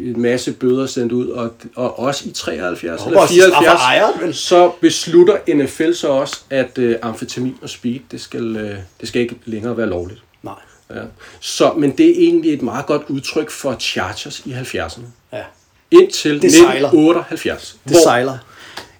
en 0.06 0.22
masse 0.22 0.54
bøder 0.54 0.86
sendt 0.86 1.12
ud, 1.12 1.28
og, 1.28 1.54
og 1.76 2.00
også 2.00 2.30
i 2.30 2.32
73 2.32 3.02
håber 3.02 3.10
eller 3.10 3.22
også, 3.22 3.34
de 3.34 3.42
straffer 3.42 3.60
74, 3.60 3.82
ejeren, 3.82 4.34
så 4.34 4.72
beslutter 4.82 5.38
NFL 5.56 5.92
så 5.94 6.08
også, 6.08 6.42
at 6.50 6.78
øh, 6.78 6.96
amfetamin 7.02 7.56
og 7.62 7.70
speed, 7.70 8.00
det 8.12 8.22
skal, 8.22 8.56
øh, 8.56 8.78
det 9.02 9.08
skal 9.08 9.22
ikke 9.22 9.36
længere 9.46 9.78
være 9.78 9.88
lovligt. 9.90 10.24
Nej. 10.44 10.54
Ja. 10.90 11.02
Så, 11.40 11.74
men 11.74 11.98
det 11.98 12.10
er 12.10 12.14
egentlig 12.18 12.54
et 12.54 12.62
meget 12.62 12.86
godt 12.86 13.02
udtryk 13.08 13.50
for 13.50 13.76
Chargers 13.80 14.40
i 14.46 14.52
70'erne. 14.52 15.02
Ja. 15.34 15.44
Indtil 15.92 16.42
Det 16.42 16.52
sejler. 16.52 16.88
1978. 16.88 17.78
Det 17.90 17.98
sejler. 18.04 18.38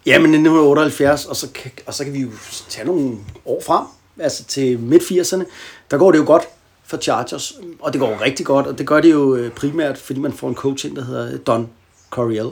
Jamen 0.06 0.26
1978, 0.26 1.26
og 1.26 1.36
så, 1.36 1.48
kan, 1.54 1.72
og 1.86 1.94
så 1.94 2.04
kan 2.04 2.14
vi 2.14 2.20
jo 2.20 2.30
tage 2.70 2.88
nogle 2.88 3.18
år 3.46 3.62
frem, 3.66 3.86
altså 4.20 4.44
til 4.44 4.80
midt-80'erne, 4.80 5.44
der 5.92 5.98
går 5.98 6.12
det 6.12 6.20
jo 6.20 6.26
godt 6.26 6.44
for 6.88 6.98
Chargers, 6.98 7.54
og 7.80 7.94
det 7.94 8.02
går 8.02 8.10
jo 8.10 8.18
rigtig 8.22 8.46
godt, 8.46 8.68
og 8.68 8.78
det 8.78 8.88
gør 8.88 9.02
det 9.02 9.12
jo 9.12 9.36
øh, 9.36 9.52
primært, 9.52 9.98
fordi 9.98 10.20
man 10.20 10.34
får 10.34 10.50
en 10.50 10.56
coach 10.56 10.86
ind, 10.86 10.96
der 10.96 11.06
hedder 11.06 11.38
Don 11.38 11.70
Coryell, 12.10 12.50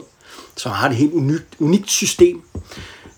som 0.56 0.72
har 0.72 0.88
et 0.88 0.96
helt 0.96 1.12
unikt, 1.12 1.46
unikt 1.58 1.90
system. 1.90 2.42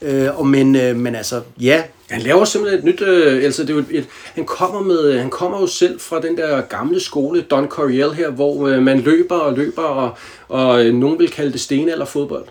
Øh, 0.03 0.39
og 0.39 0.47
men, 0.47 0.77
øh, 0.77 0.97
men 0.97 1.15
altså, 1.15 1.43
ja, 1.61 1.83
Han 2.11 2.21
laver 2.21 2.45
simpelthen 2.45 2.79
et 2.79 2.85
nyt, 2.85 3.01
øh, 3.01 3.45
altså 3.45 3.63
det 3.63 3.71
er 3.71 3.75
jo 3.75 3.81
et, 3.81 3.87
et, 3.91 4.07
han 4.35 4.45
kommer 4.45 4.81
med, 4.81 5.19
han 5.19 5.31
kommer 5.31 5.61
jo 5.61 5.67
selv 5.67 6.01
fra 6.01 6.21
den 6.21 6.37
der 6.37 6.61
gamle 6.61 7.01
skole, 7.01 7.43
Don 7.43 7.69
Coryell 7.69 8.13
her, 8.13 8.31
hvor 8.31 8.69
øh, 8.69 8.83
man 8.83 9.01
løber 9.01 9.37
og 9.37 9.57
løber, 9.57 9.83
og, 9.83 10.17
og 10.49 10.85
øh, 10.85 10.95
nogen 10.95 11.19
vil 11.19 11.31
kalde 11.31 11.53
det 11.53 11.61
sten 11.61 11.89
eller 11.89 12.05
fodbold. 12.05 12.45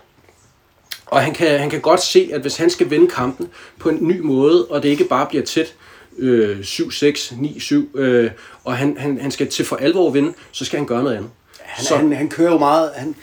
Og 1.06 1.20
han 1.20 1.34
kan, 1.34 1.58
han 1.58 1.70
kan 1.70 1.80
godt 1.80 2.02
se, 2.02 2.30
at 2.32 2.40
hvis 2.40 2.56
han 2.56 2.70
skal 2.70 2.90
vinde 2.90 3.06
kampen 3.06 3.48
på 3.78 3.88
en 3.88 3.98
ny 4.00 4.20
måde, 4.20 4.66
og 4.66 4.82
det 4.82 4.88
ikke 4.88 5.04
bare 5.04 5.26
bliver 5.26 5.44
tæt 5.44 5.74
øh, 6.18 6.58
7-6, 6.60 7.32
9-7, 7.32 7.98
øh, 7.98 8.30
og 8.64 8.76
han, 8.76 8.96
han, 8.98 9.20
han 9.20 9.30
skal 9.30 9.48
til 9.50 9.64
for 9.64 9.76
alvor 9.76 10.10
vinde, 10.10 10.32
så 10.52 10.64
skal 10.64 10.78
han 10.78 10.86
gøre 10.86 11.02
noget 11.02 11.16
andet. 11.16 11.30
Han, 11.60 11.84
så. 11.84 11.96
han, 11.96 12.12
han 12.12 12.28
kører 12.28 12.52
jo 12.52 12.58
meget, 12.58 12.90
han, 12.94 13.14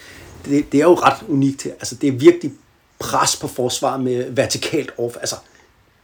det, 0.45 0.71
det 0.71 0.79
er 0.79 0.83
jo 0.83 0.93
ret 0.93 1.23
unikt 1.27 1.63
her. 1.63 1.71
Altså, 1.71 1.95
det 1.95 2.07
er 2.07 2.11
virkelig 2.11 2.51
pres 2.99 3.35
på 3.35 3.47
forsvar 3.47 3.97
med 3.97 4.31
vertikalt 4.31 4.91
off. 4.97 5.15
Altså, 5.19 5.35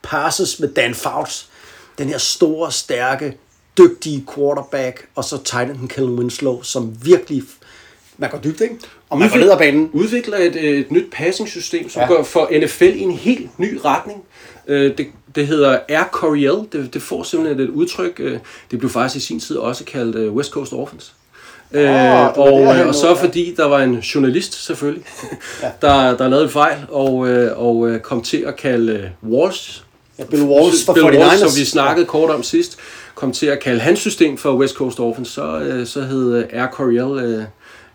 passes 0.02 0.60
med 0.60 0.70
Dan 0.74 0.96
Fouts, 0.96 1.50
den 1.98 2.10
her 2.10 2.18
store, 2.18 2.72
stærke, 2.72 3.38
dygtige 3.78 4.26
quarterback, 4.36 5.08
og 5.16 5.24
så 5.24 5.44
tight 5.44 5.70
end 5.70 5.90
Kellen 5.90 6.20
Winslow, 6.20 6.62
som 6.62 7.06
virkelig, 7.06 7.44
man 8.18 8.30
går 8.30 8.38
dybt, 8.38 8.62
ikke? 8.62 8.76
Og 9.10 9.20
man 9.20 9.30
går 9.30 9.38
ned 9.38 9.52
ad 9.52 9.58
banen. 9.58 9.90
Udvikler 9.94 10.38
et, 10.38 10.56
et 10.80 10.92
nyt 10.92 11.12
passing-system, 11.12 11.90
som 11.90 12.02
ja. 12.02 12.08
går 12.08 12.24
for 12.24 12.50
NFL 12.66 12.84
i 12.84 13.00
en 13.00 13.12
helt 13.12 13.60
ny 13.60 13.80
retning. 13.86 14.24
Øh, 14.70 14.97
det, 14.97 15.07
det 15.36 15.47
hedder 15.47 15.80
Air 15.89 16.03
Coryell. 16.11 16.57
Det, 16.72 16.93
det 16.93 17.01
får 17.01 17.24
simpelthen 17.24 17.59
et 17.67 17.70
udtryk. 17.70 18.15
øh, 18.20 18.39
Det 18.72 18.80
blev 18.80 18.91
faktisk 18.91 19.15
i 19.15 19.28
sin 19.28 19.39
tid 19.39 19.55
også 19.57 19.84
kaldt 19.84 20.15
øh, 20.15 20.34
West 20.34 20.51
Coast 20.51 20.74
Offense. 20.74 21.11
Øh, 21.72 21.82
det 21.82 21.89
var 21.89 22.28
og, 22.28 22.61
øh, 22.61 22.67
han 22.67 22.88
og 22.88 22.95
så 22.95 23.05
lå, 23.07 23.15
ja. 23.15 23.24
fordi 23.24 23.53
der 23.57 23.65
var 23.65 23.80
en 23.80 23.95
journalist 23.95 24.65
selvfølgelig, 24.65 25.05
der, 25.82 26.17
der 26.17 26.28
lavede 26.28 26.43
en 26.45 26.49
fejl 26.51 26.78
og, 26.89 27.28
øh, 27.30 27.51
og 27.59 27.89
øh, 27.89 27.99
kom 27.99 28.22
til 28.22 28.38
at 28.47 28.55
kalde 28.55 28.93
øh, 29.24 29.32
Walsh, 29.32 29.82
Ja, 30.20 30.24
Bill 30.24 30.43
Walsh 30.43 30.86
fra 30.86 30.93
Bill 30.93 31.05
Walsh, 31.05 31.36
49ers. 31.36 31.38
som 31.49 31.59
vi 31.59 31.65
snakkede 31.65 32.05
kort 32.05 32.30
om 32.30 32.43
sidst, 32.43 32.78
kom 33.15 33.32
til 33.32 33.45
at 33.45 33.59
kalde 33.59 33.80
hans 33.80 33.99
system 33.99 34.38
for 34.38 34.53
West 34.55 34.76
Coast 34.76 34.97
Dolphins, 34.97 35.28
så, 35.30 35.59
øh, 35.59 35.88
så 35.88 36.01
hed 36.01 36.36
øh, 36.38 36.45
Air 36.61 36.67
Coryell 36.72 37.45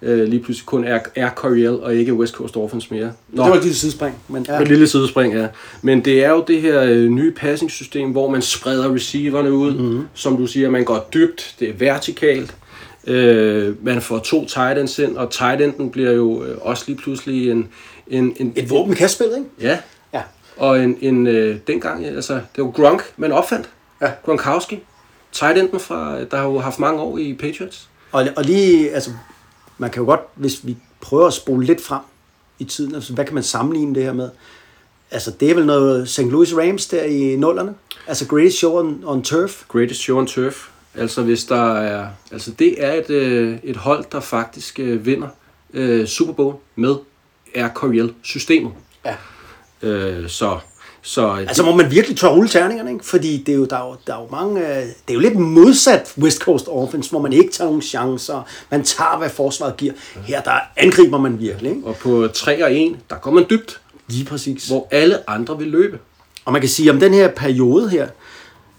øh, 0.04 0.20
øh, 0.20 0.28
lige 0.28 0.42
pludselig 0.42 0.66
kun 0.66 0.84
Air, 0.84 0.98
Air 1.16 1.30
Coryell 1.30 1.74
og 1.74 1.94
ikke 1.94 2.14
West 2.14 2.34
Coast 2.34 2.54
Dolphins 2.54 2.90
mere. 2.90 3.12
Nå, 3.28 3.42
Det 3.42 3.50
var 3.50 3.56
et 3.56 3.62
lille 3.62 3.76
sidespring. 3.76 4.14
Men, 4.28 4.46
ja. 4.48 4.60
et 4.60 4.68
lille 4.68 4.86
sidespring, 4.88 5.34
ja. 5.34 5.46
Men 5.82 6.04
det 6.04 6.24
er 6.24 6.30
jo 6.30 6.44
det 6.48 6.60
her 6.60 6.82
øh, 6.82 7.08
nye 7.08 7.30
passing-system, 7.32 8.10
hvor 8.10 8.30
man 8.30 8.42
spreder 8.42 8.94
receiverne 8.94 9.52
ud. 9.52 9.74
Mm-hmm. 9.74 10.06
Som 10.14 10.36
du 10.36 10.46
siger, 10.46 10.70
man 10.70 10.84
går 10.84 11.08
dybt, 11.14 11.54
det 11.60 11.68
er 11.68 11.72
vertikalt. 11.72 12.54
Øh, 13.06 13.84
man 13.84 14.00
får 14.02 14.18
to 14.18 14.44
tight 14.46 14.78
ends 14.78 14.98
ind, 14.98 15.16
og 15.16 15.30
tight 15.30 15.60
enden 15.60 15.90
bliver 15.90 16.10
jo 16.12 16.44
øh, 16.44 16.56
også 16.60 16.84
lige 16.86 16.96
pludselig 16.98 17.50
en... 17.50 17.68
en, 18.08 18.36
en 18.36 18.52
Et 18.56 18.70
våben 18.70 18.92
i 18.92 18.96
kastspillet, 18.96 19.36
ikke? 19.36 19.48
Ja, 19.60 19.78
Ja. 20.14 20.20
og 20.56 20.80
en, 20.80 20.96
en 21.00 21.26
øh, 21.26 21.56
dengang, 21.66 22.06
altså, 22.06 22.34
det 22.56 22.64
var 22.64 22.70
Gronk, 22.70 23.02
man 23.16 23.32
opfandt. 23.32 23.68
Ja. 24.02 24.10
Gronkowski. 24.24 24.80
Tight 25.32 25.58
enden 25.58 25.80
fra, 25.80 26.16
der 26.30 26.36
har 26.36 26.44
jo 26.44 26.58
haft 26.58 26.78
mange 26.78 27.00
år 27.00 27.18
i 27.18 27.34
Patriots. 27.34 27.88
Og, 28.12 28.26
og 28.36 28.44
lige, 28.44 28.90
altså, 28.90 29.10
man 29.78 29.90
kan 29.90 30.00
jo 30.00 30.06
godt, 30.06 30.20
hvis 30.34 30.66
vi 30.66 30.76
prøver 31.00 31.26
at 31.26 31.32
spole 31.32 31.66
lidt 31.66 31.80
frem 31.80 32.02
i 32.58 32.64
tiden, 32.64 32.94
altså, 32.94 33.12
hvad 33.12 33.24
kan 33.24 33.34
man 33.34 33.42
sammenligne 33.42 33.94
det 33.94 34.02
her 34.02 34.12
med? 34.12 34.30
Altså, 35.10 35.30
det 35.30 35.50
er 35.50 35.54
vel 35.54 35.66
noget 35.66 36.08
St. 36.08 36.20
Louis 36.20 36.54
Rams 36.56 36.86
der 36.86 37.02
i 37.02 37.36
nullerne? 37.36 37.74
Altså, 38.06 38.26
Greatest 38.26 38.58
Show 38.58 38.78
on, 38.78 39.02
on 39.04 39.22
Turf? 39.22 39.62
Greatest 39.68 40.00
Show 40.00 40.18
on 40.18 40.26
Turf. 40.26 40.68
Altså 40.94 41.22
hvis 41.22 41.44
der 41.44 41.74
er, 41.74 42.08
altså 42.32 42.50
det 42.50 42.84
er 42.84 42.92
et, 42.92 43.10
øh, 43.10 43.58
et 43.62 43.76
hold, 43.76 44.04
der 44.12 44.20
faktisk 44.20 44.78
øh, 44.78 45.06
vinder 45.06 45.28
øh, 45.72 46.06
Super 46.06 46.32
Bowl 46.32 46.56
med 46.76 46.94
Air 47.54 47.68
Coryell 47.68 48.14
systemet. 48.22 48.72
Ja. 49.04 49.16
Øh, 49.82 50.28
så 50.28 50.58
så 51.06 51.28
Altså, 51.48 51.62
må 51.62 51.74
man 51.76 51.90
virkelig 51.90 52.16
tør 52.18 52.28
rulle 52.28 52.48
terningerne, 52.48 52.92
ikke? 52.92 53.04
Fordi 53.04 53.36
det 53.46 53.52
er 53.52 53.56
jo, 53.56 53.64
der, 53.64 53.76
er 53.76 53.86
jo, 53.88 53.96
der 54.06 54.14
er 54.16 54.20
jo 54.20 54.28
mange... 54.30 54.60
øh, 54.60 54.76
Det 54.86 54.92
er 55.08 55.14
jo 55.14 55.20
lidt 55.20 55.36
modsat 55.38 56.14
West 56.18 56.38
Coast 56.38 56.68
Offense, 56.68 57.10
hvor 57.10 57.20
man 57.20 57.32
ikke 57.32 57.52
tager 57.52 57.68
nogen 57.68 57.82
chancer. 57.82 58.42
Man 58.70 58.84
tager, 58.84 59.18
hvad 59.18 59.30
forsvaret 59.30 59.76
giver. 59.76 59.92
Her, 60.26 60.42
der 60.42 60.52
angriber 60.76 61.18
man 61.18 61.38
virkelig, 61.40 61.70
ikke? 61.70 61.86
og 61.86 61.96
på 61.96 62.28
3 62.34 62.64
og 62.64 62.74
1, 62.76 62.96
der 63.10 63.16
går 63.16 63.30
man 63.30 63.46
dybt, 63.50 63.80
Lige 64.08 64.24
præcis. 64.24 64.66
hvor 64.68 64.88
alle 64.90 65.30
andre 65.30 65.58
vil 65.58 65.68
løbe. 65.68 65.98
Og 66.44 66.52
man 66.52 66.60
kan 66.60 66.70
sige, 66.70 66.90
om 66.90 67.00
den 67.00 67.14
her 67.14 67.28
periode 67.28 67.88
her, 67.90 68.08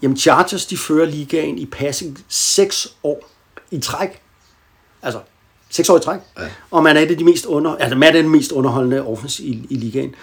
jamen 0.02 0.16
Chargers, 0.16 0.66
de 0.66 0.76
fører 0.76 1.06
ligaen 1.06 1.58
i 1.58 1.66
passing 1.66 2.18
6 2.28 2.88
år 3.02 3.28
i 3.70 3.78
træk. 3.80 4.20
Altså, 5.02 5.20
6 5.70 5.88
år 5.88 5.96
i 5.96 6.00
træk. 6.00 6.20
Ja. 6.38 6.42
Og 6.70 6.82
man 6.82 6.96
er 6.96 7.00
et 7.00 7.10
af 7.10 7.16
de 7.18 7.24
mest 7.24 7.46
under, 7.46 7.76
altså 7.76 7.98
man 7.98 8.08
er 8.08 8.12
den 8.22 8.30
mest 8.30 8.52
underholdende 8.52 9.02
offense 9.06 9.42
i, 9.42 9.66
i 9.70 9.74
ligaen. 9.74 10.14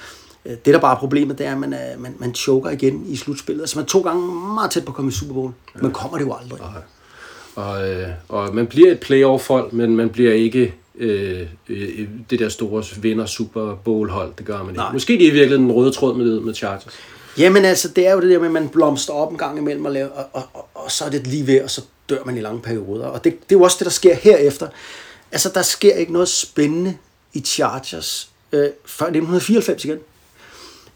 Øh, 0.46 0.52
Det, 0.66 0.74
der 0.74 0.80
bare 0.80 0.96
er 0.96 1.00
problemet, 1.00 1.38
det 1.38 1.46
er, 1.46 1.52
at 1.52 1.58
man, 1.58 1.74
er, 1.74 1.98
man, 1.98 2.16
man 2.20 2.36
choker 2.36 2.70
igen 2.70 3.06
i 3.08 3.16
slutspillet. 3.16 3.62
Altså, 3.64 3.78
man 3.78 3.84
er 3.84 3.88
to 3.88 4.02
gange 4.02 4.32
meget 4.54 4.72
tæt 4.72 4.86
på 4.86 4.92
at 4.92 4.96
komme 4.96 5.12
i 5.12 5.14
Super 5.14 5.34
Bowl. 5.34 5.52
Ja. 5.76 5.80
Men 5.82 5.92
kommer 5.92 6.18
det 6.18 6.26
jo 6.26 6.36
aldrig. 6.42 6.60
Og, 7.56 7.90
øh, 7.90 8.08
og 8.30 8.56
man 8.56 8.68
bliver 8.68 8.92
et 8.92 9.00
playoff-hold, 9.00 9.72
men 9.72 9.96
man 9.96 10.10
bliver 10.10 10.34
ikke 10.34 10.74
øh, 10.96 11.48
øh, 11.70 12.08
det 12.30 12.40
der 12.40 12.50
store 12.50 12.84
vinder 13.02 13.26
Super 13.26 13.76
Bowl-hold. 13.76 14.34
Det 14.38 14.46
gør 14.46 14.58
man 14.58 14.70
ikke. 14.70 14.78
Nej. 14.78 14.92
Måske 14.94 15.14
det 15.14 15.28
er 15.28 15.32
virkelig 15.32 15.60
den 15.60 15.72
røde 15.72 15.92
tråd 15.92 16.18
med, 16.18 16.40
med 16.40 16.54
Chargers. 16.54 16.88
Jamen 17.38 17.66
altså, 17.66 17.88
det 17.88 18.08
er 18.08 18.14
jo 18.14 18.22
det 18.22 18.30
der 18.30 18.40
med, 18.40 18.46
at 18.46 18.52
man 18.54 18.70
blomster 18.70 19.14
op 19.14 19.32
en 19.32 19.38
gang 19.38 19.58
imellem, 19.58 19.86
og, 19.86 19.92
laver, 19.92 20.10
og, 20.10 20.26
og, 20.34 20.44
og, 20.54 20.68
og 20.74 20.92
så 20.92 21.06
er 21.06 21.10
det 21.10 21.28
lige 21.28 21.48
ved, 21.48 21.62
og 21.62 21.70
så 21.70 21.82
dør 22.10 22.24
man 22.26 22.38
i 22.38 22.42
lange 22.42 22.62
perioder. 22.62 23.06
Og 23.08 23.24
det, 23.24 23.34
det 23.34 23.56
er 23.56 23.60
jo 23.60 23.64
også 23.64 23.78
det, 23.80 23.86
der 23.86 23.92
sker 23.92 24.16
herefter. 24.16 24.68
Altså, 25.32 25.52
der 25.54 25.62
sker 25.62 25.94
ikke 25.94 26.14
noget 26.14 26.28
spændende 26.30 26.98
i 27.34 27.40
Chargers 27.40 28.30
øh, 28.52 28.60
før 28.86 29.06
1994 29.06 29.86
igen. 29.86 29.98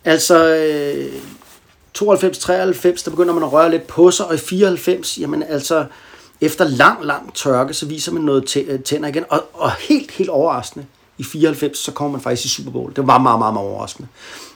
Altså, 0.07 0.55
øh, 0.55 1.13
92-93, 1.97 3.05
der 3.05 3.11
begynder 3.11 3.33
man 3.33 3.43
at 3.43 3.53
røre 3.53 3.71
lidt 3.71 3.87
på 3.87 4.11
sig, 4.11 4.27
og 4.27 4.35
i 4.35 4.37
94, 4.37 5.17
jamen 5.17 5.43
altså, 5.43 5.85
efter 6.41 6.67
lang, 6.67 7.05
lang 7.05 7.33
tørke, 7.33 7.73
så 7.73 7.85
viser 7.85 8.11
man 8.11 8.21
noget 8.23 8.57
øh, 8.57 8.79
tænder 8.79 9.09
igen, 9.09 9.23
og, 9.29 9.43
og 9.53 9.71
helt, 9.71 10.11
helt 10.11 10.29
overraskende, 10.29 10.85
i 11.17 11.23
94, 11.23 11.77
så 11.77 11.91
kommer 11.91 12.11
man 12.11 12.21
faktisk 12.21 12.45
i 12.45 12.49
Super 12.49 12.71
Bowl. 12.71 12.89
Det 12.95 13.07
var 13.07 13.17
meget, 13.17 13.39
meget, 13.39 13.53
meget 13.53 13.67
overraskende. 13.67 14.07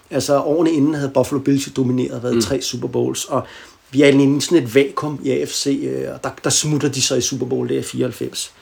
Altså, 0.10 0.42
årene 0.42 0.72
inden 0.72 0.94
havde 0.94 1.12
Buffalo 1.14 1.40
Bills 1.42 1.68
jo 1.68 1.72
domineret, 1.76 2.24
været 2.24 2.36
mm. 2.36 2.42
tre 2.42 2.62
Super 2.62 2.88
Bowls, 2.88 3.26
og 3.26 3.44
vi 3.92 4.02
er 4.02 4.08
inde 4.08 4.38
i 4.38 4.42
sådan 4.42 4.64
et 4.64 4.76
vakuum 4.76 5.20
i 5.24 5.32
AFC, 5.32 5.80
øh, 5.84 6.14
og 6.14 6.24
der, 6.24 6.30
der 6.44 6.50
smutter 6.50 6.90
de 6.90 7.02
så 7.02 7.16
i 7.16 7.22
Super 7.22 7.46
Bowl, 7.46 7.70
det 7.70 7.78
er 7.78 7.84
94. 7.84 8.54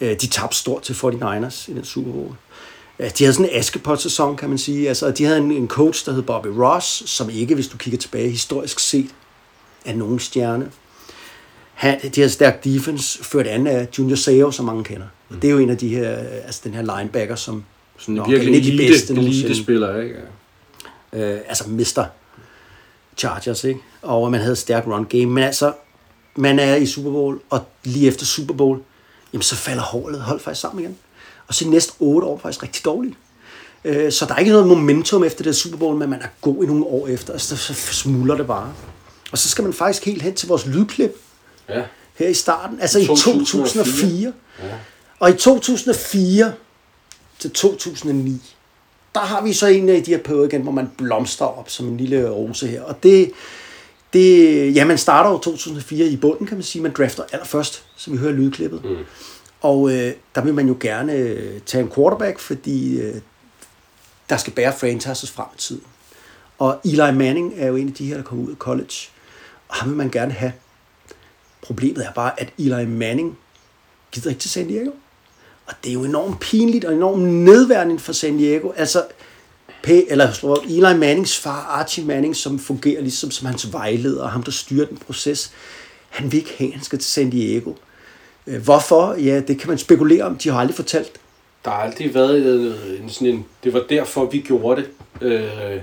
Øh, 0.00 0.20
De 0.20 0.26
tabte 0.26 0.56
stort 0.56 0.82
til 0.82 0.92
49ers 0.92 1.70
i 1.70 1.74
den 1.74 1.84
Super 1.84 2.12
Bowl. 2.12 2.32
Ja, 2.98 3.08
de 3.08 3.24
havde 3.24 3.34
sådan 3.34 3.50
en 3.50 3.58
Askepot-sæson, 3.58 4.36
kan 4.36 4.48
man 4.48 4.58
sige. 4.58 4.88
Altså, 4.88 5.10
de 5.10 5.24
havde 5.24 5.38
en, 5.38 5.52
en 5.52 5.68
coach, 5.68 6.06
der 6.06 6.12
hed 6.12 6.22
Bobby 6.22 6.46
Ross, 6.46 7.10
som 7.10 7.30
ikke, 7.30 7.54
hvis 7.54 7.68
du 7.68 7.76
kigger 7.76 7.98
tilbage 7.98 8.30
historisk 8.30 8.78
set, 8.78 9.10
er 9.84 9.94
nogen 9.94 10.18
stjerne. 10.18 10.70
Han, 11.74 12.00
de 12.00 12.20
havde 12.20 12.30
stærk 12.30 12.64
defense, 12.64 13.24
ført 13.24 13.46
an 13.46 13.66
af 13.66 13.88
Junior 13.98 14.16
Seau, 14.16 14.50
som 14.50 14.64
mange 14.64 14.84
kender. 14.84 15.06
Mm. 15.28 15.40
Det 15.40 15.48
er 15.48 15.52
jo 15.52 15.58
en 15.58 15.70
af 15.70 15.78
de 15.78 15.88
her, 15.88 16.10
altså 16.18 16.60
den 16.64 16.74
her 16.74 16.98
linebacker, 16.98 17.34
som 17.34 17.64
Sådan 17.98 18.14
nok 18.14 18.28
virkelig 18.28 18.54
er 18.54 18.58
en 18.58 18.64
af 18.64 18.70
de 18.72 18.92
bedste 18.92 19.14
elite 19.14 19.54
spiller, 19.54 20.00
ikke? 20.00 20.14
øh, 21.12 21.40
altså 21.48 21.68
mister 21.68 22.04
Chargers, 23.16 23.64
ikke? 23.64 23.80
Og 24.02 24.30
man 24.30 24.40
havde 24.40 24.52
et 24.52 24.58
stærkt 24.58 24.86
run 24.86 25.04
game. 25.04 25.26
Men 25.26 25.44
altså, 25.44 25.72
man 26.36 26.58
er 26.58 26.74
i 26.74 26.86
Super 26.86 27.10
Bowl, 27.10 27.40
og 27.50 27.64
lige 27.84 28.08
efter 28.08 28.26
Super 28.26 28.54
Bowl, 28.54 28.80
jamen 29.32 29.42
så 29.42 29.56
falder 29.56 29.82
holdet, 29.82 30.20
hold 30.20 30.40
faktisk 30.40 30.60
sammen 30.60 30.84
igen. 30.84 30.96
Og 31.48 31.54
så 31.54 31.64
de 31.64 31.70
næste 31.70 31.92
otte 32.00 32.26
år 32.26 32.38
faktisk 32.38 32.62
rigtig 32.62 32.84
dårligt. 32.84 33.14
Øh, 33.84 34.12
så 34.12 34.26
der 34.26 34.34
er 34.34 34.38
ikke 34.38 34.50
noget 34.52 34.66
momentum 34.66 35.24
efter 35.24 35.44
det 35.44 35.56
Super 35.56 35.78
Bowl, 35.78 35.96
men 35.98 36.10
man 36.10 36.22
er 36.22 36.26
god 36.40 36.64
i 36.64 36.66
nogle 36.66 36.84
år 36.84 37.06
efter, 37.08 37.32
og 37.32 37.40
så, 37.40 37.56
smuldrer 37.74 38.36
det 38.36 38.46
bare. 38.46 38.72
Og 39.32 39.38
så 39.38 39.48
skal 39.48 39.64
man 39.64 39.72
faktisk 39.72 40.04
helt 40.04 40.22
hen 40.22 40.34
til 40.34 40.48
vores 40.48 40.66
lydklip 40.66 41.16
Ja. 41.68 41.82
her 42.14 42.28
i 42.28 42.34
starten, 42.34 42.80
altså 42.80 42.98
i 42.98 43.06
2004. 43.06 43.44
2004. 43.64 44.32
Og 45.20 45.30
i 45.30 45.32
2004 45.32 46.52
til 47.38 47.50
2009, 47.50 48.42
der 49.14 49.20
har 49.20 49.42
vi 49.42 49.52
så 49.52 49.66
en 49.66 49.88
af 49.88 50.02
de 50.04 50.10
her 50.10 50.18
perioder 50.22 50.48
igen, 50.48 50.62
hvor 50.62 50.72
man 50.72 50.90
blomstrer 50.98 51.46
op 51.46 51.70
som 51.70 51.88
en 51.88 51.96
lille 51.96 52.30
rose 52.30 52.66
her. 52.66 52.82
Og 52.82 53.02
det, 53.02 53.30
det 54.12 54.74
ja, 54.76 54.84
man 54.84 54.98
starter 54.98 55.30
jo 55.30 55.38
2004 55.38 56.06
i 56.06 56.16
bunden, 56.16 56.46
kan 56.46 56.56
man 56.56 56.64
sige. 56.64 56.82
Man 56.82 56.92
drafter 56.92 57.22
allerførst, 57.32 57.82
som 57.96 58.12
vi 58.12 58.18
hører 58.18 58.32
lydklippet. 58.32 58.84
Mm. 58.84 58.96
Og 59.60 59.92
øh, 59.92 60.12
der 60.34 60.40
vil 60.40 60.54
man 60.54 60.68
jo 60.68 60.76
gerne 60.80 61.12
øh, 61.12 61.60
tage 61.60 61.84
en 61.84 61.90
quarterback, 61.90 62.38
fordi 62.38 63.00
øh, 63.00 63.14
der 64.28 64.36
skal 64.36 64.52
bære 64.52 64.72
franchises 64.72 65.30
frem 65.30 65.46
i 65.54 65.58
tiden. 65.58 65.82
Og 66.58 66.80
Eli 66.84 67.12
Manning 67.12 67.54
er 67.56 67.66
jo 67.66 67.76
en 67.76 67.88
af 67.88 67.94
de 67.94 68.06
her, 68.06 68.16
der 68.16 68.22
kommer 68.22 68.44
ud 68.44 68.50
af 68.50 68.56
college. 68.56 68.94
Og 69.68 69.74
ham 69.74 69.88
vil 69.88 69.96
man 69.96 70.10
gerne 70.10 70.32
have. 70.32 70.52
Problemet 71.62 72.06
er 72.06 72.12
bare, 72.12 72.40
at 72.40 72.52
Eli 72.58 72.86
Manning 72.86 73.38
gider 74.12 74.30
ikke 74.30 74.40
til 74.40 74.50
San 74.50 74.68
Diego. 74.68 74.90
Og 75.66 75.74
det 75.84 75.90
er 75.90 75.94
jo 75.94 76.04
enormt 76.04 76.40
pinligt 76.40 76.84
og 76.84 76.94
enormt 76.94 77.22
nedværdigt 77.22 78.00
for 78.00 78.12
San 78.12 78.36
Diego. 78.36 78.70
Altså, 78.70 79.04
P, 79.82 79.88
eller 79.88 80.60
Eli 80.64 80.98
Mannings 80.98 81.38
far, 81.38 81.60
Archie 81.60 82.04
Manning, 82.04 82.36
som 82.36 82.58
fungerer 82.58 83.00
ligesom 83.00 83.30
som 83.30 83.46
hans 83.46 83.72
vejleder, 83.72 84.22
og 84.22 84.30
ham, 84.30 84.42
der 84.42 84.50
styrer 84.50 84.86
den 84.86 84.96
proces, 84.96 85.52
han 86.08 86.32
vil 86.32 86.38
ikke 86.38 86.54
have, 86.58 86.68
at 86.68 86.74
han 86.74 86.84
skal 86.84 86.98
til 86.98 87.10
San 87.10 87.30
Diego. 87.30 87.72
Øh, 88.46 88.62
Hvorfor? 88.64 89.14
Ja, 89.14 89.40
det 89.40 89.58
kan 89.58 89.68
man 89.68 89.78
spekulere 89.78 90.24
om. 90.24 90.36
De 90.36 90.48
har 90.48 90.60
aldrig 90.60 90.76
fortalt. 90.76 91.12
Der 91.64 91.70
har 91.70 91.78
aldrig 91.78 92.14
været 92.14 92.44
øh, 92.44 93.02
en 93.02 93.10
sådan 93.10 93.28
en... 93.28 93.44
Det 93.64 93.72
var 93.72 93.82
derfor, 93.88 94.24
vi 94.24 94.38
gjorde 94.38 94.82
det. 94.82 94.88
Øh, 95.22 95.80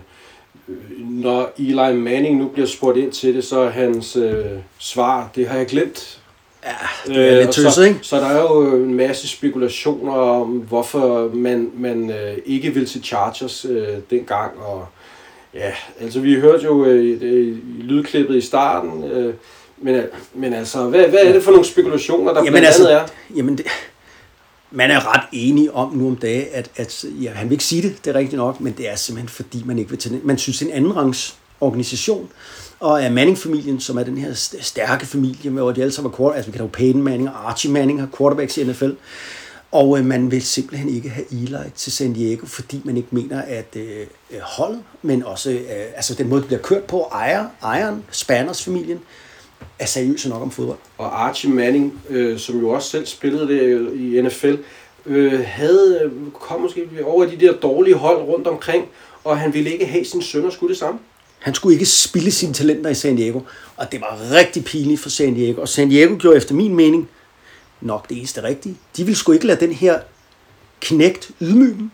når 1.00 1.52
Eli 1.58 1.96
Manning 1.96 2.38
nu 2.38 2.48
bliver 2.48 2.68
spurgt 2.68 2.98
ind 2.98 3.12
til 3.12 3.36
det, 3.36 3.44
så 3.44 3.60
er 3.60 3.70
hans 3.70 4.16
øh, 4.16 4.46
svar, 4.80 5.30
det 5.36 5.48
har 5.48 5.58
jeg 5.58 5.66
glemt. 5.66 6.20
Det 7.08 7.18
er 7.18 7.36
lidt 7.36 7.48
og 7.48 7.54
tøset, 7.54 7.74
så, 7.74 7.84
ikke? 7.84 8.00
så 8.02 8.18
der 8.18 8.26
er 8.26 8.42
jo 8.42 8.76
en 8.76 8.94
masse 8.94 9.28
spekulationer 9.28 10.14
om, 10.14 10.48
hvorfor 10.48 11.32
man, 11.34 11.72
man 11.78 12.10
øh, 12.10 12.38
ikke 12.46 12.74
vil 12.74 12.86
til 12.86 13.04
Chargers 13.04 13.66
øh, 13.66 13.88
dengang. 14.10 14.60
Og, 14.60 14.86
ja, 15.54 15.72
altså 16.00 16.20
vi 16.20 16.40
hørte 16.40 16.64
jo 16.64 16.86
øh, 16.86 17.06
i 17.06 17.58
lydklippet 17.82 18.36
i 18.36 18.42
starten, 18.42 19.04
øh, 19.04 19.34
men, 19.84 20.04
men 20.34 20.54
altså, 20.54 20.84
hvad, 20.84 21.08
hvad 21.08 21.20
er 21.20 21.34
det 21.34 21.44
for 21.44 21.52
nogle 21.52 21.66
spekulationer, 21.66 22.34
der 22.34 22.40
Jamen 22.40 22.52
blandt 22.52 22.68
altså, 22.68 22.88
andet 22.88 23.02
er? 23.02 23.06
jamen 23.36 23.58
det, 23.58 23.66
man 24.72 24.92
er 24.92 25.14
ret 25.16 25.24
enig 25.32 25.72
om 25.72 25.94
nu 25.94 26.08
om 26.08 26.16
dagen, 26.16 26.48
at, 26.54 26.70
at 26.76 27.06
ja, 27.22 27.32
han 27.32 27.50
vil 27.50 27.54
ikke 27.54 27.64
sige 27.64 27.82
det, 27.82 28.06
det 28.06 28.16
er 28.16 28.20
rigtigt 28.20 28.38
nok, 28.38 28.62
men 28.62 28.74
det 28.78 28.90
er 28.90 28.96
simpelthen 28.96 29.30
fordi, 29.30 29.64
man 29.66 29.80
ikke 29.80 29.90
vil 29.90 30.00
til. 30.00 30.22
Man 30.24 30.38
synes, 30.38 30.60
det 30.60 30.66
er 30.66 30.70
en 30.70 30.78
andenrangs 30.78 31.36
organisation, 31.62 32.30
og 32.80 33.04
er 33.04 33.10
Manning-familien, 33.10 33.80
som 33.80 33.98
er 33.98 34.04
den 34.04 34.18
her 34.18 34.34
st- 34.34 34.62
stærke 34.62 35.06
familie, 35.06 35.52
hvor 35.52 35.72
de 35.72 35.82
alle 35.82 35.92
sammen 35.94 36.12
er 36.14 36.18
quarter, 36.18 36.36
altså 36.36 36.52
vi 36.52 36.58
kan 36.58 36.62
have 36.62 36.72
Peyton 36.72 37.02
Manning 37.04 37.30
og 37.30 37.50
Archie 37.50 37.72
Manning 37.72 38.00
har 38.00 38.10
quarterbacks 38.18 38.58
i 38.58 38.64
NFL, 38.64 38.90
og 39.72 40.00
øh, 40.00 40.06
man 40.06 40.32
vil 40.32 40.42
simpelthen 40.42 40.90
ikke 40.90 41.10
have 41.10 41.26
Eli 41.32 41.70
til 41.76 41.92
San 41.92 42.14
Diego, 42.14 42.46
fordi 42.46 42.82
man 42.84 42.98
ikke 42.98 43.10
mener, 43.12 43.42
at 43.42 43.76
øh, 43.76 44.06
holdet, 44.42 44.80
men 45.02 45.24
også 45.24 45.52
øh, 45.52 45.86
altså 45.96 46.14
den 46.16 46.30
måde, 46.30 46.42
det 46.42 46.48
bliver 46.48 46.62
kørt 46.62 46.84
på, 46.84 47.08
ejer, 47.12 47.46
ejeren, 47.64 48.04
Spanners-familien, 48.12 49.00
er 49.80 49.86
seriøse 49.86 50.30
nok 50.30 50.42
om 50.42 50.52
fodbold. 50.52 50.78
Og 50.98 51.24
Archie 51.28 51.50
Manning, 51.52 52.02
øh, 52.10 52.40
som 52.40 52.60
jo 52.60 52.70
også 52.70 52.90
selv 52.90 53.06
spillede 53.06 53.48
det 53.48 53.94
i 53.96 54.22
NFL, 54.22 54.56
øh, 55.06 55.40
havde, 55.46 56.02
øh, 56.04 56.12
kom 56.34 56.62
måske 56.62 56.88
over 57.04 57.26
de 57.26 57.38
der 57.40 57.54
dårlige 57.54 57.96
hold 57.96 58.18
rundt 58.22 58.48
omkring, 58.48 58.86
og 59.24 59.38
han 59.40 59.54
ville 59.54 59.72
ikke 59.72 59.86
have 59.86 60.06
sin 60.06 60.22
søn 60.22 60.46
og 60.46 60.54
skulle 60.54 60.70
det 60.70 60.80
samme. 60.80 61.00
Han 61.40 61.54
skulle 61.54 61.74
ikke 61.74 61.86
spille 61.86 62.32
sine 62.32 62.54
talenter 62.54 62.90
i 62.90 62.94
San 62.96 63.16
Diego, 63.16 63.40
og 63.78 63.92
det 63.92 64.02
var 64.02 64.20
rigtig 64.32 64.66
pinligt 64.66 65.02
for 65.02 65.10
San 65.10 65.34
Diego. 65.34 65.62
Og 65.62 65.70
San 65.70 65.90
Diego 65.90 66.16
gjorde 66.20 66.38
efter 66.38 66.56
min 66.56 66.76
mening 66.76 67.10
nok 67.82 68.10
det 68.10 68.18
eneste 68.18 68.44
rigtige. 68.44 68.76
De 68.98 69.04
ville 69.04 69.18
sgu 69.18 69.32
ikke 69.32 69.48
lade 69.48 69.60
den 69.60 69.74
her 69.74 70.00
knægt 70.82 71.32
ydmyge 71.42 71.74
dem. 71.74 71.92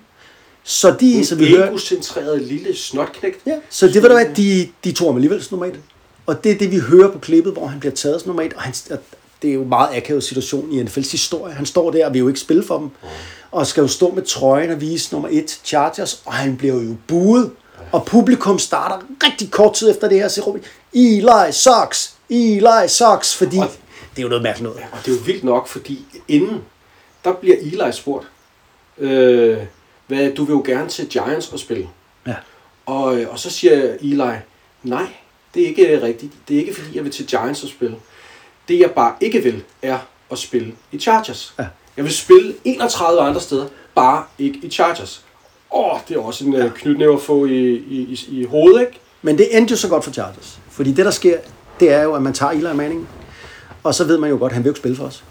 Så 0.63 0.95
de, 0.99 1.25
så 1.25 1.35
vi 1.35 1.45
En 1.45 1.51
hører, 1.51 1.67
egocentreret 1.67 2.41
lille 2.41 2.75
snotknægt. 2.75 3.37
ja, 3.45 3.55
så 3.69 3.87
det 3.87 4.03
var 4.03 4.09
da, 4.09 4.15
at 4.19 4.37
de, 4.37 4.69
de 4.83 4.91
tog 4.91 5.07
ham 5.07 5.15
alligevel 5.15 5.43
som 5.43 5.63
et. 5.63 5.79
Og 6.29 6.43
det 6.43 6.51
er 6.51 6.57
det, 6.57 6.71
vi 6.71 6.79
hører 6.79 7.11
på 7.11 7.19
klippet, 7.19 7.53
hvor 7.53 7.67
han 7.67 7.79
bliver 7.79 7.93
taget 7.95 8.21
som 8.21 8.27
nummer 8.27 8.43
et. 8.43 8.53
Og 8.53 8.61
han, 8.61 8.73
og 8.91 8.97
det 9.41 9.49
er 9.49 9.53
jo 9.53 9.61
en 9.61 9.69
meget 9.69 9.97
akavet 9.97 10.23
situation 10.23 10.71
i 10.71 10.81
NFL's 10.83 11.11
historie. 11.11 11.53
Han 11.53 11.65
står 11.65 11.91
der 11.91 12.05
og 12.05 12.13
vil 12.13 12.19
jo 12.19 12.27
ikke 12.27 12.39
spille 12.39 12.63
for 12.63 12.79
dem. 12.79 12.89
Og 13.51 13.67
skal 13.67 13.81
jo 13.81 13.87
stå 13.87 14.11
med 14.11 14.23
trøjen 14.23 14.71
og 14.71 14.81
vise 14.81 15.13
nummer 15.13 15.29
et 15.31 15.59
Chargers. 15.63 16.21
Og 16.25 16.33
han 16.33 16.57
bliver 16.57 16.73
jo 16.83 16.95
buet. 17.07 17.51
Og 17.91 18.05
publikum 18.05 18.59
starter 18.59 19.05
rigtig 19.23 19.51
kort 19.51 19.73
tid 19.73 19.91
efter 19.91 20.09
det 20.09 20.17
her. 20.19 20.41
Råber 20.47 20.59
de, 20.59 20.65
Eli 21.17 21.51
sucks! 21.51 22.13
Eli 22.29 22.87
sucks! 22.87 23.35
Fordi 23.35 23.57
Og- 23.57 23.71
det 24.15 24.19
er 24.19 24.21
jo 24.23 24.27
noget 24.29 24.43
mærkeligt 24.43 24.63
noget. 24.73 24.87
Og 24.91 24.97
det 25.05 25.11
er 25.11 25.15
jo 25.15 25.21
vildt 25.25 25.43
nok, 25.43 25.67
fordi 25.67 26.05
inden, 26.27 26.61
der 27.23 27.33
bliver 27.33 27.55
Eli 27.61 27.91
spurgt, 27.91 28.27
øh, 28.97 29.57
hvad, 30.07 30.31
du 30.31 30.43
vil 30.43 30.53
jo 30.53 30.63
gerne 30.65 30.89
til 30.89 31.07
Giants 31.07 31.47
og 31.53 31.59
spille. 31.59 31.87
Ja. 32.27 32.35
Og, 32.85 33.17
øh, 33.19 33.29
og 33.31 33.39
så 33.39 33.49
siger 33.49 33.93
Eli, 34.01 34.23
nej, 34.83 35.07
det 35.53 35.63
er 35.63 35.67
ikke 35.67 36.01
rigtigt. 36.01 36.33
Det 36.47 36.55
er 36.55 36.59
ikke 36.59 36.75
fordi, 36.75 36.95
jeg 36.95 37.03
vil 37.03 37.11
til 37.11 37.27
Giants 37.27 37.63
og 37.63 37.69
spille. 37.69 37.95
Det 38.67 38.79
jeg 38.79 38.91
bare 38.91 39.15
ikke 39.21 39.43
vil, 39.43 39.63
er 39.81 39.97
at 40.31 40.37
spille 40.37 40.73
i 40.91 40.99
Chargers. 40.99 41.53
Ja. 41.59 41.67
Jeg 41.97 42.05
vil 42.05 42.13
spille 42.13 42.55
31 42.63 43.21
andre 43.21 43.41
steder, 43.41 43.67
bare 43.95 44.23
ikke 44.39 44.59
i 44.63 44.69
Chargers. 44.69 45.25
Åh, 45.73 45.99
det 46.07 46.17
er 46.17 46.21
også 46.21 46.45
en 46.45 46.53
ja. 46.53 46.69
knytnæve 46.75 47.13
at 47.13 47.21
få 47.21 47.45
i, 47.45 47.73
i, 47.73 48.17
i, 48.29 48.41
i 48.41 48.45
hovedet, 48.45 48.81
ikke? 48.81 48.99
Men 49.21 49.37
det 49.37 49.57
endte 49.57 49.71
jo 49.71 49.77
så 49.77 49.87
godt 49.87 50.03
for 50.03 50.11
Chargers. 50.11 50.59
Fordi 50.71 50.91
det, 50.91 51.05
der 51.05 51.11
sker, 51.11 51.37
det 51.79 51.91
er 51.91 52.03
jo, 52.03 52.13
at 52.13 52.21
man 52.21 52.33
tager 52.33 52.51
Eli 52.51 52.73
Manning, 52.73 53.07
og 53.83 53.95
så 53.95 54.03
ved 54.03 54.17
man 54.17 54.29
jo 54.29 54.37
godt, 54.37 54.51
at 54.51 54.53
han 54.53 54.63
vil 54.63 54.69
jo 54.69 54.71
ikke 54.71 54.79
spille 54.79 54.97
for 54.97 55.05
os. 55.05 55.23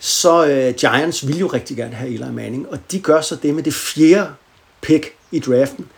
Så 0.00 0.46
øh, 0.46 0.74
Giants 0.74 1.26
vil 1.26 1.38
jo 1.38 1.46
rigtig 1.46 1.76
gerne 1.76 1.94
have 1.94 2.10
Eli 2.10 2.30
Manning, 2.32 2.68
og 2.70 2.78
de 2.92 3.00
gør 3.00 3.20
så 3.20 3.36
det 3.36 3.54
med 3.54 3.62
det 3.62 3.74
fjerde 3.74 4.30
pick 4.80 5.14
i 5.30 5.38
draften, 5.38 5.88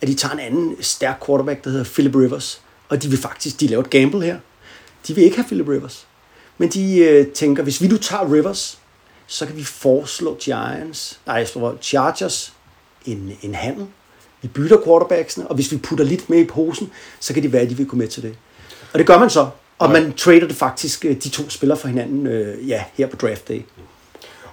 at 0.00 0.08
de 0.08 0.14
tager 0.14 0.32
en 0.32 0.40
anden 0.40 0.76
stærk 0.80 1.26
quarterback, 1.26 1.64
der 1.64 1.70
hedder 1.70 1.84
Philip 1.84 2.14
Rivers. 2.14 2.62
Og 2.92 3.02
de 3.02 3.08
vil 3.08 3.18
faktisk, 3.18 3.60
de 3.60 3.66
laver 3.66 3.82
et 3.82 3.90
gamble 3.90 4.22
her. 4.22 4.38
De 5.06 5.14
vil 5.14 5.24
ikke 5.24 5.36
have 5.36 5.46
Philip 5.46 5.68
Rivers. 5.68 6.06
Men 6.58 6.68
de 6.68 6.98
øh, 6.98 7.26
tænker, 7.26 7.62
hvis 7.62 7.82
vi 7.82 7.86
nu 7.86 7.96
tager 7.96 8.32
Rivers, 8.32 8.78
så 9.26 9.46
kan 9.46 9.56
vi 9.56 9.64
foreslå 9.64 10.36
Giants, 10.40 11.20
nej, 11.26 11.46
Chargers 11.82 12.52
en, 13.06 13.32
en 13.42 13.54
handel. 13.54 13.86
Vi 14.42 14.48
bytter 14.48 14.84
quarterbacksene, 14.84 15.46
og 15.46 15.54
hvis 15.54 15.72
vi 15.72 15.76
putter 15.76 16.04
lidt 16.04 16.30
med 16.30 16.38
i 16.38 16.44
posen, 16.44 16.90
så 17.20 17.34
kan 17.34 17.42
det 17.42 17.52
være, 17.52 17.62
at 17.62 17.70
de 17.70 17.76
vil 17.76 17.86
gå 17.86 17.96
med 17.96 18.08
til 18.08 18.22
det. 18.22 18.36
Og 18.92 18.98
det 18.98 19.06
gør 19.06 19.18
man 19.18 19.30
så. 19.30 19.48
Og 19.78 19.90
man 19.90 20.12
trader 20.12 20.46
det 20.46 20.56
faktisk, 20.56 21.04
øh, 21.04 21.16
de 21.16 21.28
to 21.28 21.50
spiller 21.50 21.74
for 21.74 21.88
hinanden, 21.88 22.26
øh, 22.26 22.68
ja, 22.68 22.84
her 22.94 23.06
på 23.06 23.16
draft 23.16 23.48
day. 23.48 23.60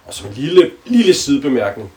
Og 0.06 0.14
som 0.14 0.28
en 0.28 0.34
lille, 0.34 0.72
lille 0.86 1.14
sidebemærkning, 1.14 1.92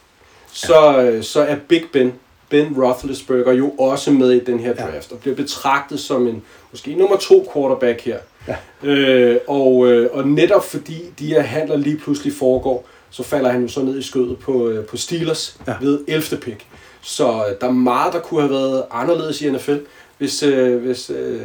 så, 0.53 1.03
øh, 1.03 1.25
så 1.25 1.43
er 1.43 1.57
Big 1.69 1.85
Ben, 1.93 2.13
Ben 2.53 2.83
Roethlisberger, 2.83 3.53
jo 3.53 3.71
også 3.71 4.11
med 4.11 4.31
i 4.31 4.45
den 4.45 4.59
her 4.61 4.75
draft, 4.75 5.13
og 5.13 5.19
bliver 5.19 5.37
betragtet 5.37 6.01
som 6.01 6.27
en 6.29 6.43
måske 6.71 6.95
nummer 6.95 7.17
to 7.17 7.51
quarterback 7.55 8.01
her. 8.01 8.19
Ja. 8.49 8.57
Øh, 8.83 9.39
og, 9.49 9.87
øh, 9.87 10.11
og 10.13 10.29
netop 10.29 10.65
fordi 10.65 11.03
de 11.19 11.27
her 11.27 11.41
handler 11.43 11.77
lige 11.77 11.97
pludselig 11.97 12.33
foregår, 12.33 12.89
så 13.11 13.23
falder 13.23 13.51
han 13.51 13.63
jo 13.63 13.69
så 13.69 13.83
ned 13.83 13.99
i 13.99 14.03
skødet 14.03 14.39
på, 14.39 14.69
øh, 14.69 14.85
på 14.85 14.97
Steelers 14.97 15.57
Ja. 15.67 15.73
ja. 15.73 15.77
ved 15.81 16.01
11. 16.09 16.41
pick. 16.41 16.67
Så 17.03 17.29
øh, 17.29 17.61
der 17.61 17.67
er 17.67 17.73
meget, 17.73 18.13
der 18.13 18.21
kunne 18.21 18.41
have 18.41 18.53
været 18.53 18.85
anderledes 18.91 19.43
i 19.43 19.51
NFL, 19.51 19.77
hvis, 20.19 20.43
øh, 20.43 20.83
hvis 20.83 21.11
øh, 21.11 21.41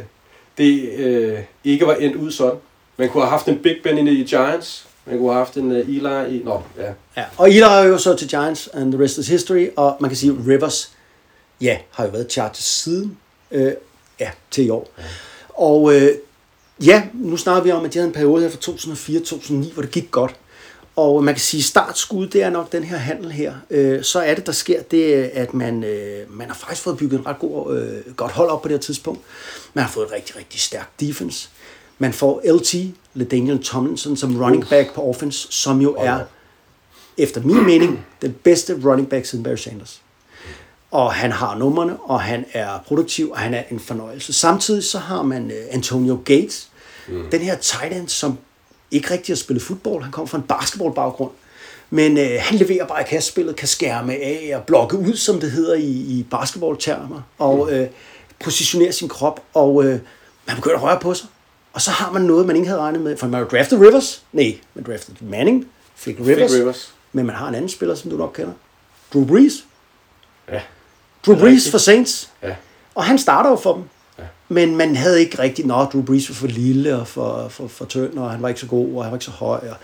det 0.58 0.90
øh, 0.98 1.38
ikke 1.64 1.86
var 1.86 1.94
endt 1.94 2.16
ud 2.16 2.30
sådan. 2.30 2.58
Man 2.96 3.08
kunne 3.08 3.22
have 3.22 3.30
haft 3.30 3.48
en 3.48 3.58
Big 3.58 3.76
Ben 3.84 3.98
inde 3.98 4.12
i 4.12 4.24
Giants, 4.24 4.86
man 5.06 5.18
kunne 5.18 5.28
have 5.32 5.44
haft 5.44 5.56
en 5.56 5.70
uh, 5.70 5.78
Eli 5.78 6.36
i... 6.36 6.42
Nå, 6.44 6.62
ja. 6.78 6.90
Ja. 7.16 7.24
Og 7.36 7.48
Eli 7.48 7.58
er 7.58 7.82
jo 7.82 7.98
så 7.98 8.14
til 8.14 8.28
Giants, 8.28 8.68
and 8.74 8.92
the 8.92 9.02
rest 9.02 9.18
is 9.18 9.28
history, 9.28 9.68
og 9.76 9.96
man 10.00 10.10
kan 10.10 10.16
sige, 10.16 10.36
Rivers, 10.48 10.92
ja, 11.60 11.78
har 11.90 12.04
jo 12.04 12.10
været 12.10 12.32
Chargers 12.32 12.64
siden, 12.64 13.18
øh, 13.50 13.72
ja, 14.20 14.30
til 14.50 14.66
i 14.66 14.70
år. 14.70 14.90
Og 15.48 15.94
øh, 15.94 16.10
ja, 16.84 17.02
nu 17.14 17.36
snakker 17.36 17.62
vi 17.62 17.70
om, 17.70 17.84
at 17.84 17.92
de 17.94 17.98
havde 17.98 18.08
en 18.08 18.14
periode 18.14 18.42
her 18.42 18.50
fra 18.50 18.58
2004-2009, 18.58 19.72
hvor 19.72 19.82
det 19.82 19.90
gik 19.90 20.10
godt. 20.10 20.34
Og 20.96 21.24
man 21.24 21.34
kan 21.34 21.40
sige, 21.40 21.62
startskud, 21.62 22.28
det 22.28 22.42
er 22.42 22.50
nok 22.50 22.72
den 22.72 22.84
her 22.84 22.96
handel 22.96 23.32
her. 23.32 23.54
Øh, 23.70 24.02
så 24.02 24.20
er 24.20 24.34
det, 24.34 24.46
der 24.46 24.52
sker, 24.52 24.82
det 24.82 25.14
er, 25.14 25.42
at 25.42 25.54
man, 25.54 25.84
øh, 25.84 26.36
man 26.36 26.48
har 26.48 26.54
faktisk 26.54 26.82
fået 26.82 26.96
bygget 26.96 27.18
en 27.18 27.26
ret 27.26 27.38
god, 27.38 27.78
øh, 27.78 28.14
godt 28.14 28.32
hold 28.32 28.48
op 28.48 28.62
på 28.62 28.68
det 28.68 28.74
her 28.74 28.80
tidspunkt. 28.80 29.20
Man 29.74 29.84
har 29.84 29.90
fået 29.90 30.06
et 30.06 30.12
rigtig, 30.12 30.36
rigtig 30.36 30.60
stærkt 30.60 31.00
defense. 31.00 31.48
Man 31.98 32.12
får 32.12 32.42
LT, 32.54 32.74
Daniel 33.30 33.62
Tomlinson, 33.62 34.16
som 34.16 34.42
running 34.42 34.68
back 34.68 34.94
på 34.94 35.02
offense, 35.02 35.48
som 35.50 35.80
jo 35.80 35.94
er, 35.98 36.20
efter 37.18 37.42
min 37.42 37.64
mening, 37.66 38.06
den 38.22 38.32
bedste 38.32 38.80
running 38.84 39.08
back 39.08 39.26
siden 39.26 39.44
Barry 39.44 39.56
Sanders. 39.56 40.02
Og 40.90 41.12
han 41.12 41.32
har 41.32 41.54
numrene, 41.54 41.96
og 41.96 42.20
han 42.20 42.44
er 42.52 42.78
produktiv, 42.86 43.30
og 43.30 43.38
han 43.38 43.54
er 43.54 43.62
en 43.70 43.80
fornøjelse. 43.80 44.32
Samtidig 44.32 44.84
så 44.84 44.98
har 44.98 45.22
man 45.22 45.50
øh, 45.50 45.66
Antonio 45.70 46.20
Gates, 46.24 46.68
mm. 47.08 47.30
den 47.30 47.40
her 47.40 47.56
tight 47.56 47.96
end, 47.96 48.08
som 48.08 48.38
ikke 48.90 49.10
rigtig 49.10 49.32
har 49.32 49.36
spillet 49.36 49.62
fodbold. 49.62 50.02
Han 50.02 50.12
kommer 50.12 50.26
fra 50.26 50.38
en 50.38 50.44
basketballbaggrund. 50.44 51.30
Men 51.90 52.18
øh, 52.18 52.30
han 52.40 52.58
leverer 52.58 52.86
bare 52.86 53.00
i 53.00 53.04
kastspillet, 53.08 53.56
kan 53.56 53.68
skærme 53.68 54.12
af 54.12 54.52
og 54.54 54.62
blokke 54.62 54.98
ud, 54.98 55.16
som 55.16 55.40
det 55.40 55.50
hedder 55.50 55.74
i, 55.74 55.90
i 55.90 56.26
basketballtermer, 56.30 57.22
og 57.38 57.72
øh, 57.72 57.88
positionere 58.44 58.92
sin 58.92 59.08
krop, 59.08 59.40
og 59.54 59.84
øh, 59.84 60.00
man 60.46 60.56
begynder 60.56 60.76
at 60.76 60.82
røre 60.82 61.00
på 61.00 61.14
sig. 61.14 61.28
Og 61.72 61.80
så 61.80 61.90
har 61.90 62.12
man 62.12 62.22
noget, 62.22 62.46
man 62.46 62.56
ikke 62.56 62.68
havde 62.68 62.80
regnet 62.80 63.00
med. 63.00 63.16
For 63.16 63.26
man 63.26 63.40
har 63.40 63.48
draftet 63.48 63.80
Rivers. 63.80 64.22
Nej, 64.32 64.58
man 64.74 64.84
draftet 64.84 65.22
Manning, 65.22 65.68
fik 65.94 66.16
Rivers. 66.20 66.52
Rivers. 66.54 66.94
Men 67.12 67.26
man 67.26 67.36
har 67.36 67.48
en 67.48 67.54
anden 67.54 67.68
spiller, 67.68 67.94
som 67.94 68.10
du 68.10 68.16
nok 68.16 68.32
kender. 68.32 68.52
Drew 69.12 69.26
Brees. 69.26 69.64
Ja. 70.48 70.60
Drew 71.26 71.36
Brees 71.38 71.70
for 71.70 71.78
Saints. 71.78 72.30
Ja. 72.42 72.54
Og 72.94 73.04
han 73.04 73.18
starter 73.18 73.50
jo 73.50 73.56
for 73.56 73.74
dem. 73.74 73.82
Ja. 74.18 74.22
Men 74.48 74.76
man 74.76 74.96
havde 74.96 75.20
ikke 75.20 75.38
rigtig, 75.38 75.66
nå, 75.66 75.84
Drew 75.84 76.02
Brees 76.02 76.28
var 76.28 76.34
for 76.34 76.46
lille 76.46 76.96
og 76.96 77.06
for, 77.06 77.48
for, 77.48 77.68
for 77.68 77.84
tynd, 77.84 78.18
og 78.18 78.30
han 78.30 78.42
var 78.42 78.48
ikke 78.48 78.60
så 78.60 78.66
god, 78.66 78.94
og 78.96 79.04
han 79.04 79.10
var 79.10 79.16
ikke 79.16 79.24
så 79.24 79.30
høj. 79.30 79.58
Og... 79.70 79.76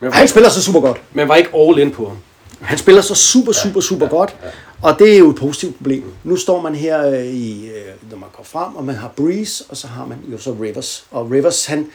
Men 0.00 0.08
Og 0.08 0.14
han 0.16 0.28
spiller 0.28 0.48
så 0.50 0.62
super 0.62 0.80
godt. 0.80 1.00
man 1.12 1.28
var 1.28 1.36
ikke 1.36 1.50
all 1.56 1.78
in 1.78 1.90
på 1.90 2.08
ham. 2.08 2.18
Han 2.60 2.78
spiller 2.78 3.02
så 3.02 3.14
super, 3.14 3.52
super, 3.52 3.80
super 3.80 4.08
godt. 4.08 4.36
Og 4.82 4.98
det 4.98 5.14
er 5.14 5.18
jo 5.18 5.30
et 5.30 5.36
positivt 5.36 5.76
problem. 5.76 6.12
Nu 6.24 6.36
står 6.36 6.60
man 6.60 6.74
her 6.74 7.08
øh, 7.08 7.24
i, 7.26 7.68
øh, 7.68 8.10
når 8.10 8.18
man 8.18 8.28
går 8.36 8.44
frem, 8.44 8.76
og 8.76 8.84
man 8.84 8.94
har 8.94 9.08
Breeze, 9.08 9.64
og 9.68 9.76
så 9.76 9.86
har 9.86 10.06
man 10.06 10.18
jo 10.32 10.38
så 10.38 10.56
Rivers. 10.62 11.06
Og 11.10 11.30
Rivers, 11.30 11.66
han 11.66 11.86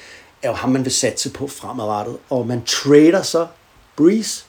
er 0.43 0.49
jo 0.49 0.53
ham, 0.53 0.69
man 0.69 0.83
vil 0.85 0.93
satse 0.93 1.29
på 1.31 1.47
fremadrettet. 1.47 2.17
Og 2.29 2.47
man 2.47 2.63
trader 2.65 3.21
så 3.21 3.47
Breeze. 3.95 4.43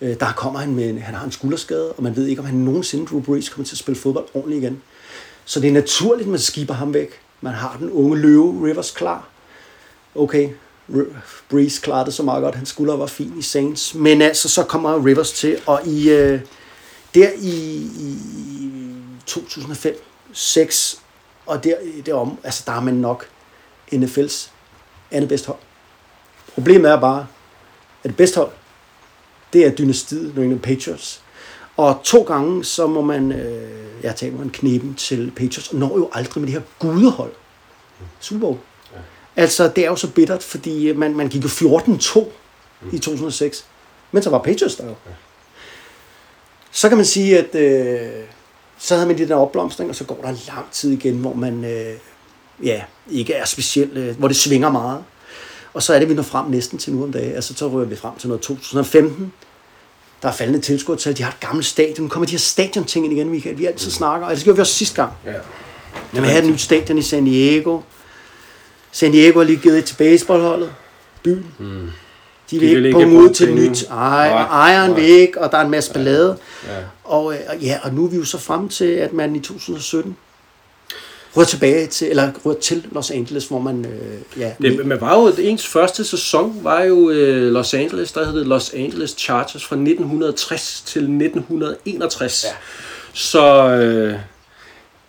Øh, 0.00 0.20
Der 0.20 0.32
kommer 0.32 0.58
han 0.60 0.74
med, 0.74 1.00
han 1.00 1.14
har 1.14 1.24
en 1.24 1.32
skulderskade, 1.32 1.92
og 1.92 2.02
man 2.02 2.16
ved 2.16 2.26
ikke, 2.26 2.40
om 2.40 2.46
han 2.46 2.54
nogensinde, 2.54 3.06
Drew 3.06 3.20
Brees, 3.20 3.48
kommer 3.48 3.66
til 3.66 3.74
at 3.74 3.78
spille 3.78 4.00
fodbold 4.00 4.26
ordentligt 4.34 4.62
igen. 4.62 4.82
Så 5.44 5.60
det 5.60 5.68
er 5.68 5.72
naturligt, 5.72 6.26
at 6.26 6.30
man 6.30 6.38
skipper 6.40 6.74
ham 6.74 6.94
væk. 6.94 7.10
Man 7.40 7.52
har 7.54 7.76
den 7.80 7.90
unge 7.90 8.18
løve, 8.18 8.66
Rivers, 8.68 8.90
klar. 8.90 9.28
Okay, 10.14 10.48
R- 10.90 11.16
Breeze 11.50 11.80
klarede 11.80 12.04
det 12.06 12.14
så 12.14 12.22
meget 12.22 12.42
godt. 12.42 12.54
Hans 12.54 12.68
skulder 12.68 12.96
var 12.96 13.06
fin 13.06 13.34
i 13.38 13.42
Saints. 13.42 13.94
Men 13.94 14.22
altså, 14.22 14.48
så 14.48 14.62
kommer 14.64 15.04
Rivers 15.06 15.32
til, 15.32 15.58
og 15.66 15.80
i, 15.86 16.10
øh, 16.10 16.40
der 17.14 17.28
i, 17.38 17.50
i 17.98 18.78
2005, 19.26 20.02
6 20.32 21.00
og 21.46 21.64
der, 21.64 21.74
derom, 22.06 22.38
altså 22.44 22.62
der 22.66 22.72
er 22.72 22.80
man 22.80 22.94
nok 22.94 23.26
NFL's 23.92 24.48
andet 25.10 25.28
bedste 25.28 25.46
hold. 25.46 25.58
Problemet 26.54 26.90
er 26.90 27.00
bare, 27.00 27.26
at 28.04 28.08
det 28.08 28.16
bedste 28.16 28.36
hold, 28.36 28.50
det 29.52 29.66
er 29.66 29.70
dynastiet 29.70 30.34
New 30.34 30.42
England 30.42 30.60
Patriots. 30.60 31.22
Og 31.76 32.00
to 32.04 32.22
gange, 32.22 32.64
så 32.64 32.86
må 32.86 33.00
man, 33.00 33.32
øh, 33.32 33.70
jeg 34.02 34.16
tager 34.16 34.36
man 34.36 34.50
kneben 34.50 34.94
til 34.94 35.32
Patriots, 35.36 35.68
og 35.68 35.76
når 35.76 35.96
jo 35.96 36.08
aldrig 36.12 36.40
med 36.40 36.46
det 36.46 36.54
her 36.54 36.62
gudehold. 36.78 37.32
Super 38.20 38.40
Bowl. 38.40 38.58
Altså, 39.36 39.68
det 39.76 39.84
er 39.84 39.88
jo 39.88 39.96
så 39.96 40.10
bittert, 40.10 40.42
fordi 40.42 40.92
man, 40.92 41.16
man 41.16 41.28
gik 41.28 41.44
jo 41.44 41.48
14-2 41.48 42.24
i 42.92 42.98
2006. 42.98 43.64
Men 44.12 44.22
så 44.22 44.30
var 44.30 44.38
Patriots 44.38 44.74
der 44.74 44.86
jo. 44.86 44.94
Så 46.70 46.88
kan 46.88 46.96
man 46.96 47.06
sige, 47.06 47.38
at 47.38 47.54
øh, 47.54 48.24
så 48.78 48.94
havde 48.94 49.06
man 49.06 49.18
den 49.18 49.28
der 49.28 49.34
opblomstring, 49.34 49.90
og 49.90 49.96
så 49.96 50.04
går 50.04 50.18
der 50.22 50.32
lang 50.46 50.70
tid 50.72 50.90
igen, 50.90 51.16
hvor 51.16 51.34
man 51.34 51.64
øh, 51.64 51.94
ja, 52.62 52.82
ikke 53.10 53.34
er 53.34 53.44
specielt, 53.44 53.96
øh, 53.96 54.18
hvor 54.18 54.28
det 54.28 54.36
svinger 54.36 54.70
meget. 54.70 55.04
Og 55.74 55.82
så 55.82 55.94
er 55.94 55.98
det, 55.98 56.08
vi 56.08 56.14
når 56.14 56.22
frem 56.22 56.46
næsten 56.50 56.78
til 56.78 56.92
nu 56.92 57.02
om 57.02 57.12
dagen. 57.12 57.34
Altså, 57.34 57.54
så 57.56 57.68
rører 57.68 57.84
vi 57.84 57.96
frem 57.96 58.12
til 58.18 58.28
noget 58.28 58.42
2015. 58.42 59.32
Der 60.22 60.28
er 60.28 60.32
faldende 60.32 60.60
tilskudstal. 60.60 61.16
De 61.16 61.22
har 61.22 61.30
et 61.30 61.40
gammelt 61.40 61.66
stadion. 61.66 62.02
Nu 62.04 62.08
kommer 62.08 62.26
de 62.26 62.30
her 62.32 62.38
stadion-ting 62.38 63.04
ind 63.04 63.14
igen, 63.14 63.28
Michael. 63.28 63.58
Vi 63.58 63.66
altid 63.66 63.90
snakker, 63.90 64.26
og 64.26 64.36
det 64.36 64.44
gjorde 64.44 64.56
vi 64.56 64.60
også 64.60 64.74
sidste 64.74 64.96
gang. 64.96 65.12
Ja. 65.26 65.32
Men 66.12 66.22
vi 66.22 66.28
havde 66.28 66.44
et 66.44 66.50
nyt 66.50 66.60
stadion 66.60 66.98
i 66.98 67.02
San 67.02 67.24
Diego. 67.24 67.80
San 68.92 69.12
Diego 69.12 69.38
har 69.38 69.46
lige 69.46 69.58
givet 69.58 69.78
et 69.78 69.84
til 69.84 69.94
baseballholdet. 69.94 70.72
Byen. 71.22 71.46
Mm. 71.58 71.88
De 72.50 72.58
vil, 72.58 72.76
vil 72.76 72.86
ikke 72.86 72.98
punge 72.98 73.18
ud 73.18 73.30
til 73.30 73.46
penge. 73.46 73.68
nyt. 73.68 73.82
Ej, 73.90 74.28
Nej, 74.28 74.42
ejeren 74.42 74.90
nej. 74.90 75.00
vil 75.00 75.08
ikke, 75.08 75.40
og 75.40 75.52
der 75.52 75.58
er 75.58 75.64
en 75.64 75.70
masse 75.70 75.92
ballade. 75.92 76.38
Ja. 76.68 76.76
Og, 77.04 77.32
øh, 77.34 77.38
og 77.48 77.56
ja, 77.58 77.78
og 77.82 77.94
nu 77.94 78.04
er 78.04 78.08
vi 78.08 78.16
jo 78.16 78.24
så 78.24 78.38
frem 78.38 78.68
til, 78.68 78.84
at 78.84 79.12
man 79.12 79.36
i 79.36 79.40
2017 79.40 80.16
rører 81.36 81.46
tilbage 81.46 81.86
til, 81.86 82.10
eller 82.10 82.32
rører 82.44 82.58
til 82.58 82.86
Los 82.92 83.10
Angeles, 83.10 83.46
hvor 83.46 83.58
man, 83.58 83.86
øh, 83.86 84.40
ja, 84.40 84.52
Det, 84.62 84.86
men 84.86 85.00
var 85.00 85.20
jo, 85.20 85.32
ens 85.38 85.66
første 85.66 86.04
sæson 86.04 86.60
var 86.62 86.82
jo 86.82 87.10
øh, 87.10 87.52
Los 87.52 87.74
Angeles, 87.74 88.12
der 88.12 88.24
hed 88.24 88.38
det 88.38 88.46
Los 88.46 88.74
Angeles 88.74 89.10
Chargers 89.10 89.64
fra 89.64 89.76
1960 89.76 90.82
til 90.86 91.02
1961. 91.02 92.44
Ja. 92.44 92.50
Så 93.12 93.68
øh, 93.68 94.14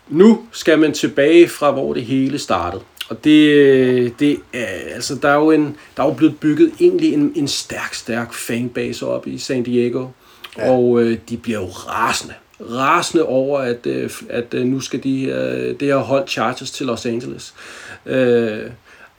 nu 0.10 0.42
skal 0.52 0.80
man 0.80 0.94
tilbage 0.94 1.50
fra, 1.50 1.72
hvor 1.72 1.94
det 1.94 2.04
hele 2.04 2.40
startede. 2.40 2.84
Og 3.10 3.24
det, 3.24 4.20
det 4.20 4.38
er, 4.54 4.66
altså, 4.94 5.16
der 5.16 5.30
er 5.30 5.36
jo, 5.36 5.52
en, 5.52 5.78
der 5.98 6.04
er 6.04 6.08
jo 6.08 6.14
blevet 6.14 6.40
bygget 6.40 6.72
egentlig 6.80 7.14
en, 7.14 7.34
en 7.36 7.48
stærk, 7.48 7.94
stærk 7.94 8.34
fanbase 8.34 9.08
op 9.08 9.28
i 9.28 9.38
San 9.38 9.64
Diego. 9.64 10.08
Ja. 10.58 10.72
Og 10.72 11.02
øh, 11.02 11.18
de 11.30 11.38
bliver 11.38 11.60
jo 11.60 11.68
rasende. 11.68 12.34
Rasende 12.70 13.26
over, 13.26 13.60
at, 13.60 13.86
øh, 13.86 14.10
at 14.30 14.54
øh, 14.54 14.66
nu 14.66 14.80
skal 14.80 15.04
de, 15.04 15.26
her, 15.26 15.74
det 15.74 15.82
her 15.82 15.98
hold 15.98 16.28
charges 16.28 16.72
til 16.72 16.86
Los 16.86 17.06
Angeles. 17.06 17.54
Øh, 18.06 18.60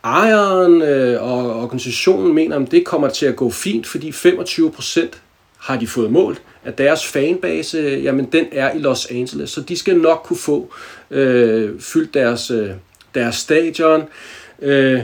ejeren 0.05 0.83
øh, 0.83 1.23
og 1.23 1.63
organisationen 1.63 2.35
mener, 2.35 2.59
at 2.59 2.71
det 2.71 2.85
kommer 2.85 3.09
til 3.09 3.27
at 3.27 3.37
gå 3.37 3.51
fint, 3.51 3.87
fordi 3.87 4.13
25 4.13 4.73
procent 4.73 5.23
har 5.59 5.77
de 5.77 5.87
fået 5.87 6.11
målt, 6.13 6.43
at 6.65 6.79
deres 6.79 7.07
fanbase, 7.07 8.01
jamen 8.03 8.25
den 8.25 8.47
er 8.53 8.73
i 8.73 8.79
Los 8.79 9.07
Angeles, 9.07 9.51
så 9.51 9.61
de 9.61 9.77
skal 9.77 9.99
nok 9.99 10.23
kunne 10.25 10.39
få 10.39 10.75
øh, 11.11 11.81
fyldt 11.81 12.15
deres, 12.15 12.51
øh, 12.51 12.71
deres 13.15 13.35
stadion. 13.35 14.03
Øh, 14.63 15.01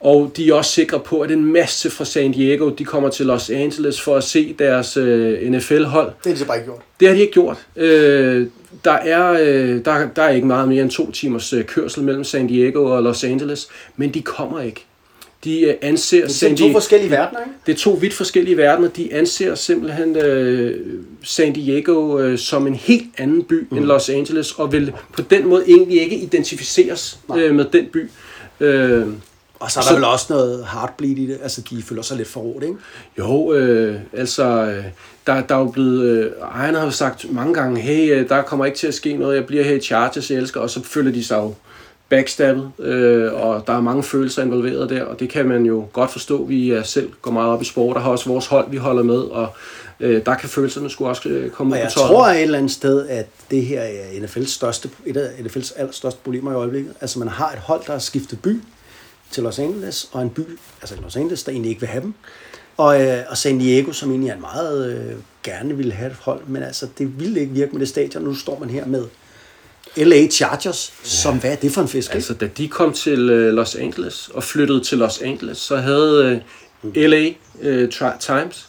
og 0.00 0.32
de 0.36 0.48
er 0.50 0.54
også 0.54 0.70
sikre 0.70 1.00
på, 1.00 1.20
at 1.20 1.30
en 1.30 1.44
masse 1.44 1.90
fra 1.90 2.04
San 2.04 2.32
Diego, 2.32 2.68
de 2.70 2.84
kommer 2.84 3.08
til 3.08 3.26
Los 3.26 3.50
Angeles 3.50 4.00
for 4.00 4.16
at 4.16 4.24
se 4.24 4.54
deres 4.58 4.96
øh, 4.96 5.50
NFL-hold. 5.50 6.12
det 6.24 6.30
er 6.30 6.34
de 6.34 6.38
så 6.38 6.46
bare 6.46 6.56
ikke 6.56 6.66
gjort. 6.66 6.80
Det 7.00 7.08
har 7.08 7.14
de 7.14 7.20
ikke 7.20 7.32
gjort. 7.32 7.56
Øh, 7.76 8.46
der, 8.84 8.92
er, 8.92 9.32
øh, 9.32 9.84
der, 9.84 10.08
der 10.16 10.22
er 10.22 10.30
ikke 10.30 10.46
meget 10.46 10.68
mere 10.68 10.82
end 10.82 10.90
to 10.90 11.10
timers 11.10 11.52
øh, 11.52 11.64
kørsel 11.64 12.02
mellem 12.02 12.24
San 12.24 12.46
Diego 12.46 12.84
og 12.84 13.02
Los 13.02 13.24
Angeles, 13.24 13.68
men 13.96 14.14
de 14.14 14.22
kommer 14.22 14.60
ikke. 14.60 14.84
De 15.44 15.60
øh, 15.60 15.74
anser 15.82 16.22
Det 16.26 16.34
San 16.34 16.52
er 16.52 16.56
to 16.56 16.68
Di- 16.68 16.72
forskellige 16.72 17.10
verdener, 17.10 17.40
ikke? 17.40 17.52
det 17.66 17.72
er 17.72 17.76
to 17.76 17.90
vidt 17.90 18.14
forskellige 18.14 18.56
verdener. 18.56 18.88
De 18.88 19.14
anser 19.14 19.54
simpelthen 19.54 20.16
øh, 20.16 20.80
San 21.22 21.52
Diego 21.52 22.18
øh, 22.18 22.38
som 22.38 22.66
en 22.66 22.74
helt 22.74 23.06
anden 23.18 23.42
by 23.44 23.66
mm. 23.70 23.76
end 23.76 23.84
Los 23.86 24.08
Angeles, 24.08 24.52
og 24.52 24.72
vil 24.72 24.92
på 25.12 25.22
den 25.22 25.46
måde 25.48 25.64
egentlig 25.66 26.02
ikke 26.02 26.16
identificeres 26.16 27.18
øh, 27.36 27.54
med 27.54 27.64
den 27.72 27.86
by. 27.92 28.10
Øh, 28.60 29.06
Og 29.60 29.70
så 29.70 29.80
er 29.80 29.82
der 29.82 29.88
Så- 29.88 29.94
vel 29.94 30.04
også 30.04 30.26
noget 30.30 30.66
heartbleed 30.72 31.16
i 31.18 31.26
det. 31.26 31.38
Altså, 31.42 31.60
de 31.70 31.82
føler 31.82 32.02
sig 32.02 32.16
lidt 32.16 32.28
forrådt, 32.28 32.62
ikke? 32.64 32.76
Jo, 33.18 33.52
øh, 33.52 33.96
altså, 34.12 34.44
øh, 34.44 34.84
der, 35.26 35.40
der 35.40 35.54
er 35.54 35.58
jo 35.58 35.66
blevet, 35.70 36.02
øh, 36.02 36.30
ejerne 36.54 36.78
har 36.78 36.84
jo 36.84 36.90
sagt 36.90 37.32
mange 37.32 37.54
gange, 37.54 37.80
hey, 37.80 38.14
øh, 38.20 38.28
der 38.28 38.42
kommer 38.42 38.64
ikke 38.66 38.78
til 38.78 38.86
at 38.86 38.94
ske 38.94 39.16
noget, 39.16 39.36
jeg 39.36 39.46
bliver 39.46 39.64
her 39.64 39.74
i 39.74 39.80
Chargers, 39.80 40.30
jeg 40.30 40.38
elsker, 40.38 40.60
og 40.60 40.70
så 40.70 40.82
føler 40.84 41.12
de 41.12 41.24
sig 41.24 41.36
jo 41.36 41.54
backstabbet, 42.08 42.70
øh, 42.78 43.32
og 43.34 43.66
der 43.66 43.72
er 43.72 43.80
mange 43.80 44.02
følelser 44.02 44.42
involveret 44.42 44.90
der, 44.90 45.02
og 45.04 45.20
det 45.20 45.28
kan 45.28 45.46
man 45.48 45.64
jo 45.66 45.86
godt 45.92 46.10
forstå, 46.10 46.44
vi 46.44 46.70
er 46.70 46.82
selv 46.82 47.10
går 47.22 47.30
meget 47.30 47.48
op 47.52 47.62
i 47.62 47.64
sport, 47.64 47.96
og 47.96 48.02
har 48.02 48.10
også 48.10 48.28
vores 48.30 48.46
hold, 48.46 48.70
vi 48.70 48.76
holder 48.76 49.02
med, 49.02 49.18
og 49.18 49.48
øh, 50.00 50.26
der 50.26 50.34
kan 50.34 50.48
følelserne 50.48 50.90
sgu 50.90 51.06
også 51.08 51.28
øh, 51.28 51.50
komme 51.50 51.72
Og 51.72 51.76
ud 51.76 51.80
jeg 51.80 51.88
på 51.94 51.98
tøjet. 52.00 52.08
tror 52.10 52.26
et 52.26 52.42
eller 52.42 52.58
andet 52.58 52.72
sted, 52.72 53.08
at 53.08 53.26
det 53.50 53.64
her 53.64 53.80
er 53.80 54.26
NFL's 54.26 54.46
største, 54.46 54.90
et 55.06 55.16
af 55.16 55.28
NFL's 55.38 55.72
allerstørste 55.80 56.20
problemer 56.24 56.52
i 56.52 56.54
øjeblikket. 56.54 56.92
Altså, 57.00 57.18
man 57.18 57.28
har 57.28 57.50
et 57.52 57.58
hold, 57.58 57.80
der 57.86 57.92
har 57.92 57.98
skiftet 57.98 58.42
by 58.42 58.60
til 59.30 59.42
Los 59.42 59.58
Angeles, 59.58 60.08
og 60.12 60.22
en 60.22 60.30
by, 60.30 60.40
altså 60.80 60.94
Los 61.02 61.16
Angeles, 61.16 61.42
der 61.42 61.52
egentlig 61.52 61.68
ikke 61.68 61.80
vil 61.80 61.88
have 61.88 62.02
dem. 62.02 62.14
Og, 62.76 63.02
øh, 63.02 63.24
og 63.28 63.38
San 63.38 63.58
Diego, 63.58 63.92
som 63.92 64.10
egentlig 64.10 64.30
er 64.30 64.34
en 64.34 64.40
meget 64.40 64.96
øh, 64.96 65.14
gerne 65.42 65.76
ville 65.76 65.92
have 65.92 66.10
et 66.10 66.16
hold, 66.20 66.40
men 66.46 66.62
altså, 66.62 66.86
det 66.98 67.20
ville 67.20 67.40
ikke 67.40 67.52
virke 67.52 67.72
med 67.72 67.80
det 67.80 67.88
stadion. 67.88 68.24
Nu 68.24 68.34
står 68.34 68.58
man 68.58 68.70
her 68.70 68.86
med 68.86 69.04
LA 69.96 70.26
Chargers, 70.26 70.92
som 71.02 71.38
hvad 71.38 71.52
er 71.52 71.56
det 71.56 71.72
for 71.72 71.82
en 71.82 71.88
fisk, 71.88 72.14
Altså, 72.14 72.34
da 72.34 72.46
de 72.46 72.68
kom 72.68 72.92
til 72.92 73.30
øh, 73.30 73.54
Los 73.54 73.74
Angeles 73.74 74.30
og 74.34 74.44
flyttede 74.44 74.80
til 74.80 74.98
Los 74.98 75.20
Angeles, 75.20 75.58
så 75.58 75.76
havde 75.76 76.42
øh, 76.84 77.10
LA 77.10 77.28
øh, 77.60 77.90
Times 78.20 78.68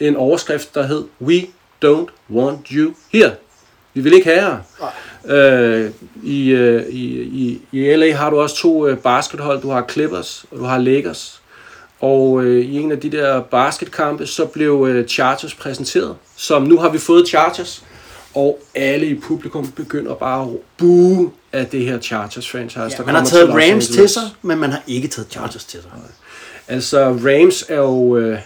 en 0.00 0.16
overskrift, 0.16 0.74
der 0.74 0.86
hed 0.86 1.04
We 1.20 1.46
don't 1.84 2.10
want 2.30 2.68
you 2.68 2.94
here. 3.12 3.34
Vi 3.94 4.00
vil 4.00 4.12
ikke 4.12 4.26
have 4.26 4.46
jer. 4.46 4.58
Øh, 5.28 5.90
i, 6.22 6.50
øh, 6.50 6.86
i, 6.88 7.20
i, 7.22 7.60
I 7.72 7.96
LA 7.96 8.12
har 8.12 8.30
du 8.30 8.40
også 8.40 8.56
to 8.56 8.86
øh, 8.86 8.98
baskethold. 8.98 9.62
Du 9.62 9.70
har 9.70 9.86
Clippers 9.90 10.44
og 10.50 10.58
du 10.58 10.64
har 10.64 10.78
Lakers. 10.78 11.42
Og 12.00 12.44
øh, 12.44 12.64
i 12.64 12.78
en 12.78 12.92
af 12.92 13.00
de 13.00 13.10
der 13.10 13.40
basketkampe, 13.40 14.26
så 14.26 14.44
blev 14.44 14.86
øh, 14.90 15.08
Chargers 15.08 15.54
præsenteret. 15.54 16.16
Som 16.36 16.62
nu 16.62 16.78
har 16.78 16.88
vi 16.88 16.98
fået 16.98 17.28
Chargers. 17.28 17.84
Og 18.34 18.60
alle 18.74 19.06
i 19.06 19.14
publikum 19.14 19.70
begynder 19.70 20.14
bare 20.14 20.42
at 20.42 20.48
bue 20.76 21.30
af 21.52 21.66
det 21.66 21.84
her 21.84 21.98
Chargers 21.98 22.50
franchise. 22.50 22.80
Ja, 22.80 22.88
der 22.88 23.04
man 23.06 23.14
har 23.14 23.24
taget 23.24 23.46
til 23.46 23.72
Rams 23.72 23.88
til 23.88 24.08
sig, 24.08 24.22
men 24.42 24.58
man 24.58 24.70
har 24.70 24.82
ikke 24.86 25.08
taget 25.08 25.28
Chargers 25.30 25.64
til 25.64 25.82
sig. 25.82 25.90
Altså, 26.68 27.08
Rams 27.08 27.64
er 27.68 27.76
jo 27.76 28.16
øh, 28.16 28.38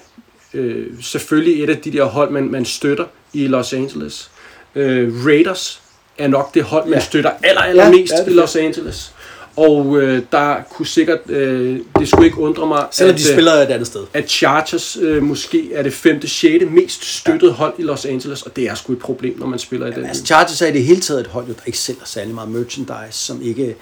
øh, 0.55 0.87
selvfølgelig 1.01 1.65
et 1.65 1.71
af 1.71 1.77
de 1.77 1.93
der 1.93 2.05
hold, 2.05 2.31
man, 2.31 2.51
man 2.51 2.65
støtter 2.65 3.05
i 3.33 3.47
Los 3.47 3.73
Angeles. 3.73 4.31
Øh, 4.75 5.27
Raiders 5.27 5.82
er 6.19 6.29
nok 6.29 6.55
det 6.55 6.63
hold, 6.65 6.85
man 6.89 6.99
Ja. 6.99 7.05
støtter 7.05 7.31
aller, 7.43 7.61
aller 7.61 7.85
Ja, 7.85 7.91
mest 7.91 8.13
ja, 8.13 8.31
i 8.31 8.35
Los 8.35 8.57
Angeles. 8.57 9.13
Og 9.57 10.01
øh, 10.01 10.23
der 10.33 10.57
kunne 10.71 10.87
sikkert, 10.87 11.19
øh, 11.29 11.81
det 11.99 12.09
skulle 12.09 12.27
ikke 12.27 12.39
undre 12.39 12.67
mig, 12.67 12.87
Selvom 12.91 13.15
at, 13.15 13.21
de 13.21 13.29
øh, 13.29 13.35
spiller 13.35 13.53
et 13.53 13.67
andet 13.67 13.87
sted. 13.87 14.01
at 14.13 14.31
Chargers 14.31 14.97
øh, 15.01 15.23
måske 15.23 15.75
er 15.75 15.83
det 15.83 15.93
femte, 15.93 16.29
sjette 16.29 16.67
mest 16.67 17.05
støttede 17.05 17.53
hold 17.53 17.75
i 17.79 17.83
Los 17.83 18.05
Angeles, 18.05 18.43
og 18.43 18.57
det 18.57 18.65
er 18.65 18.75
sgu 18.75 18.93
et 18.93 18.99
problem, 18.99 19.39
når 19.39 19.47
man 19.47 19.59
spiller 19.59 19.87
i 19.87 19.91
den 19.91 20.05
Altså. 20.07 20.25
Chargers 20.27 20.63
er 20.63 20.67
i 20.67 20.73
det 20.73 20.85
hele 20.85 21.01
taget 21.01 21.21
et 21.21 21.27
hold, 21.27 21.47
der 21.47 21.53
ikke 21.67 21.79
sælger 21.79 22.01
særlig 22.05 22.35
meget 22.35 22.51
merchandise, 22.51 23.19
som 23.19 23.43
ikke 23.43 23.75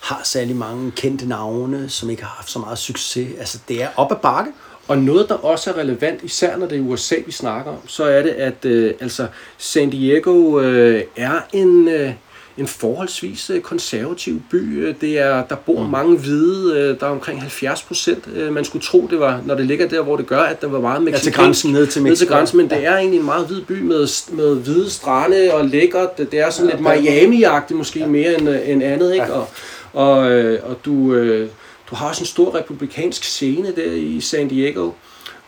har 0.00 0.20
særlig 0.24 0.56
mange 0.56 0.90
kendte 0.90 1.28
navne, 1.28 1.88
som 1.88 2.10
ikke 2.10 2.22
har 2.22 2.34
haft 2.36 2.50
så 2.50 2.58
meget 2.58 2.78
succes. 2.78 3.28
Altså, 3.38 3.58
det 3.68 3.82
er 3.82 3.88
op 3.96 4.12
ad 4.12 4.16
bakke. 4.22 4.50
Og 4.88 4.98
noget, 4.98 5.28
der 5.28 5.34
også 5.34 5.70
er 5.70 5.78
relevant, 5.78 6.22
især 6.22 6.56
når 6.56 6.66
det 6.66 6.78
er 6.78 6.82
USA, 6.82 7.14
vi 7.26 7.32
snakker 7.32 7.70
om, 7.70 7.88
så 7.88 8.04
er 8.04 8.22
det, 8.22 8.30
at 8.30 8.64
øh, 8.64 8.94
altså, 9.00 9.26
San 9.58 9.90
Diego 9.90 10.60
øh, 10.60 11.02
er 11.16 11.40
en, 11.52 11.88
øh, 11.88 12.10
en 12.58 12.66
forholdsvis 12.66 13.50
øh, 13.50 13.60
konservativ 13.60 14.42
by. 14.50 14.86
Øh, 14.86 14.94
Det 15.00 15.18
er, 15.18 15.42
der 15.44 15.56
bor 15.56 15.82
mm. 15.82 15.90
mange 15.90 16.18
hvide, 16.18 16.74
øh, 16.76 17.00
der 17.00 17.06
er 17.06 17.10
omkring 17.10 17.40
70 17.40 17.82
procent. 17.82 18.52
Man 18.52 18.64
skulle 18.64 18.82
tro, 18.82 19.06
det 19.10 19.20
var, 19.20 19.40
når 19.44 19.54
det 19.54 19.66
ligger 19.66 19.88
der, 19.88 20.02
hvor 20.02 20.16
det 20.16 20.26
gør, 20.26 20.40
at 20.40 20.60
der 20.60 20.68
var 20.68 20.80
meget 20.80 21.02
mexicansk. 21.02 21.36
grænsen, 21.38 21.72
ned 21.72 21.86
til 21.86 22.02
Ned 22.02 22.16
til 22.16 22.28
grænsen, 22.28 22.56
men 22.56 22.70
det 22.70 22.86
er 22.86 22.96
egentlig 22.96 23.18
en 23.18 23.24
meget 23.24 23.46
hvid 23.46 23.60
by 23.62 23.80
med, 23.80 24.32
med 24.32 24.54
hvide 24.54 24.90
strande 24.90 25.54
og 25.54 25.64
lækkert. 25.64 26.18
Det 26.18 26.34
er 26.34 26.50
sådan 26.50 26.70
lidt 26.70 26.80
Miami-agtigt 26.80 27.74
måske 27.74 28.06
mere 28.06 28.38
end, 28.40 28.48
end 28.48 28.82
andet, 28.82 29.14
ikke? 29.14 29.32
Og, 29.32 29.48
og, 29.92 30.30
øh, 30.30 30.58
og 30.62 30.76
du, 30.84 31.14
øh, 31.14 31.48
du 31.90 31.94
har 31.94 32.08
også 32.08 32.22
en 32.22 32.26
stor 32.26 32.54
republikansk 32.54 33.24
scene 33.24 33.72
der 33.76 33.92
i 33.92 34.20
San 34.20 34.48
Diego. 34.48 34.90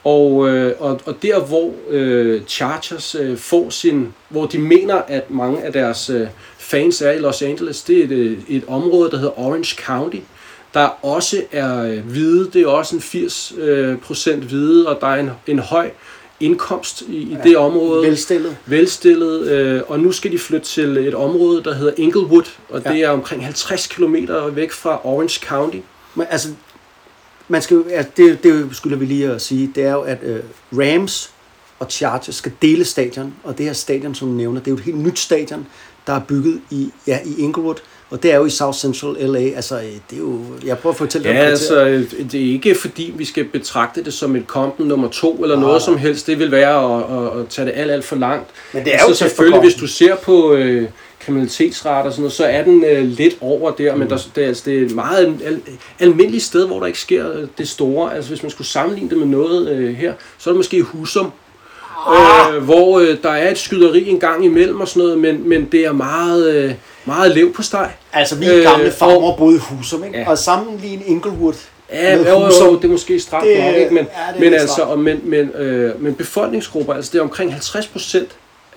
Og, 0.04 0.48
øh, 0.48 0.74
og, 0.78 1.00
og 1.06 1.22
der, 1.22 1.40
hvor 1.40 1.72
øh, 1.90 2.42
Chargers 2.48 3.14
øh, 3.14 3.36
får 3.36 3.70
sin, 3.70 4.14
hvor 4.28 4.46
de 4.46 4.58
mener, 4.58 4.94
at 4.94 5.30
mange 5.30 5.62
af 5.62 5.72
deres 5.72 6.10
øh, 6.10 6.26
fans 6.58 7.02
er 7.02 7.10
i 7.10 7.18
Los 7.18 7.42
Angeles, 7.42 7.82
det 7.82 7.98
er 8.00 8.04
et, 8.04 8.10
øh, 8.10 8.38
et 8.48 8.64
område, 8.68 9.10
der 9.10 9.16
hedder 9.16 9.38
Orange 9.40 9.76
County, 9.82 10.16
der 10.74 11.04
også 11.04 11.42
er 11.52 11.82
øh, 11.82 11.98
hvide, 11.98 12.50
det 12.52 12.62
er 12.62 12.66
også 12.66 12.96
en 12.96 13.02
80 13.02 13.52
øh, 13.58 13.98
procent 13.98 14.44
hvide, 14.44 14.88
og 14.88 15.00
der 15.00 15.06
er 15.06 15.20
en, 15.20 15.30
en 15.46 15.58
høj 15.58 15.90
indkomst 16.40 17.02
i, 17.02 17.16
i 17.16 17.36
det 17.44 17.56
område. 17.56 18.06
Velstillet. 18.06 18.56
Velstillet, 18.66 19.48
øh, 19.48 19.82
og 19.88 20.00
nu 20.00 20.12
skal 20.12 20.32
de 20.32 20.38
flytte 20.38 20.66
til 20.66 20.96
et 20.96 21.14
område, 21.14 21.62
der 21.64 21.74
hedder 21.74 21.92
Inglewood, 21.96 22.50
og 22.68 22.82
Ja. 22.84 22.92
det 22.92 23.02
er 23.02 23.10
omkring 23.10 23.44
50 23.44 23.86
km 23.86 24.16
væk 24.52 24.72
fra 24.72 25.00
Orange 25.04 25.40
County. 25.46 25.78
Men 26.18 26.26
altså, 26.30 26.48
man 27.48 27.62
skal 27.62 27.84
altså, 27.90 28.12
det, 28.16 28.42
det 28.42 28.68
skylder 28.72 28.96
vi 28.96 29.04
lige 29.04 29.30
at 29.30 29.42
sige, 29.42 29.72
det 29.74 29.84
er 29.84 29.92
jo, 29.92 30.00
at 30.00 30.18
øh, 30.22 30.40
Rams 30.72 31.30
og 31.78 31.86
Chargers 31.90 32.34
skal 32.34 32.52
dele 32.62 32.84
stadion, 32.84 33.34
og 33.44 33.58
det 33.58 33.66
her 33.66 33.72
stadion, 33.72 34.14
som 34.14 34.28
du 34.28 34.34
nævner, 34.34 34.60
det 34.60 34.66
er 34.66 34.70
jo 34.70 34.76
et 34.76 34.84
helt 34.84 34.98
nyt 34.98 35.18
stadion, 35.18 35.66
der 36.06 36.12
er 36.12 36.20
bygget 36.28 36.60
i, 36.70 36.90
ja, 37.06 37.18
i 37.24 37.40
Inglewood, 37.40 37.74
og 38.10 38.22
det 38.22 38.32
er 38.32 38.36
jo 38.36 38.44
i 38.44 38.50
South 38.50 38.78
Central 38.78 39.14
LA, 39.30 39.38
altså 39.40 39.76
øh, 39.76 39.82
det 39.84 40.00
er 40.12 40.18
jo, 40.18 40.40
jeg 40.64 40.78
prøver 40.78 40.92
at 40.92 40.98
fortælle 40.98 41.28
Ja, 41.28 41.34
dig 41.34 41.42
om 41.42 41.50
altså, 41.50 41.86
øh, 41.86 42.10
det 42.32 42.40
er 42.40 42.52
ikke 42.52 42.74
fordi, 42.74 43.14
vi 43.16 43.24
skal 43.24 43.44
betragte 43.44 44.04
det 44.04 44.14
som 44.14 44.36
et 44.36 44.44
Compton 44.46 44.86
nummer 44.86 45.08
to 45.08 45.42
eller 45.42 45.56
Nej, 45.56 45.64
noget 45.64 45.82
som 45.82 45.98
helst. 45.98 46.26
Det 46.26 46.38
vil 46.38 46.50
være 46.50 46.96
at, 46.96 47.34
at, 47.34 47.40
at 47.40 47.48
tage 47.48 47.66
det 47.66 47.72
alt, 47.76 47.90
alt 47.90 48.04
for 48.04 48.16
langt. 48.16 48.50
Men 48.72 48.84
det 48.84 48.94
er 48.94 48.98
altså, 48.98 49.08
jo 49.08 49.14
tæt 49.14 49.24
på 49.24 49.28
selvfølgelig, 49.28 49.60
hvis 49.60 49.74
du 49.74 49.86
ser 49.86 50.16
på 50.16 50.52
øh, 50.52 50.88
kriminalitetsrater 51.28 52.06
og 52.06 52.12
sådan 52.12 52.22
noget, 52.22 52.32
så 52.32 52.44
er 52.44 52.64
den 52.64 52.84
øh, 52.84 53.04
lidt 53.04 53.34
over 53.40 53.70
der, 53.70 53.92
mm. 53.94 53.98
men 53.98 54.10
der, 54.10 54.18
det, 54.34 54.42
er, 54.44 54.48
altså, 54.48 54.62
det 54.66 54.78
er 54.78 54.86
et 54.86 54.94
meget 54.94 55.40
al, 55.44 55.60
almindeligt 56.00 56.44
sted, 56.44 56.66
hvor 56.66 56.78
der 56.80 56.86
ikke 56.86 56.98
sker 57.00 57.32
øh, 57.32 57.46
det 57.58 57.68
store. 57.68 58.14
Altså, 58.14 58.30
hvis 58.30 58.42
man 58.42 58.50
skulle 58.50 58.68
sammenligne 58.68 59.10
det 59.10 59.18
med 59.18 59.26
noget 59.26 59.68
øh, 59.68 59.94
her, 59.94 60.12
så 60.38 60.50
er 60.50 60.52
det 60.54 60.58
måske 60.58 60.82
Husum, 60.82 61.30
Ah! 62.08 62.54
øh, 62.56 62.62
hvor 62.62 62.98
øh, 62.98 63.16
der 63.22 63.30
er 63.30 63.50
et 63.50 63.58
skyderi 63.58 64.08
en 64.08 64.20
gang 64.20 64.44
imellem 64.44 64.80
og 64.80 64.88
sådan 64.88 65.02
noget, 65.02 65.18
men, 65.18 65.48
men 65.48 65.68
det 65.72 65.80
er 65.80 65.92
meget... 65.92 66.54
Øh, 66.54 66.74
meget 67.04 67.34
lev 67.34 67.52
på 67.52 67.62
steg. 67.62 67.90
Altså, 68.12 68.36
min 68.36 68.48
gamle 68.62 68.90
farmor 68.90 69.36
boede 69.36 69.56
i 69.56 69.58
Husum, 69.58 70.04
ikke? 70.04 70.18
Ja. 70.18 70.30
Og 70.30 70.38
sammenligne 70.38 71.04
Inglewood 71.04 71.54
Ja, 71.92 72.16
med 72.16 72.26
jo, 72.26 72.40
jo, 72.64 72.76
det 72.76 72.84
er 72.84 72.88
måske 72.88 73.20
stramt 73.20 73.44
det- 73.44 73.64
nok, 73.64 73.74
ikke? 73.74 73.94
Men, 73.94 74.06
ja, 74.34 74.40
men, 74.40 74.54
altså, 74.54 74.82
og 74.82 74.98
men, 74.98 75.20
men, 75.24 75.50
øh, 75.50 76.02
men 76.02 76.14
befolkningsgrupper, 76.14 76.94
altså 76.94 77.10
det 77.12 77.18
er 77.18 77.22
omkring 77.22 77.52
50 77.52 77.86
procent 77.86 78.28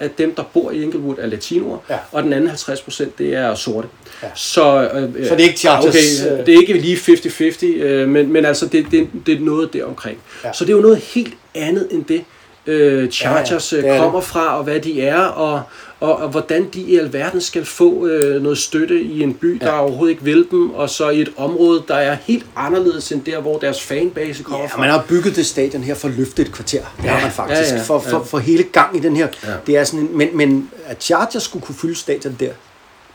af 0.02 0.10
dem, 0.18 0.36
der 0.36 0.44
bor 0.54 0.72
i 0.72 0.82
Inglewood, 0.84 1.16
er 1.20 1.28
latinoer, 1.28 1.78
Ja. 1.90 1.98
og 2.12 2.24
den 2.24 2.34
anden 2.34 2.48
50 2.50 2.82
procent, 2.82 3.18
det 3.18 3.36
er 3.36 3.56
sorte. 3.56 3.88
Ja. 4.24 4.28
Så, 4.36 4.90
øh, 4.94 5.28
Så 5.28 5.36
det 5.36 5.44
er 5.44 5.48
ikke 5.48 5.60
Chargers, 5.60 5.86
Okay, 6.26 6.40
øh, 6.40 6.46
det 6.46 6.54
er 6.54 6.60
ikke 6.60 6.74
lige 6.74 6.98
50-50, 6.98 7.66
øh, 7.84 8.10
men, 8.10 8.34
men 8.34 8.46
altså, 8.46 8.66
det, 8.66 8.86
det, 8.92 9.08
det 9.26 9.36
er 9.36 9.40
noget 9.40 9.74
deromkring. 9.74 10.18
Ja. 10.44 10.54
Så 10.54 10.66
det 10.66 10.72
er 10.72 10.76
jo 10.76 10.82
noget 10.82 10.98
helt 10.98 11.34
andet 11.56 11.88
end 11.92 12.06
det, 12.06 12.24
øh, 12.68 13.10
Chargers 13.10 13.74
Ja, 13.74 13.78
ja, 13.88 13.94
det. 13.94 14.00
kommer 14.02 14.22
fra, 14.22 14.58
og 14.58 14.64
hvad 14.64 14.80
de 14.80 15.02
er, 15.02 15.22
og, 15.24 15.62
og, 16.02 16.16
og 16.16 16.30
hvordan 16.30 16.70
de 16.74 16.82
i 16.82 16.98
alverden 16.98 17.42
skal 17.42 17.66
få 17.66 18.08
øh, 18.08 18.42
noget 18.44 18.58
støtte 18.58 19.02
i 19.02 19.22
en 19.24 19.34
by, 19.34 19.58
der 19.62 19.72
overhovedet 19.72 20.12
ikke 20.12 20.24
vil 20.24 20.48
dem, 20.52 20.70
og 20.70 20.90
så 20.90 21.10
i 21.10 21.22
et 21.22 21.34
område, 21.38 21.84
der 21.88 21.96
er 21.96 22.18
helt 22.26 22.46
anderledes 22.56 23.12
end 23.12 23.24
der, 23.24 23.40
hvor 23.42 23.58
deres 23.60 23.82
fanbase 23.82 24.44
kommer 24.44 24.62
Ja, 24.62 24.68
fra. 24.68 24.80
man 24.80 24.90
har 24.90 25.06
bygget 25.10 25.36
det 25.36 25.46
stadion 25.46 25.84
her 25.84 25.94
for 25.96 26.08
at 26.08 26.14
løfte 26.14 26.42
et 26.42 26.52
kvarter. 26.52 26.82
Det 26.98 27.04
Ja, 27.04 27.10
har 27.10 27.22
man 27.22 27.32
faktisk. 27.32 27.72
ja, 27.72 27.76
ja, 27.78 27.82
for, 27.84 28.00
for, 28.00 28.18
ja. 28.18 28.24
for 28.24 28.40
hele 28.40 28.64
gang 28.64 28.98
i 28.98 29.00
den 29.00 29.16
her. 29.16 29.28
Ja. 29.44 29.48
Det 29.68 29.78
er 29.78 29.84
sådan 29.84 30.00
en, 30.00 30.18
men, 30.18 30.38
men 30.38 30.70
at 30.86 31.04
Chargers 31.04 31.44
skulle 31.44 31.66
kunne 31.66 31.76
fylde 31.76 31.96
stadion 31.96 32.36
der, 32.40 32.52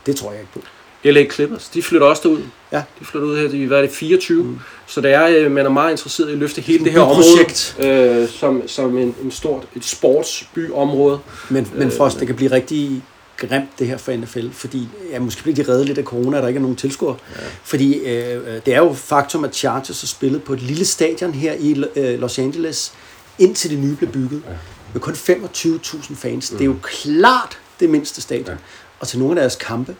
det 0.05 0.15
tror 0.15 0.31
jeg 0.31 0.39
ikke 0.39 0.53
på. 0.53 0.59
LA 1.03 1.25
Clippers, 1.25 1.69
de 1.69 1.83
flytter 1.83 2.07
også 2.07 2.21
derud. 2.23 2.41
Ja. 2.71 2.83
De 2.99 3.05
flytter 3.05 3.27
ud 3.27 3.37
her, 3.37 3.47
de 3.47 3.67
hvad 3.67 3.77
er 3.77 3.81
det, 3.81 3.91
24. 3.91 4.43
Mm. 4.43 4.59
Så 4.87 5.01
det 5.01 5.13
er, 5.13 5.27
øh, 5.27 5.51
man 5.51 5.65
er 5.65 5.69
meget 5.69 5.91
interesseret 5.91 6.29
i 6.29 6.31
at 6.31 6.37
løfte 6.37 6.61
hele 6.61 6.85
det 6.85 6.91
her 6.91 7.05
byprojekt. 7.05 7.75
område 7.79 8.21
øh, 8.21 8.29
som, 8.29 8.67
som 8.67 8.97
en, 8.97 9.15
en 9.23 9.31
stort 9.31 9.63
et 9.75 9.85
sportsbyområde. 9.85 11.19
Men, 11.49 11.71
men 11.75 11.91
Frost, 11.91 12.19
det 12.19 12.27
kan 12.27 12.35
blive 12.35 12.51
rigtig 12.51 13.03
grimt 13.37 13.79
det 13.79 13.87
her 13.87 13.97
for 13.97 14.11
NFL, 14.11 14.49
fordi 14.51 14.89
ja, 15.11 15.19
måske 15.19 15.43
bliver 15.43 15.55
de 15.55 15.71
reddet 15.71 15.85
lidt 15.85 15.97
af 15.97 16.03
corona, 16.03 16.37
at 16.37 16.43
der 16.43 16.47
ikke 16.47 16.57
er 16.57 16.61
nogen 16.61 16.75
tilskuere. 16.75 17.15
Ja. 17.35 17.41
Fordi 17.63 17.93
øh, 17.93 18.55
øh, 18.55 18.61
det 18.65 18.73
er 18.73 18.77
jo 18.77 18.93
faktum, 18.93 19.43
at 19.43 19.55
Chargers 19.55 20.01
har 20.01 20.07
spillet 20.07 20.43
på 20.43 20.53
et 20.53 20.61
lille 20.61 20.85
stadion 20.85 21.33
her 21.33 21.53
i 21.53 21.83
øh, 21.95 22.19
Los 22.19 22.39
Angeles, 22.39 22.93
indtil 23.39 23.71
det 23.71 23.79
nye 23.79 23.95
blev 23.95 24.11
bygget, 24.11 24.41
ja. 24.47 24.53
med 24.93 25.01
kun 25.01 25.13
25.000 25.13 26.15
fans. 26.15 26.49
Det 26.49 26.61
er 26.61 26.65
jo 26.65 26.75
klart 26.81 27.59
det 27.79 27.89
mindste 27.89 28.21
stadion. 28.21 28.47
Ja. 28.47 28.55
Og 28.99 29.07
til 29.07 29.19
nogle 29.19 29.31
af 29.31 29.43
deres 29.43 29.55
kampe 29.55 29.95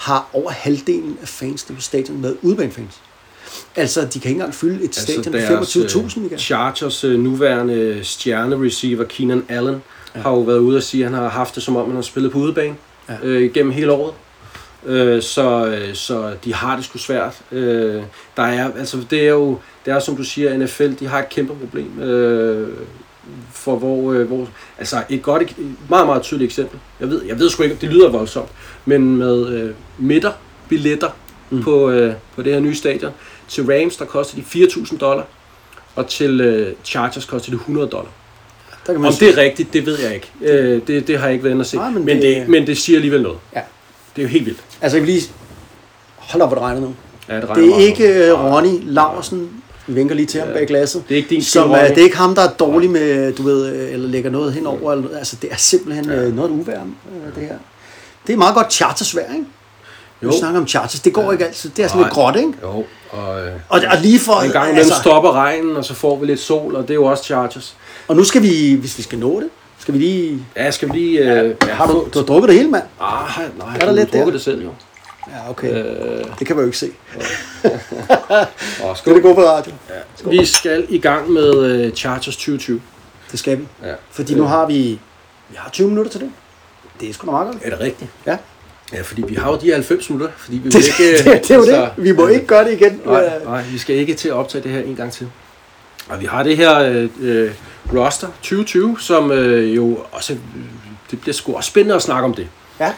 har 0.00 0.30
over 0.32 0.50
halvdelen 0.50 1.18
af 1.22 1.28
fansene 1.28 1.76
på 1.76 1.82
stadion 1.82 2.22
været 2.22 2.36
udbanefans. 2.42 3.00
Altså, 3.76 4.00
de 4.00 4.06
kan 4.06 4.28
ikke 4.28 4.30
engang 4.30 4.54
fylde 4.54 4.84
et 4.84 4.94
stadion 4.94 5.32
med 5.32 5.48
25.000 5.48 6.18
igen. 6.18 6.32
øh, 6.32 6.38
Chargers 6.38 7.04
øh, 7.04 7.18
nuværende 7.18 8.00
stjerne-receiver, 8.04 9.04
Keenan 9.04 9.44
Allen, 9.48 9.82
ja. 10.14 10.20
har 10.20 10.30
jo 10.30 10.40
været 10.40 10.58
ude 10.58 10.76
og 10.76 10.82
sige, 10.82 11.04
at 11.04 11.10
han 11.10 11.18
har 11.18 11.28
haft 11.28 11.54
det 11.54 11.62
som 11.62 11.76
om, 11.76 11.86
han 11.86 11.94
har 11.94 12.02
spillet 12.02 12.32
på 12.32 12.38
udebane 12.38 12.76
Ja. 13.08 13.14
ja. 13.14 13.26
øh, 13.28 13.52
gennem 13.52 13.72
hele 13.72 13.92
året. 13.92 14.14
Øh, 14.86 15.22
så, 15.22 15.66
øh, 15.66 15.94
så 15.94 16.34
de 16.44 16.54
har 16.54 16.76
det 16.76 16.84
sgu 16.84 16.98
svært. 16.98 17.40
Øh, 17.52 18.02
der 18.36 18.42
er, 18.42 18.70
altså, 18.78 19.04
det 19.10 19.20
er 19.20 19.30
jo, 19.30 19.58
det 19.84 19.92
er 19.92 19.98
som 19.98 20.16
du 20.16 20.24
siger, 20.24 20.58
NFL, 20.58 20.92
de 21.00 21.06
har 21.06 21.18
et 21.18 21.28
kæmpe 21.28 21.54
problem. 21.54 22.00
Øh, 22.00 22.68
for 23.52 23.76
hvor, 23.76 24.12
øh, 24.12 24.26
hvor, 24.26 24.48
altså 24.78 25.02
et 25.08 25.22
godt, 25.22 25.42
et 25.42 25.56
meget, 25.88 26.06
meget 26.06 26.22
tydeligt 26.22 26.48
eksempel. 26.48 26.78
Jeg 27.00 27.08
ved, 27.10 27.22
jeg 27.24 27.38
ved 27.38 27.50
sgu 27.50 27.62
ikke, 27.62 27.76
det 27.80 27.88
lyder 27.88 28.08
voldsomt, 28.10 28.48
men 28.84 29.16
med 29.16 29.48
øh, 29.48 29.70
midter, 29.98 30.32
billetter 30.68 31.10
mm. 31.50 31.62
på, 31.62 31.90
øh, 31.90 32.14
på 32.36 32.42
det 32.42 32.52
her 32.52 32.60
nye 32.60 32.74
stadion. 32.74 33.12
Til 33.48 33.64
Rams, 33.66 33.96
der 33.96 34.04
koster 34.04 34.36
de 34.36 34.42
4.000 34.64 34.98
dollar, 34.98 35.24
og 35.96 36.06
til 36.06 36.40
øh, 36.40 36.74
Chargers 36.84 37.24
koster 37.24 37.50
det 37.50 37.58
100 37.60 37.86
dollar. 37.88 38.10
Der 38.86 38.92
kan 38.92 39.00
man 39.00 39.08
Om 39.08 39.12
sige- 39.14 39.30
det 39.32 39.38
er 39.38 39.42
rigtigt, 39.42 39.72
det 39.72 39.86
ved 39.86 39.98
jeg 40.00 40.14
ikke. 40.14 40.30
Øh, 40.42 40.80
det, 40.86 41.06
det 41.06 41.18
har 41.18 41.24
jeg 41.26 41.32
ikke 41.32 41.44
været 41.44 41.52
inde 41.54 41.60
at 41.60 41.66
se. 41.66 41.76
Nej, 41.76 41.90
men 41.90 42.04
men, 42.04 42.16
det- 42.16 42.36
det, 42.36 42.48
men 42.48 42.66
det 42.66 42.78
siger 42.78 42.96
alligevel 42.96 43.22
noget. 43.22 43.38
Ja. 43.56 43.60
Det 44.16 44.22
er 44.22 44.26
jo 44.26 44.28
helt 44.28 44.46
vildt. 44.46 44.60
Altså, 44.80 44.96
jeg 44.96 45.06
vil 45.06 45.14
lige... 45.14 45.30
Hold 46.16 46.42
op, 46.42 46.48
hvor 46.48 46.54
det 46.56 46.64
regner 46.64 46.80
nu. 46.80 46.94
Ja, 47.28 47.36
det, 47.36 47.50
regner 47.50 47.64
Det 47.66 47.74
er 47.74 47.86
ikke 47.86 48.32
uh, 48.34 48.40
Ronny 48.44 48.78
Larsen, 48.82 49.59
vinker 49.96 50.14
lige 50.14 50.26
til 50.26 50.40
ham 50.40 50.48
bag 50.52 50.66
glasset. 50.66 51.02
Det 51.08 51.14
er 51.14 51.16
ikke 51.16 51.30
din 51.30 51.42
som, 51.42 51.70
er. 51.70 51.88
Det 51.88 51.98
er 51.98 52.02
ikke 52.04 52.16
ham, 52.16 52.34
der 52.34 52.42
er 52.42 52.52
dårlig 52.52 52.90
med, 52.90 53.32
du 53.32 53.42
ved, 53.42 53.72
øh, 53.74 53.92
eller 53.92 54.08
lægger 54.08 54.30
noget 54.30 54.52
henover. 54.52 54.92
Eller, 54.92 55.04
noget. 55.04 55.18
altså, 55.18 55.36
det 55.42 55.52
er 55.52 55.56
simpelthen 55.56 56.04
ja. 56.04 56.28
noget 56.28 56.50
uvær, 56.50 56.80
øh, 56.80 57.34
det 57.34 57.48
her. 57.48 57.56
Det 58.26 58.32
er 58.32 58.36
meget 58.36 58.54
godt 58.54 58.72
chartersvær, 58.72 59.32
ikke? 59.32 59.46
Jo. 60.22 60.28
Vi 60.28 60.34
snakker 60.38 60.60
om 60.60 60.68
charters. 60.68 61.00
Det 61.00 61.12
går 61.12 61.22
ja. 61.22 61.30
ikke 61.30 61.46
altid. 61.46 61.70
Det 61.70 61.84
er 61.84 61.88
sådan 61.88 62.02
lidt 62.02 62.16
Nej. 62.16 62.24
gråt, 62.24 62.36
ikke? 62.36 62.52
Jo, 62.62 62.84
og, 63.10 63.40
øh, 63.40 63.52
Og, 63.68 63.80
og 63.90 63.98
lige 64.02 64.18
for... 64.18 64.40
en 64.40 64.50
gang 64.50 64.64
imellem 64.64 64.78
altså, 64.78 65.00
stopper 65.00 65.32
regnen, 65.32 65.76
og 65.76 65.84
så 65.84 65.94
får 65.94 66.16
vi 66.18 66.26
lidt 66.26 66.40
sol, 66.40 66.76
og 66.76 66.82
det 66.82 66.90
er 66.90 66.94
jo 66.94 67.04
også 67.04 67.24
Chargers. 67.24 67.76
Og 68.08 68.16
nu 68.16 68.24
skal 68.24 68.42
vi, 68.42 68.74
hvis 68.74 68.98
vi 68.98 69.02
skal 69.02 69.18
nå 69.18 69.40
det, 69.40 69.48
skal 69.78 69.94
vi 69.94 69.98
lige... 69.98 70.46
Ja, 70.56 70.70
skal 70.70 70.88
vi 70.88 70.98
lige... 70.98 71.18
Øh, 71.18 71.54
ja, 71.66 71.72
Har 71.72 71.86
du, 71.86 72.06
du 72.14 72.18
har 72.18 72.26
drukket 72.26 72.48
det 72.48 72.56
hele, 72.56 72.70
mand? 72.70 72.82
Ah, 73.00 73.28
nej, 73.58 73.76
Er 73.80 73.84
der 73.84 73.92
lidt 73.92 74.12
der? 74.12 74.30
det 74.30 74.40
selv 74.40 74.62
jo. 74.62 74.70
Ja, 75.28 75.50
okay. 75.50 75.74
Øh, 75.74 76.24
det 76.38 76.46
kan 76.46 76.56
man 76.56 76.62
jo 76.62 76.66
ikke 76.66 76.78
se. 76.78 76.90
Og 78.82 78.96
Skal 78.98 79.14
det 79.14 79.22
gå 79.22 79.34
på 79.34 79.40
radio? 79.40 79.72
Ja. 80.24 80.30
Vi 80.30 80.44
skal 80.46 80.86
i 80.88 80.98
gang 80.98 81.30
med 81.30 81.54
øh, 81.64 81.92
Chargers 81.92 82.36
2020. 82.36 82.80
Det 83.30 83.38
skal 83.38 83.58
vi. 83.58 83.66
Ja. 83.82 83.94
Fordi 84.10 84.34
nu 84.34 84.42
har 84.44 84.66
vi... 84.66 85.00
Vi 85.48 85.56
har 85.56 85.70
20 85.70 85.88
minutter 85.88 86.10
til 86.12 86.20
det. 86.20 86.30
Det 87.00 87.08
er 87.08 87.12
sgu 87.12 87.26
da 87.26 87.30
meget 87.30 87.46
godt. 87.46 87.62
Er 87.64 87.70
det 87.70 87.80
rigtigt? 87.80 88.10
Ja. 88.26 88.36
Ja, 88.92 89.02
fordi 89.02 89.22
vi 89.22 89.34
har 89.34 89.50
jo 89.50 89.58
de 89.58 89.66
her 89.66 89.74
90 89.74 90.10
minutter, 90.10 90.32
fordi 90.36 90.56
vi 90.56 90.62
vil 90.64 90.72
Det, 90.72 90.86
ikke... 90.86 91.18
det, 91.18 91.24
det 91.24 91.50
er 91.50 91.54
jo 91.54 91.60
altså, 91.60 91.90
det. 91.96 92.04
Vi 92.04 92.12
må 92.12 92.26
ikke 92.26 92.46
gøre 92.46 92.64
det 92.64 92.72
igen. 92.72 93.00
Nej, 93.04 93.44
nej, 93.44 93.62
vi 93.62 93.78
skal 93.78 93.96
ikke 93.96 94.14
til 94.14 94.28
at 94.28 94.34
optage 94.34 94.62
det 94.64 94.70
her 94.70 94.80
en 94.80 94.96
gang 94.96 95.12
til. 95.12 95.30
Og 96.08 96.20
vi 96.20 96.26
har 96.26 96.42
det 96.42 96.56
her 96.56 96.78
øh, 96.78 97.08
øh, 97.20 97.50
roster 97.94 98.26
2020, 98.26 99.00
som 99.00 99.30
øh, 99.32 99.76
jo 99.76 99.98
også... 100.12 100.36
Det 101.10 101.20
bliver 101.20 101.34
sgu 101.34 101.54
også 101.56 101.68
spændende 101.68 101.94
at 101.94 102.02
snakke 102.02 102.24
om 102.24 102.34
det. 102.34 102.48
Ja. 102.80 102.92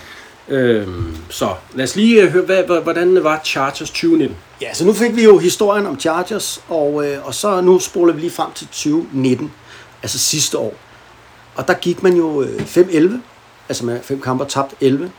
Øhm, 0.49 1.17
så 1.31 1.55
lad 1.75 1.85
os 1.85 1.97
lige 1.97 2.23
øh, 2.23 2.31
høre, 2.33 2.45
hvad, 2.45 2.81
hvordan 2.83 3.25
var 3.25 3.41
Chargers 3.45 3.91
2019? 3.91 4.37
Ja, 4.61 4.75
så 4.75 4.85
nu 4.85 4.93
fik 4.93 5.17
vi 5.17 5.25
jo 5.25 5.39
historien 5.39 5.87
om 5.87 6.01
Chargers, 6.01 6.63
og, 6.69 7.07
øh, 7.07 7.27
og 7.27 7.35
så 7.35 7.61
nu 7.61 7.79
spoler 7.79 8.15
vi 8.15 8.21
lige 8.21 8.31
frem 8.31 8.53
til 8.53 8.67
2019, 8.67 9.53
altså 10.03 10.19
sidste 10.19 10.59
år. 10.59 10.75
Og 11.55 11.69
der 11.69 11.75
gik 11.75 12.03
man 12.03 12.17
jo 12.17 12.43
øh, 12.43 12.61
5-11, 12.61 13.13
altså 13.69 13.85
med 13.85 14.01
fem 14.03 14.21
kampe 14.21 14.45
og 14.45 14.51
tabt 14.51 14.75
11. 14.81 15.11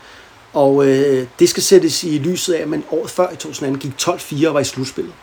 Og 0.52 0.86
øh, 0.86 1.26
det 1.38 1.48
skal 1.48 1.62
sættes 1.62 2.04
i 2.04 2.18
lyset 2.18 2.54
af, 2.54 2.62
at 2.62 2.68
man 2.68 2.84
året 2.90 3.10
før 3.10 3.30
i 3.32 3.36
2018 3.36 3.80
gik 3.80 3.92
12-4 4.02 4.48
og 4.48 4.54
var 4.54 4.60
i 4.60 4.64
slutspillet. 4.64 5.14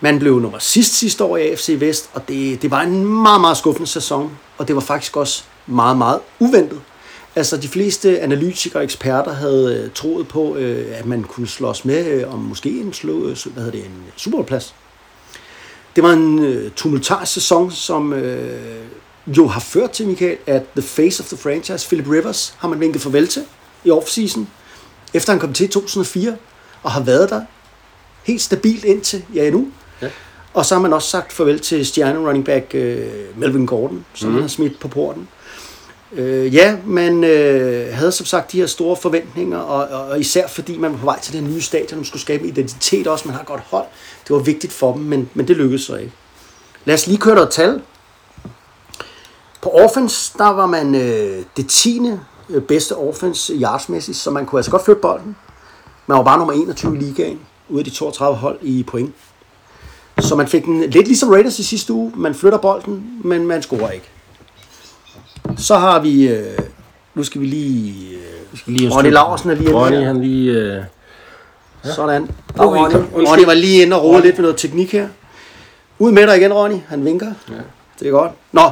Man 0.00 0.18
blev 0.18 0.40
nummer 0.40 0.58
sidst 0.58 0.94
sidste 0.94 1.24
år 1.24 1.36
i 1.36 1.50
AFC 1.50 1.76
Vest, 1.80 2.10
og 2.14 2.28
det, 2.28 2.62
det 2.62 2.70
var 2.70 2.80
en 2.80 3.04
meget, 3.06 3.40
meget 3.40 3.56
skuffende 3.56 3.86
sæson, 3.86 4.38
og 4.58 4.68
det 4.68 4.76
var 4.76 4.82
faktisk 4.82 5.16
også 5.16 5.44
meget, 5.66 5.98
meget 5.98 6.20
uventet. 6.38 6.80
Altså 7.36 7.56
de 7.56 7.68
fleste 7.68 8.20
analytikere 8.20 8.80
og 8.80 8.84
eksperter 8.84 9.32
havde 9.32 9.82
øh, 9.84 9.90
troet 9.94 10.28
på, 10.28 10.56
øh, 10.56 10.98
at 10.98 11.06
man 11.06 11.22
kunne 11.22 11.48
slås 11.48 11.84
med 11.84 12.06
øh, 12.06 12.34
om 12.34 12.38
måske 12.38 12.68
en, 12.68 12.92
slå, 12.92 13.20
hvad 13.20 13.34
hedder 13.56 13.70
det, 13.70 13.84
en 13.84 14.04
Superbowl-plads. 14.16 14.74
Det 15.96 16.04
var 16.04 16.12
en 16.12 16.70
tumultarisk 16.76 17.32
sæson, 17.32 17.70
som 17.70 18.14
jo 19.26 19.46
har 19.46 19.60
ført 19.60 19.90
til, 19.90 20.06
Michael, 20.06 20.36
at 20.46 20.62
the 20.76 20.82
face 20.82 21.22
of 21.22 21.28
the 21.28 21.36
franchise, 21.36 21.88
Philip 21.88 22.10
Rivers, 22.10 22.54
har 22.58 22.68
man 22.68 22.80
vinket 22.80 23.02
farvel 23.02 23.28
til 23.28 23.42
i 23.84 23.90
offseason, 23.90 24.48
efter 25.14 25.32
han 25.32 25.40
kom 25.40 25.52
til 25.52 25.64
i 25.64 25.68
2004, 25.68 26.36
og 26.82 26.90
har 26.92 27.00
været 27.00 27.30
der 27.30 27.42
helt 28.24 28.42
stabilt 28.42 28.84
indtil, 28.84 29.24
ja 29.34 29.50
nu. 29.50 29.68
Ja. 30.02 30.08
Og 30.54 30.66
så 30.66 30.74
har 30.74 30.82
man 30.82 30.92
også 30.92 31.08
sagt 31.08 31.32
farvel 31.32 31.60
til 31.60 31.86
stjerne 31.86 32.18
running 32.18 32.44
back 32.44 32.74
øh, 32.74 33.06
Melvin 33.36 33.66
Gordon, 33.66 34.04
som 34.14 34.28
mm. 34.28 34.34
han 34.34 34.42
har 34.42 34.48
smidt 34.48 34.80
på 34.80 34.88
porten. 34.88 35.28
Øh, 36.16 36.54
ja, 36.54 36.76
man 36.86 37.24
øh, 37.24 37.94
havde 37.94 38.12
som 38.12 38.26
sagt 38.26 38.52
de 38.52 38.58
her 38.58 38.66
store 38.66 38.96
forventninger, 38.96 39.58
og, 39.58 40.00
og, 40.00 40.08
og 40.08 40.20
især 40.20 40.48
fordi 40.48 40.78
man 40.78 40.92
var 40.92 40.98
på 40.98 41.04
vej 41.04 41.20
til 41.20 41.32
det 41.32 41.42
nye 41.42 41.60
stadion, 41.60 41.98
man 41.98 42.04
skulle 42.04 42.22
skabe 42.22 42.42
en 42.42 42.48
identitet 42.48 43.06
også, 43.06 43.28
man 43.28 43.36
har 43.36 43.44
godt 43.44 43.60
hold. 43.60 43.86
Det 44.28 44.36
var 44.36 44.42
vigtigt 44.42 44.72
for 44.72 44.92
dem, 44.92 45.02
men, 45.02 45.30
men 45.34 45.48
det 45.48 45.56
lykkedes 45.56 45.82
så 45.82 45.96
ikke. 45.96 46.12
Lad 46.84 46.94
os 46.94 47.06
lige 47.06 47.18
køre 47.18 47.34
noget 47.34 47.50
tal. 47.50 47.82
På 49.62 49.70
offense, 49.70 50.38
der 50.38 50.48
var 50.48 50.66
man 50.66 50.94
øh, 50.94 51.44
det 51.56 51.68
10. 51.68 52.00
øh, 52.50 52.62
bedste 52.62 52.96
offense 52.96 53.54
yardsmæssigt, 53.54 54.16
så 54.16 54.30
man 54.30 54.46
kunne 54.46 54.58
altså 54.58 54.70
godt 54.70 54.84
flytte 54.84 55.02
bolden. 55.02 55.36
Man 56.06 56.18
var 56.18 56.24
bare 56.24 56.38
nummer 56.38 56.54
21 56.54 56.96
i 56.96 56.98
ligaen, 56.98 57.40
ud 57.68 57.78
af 57.78 57.84
de 57.84 57.90
32 57.90 58.36
hold 58.36 58.58
i 58.62 58.82
point. 58.82 59.14
Så 60.18 60.34
man 60.34 60.48
fik 60.48 60.64
den 60.64 60.80
lidt 60.80 61.06
ligesom 61.06 61.28
Raiders 61.28 61.58
i 61.58 61.62
sidste 61.62 61.92
uge. 61.92 62.12
Man 62.16 62.34
flytter 62.34 62.58
bolden, 62.58 63.20
men 63.24 63.46
man 63.46 63.62
scorer 63.62 63.90
ikke. 63.90 64.10
Så 65.56 65.76
har 65.76 66.00
vi... 66.00 66.28
Øh, 66.28 66.58
nu 67.14 67.24
skal 67.24 67.40
vi 67.40 67.46
lige... 67.46 68.10
Øh, 68.16 68.52
Vi 68.52 68.58
skal 68.58 68.72
lige 68.72 68.90
Ronny 68.90 69.10
Laursen 69.10 69.50
er 69.50 69.54
lige 69.54 69.72
Ronny, 69.74 70.04
han 70.04 70.20
lige... 70.20 70.52
Øh, 70.52 70.82
Sådan. 71.84 72.22
Nu 72.22 72.28
Og 72.56 72.76
Ronny. 72.76 72.94
Ronny 73.28 73.44
var 73.44 73.54
lige 73.54 73.82
inde 73.82 73.96
og 73.96 74.02
rode 74.04 74.22
lidt 74.22 74.36
med 74.36 74.42
noget 74.42 74.56
teknik 74.56 74.92
her. 74.92 75.08
Ud 75.98 76.12
med 76.12 76.26
dig 76.26 76.36
igen, 76.36 76.52
Ronny. 76.52 76.76
Han 76.88 77.04
vinker. 77.04 77.32
Ja. 77.48 77.54
Det 78.00 78.06
er 78.08 78.10
godt. 78.12 78.32
Nå, 78.52 78.70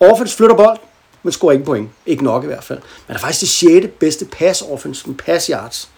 offense 0.00 0.36
flytter 0.36 0.56
bold, 0.56 0.78
men 1.22 1.32
scorer 1.32 1.52
ikke 1.52 1.64
point. 1.64 1.90
Ikke 2.06 2.24
nok 2.24 2.44
i 2.44 2.46
hvert 2.46 2.64
fald. 2.64 2.78
Man 3.08 3.16
er 3.16 3.20
faktisk 3.20 3.40
det 3.40 3.48
6. 3.48 3.86
bedste 4.00 4.24
pass 4.24 4.62
offense, 4.70 5.06
med 5.08 5.16
pass 5.16 5.46
yards. 5.46 5.88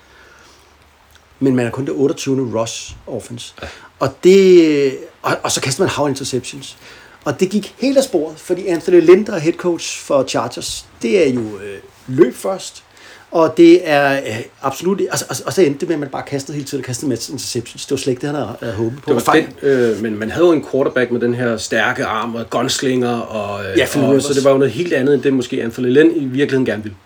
Men 1.41 1.57
man 1.57 1.66
er 1.66 1.70
kun 1.70 1.85
det 1.85 1.95
28. 1.97 2.61
rush 2.61 2.97
offense. 3.07 3.55
Ja. 3.62 3.66
Og, 3.99 4.14
det, 4.25 4.99
og, 5.23 5.37
og 5.43 5.53
så 5.53 5.61
kaster 5.61 5.83
man 5.83 5.91
hav 5.91 6.09
interceptions. 6.09 6.77
Og 7.25 7.41
det 7.41 7.51
gik 7.51 7.75
helt 7.79 7.99
af 7.99 8.05
sporet, 8.05 8.39
fordi 8.39 8.66
Anthony 8.66 9.01
Linder, 9.01 9.39
head 9.39 9.55
coach 9.55 10.01
for 10.01 10.25
Chargers, 10.29 10.87
det 11.03 11.29
er 11.29 11.33
jo 11.33 11.41
øh, 11.41 11.79
løb 12.07 12.35
først. 12.35 12.83
Og 13.31 13.57
det 13.57 13.89
er 13.89 14.12
øh, 14.20 14.41
absolut... 14.62 15.01
Altså, 15.01 15.27
altså, 15.29 15.43
og 15.47 15.53
så 15.53 15.62
endte 15.62 15.81
det 15.81 15.89
med, 15.89 15.95
at 15.95 16.01
man 16.01 16.09
bare 16.09 16.23
kastede 16.23 16.57
hele 16.57 16.68
tiden 16.68 16.83
og 16.83 16.87
kastede 16.87 17.09
med 17.09 17.16
interceptions. 17.31 17.87
Det 17.87 17.91
var 17.91 17.97
slet 17.97 18.11
ikke 18.11 18.20
det, 18.20 18.29
han 18.29 18.37
havde, 18.37 18.57
havde 18.61 18.75
håbet 18.75 18.99
på. 19.03 19.09
Det 19.09 19.14
var 19.14 19.20
Fejl. 19.20 19.47
den, 19.61 19.68
øh, 19.68 20.03
men 20.03 20.18
man 20.18 20.31
havde 20.31 20.47
jo 20.47 20.53
en 20.53 20.64
quarterback 20.70 21.11
med 21.11 21.20
den 21.20 21.35
her 21.35 21.57
stærke 21.57 22.05
arm 22.05 22.35
og 22.35 22.51
gunslinger, 22.51 23.16
og, 23.16 23.64
øh, 23.64 23.79
Ja, 23.79 23.85
og, 23.95 24.23
så 24.23 24.35
det 24.35 24.45
var 24.45 24.51
jo 24.51 24.59
noget 24.59 24.73
helt 24.73 24.93
andet, 24.93 25.14
end 25.14 25.23
det 25.23 25.33
måske 25.33 25.62
Anthony 25.62 25.87
Lynn 25.87 26.11
i 26.11 26.25
virkeligheden 26.25 26.66
gerne 26.66 26.83
ville. 26.83 26.97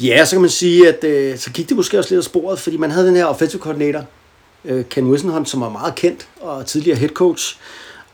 Ja, 0.00 0.24
så 0.24 0.34
kan 0.34 0.40
man 0.40 0.50
sige, 0.50 0.88
at 0.88 1.04
øh, 1.04 1.38
så 1.38 1.50
gik 1.50 1.68
det 1.68 1.76
måske 1.76 1.98
også 1.98 2.10
lidt 2.10 2.18
af 2.18 2.24
sporet, 2.24 2.58
fordi 2.58 2.76
man 2.76 2.90
havde 2.90 3.06
den 3.06 3.16
her 3.16 3.24
offensive 3.24 3.60
coordinator, 3.60 4.04
øh, 4.64 4.84
Ken 4.84 5.06
Wissenhunt, 5.10 5.48
som 5.48 5.60
var 5.60 5.68
meget 5.68 5.94
kendt 5.94 6.28
og 6.40 6.66
tidligere 6.66 6.98
head 6.98 7.10
coach. 7.10 7.56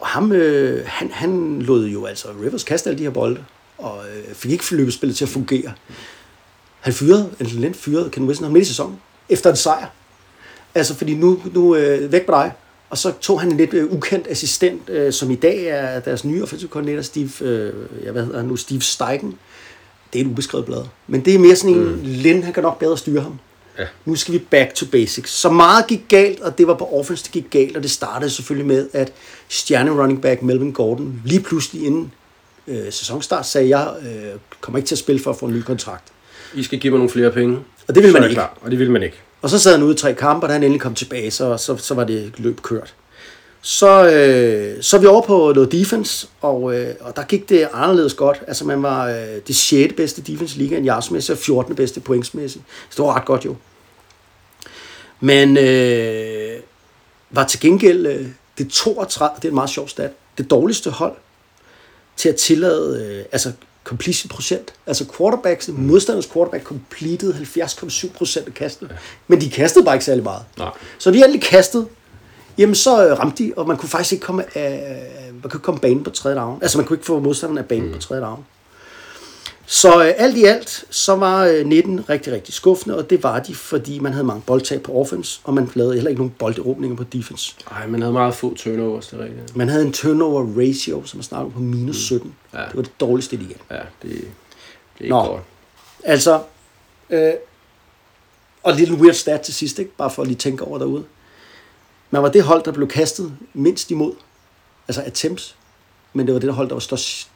Og 0.01 0.07
ham, 0.07 0.33
øh, 0.33 0.83
han, 0.87 1.11
han 1.11 1.63
lod 1.63 1.87
jo 1.87 2.05
altså 2.07 2.29
Rivers 2.45 2.65
kaste 2.65 2.91
alle 2.91 2.99
de 2.99 3.05
her 3.05 3.11
bolde, 3.11 3.45
og 3.79 4.01
øh, 4.09 4.35
fik 4.35 4.51
ikke 4.51 4.65
løbespillet 4.77 5.17
til 5.17 5.25
at 5.25 5.29
fungere. 5.29 5.73
Han 6.81 6.93
fyrede, 6.93 7.31
Anthony 7.41 7.61
Lynn 7.61 7.75
fyrede 7.75 8.11
Ken 8.11 8.29
Wissenhunt 8.29 8.53
midt 8.53 8.65
i 8.65 8.69
sæsonen, 8.69 9.01
efter 9.29 9.51
en 9.51 9.57
sejr. 9.57 9.87
Altså, 10.75 10.95
fordi 10.95 11.15
nu, 11.15 11.43
nu 11.55 11.77
øh, 11.77 12.13
væk 12.13 12.29
med 12.29 12.37
dig. 12.37 12.53
Og 12.91 12.99
så 12.99 13.13
tog 13.21 13.41
han 13.41 13.51
en 13.51 13.57
lidt 13.57 13.75
øh, 13.75 13.93
ukendt 13.93 14.27
assistent, 14.27 14.89
øh, 14.89 15.13
som 15.13 15.31
i 15.31 15.35
dag 15.35 15.65
er 15.65 16.01
deres 16.01 16.25
nye 16.25 16.43
offensive 16.43 16.71
coordinator, 16.71 17.03
Steve, 17.03 17.31
øh, 17.41 17.75
ja, 18.05 18.11
hvad 18.11 18.25
hedder 18.25 18.39
han 18.39 18.49
nu, 18.49 18.57
Steve 18.57 18.81
Steichen. 18.81 19.39
Det 20.13 20.21
er 20.21 20.25
et 20.25 20.31
ubeskrevet 20.31 20.67
blad. 20.67 20.85
Men 21.07 21.25
det 21.25 21.35
er 21.35 21.39
mere 21.39 21.57
sådan 21.57 21.77
en, 21.77 21.85
mm. 21.85 22.01
Lin, 22.03 22.43
han 22.43 22.53
kan 22.53 22.63
nok 22.63 22.79
bedre 22.79 22.99
styre 22.99 23.23
ham. 23.23 23.39
Ja. 23.79 23.85
Nu 24.05 24.17
skal 24.17 24.35
vi 24.35 24.39
back 24.39 24.75
to 24.75 24.87
basics. 24.93 25.31
Så 25.31 25.51
meget 25.51 25.87
gik 25.87 26.01
galt, 26.09 26.41
og 26.41 26.59
det 26.59 26.67
var 26.67 26.75
på 26.75 26.89
offense, 26.93 27.25
det 27.25 27.33
gik 27.33 27.51
galt, 27.51 27.77
og 27.77 27.83
det 27.83 27.91
startede 27.91 28.31
selvfølgelig 28.31 28.67
med, 28.67 28.89
at 28.93 29.13
stjerne 29.49 29.91
running 29.91 30.23
back 30.23 30.43
Melvin 30.43 30.73
Gordon 30.73 31.23
lige 31.25 31.41
pludselig 31.41 31.87
inden 31.87 32.13
øh, 32.69 32.93
sæsonstart 32.93 33.47
sagde, 33.47 33.79
jeg 33.79 33.95
øh, 34.03 34.39
kommer 34.61 34.79
ikke 34.79 34.89
til 34.89 34.95
at 34.95 34.99
spille 34.99 35.23
for 35.23 35.31
at 35.31 35.37
få 35.37 35.47
en 35.47 35.53
ny 35.53 35.63
kontrakt. 35.63 36.05
I 36.55 36.63
skal 36.63 36.79
give 36.79 36.91
mig 36.91 36.99
nogle 36.99 37.11
flere 37.11 37.31
penge. 37.31 37.59
Og 37.89 37.95
det 37.95 38.03
ville 38.03 38.13
man 38.13 38.23
ikke. 38.23 38.35
Klar, 38.35 38.59
og 38.61 38.71
det 38.71 38.79
ville 38.79 38.93
man 38.93 39.03
ikke. 39.03 39.17
Og 39.43 39.51
så 39.51 39.59
sad 39.59 39.73
han 39.73 39.83
ude 39.83 39.95
i 39.95 39.97
tre 39.97 40.15
kampe, 40.15 40.45
og 40.45 40.49
da 40.49 40.53
han 40.53 40.63
endelig 40.63 40.81
kom 40.81 40.95
tilbage, 40.95 41.31
så, 41.31 41.57
så, 41.57 41.77
så 41.77 41.95
var 41.95 42.05
det 42.05 42.33
løb 42.37 42.61
kørt. 42.63 42.95
Så, 43.61 44.05
øh, 44.05 44.83
så 44.83 44.97
er 44.97 45.01
vi 45.01 45.07
over 45.07 45.23
på 45.23 45.53
noget 45.55 45.73
defense, 45.73 46.29
og, 46.41 46.75
øh, 46.75 46.95
og 47.01 47.17
der 47.17 47.23
gik 47.23 47.49
det 47.49 47.69
anderledes 47.73 48.15
godt. 48.15 48.43
Altså 48.47 48.65
man 48.65 48.83
var 48.83 49.09
øh, 49.09 49.41
det 49.47 49.57
6. 49.57 49.95
bedste 49.97 50.23
defense 50.23 50.57
i 50.57 50.63
ligaen, 50.63 50.87
yardsmæssigt, 50.87 51.39
og 51.39 51.45
14. 51.45 51.75
bedste 51.75 52.01
pointsmæssigt. 52.01 52.65
Så 52.91 52.97
det 52.97 53.07
var 53.07 53.17
ret 53.17 53.25
godt 53.25 53.45
jo. 53.45 53.57
Men 55.21 55.57
øh, 55.57 56.61
var 57.31 57.45
til 57.45 57.61
gengæld 57.61 58.07
øh, 58.07 58.27
det 58.59 58.69
32, 58.69 59.37
det 59.37 59.45
er 59.45 59.49
en 59.49 59.55
meget 59.55 59.71
sjov 59.71 59.89
stat, 59.89 60.11
det 60.39 60.51
dårligste 60.51 60.91
hold 60.91 61.17
til 62.17 62.29
at 62.29 62.37
tillade, 62.37 63.05
øh, 63.05 63.25
altså 63.33 63.53
completion 63.85 64.29
procent. 64.29 64.73
Altså 64.87 65.05
quarterbacks, 65.17 65.69
mm. 65.69 65.75
modstanders 65.75 66.27
quarterback 66.27 66.65
completed 66.65 67.35
70,7 67.35 68.13
procent 68.13 68.47
af 68.47 68.55
kastet. 68.55 68.89
Ja. 68.91 68.97
Men 69.29 69.41
de 69.41 69.51
kastede 69.51 69.85
bare 69.85 69.95
ikke 69.95 70.05
særlig 70.05 70.25
meget. 70.25 70.43
Nej. 70.59 70.71
Så 70.99 71.11
de 71.11 71.19
endelig 71.19 71.43
kastede, 71.43 71.87
jamen 72.59 72.75
så 72.75 73.07
øh, 73.07 73.19
ramte 73.19 73.45
de, 73.45 73.53
og 73.57 73.67
man 73.67 73.77
kunne 73.77 73.89
faktisk 73.89 74.13
ikke 74.13 74.25
komme 74.25 74.57
af, 74.59 75.07
man 75.33 75.43
kunne 75.43 75.59
ikke 75.59 75.65
komme 75.65 75.81
banen 75.81 76.05
på 76.05 76.11
tredje 76.11 76.37
down. 76.39 76.59
Altså 76.63 76.79
man 76.79 76.87
kunne 76.87 76.97
ikke 76.97 77.07
få 77.07 77.21
modstanderen 77.21 77.59
af 77.59 77.65
banen 77.65 77.87
mm. 77.87 77.93
på 77.93 77.99
tredje 77.99 78.23
down. 78.23 78.45
Så 79.71 80.05
øh, 80.05 80.15
alt 80.17 80.37
i 80.37 80.45
alt, 80.45 80.85
så 80.91 81.17
var 81.17 81.45
øh, 81.45 81.67
19 81.67 82.09
rigtig, 82.09 82.33
rigtig 82.33 82.55
skuffende, 82.55 82.99
og 82.99 83.11
det 83.11 83.23
var 83.23 83.41
de, 83.41 83.55
fordi 83.55 83.99
man 83.99 84.13
havde 84.13 84.25
mange 84.25 84.43
boldtab 84.47 84.83
på 84.83 84.93
offense, 84.93 85.41
og 85.45 85.55
man 85.55 85.71
lavede 85.75 85.95
heller 85.95 86.09
ikke 86.09 86.21
nogen 86.21 86.35
bolderåbninger 86.39 86.97
på 86.97 87.05
defense. 87.05 87.55
Ej, 87.71 87.87
man 87.87 88.03
havde 88.03 88.13
meget 88.13 88.35
få 88.35 88.55
turnovers, 88.55 89.07
det 89.07 89.21
er 89.21 89.25
rigtigt. 89.25 89.57
Man 89.57 89.69
havde 89.69 89.87
en 89.87 89.93
turnover 89.93 90.47
ratio, 90.59 91.05
som 91.05 91.19
man 91.19 91.25
snakkede 91.25 91.53
på 91.53 91.61
minus 91.61 91.97
17. 91.97 92.35
Ja. 92.53 92.59
Det 92.59 92.77
var 92.77 92.83
det 92.83 93.01
dårligste 93.01 93.37
i 93.37 93.39
ligaen. 93.39 93.61
Ja, 93.71 93.77
det, 93.77 93.83
det 94.03 94.21
er 94.99 95.05
ikke 95.05 95.17
Nå. 95.17 95.25
godt. 95.25 95.43
Altså, 96.05 96.43
øh, 97.11 97.33
og 98.63 98.73
en 98.73 98.79
lille 98.79 98.95
weird 98.95 99.15
stat 99.15 99.41
til 99.41 99.55
sidst, 99.55 99.79
ikke? 99.79 99.97
bare 99.97 100.11
for 100.11 100.23
at 100.23 100.29
lige 100.29 100.39
tænke 100.39 100.65
over 100.65 100.79
derude. 100.79 101.05
Man 102.11 102.23
var 102.23 102.29
det 102.29 102.43
hold, 102.43 102.65
der 102.65 102.73
blev 102.73 102.89
kastet 102.89 103.33
mindst 103.55 103.91
imod, 103.91 104.13
altså 104.89 105.03
attempts, 105.03 105.57
men 106.13 106.27
det 106.27 106.35
var 106.35 106.41
det 106.41 106.47
der 106.47 106.55
hold, 106.55 106.69
der 106.69 106.75
var 106.75 106.81
størst 106.81 107.31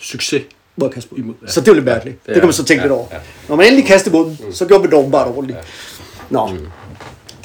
Succes. 0.00 0.42
Mod 0.80 0.90
kaste 0.90 1.08
mod. 1.12 1.18
Imod, 1.18 1.34
ja. 1.42 1.46
Så 1.50 1.60
det 1.60 1.68
var 1.68 1.74
lidt 1.74 1.84
mærkeligt. 1.84 2.16
Ja, 2.28 2.32
det 2.32 2.40
kan 2.40 2.46
man 2.48 2.52
så 2.52 2.62
ja, 2.62 2.66
tænke 2.66 2.80
ja, 2.80 2.84
lidt 2.86 2.92
over. 2.92 3.06
ja. 3.12 3.16
Når 3.48 3.56
man 3.56 3.66
endelig 3.66 3.86
kastede 3.86 4.16
mod 4.16 4.24
dem, 4.26 4.52
så 4.52 4.66
gjorde 4.66 4.82
man 4.82 4.90
det 4.90 4.98
åbenbart 4.98 5.26
ordentligt. 5.28 5.58
Nå, 6.30 6.50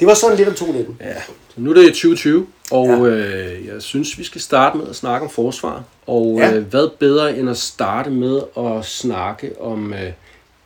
det 0.00 0.06
var 0.08 0.14
sådan 0.14 0.36
lidt 0.36 0.48
om 0.48 0.54
219. 0.54 0.96
Ja, 1.00 1.14
så 1.48 1.60
nu 1.60 1.70
er 1.70 1.74
det 1.74 1.84
2020, 1.86 2.46
og 2.70 2.86
Ja. 2.88 3.14
ja. 3.14 3.54
øh, 3.56 3.66
jeg 3.66 3.82
synes, 3.82 4.18
vi 4.18 4.24
skal 4.24 4.40
starte 4.40 4.78
med 4.78 4.86
at 4.88 4.96
snakke 4.96 5.24
om 5.26 5.30
forsvar. 5.30 5.84
Og 6.06 6.36
Ja. 6.40 6.48
ja. 6.48 6.54
øh, 6.56 6.64
hvad 6.64 6.88
bedre 6.98 7.38
end 7.38 7.50
at 7.50 7.56
starte 7.56 8.10
med 8.10 8.40
at 8.58 8.84
snakke 8.84 9.50
om 9.60 9.92
øh, 9.92 10.00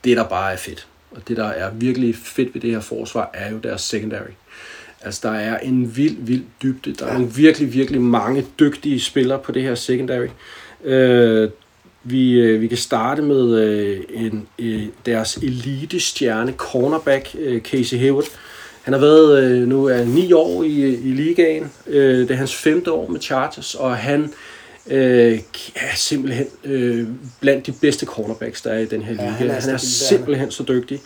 det, 0.04 0.16
der 0.16 0.24
bare 0.24 0.52
er 0.52 0.56
fedt. 0.56 0.86
Og 1.10 1.28
det, 1.28 1.36
der 1.36 1.46
er 1.48 1.70
virkelig 1.72 2.14
fedt 2.24 2.54
ved 2.54 2.60
det 2.62 2.70
her 2.70 2.80
forsvar, 2.80 3.30
er 3.34 3.50
jo 3.50 3.56
deres 3.58 3.80
secondary. 3.80 4.30
Altså, 5.02 5.20
der 5.22 5.34
er 5.34 5.58
en 5.58 5.96
vild, 5.96 6.16
vild 6.20 6.42
dybde. 6.62 6.94
Der 6.94 7.06
er 7.06 7.12
nogle 7.12 7.28
virkelig, 7.30 7.72
virkelig 7.72 8.00
mange 8.00 8.46
dygtige 8.60 9.00
spillere 9.00 9.38
på 9.38 9.52
det 9.52 9.62
her 9.62 9.74
secondary. 9.74 10.26
Øh, 10.84 11.50
vi, 12.10 12.32
øh, 12.32 12.60
vi 12.60 12.66
kan 12.66 12.78
starte 12.78 13.22
med 13.22 13.58
øh, 13.60 14.00
en, 14.10 14.48
øh, 14.58 14.82
deres 15.06 15.36
elite-stjerne, 15.36 16.52
cornerback, 16.56 17.36
øh, 17.38 17.62
Casey 17.62 17.98
Hayward. 17.98 18.24
Han 18.82 18.92
har 18.92 19.00
været 19.00 19.42
øh, 19.42 19.68
nu 19.68 19.84
er 19.84 20.04
ni 20.04 20.32
år 20.32 20.62
i, 20.62 20.94
i 20.94 21.12
ligaen. 21.12 21.72
Øh, 21.86 22.18
det 22.18 22.30
er 22.30 22.34
hans 22.34 22.54
femte 22.54 22.92
år 22.92 23.08
med 23.08 23.20
Chargers, 23.20 23.74
og 23.74 23.96
han 23.96 24.32
øh, 24.86 25.38
er 25.76 25.96
simpelthen 25.96 26.46
øh, 26.64 27.06
blandt 27.40 27.66
de 27.66 27.72
bedste 27.72 28.06
cornerbacks, 28.06 28.62
der 28.62 28.70
er 28.70 28.78
i 28.78 28.86
den 28.86 29.02
her 29.02 29.12
liga. 29.12 29.24
han 29.24 29.36
han 29.38 29.50
er 29.50 29.54
det 29.54 29.66
er 29.66 29.70
han. 29.70 29.78
simpelthen 29.78 30.50
så 30.50 30.62
dygtig. 30.68 31.00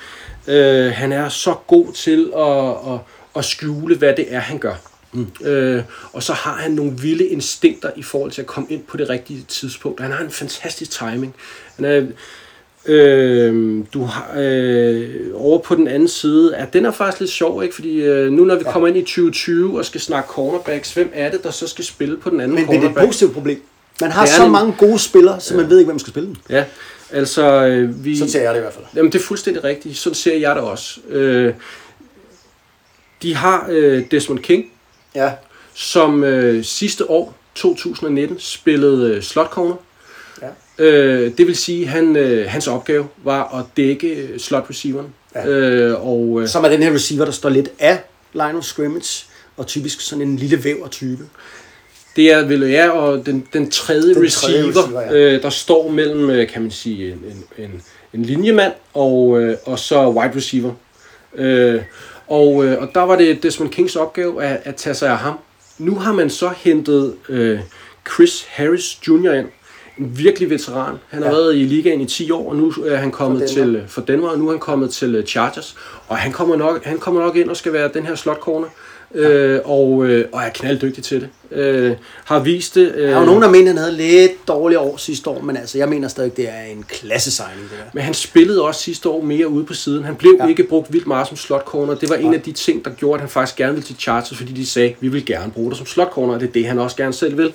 Øh, 0.48 0.92
han 0.92 1.12
er 1.12 1.28
så 1.28 1.55
god 1.66 1.92
til 1.92 2.30
at, 2.36 2.94
at, 2.94 3.00
at 3.36 3.44
skjule, 3.44 3.96
hvad 3.96 4.14
det 4.16 4.34
er, 4.34 4.40
han 4.40 4.59
gør. 4.59 4.91
Mm. 5.12 5.26
Øh, 5.46 5.82
og 6.12 6.22
så 6.22 6.32
har 6.32 6.52
han 6.56 6.70
nogle 6.70 6.92
vilde 7.02 7.26
instinkter 7.26 7.90
i 7.96 8.02
forhold 8.02 8.30
til 8.30 8.40
at 8.40 8.46
komme 8.46 8.68
ind 8.70 8.82
på 8.82 8.96
det 8.96 9.08
rigtige 9.08 9.44
tidspunkt. 9.48 10.00
Han 10.00 10.12
har 10.12 10.24
en 10.24 10.30
fantastisk 10.30 10.90
timing. 10.90 11.34
Han 11.76 11.84
er, 11.84 12.02
øh, 12.86 13.84
du 13.94 14.04
har 14.04 14.32
øh, 14.38 15.10
over 15.34 15.58
på 15.58 15.74
den 15.74 15.88
anden 15.88 16.08
side, 16.08 16.56
at 16.56 16.72
den 16.72 16.86
er 16.86 16.90
faktisk 16.90 17.20
lidt 17.20 17.30
sjov, 17.30 17.62
ikke? 17.62 17.74
Fordi 17.74 18.00
øh, 18.00 18.32
nu 18.32 18.44
når 18.44 18.54
vi 18.56 18.64
kommer 18.64 18.88
ind 18.88 18.96
i 18.96 19.00
2020 19.02 19.78
og 19.78 19.84
skal 19.84 20.00
snakke 20.00 20.28
cornerbacks, 20.28 20.94
hvem 20.94 21.10
er 21.14 21.30
det, 21.30 21.42
der 21.44 21.50
så 21.50 21.66
skal 21.68 21.84
spille 21.84 22.16
på 22.16 22.30
den 22.30 22.40
anden 22.40 22.54
Men, 22.54 22.66
men 22.66 22.70
det 22.70 22.74
er 22.74 22.78
et 22.78 22.82
cornerback? 22.82 23.06
positivt 23.06 23.32
problem. 23.32 23.62
Man 24.00 24.10
har 24.10 24.26
så 24.26 24.44
en- 24.44 24.52
mange 24.52 24.74
gode 24.78 24.98
spillere, 24.98 25.40
så 25.40 25.56
man 25.56 25.70
ved 25.70 25.78
ikke, 25.78 25.88
hvem 25.88 25.98
skal 25.98 26.10
spille 26.10 26.26
dem. 26.28 26.36
Ja, 26.50 26.64
altså 27.10 27.66
øh, 27.66 28.04
vi... 28.04 28.16
Sådan 28.18 28.30
ser 28.30 28.42
jeg 28.42 28.54
det 28.54 28.58
i 28.58 28.62
hvert 28.62 28.74
fald. 28.74 28.84
Jamen, 28.96 29.12
det 29.12 29.18
er 29.18 29.22
fuldstændig 29.22 29.64
rigtigt. 29.64 29.96
Sådan 29.98 30.14
ser 30.14 30.36
jeg 30.38 30.56
det 30.56 30.64
også. 30.64 31.00
Øh, 31.08 31.54
de 33.22 33.34
har 33.34 33.66
øh, 33.70 34.04
Desmond 34.10 34.38
King, 34.38 34.64
Ja, 35.14 35.32
som 35.74 36.24
øh, 36.24 36.64
sidste 36.64 37.10
år, 37.10 37.34
2019, 37.54 38.40
spillede 38.40 39.14
øh, 39.14 39.22
slot 39.22 39.50
corner. 39.50 39.74
Ja. 40.42 40.48
Øh, 40.84 41.36
det 41.38 41.46
vil 41.46 41.56
sige, 41.56 41.86
han 41.86 42.16
øh, 42.16 42.50
hans 42.50 42.66
opgave 42.66 43.06
var 43.24 43.58
at 43.58 43.64
dække 43.76 44.08
øh, 44.08 44.38
slot 44.38 44.66
receiveren. 44.70 45.14
Ja. 45.34 45.46
Øh, 45.46 46.06
og, 46.08 46.42
øh, 46.42 46.48
som 46.48 46.64
er 46.64 46.68
den 46.68 46.82
her 46.82 46.94
receiver, 46.94 47.24
der 47.24 47.32
står 47.32 47.48
lidt 47.48 47.68
af 47.78 47.98
line 48.32 48.58
of 48.58 48.64
scrimmage, 48.64 49.26
og 49.56 49.66
typisk 49.66 50.00
sådan 50.00 50.22
en 50.22 50.36
lille 50.36 50.64
væver-type. 50.64 51.24
Det 52.16 52.32
er 52.32 52.46
vel 52.46 52.60
ja, 52.60 52.88
og 52.90 53.26
den, 53.26 53.46
den 53.52 53.70
tredje 53.70 54.14
Den 54.14 54.24
receiver, 54.24 54.72
tredje 54.72 54.80
receiver, 54.80 55.00
ja. 55.00 55.34
øh, 55.34 55.42
der 55.42 55.50
står 55.50 55.88
mellem, 55.88 56.30
øh, 56.30 56.48
kan 56.48 56.62
man 56.62 56.70
sige, 56.70 57.12
en, 57.12 57.24
en, 57.58 57.64
en, 57.64 57.82
en 58.14 58.22
linjemand 58.22 58.72
og, 58.94 59.40
øh, 59.40 59.56
og 59.64 59.78
så 59.78 60.08
wide 60.08 60.36
receiver. 60.36 60.72
Øh, 61.34 61.82
og, 62.33 62.64
øh, 62.64 62.80
og 62.83 62.89
der 62.95 63.01
var 63.01 63.16
det 63.16 63.43
Desmond 63.43 63.70
Kings 63.70 63.97
opgave 63.97 64.45
at, 64.45 64.61
at 64.64 64.76
tage 64.76 64.95
sig 64.95 65.11
af 65.11 65.18
ham. 65.18 65.35
Nu 65.78 65.95
har 65.95 66.12
man 66.12 66.30
så 66.30 66.51
hentet 66.57 67.14
øh, 67.28 67.59
Chris 68.14 68.45
Harris 68.51 68.99
Jr. 69.09 69.33
ind. 69.33 69.47
En 69.99 70.18
virkelig 70.18 70.51
veteran. 70.51 70.95
Han 71.09 71.22
har 71.22 71.28
Ja. 71.30 71.35
været 71.37 71.55
i 71.57 71.59
ligaen 71.59 72.01
i 72.01 72.07
10 72.07 72.30
år, 72.30 72.49
og 72.51 72.57
nu 72.57 72.72
er 72.87 72.97
han 72.97 73.11
kommet 73.11 73.49
For 73.51 73.61
Denver. 73.61 73.78
til 73.80 73.89
for 73.89 74.01
Denver, 74.01 74.28
og 74.28 74.39
nu 74.39 74.47
er 74.47 74.51
han 74.51 74.61
kommet 74.61 74.91
til 74.91 75.14
øh, 75.14 75.24
Chargers. 75.24 75.76
Og 76.09 76.16
han 76.16 76.33
kommer 76.33 76.57
nok, 76.57 76.85
han 76.85 76.99
kommer 76.99 77.20
nok 77.20 77.37
ind 77.37 77.51
og 77.51 77.57
skal 77.57 77.72
være 77.72 77.91
den 77.95 78.07
her 78.07 78.14
slot 78.14 78.41
corner. 78.41 78.68
Øh, 79.14 79.60
og, 79.64 80.06
øh, 80.06 80.24
og 80.32 80.42
er 80.42 80.48
knalddygtig 80.54 81.04
til 81.04 81.20
det. 81.20 81.58
Øh, 81.58 81.92
har 82.24 82.38
vist 82.38 82.74
det. 82.74 82.92
Øh, 82.94 83.08
Der 83.08 83.14
er 83.16 83.20
jo 83.20 83.26
nogen, 83.26 83.42
der 83.42 83.50
mener, 83.50 83.66
han 83.66 83.78
havde 83.78 83.92
lidt 83.96 84.48
dårlige 84.48 84.78
år 84.78 84.96
sidste 84.96 85.30
år, 85.30 85.40
men 85.40 85.56
altså, 85.56 85.78
jeg 85.78 85.88
mener 85.88 86.08
stadig, 86.08 86.36
det 86.36 86.48
er 86.48 86.62
en 86.72 86.84
klassesigning, 86.88 87.60
det 87.62 87.70
der. 87.78 87.84
Men 87.92 88.02
han 88.02 88.14
spillede 88.14 88.62
også 88.62 88.80
sidste 88.80 89.08
år 89.08 89.22
mere 89.22 89.48
ude 89.48 89.64
på 89.64 89.74
siden. 89.74 90.04
Han 90.04 90.16
blev 90.16 90.36
Ja. 90.40 90.46
ikke 90.46 90.62
brugt 90.62 90.92
vildt 90.92 91.06
meget 91.06 91.28
som 91.28 91.36
slot 91.36 91.64
corner. 91.64 91.94
Det 91.94 92.10
var 92.10 92.16
en 92.16 92.34
af 92.34 92.40
de 92.42 92.52
ting, 92.52 92.84
der 92.84 92.90
gjorde, 92.90 93.14
at 93.14 93.20
han 93.20 93.28
faktisk 93.28 93.56
gerne 93.56 93.72
ville 93.72 93.86
til 93.86 93.96
Chargers, 93.98 94.36
fordi 94.36 94.52
de 94.52 94.66
sagde, 94.66 94.94
vi 95.00 95.08
vil 95.08 95.26
gerne 95.26 95.52
bruge 95.52 95.70
dig 95.70 95.76
som 95.78 95.86
slot 95.86 96.10
corner, 96.12 96.34
og 96.34 96.40
det 96.40 96.48
er 96.48 96.52
det, 96.52 96.66
han 96.66 96.78
også 96.78 96.96
gerne 96.96 97.12
selv 97.12 97.38
vil. 97.38 97.52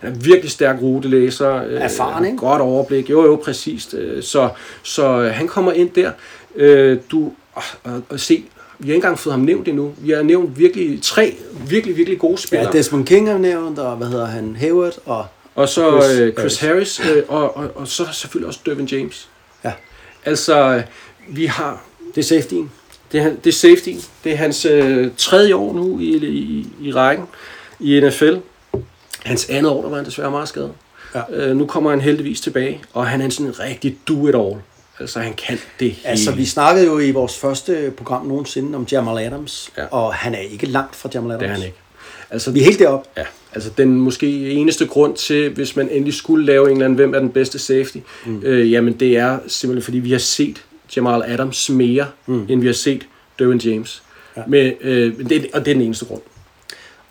Han 0.00 0.12
er 0.12 0.16
virkelig 0.16 0.50
stærk 0.50 0.76
rutelæser. 0.82 1.64
øh, 1.64 1.80
Erfaren, 1.82 2.24
ikke? 2.24 2.36
Godt 2.38 2.62
overblik. 2.62 3.10
Jo, 3.10 3.24
jo, 3.24 3.36
præcist. 3.44 3.94
Øh, 3.94 4.22
Så, 4.22 4.48
så 4.82 5.06
øh, 5.20 5.30
han 5.30 5.48
kommer 5.48 5.72
ind 5.72 5.90
der. 5.90 6.10
Øh, 6.56 6.98
Du, 7.10 7.32
og, 7.54 7.62
og, 7.84 8.02
og 8.08 8.20
se, 8.20 8.44
vi 8.82 8.88
har 8.88 8.94
ikke 8.94 8.94
engang 8.94 9.18
fået 9.18 9.32
ham 9.34 9.40
nævnt 9.40 9.68
endnu. 9.68 9.92
Vi 9.98 10.10
har 10.10 10.22
nævnt 10.22 10.58
virkelig 10.58 11.02
tre 11.02 11.36
virkelig, 11.68 11.96
virkelig 11.96 12.18
gode 12.18 12.32
Ja, 12.32 12.36
spillere. 12.36 12.72
Desmond 12.72 13.06
King 13.06 13.28
er 13.28 13.38
nævnt, 13.38 13.78
og 13.78 13.96
hvad 13.96 14.06
hedder 14.06 14.26
han, 14.26 14.56
Hayward, 14.56 14.94
og 15.04 15.26
Og 15.54 15.68
så 15.68 16.00
Chris 16.02 16.18
øh, 16.18 16.32
Chris 16.32 16.60
Harris. 16.60 17.00
Øh, 17.00 17.22
og, 17.28 17.56
og, 17.56 17.70
og 17.74 17.88
så 17.88 18.06
selvfølgelig 18.12 18.48
også 18.48 18.60
Dervin 18.66 18.86
James. 18.86 19.28
Ja. 19.64 19.72
Altså, 20.24 20.74
øh, 20.74 20.82
vi 21.28 21.46
har 21.46 21.84
Det 22.14 22.20
er 22.20 22.22
safetyen. 22.22 22.70
Det 23.12 23.20
er, 23.20 23.30
det 23.44 23.46
er 23.46 23.52
safety. 23.52 23.90
Det 24.24 24.32
er 24.32 24.36
hans 24.36 24.64
øh, 24.64 25.08
tredje 25.16 25.54
år 25.54 25.72
nu 25.74 25.98
i, 25.98 26.16
i, 26.26 26.66
i 26.80 26.92
rækken 26.92 27.26
i 27.80 28.00
NFL. 28.00 28.34
Hans 29.24 29.46
andet 29.50 29.72
år, 29.72 29.82
der 29.82 29.88
var 29.88 29.96
han 29.96 30.04
desværre 30.04 30.30
meget 30.30 30.48
skadet. 30.48 30.72
Ja. 31.14 31.20
Øh, 31.30 31.56
nu 31.56 31.66
kommer 31.66 31.90
han 31.90 32.00
heldigvis 32.00 32.40
tilbage, 32.40 32.82
og 32.92 33.06
han 33.06 33.20
er 33.20 33.30
sådan 33.30 33.46
en 33.46 33.60
rigtig 33.60 33.98
do-it-all. 34.08 34.56
Altså, 35.02 35.20
han 35.20 35.34
kan 35.34 35.58
det 35.80 35.90
hele. 35.92 36.08
Altså, 36.08 36.32
vi 36.32 36.44
snakkede 36.44 36.86
jo 36.86 36.98
i 36.98 37.10
vores 37.10 37.38
første 37.38 37.92
program 37.96 38.26
nogensinde 38.26 38.76
om 38.76 38.86
Jamal 38.92 39.24
Adams, 39.26 39.72
Ja. 39.78 39.84
og 39.84 40.14
han 40.14 40.34
er 40.34 40.38
ikke 40.38 40.66
langt 40.66 40.96
fra 40.96 41.08
Jamal 41.14 41.30
Adams. 41.30 41.40
Det 41.42 41.50
er 41.50 41.54
han 41.54 41.62
ikke. 41.62 41.76
Altså, 42.30 42.50
Vi 42.50 42.60
er 42.60 42.64
helt 42.64 42.78
deroppe. 42.78 43.08
Ja, 43.16 43.24
altså 43.52 43.70
den 43.76 44.00
måske 44.00 44.50
eneste 44.50 44.86
grund 44.86 45.16
til, 45.16 45.50
hvis 45.54 45.76
man 45.76 45.88
endelig 45.88 46.14
skulle 46.14 46.46
lave 46.46 46.66
en 46.66 46.72
eller 46.72 46.84
anden, 46.84 46.96
hvem 46.96 47.14
er 47.14 47.18
den 47.18 47.30
bedste 47.30 47.58
safety, 47.58 47.98
mm. 48.26 48.42
øh, 48.44 48.72
jamen 48.72 48.92
det 49.00 49.16
er 49.16 49.38
simpelthen 49.46 49.84
fordi, 49.84 49.98
vi 49.98 50.12
har 50.12 50.18
set 50.18 50.64
Jamal 50.96 51.22
Adams 51.26 51.70
mere, 51.70 52.06
mm. 52.26 52.46
end 52.48 52.60
vi 52.60 52.66
har 52.66 52.74
set 52.74 53.06
Derwin 53.38 53.58
James. 53.58 54.02
Ja. 54.36 54.42
Med, 54.46 54.72
øh, 54.80 55.18
det, 55.18 55.46
og 55.54 55.64
det 55.64 55.70
er 55.70 55.74
den 55.74 55.80
eneste 55.82 56.04
grund. 56.04 56.22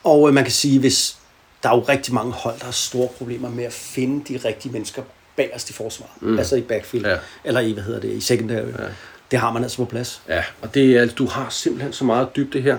Og 0.04 0.28
øh, 0.28 0.34
man 0.34 0.44
kan 0.44 0.54
sige, 0.54 0.80
hvis 0.80 1.16
der 1.64 1.70
er 1.70 1.76
jo 1.76 1.82
rigtig 1.82 2.14
mange 2.14 2.32
hold, 2.32 2.56
der 2.60 2.66
har 2.66 2.72
store 2.72 3.08
problemer 3.18 3.50
med 3.50 3.64
at 3.64 3.74
finde 3.74 4.34
de 4.34 4.40
rigtige 4.48 4.72
mennesker 4.72 5.02
bagerst 5.38 5.70
i 5.70 5.74
forsvaret. 5.74 6.12
Mm. 6.22 6.38
Altså 6.38 6.56
i 6.56 6.62
backfield. 6.62 7.06
Ja. 7.06 7.18
Eller 7.44 7.60
i, 7.60 7.72
hvad 7.72 7.84
hedder 7.84 8.00
det, 8.00 8.12
i 8.12 8.22
secondary. 8.22 8.68
Ja. 8.80 8.84
Det 9.32 9.40
har 9.40 9.52
man 9.54 9.64
altså 9.64 9.78
på 9.78 9.86
plads. 9.86 10.22
Ja, 10.30 10.44
og 10.62 10.74
det 10.74 10.98
er, 10.98 11.06
du 11.06 11.26
har 11.26 11.48
simpelthen 11.50 11.94
så 11.94 12.06
meget 12.06 12.28
dybde 12.36 12.62
her. 12.62 12.78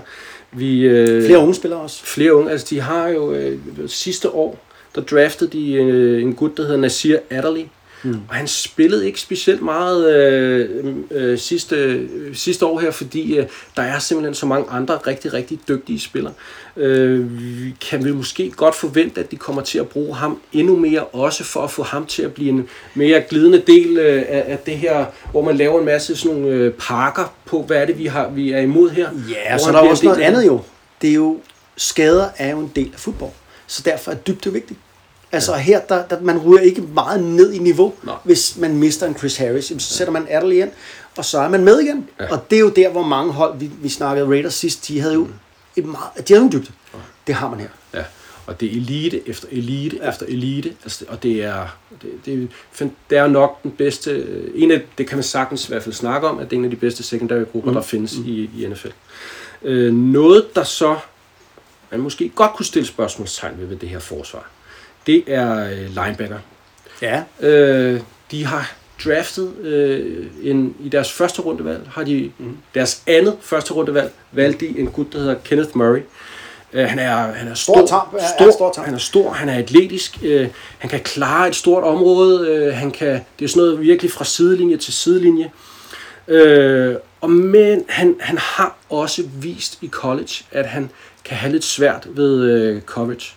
Vi, 0.53 0.81
øh, 0.81 1.27
Flere 1.27 1.39
unge 1.39 1.55
spillere 1.55 1.81
også. 1.81 2.05
Flere 2.05 2.35
unge, 2.35 2.51
altså 2.51 2.67
de 2.71 2.81
har 2.81 3.09
jo 3.09 3.33
øh, 3.33 3.59
sidste 3.87 4.31
år, 4.31 4.59
der 4.95 5.01
draftede 5.01 5.51
de 5.51 5.73
øh, 5.73 6.23
en 6.23 6.35
gut, 6.35 6.57
der 6.57 6.63
hedder 6.63 6.81
Nasir 6.81 7.19
Adderley. 7.31 7.65
Mm. 8.03 8.21
Og 8.29 8.35
han 8.35 8.49
spillede 8.49 9.07
ikke 9.07 9.21
specielt 9.21 9.63
meget 9.63 10.15
øh, 10.15 10.95
øh, 11.11 11.39
sidste, 11.39 11.77
øh, 11.77 12.35
sidste 12.35 12.67
år 12.67 12.81
her, 12.81 12.91
fordi 12.91 13.37
øh, 13.37 13.47
der 13.77 13.83
er 13.83 13.99
simpelthen 13.99 14.35
så 14.35 14.47
mange 14.47 14.71
andre 14.71 14.97
rigtig, 14.97 15.33
rigtig 15.33 15.59
dygtige 15.69 16.01
spillere. 16.01 16.33
Øh, 16.77 17.27
kan 17.91 18.05
vi 18.05 18.13
måske 18.13 18.51
godt 18.51 18.75
forvente, 18.75 19.21
at 19.21 19.31
de 19.31 19.37
kommer 19.37 19.63
til 19.63 19.79
at 19.79 19.89
bruge 19.89 20.15
ham 20.17 20.41
endnu 20.53 20.77
mere, 20.77 21.05
også 21.05 21.45
for 21.45 21.61
at 21.61 21.71
få 21.71 21.83
ham 21.83 22.07
til 22.07 22.23
at 22.23 22.33
blive 22.33 22.49
en 22.49 22.69
mere 22.95 23.21
glidende 23.21 23.63
del 23.67 23.99
øh, 23.99 24.23
af, 24.29 24.45
af 24.47 24.59
det 24.59 24.79
her, 24.79 25.07
hvor 25.31 25.43
man 25.43 25.57
laver 25.57 25.79
en 25.79 25.85
masse 25.85 26.17
sådan 26.17 26.37
nogle 26.37 26.57
øh, 26.57 26.73
pakker 26.73 27.35
på, 27.45 27.63
hvad 27.63 27.77
er 27.77 27.85
det, 27.85 27.99
vi, 27.99 28.07
har, 28.07 28.29
vi 28.29 28.53
er 28.53 28.61
imod 28.61 28.91
her. 28.91 29.09
Ja, 29.31 29.59
så 29.59 29.73
der 29.73 29.79
er 29.79 29.89
også 29.89 30.05
noget 30.05 30.21
andet 30.21 30.47
jo. 30.47 30.61
Det 31.03 31.11
er 31.11 31.15
jo, 31.15 31.41
skader 31.77 32.29
er 32.37 32.51
jo 32.51 32.59
en 32.59 32.73
del 32.77 32.91
af 32.95 33.01
fodbold. 33.01 33.31
Så 33.67 33.83
derfor 33.85 34.11
er 34.11 34.15
dybde 34.15 34.53
vigtigt. 34.53 34.79
Altså 35.33 35.55
her, 35.55 35.81
der, 35.81 36.07
der, 36.07 36.21
man 36.21 36.39
ryger 36.39 36.61
ikke 36.61 36.83
meget 36.83 37.23
ned 37.25 37.53
i 37.53 37.59
niveau, 37.59 37.95
Nej. 38.03 38.15
hvis 38.25 38.57
man 38.57 38.77
mister 38.77 39.07
en 39.07 39.17
Chris 39.17 39.37
Harris. 39.37 39.65
Så 39.65 39.95
sætter 39.95 40.13
man 40.13 40.27
Adderley 40.31 40.57
ind, 40.57 40.71
og 41.17 41.25
så 41.25 41.39
er 41.39 41.49
man 41.49 41.65
med 41.65 41.81
igen. 41.81 42.09
Ja. 42.21 42.33
Og 42.33 42.51
det 42.51 42.57
er 42.57 42.61
jo 42.61 42.69
der, 42.69 42.89
hvor 42.89 43.03
mange 43.03 43.33
hold, 43.33 43.59
vi, 43.59 43.71
vi 43.83 43.89
snakkede 43.89 44.29
Raiders 44.29 44.55
sidst, 44.55 44.89
de 44.89 45.01
havde 45.01 45.15
jo 45.15 45.29
et 45.77 45.85
meget, 45.85 46.29
de 46.29 46.35
havde 46.35 46.45
en 46.47 46.53
dybde. 46.53 46.73
Det 47.27 47.35
har 47.35 47.51
man 47.51 47.61
her. 47.61 47.69
Ja, 47.95 48.05
og 48.47 48.61
det 48.61 48.67
er 48.69 48.77
elite 48.77 49.29
efter 49.29 49.49
elite 49.51 49.99
ja. 50.03 50.09
efter 50.09 50.27
elite, 50.29 50.75
altså, 50.83 51.05
og 51.09 51.23
det 51.23 51.45
er, 51.45 51.67
det, 52.03 52.11
det, 52.25 52.49
er- 52.83 52.89
det 53.11 53.19
er 53.19 53.27
nok 53.27 53.63
den 53.63 53.71
bedste, 53.71 54.27
en 54.55 54.71
af, 54.71 54.83
det 54.99 55.07
kan 55.07 55.17
man 55.17 55.23
sagtens 55.25 55.65
i 55.65 55.69
hvert 55.69 55.83
fald 55.83 55.95
snakke 55.95 56.29
om, 56.29 56.39
at 56.39 56.51
det 56.51 56.57
er 56.57 56.59
en 56.59 56.65
af 56.65 56.71
de 56.71 56.77
bedste 56.77 57.03
secondary 57.03 57.43
grupper, 57.53 57.71
mm. 57.71 57.75
der 57.75 57.83
findes 57.83 58.19
mm. 58.19 58.25
i, 58.27 58.51
i 58.59 58.67
NFL. 58.71 58.89
Øh, 59.63 59.93
noget, 59.95 60.55
der 60.55 60.65
så, 60.65 60.97
man 61.91 62.01
måske 62.01 62.29
godt 62.29 62.53
kunne 62.53 62.67
stille 62.67 62.87
spørgsmålstegn 62.87 63.55
ved, 63.59 63.67
ved 63.67 63.77
det 63.77 63.89
her 63.89 63.99
forsvar, 63.99 64.51
det 65.07 65.25
er 65.27 65.65
øh, 65.65 66.05
linebacker. 66.05 66.39
Ja. 67.03 67.23
Øh, 67.41 68.01
de 68.31 68.45
har 68.45 68.73
draftet 69.05 69.57
øh, 69.57 70.27
en, 70.43 70.77
i 70.81 70.89
deres 70.89 71.13
første 71.13 71.43
rundevalg, 71.43 71.89
har 71.91 72.05
de 72.05 72.33
mm. 72.39 72.57
deres 72.75 73.03
andet 73.07 73.37
første 73.41 73.73
rundevalg, 73.73 74.13
valgte 74.33 74.67
de 74.67 74.79
en 74.79 74.87
gut, 74.87 75.13
der 75.13 75.19
hedder 75.19 75.35
Kenneth 75.45 75.77
Murray. 75.77 76.01
Øh, 76.73 76.89
han 76.89 76.99
er, 76.99 77.17
han 77.17 77.49
er 77.49 77.55
stor, 77.55 77.75
Stor 77.75 77.87
tarm, 77.87 78.09
ja, 78.19 78.29
stor, 78.37 78.45
ja, 78.45 78.73
stor 78.73 78.83
han 78.85 78.95
er 78.95 78.99
stor, 78.99 79.31
han 79.31 79.49
er 79.49 79.59
atletisk, 79.59 80.19
øh, 80.23 80.49
han 80.79 80.91
kan 80.91 81.01
klare 81.01 81.49
et 81.49 81.55
stort 81.55 81.85
område, 81.85 82.49
øh, 82.49 82.75
han 82.75 82.91
kan, 82.91 83.21
det 83.39 83.45
er 83.45 83.49
sådan 83.49 83.63
noget 83.63 83.81
virkelig 83.81 84.13
fra 84.13 84.25
sidelinje 84.25 84.77
til 84.77 84.93
sidelinje. 84.93 85.51
Øh, 86.29 86.97
og 87.21 87.31
men 87.31 87.85
han, 87.89 88.17
han 88.21 88.39
har 88.39 88.77
også 88.91 89.23
vist 89.35 89.79
i 89.83 89.89
college, 89.89 90.45
at 90.51 90.67
han 90.67 90.91
kan 91.25 91.37
have 91.37 91.53
lidt 91.53 91.65
svært 91.65 92.07
ved 92.11 92.43
øh, 92.43 92.83
coverage. 92.83 93.35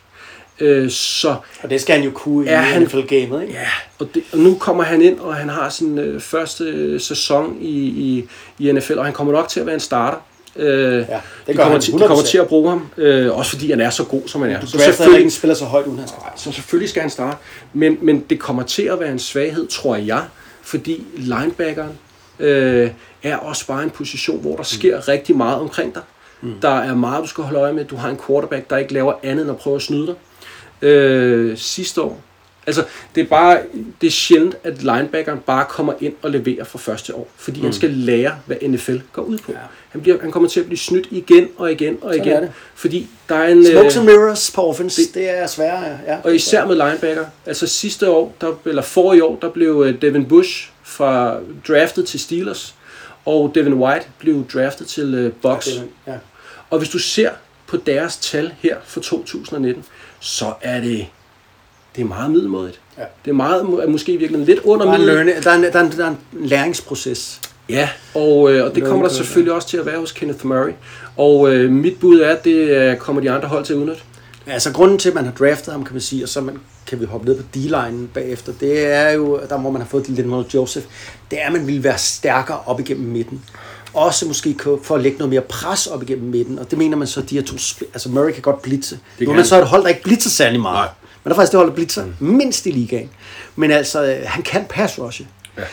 Øh, 0.59 0.89
så 0.89 1.35
Og 1.63 1.69
det 1.69 1.81
skal 1.81 1.95
han 1.95 2.03
jo 2.03 2.11
kunne 2.11 2.49
Er 2.49 2.77
i 2.77 2.83
NFL-gamet, 2.83 3.41
ikke? 3.41 3.53
Ja, 3.53 3.67
og, 3.99 4.07
det, 4.13 4.23
og 4.31 4.37
nu 4.39 4.55
kommer 4.55 4.83
han 4.83 5.01
ind, 5.01 5.19
og 5.19 5.35
han 5.35 5.49
har 5.49 5.69
sin 5.69 5.97
øh, 5.97 6.21
første 6.21 6.63
øh, 6.63 7.01
sæson 7.01 7.57
i, 7.61 7.79
i, 7.79 8.29
i 8.59 8.71
NFL, 8.71 8.97
og 8.97 9.05
han 9.05 9.13
kommer 9.13 9.33
nok 9.33 9.47
til 9.47 9.59
at 9.59 9.65
være 9.65 9.75
en 9.75 9.79
starter. 9.79 10.17
Øh, 10.55 10.67
det 10.67 11.07
de, 11.47 11.53
kommer 11.53 11.71
han 11.71 11.81
til, 11.81 11.93
de 11.93 11.99
kommer 11.99 12.15
100%. 12.15 12.27
til 12.27 12.37
at 12.37 12.47
bruge 12.47 12.69
ham, 12.69 12.87
øh, 12.97 13.37
også 13.37 13.51
fordi 13.51 13.69
han 13.69 13.81
er 13.81 13.89
så 13.89 14.03
god, 14.03 14.21
som 14.25 14.41
han 14.41 14.51
er. 14.51 14.61
Du 14.61 14.67
Så 14.67 14.77
heller 14.99 15.17
ikke 15.17 15.31
spiller 15.31 15.55
så 15.55 15.65
højt, 15.65 15.85
uden 15.85 15.99
han 15.99 16.07
skal. 16.07 16.19
så 16.35 16.51
selvfølgelig 16.51 16.89
skal 16.89 17.01
han 17.01 17.09
starte. 17.09 17.37
Men, 17.73 17.97
men 18.01 18.19
det 18.29 18.39
kommer 18.39 18.63
til 18.63 18.83
at 18.83 18.99
være 18.99 19.11
en 19.11 19.19
svaghed, 19.19 19.67
tror 19.67 19.95
jeg, 19.95 20.21
fordi 20.61 21.05
linebackeren 21.17 21.91
øh, 22.39 22.89
er 23.23 23.37
også 23.37 23.67
bare 23.67 23.83
en 23.83 23.89
position, 23.89 24.41
hvor 24.41 24.55
der 24.55 24.63
sker 24.63 24.95
mm. 24.95 25.03
rigtig 25.07 25.37
meget 25.37 25.59
omkring 25.59 25.95
dig. 25.95 26.03
Mm. 26.41 26.53
Der 26.61 26.69
er 26.69 26.95
meget, 26.95 27.23
du 27.23 27.27
skal 27.27 27.43
holde 27.43 27.59
øje 27.59 27.73
med. 27.73 27.85
Du 27.85 27.95
har 27.95 28.09
en 28.09 28.19
quarterback, 28.27 28.69
der 28.69 28.77
ikke 28.77 28.93
laver 28.93 29.13
andet 29.23 29.41
end 29.41 29.51
at 29.51 29.57
prøve 29.57 29.75
at 29.75 29.81
snyde 29.81 30.07
dig. 30.07 30.15
Øh, 30.85 31.57
sidste 31.57 32.01
år. 32.01 32.21
Altså, 32.67 32.83
det 33.15 33.21
er 33.21 33.27
bare, 33.27 33.59
det 34.01 34.07
er 34.07 34.11
sjældent, 34.11 34.57
at 34.63 34.83
linebackeren 34.83 35.39
bare 35.45 35.65
kommer 35.69 35.93
ind 35.99 36.13
og 36.21 36.31
leverer 36.31 36.63
for 36.63 36.77
første 36.77 37.15
år. 37.15 37.27
Fordi 37.35 37.59
mm. 37.59 37.63
han 37.63 37.73
skal 37.73 37.89
lære, 37.89 38.39
hvad 38.45 38.57
NFL 38.61 38.97
går 39.13 39.21
ud 39.21 39.37
på. 39.37 39.51
Ja. 39.51 39.57
Han, 39.89 40.01
bliver, 40.01 40.17
han 40.21 40.31
kommer 40.31 40.49
til 40.49 40.59
at 40.59 40.65
blive 40.65 40.77
snydt 40.77 41.07
igen 41.11 41.47
og 41.57 41.71
igen 41.71 41.97
og 42.01 42.13
Sådan 42.13 42.27
igen. 42.27 42.41
det. 42.41 42.51
Fordi 42.75 43.07
der 43.29 43.35
er 43.35 43.47
en... 43.47 43.65
Smokes 43.65 43.95
øh, 43.95 44.01
and 44.01 44.09
mirrors 44.09 44.51
på 44.51 44.61
offense, 44.61 45.01
det, 45.01 45.13
det 45.13 45.29
er 45.29 45.47
sværere, 45.47 45.99
ja. 46.07 46.17
og 46.23 46.35
især 46.35 46.65
med 46.65 46.75
linebacker. 46.75 47.25
Altså 47.45 47.67
sidste 47.67 48.09
år, 48.09 48.35
der, 48.41 48.51
eller 48.65 48.81
forrige 48.81 49.23
år, 49.23 49.37
der 49.41 49.49
blev 49.49 49.83
øh, 49.87 50.01
Devin 50.01 50.25
Bush 50.25 50.69
fra 50.83 51.39
draftet 51.67 52.07
til 52.07 52.19
Steelers, 52.19 52.75
og 53.25 53.51
Devin 53.55 53.73
White 53.73 54.05
blev 54.19 54.47
draftet 54.53 54.87
til 54.87 55.13
øh, 55.13 55.31
Bucks. 55.41 55.69
Ja. 56.07 56.13
Og 56.69 56.77
hvis 56.77 56.89
du 56.89 56.99
ser 56.99 57.29
på 57.67 57.77
deres 57.77 58.17
tal 58.17 58.53
her 58.59 58.77
for 58.85 59.01
2019, 59.01 59.85
så 60.25 60.53
er 60.61 60.81
det, 60.81 61.07
det 61.95 62.01
er 62.01 62.05
meget 62.05 62.31
middelmådigt. 62.31 62.79
Ja. 62.97 63.03
Det 63.25 63.31
er 63.31 63.35
meget, 63.35 63.89
måske 63.89 64.17
virkelig 64.17 64.45
lidt 64.45 64.59
under 64.59 64.85
Der 64.85 64.93
er, 64.93 64.97
middel. 64.97 65.43
der, 65.43 65.51
er 65.51 65.55
en, 65.55 65.63
der, 65.63 65.79
er 65.79 65.83
en, 65.83 65.91
der 65.91 66.05
er 66.05 66.09
en 66.09 66.17
læringsproces. 66.33 67.41
Ja, 67.69 67.89
og, 68.15 68.53
øh, 68.53 68.65
og 68.65 68.75
det 68.75 68.83
kommer 68.83 69.07
der 69.07 69.13
selvfølgelig 69.13 69.53
også 69.53 69.67
til 69.67 69.77
at 69.77 69.85
være 69.85 69.99
hos 69.99 70.11
Kenneth 70.11 70.45
Murray. 70.45 70.71
Og 71.17 71.53
øh, 71.53 71.71
mit 71.71 71.99
bud 71.99 72.19
er, 72.19 72.29
at 72.29 72.45
det 72.45 72.55
øh, 72.55 72.97
kommer 72.97 73.21
de 73.21 73.31
andre 73.31 73.47
hold 73.47 73.65
til 73.65 73.73
at 73.73 73.77
udnytte. 73.77 74.01
Altså 74.47 74.71
grunden 74.71 74.97
til, 74.97 75.09
at 75.09 75.15
man 75.15 75.25
har 75.25 75.31
draftet 75.31 75.73
ham, 75.73 75.83
kan 75.83 75.93
man 75.93 76.01
sige, 76.01 76.23
og 76.23 76.29
så 76.29 76.41
man, 76.41 76.59
kan 76.87 76.99
vi 76.99 77.05
hoppe 77.05 77.27
ned 77.27 77.37
på 77.37 77.43
D-linen 77.55 78.07
bagefter, 78.13 78.53
det 78.59 78.85
er 78.93 79.11
jo, 79.11 79.39
der 79.49 79.57
må 79.57 79.69
man 79.71 79.81
have 79.81 79.89
fået 79.89 80.09
Lindemann 80.09 80.45
Joseph, 80.53 80.85
det 81.31 81.41
er, 81.41 81.47
at 81.47 81.53
man 81.53 81.67
vil 81.67 81.83
være 81.83 81.97
stærkere 81.97 82.59
op 82.65 82.79
igennem 82.79 83.07
midten. 83.07 83.41
Også 83.95 84.25
måske 84.25 84.55
for 84.83 84.95
at 84.95 85.01
lægge 85.01 85.17
noget 85.17 85.29
mere 85.29 85.41
pres 85.41 85.87
op 85.87 86.03
igennem 86.03 86.29
midten, 86.29 86.59
og 86.59 86.71
det 86.71 86.77
mener 86.77 86.97
man 86.97 87.07
så, 87.07 87.19
at 87.21 87.29
de 87.29 87.35
her 87.35 87.45
to, 87.45 87.55
altså 87.93 88.09
Murray 88.09 88.31
kan 88.31 88.41
godt 88.41 88.61
blitse. 88.61 88.99
Nu 89.19 89.31
er 89.31 89.35
man 89.35 89.45
så 89.45 89.61
et 89.61 89.67
hold, 89.67 89.83
der 89.83 89.89
ikke 89.89 90.03
blitzer 90.03 90.29
særlig 90.29 90.59
meget. 90.59 90.75
Nej. 90.75 90.89
Men 91.23 91.29
der 91.29 91.35
er 91.35 91.35
faktisk 91.35 91.51
det 91.51 91.57
hold, 91.57 91.69
der 91.69 91.75
blitzer 91.75 92.05
mm. 92.05 92.27
mindst 92.27 92.65
i 92.65 92.71
ligaen. 92.71 93.09
Men 93.55 93.71
altså, 93.71 94.05
øh, 94.05 94.21
han 94.25 94.43
kan 94.43 94.65
pass 94.69 94.99
rushe. 94.99 95.27
Ja. 95.57 95.63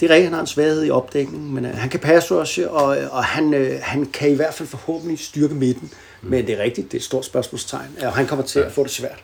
Det 0.00 0.10
er 0.10 0.14
rigtigt, 0.14 0.26
han 0.26 0.32
har 0.34 0.40
en 0.40 0.46
svaghed 0.46 0.84
i 0.84 0.90
opdækningen, 0.90 1.54
men 1.54 1.64
øh, 1.64 1.76
han 1.76 1.88
kan 1.88 2.00
pass 2.00 2.30
rushe, 2.30 2.70
og, 2.70 2.96
og 3.10 3.24
han, 3.24 3.54
øh, 3.54 3.78
han 3.82 4.06
kan 4.06 4.30
i 4.30 4.34
hvert 4.34 4.54
fald 4.54 4.68
forhåbentlig 4.68 5.18
styrke 5.18 5.54
midten. 5.54 5.90
Mm. 6.22 6.30
Men 6.30 6.46
det 6.46 6.58
er 6.58 6.62
rigtigt, 6.62 6.92
det 6.92 6.94
er 6.94 7.00
et 7.00 7.04
stort 7.04 7.24
spørgsmålstegn, 7.24 7.88
og 8.02 8.12
han 8.12 8.26
kommer 8.26 8.44
til 8.44 8.58
ja. 8.58 8.66
at 8.66 8.72
få 8.72 8.82
det 8.82 8.90
svært. 8.90 9.18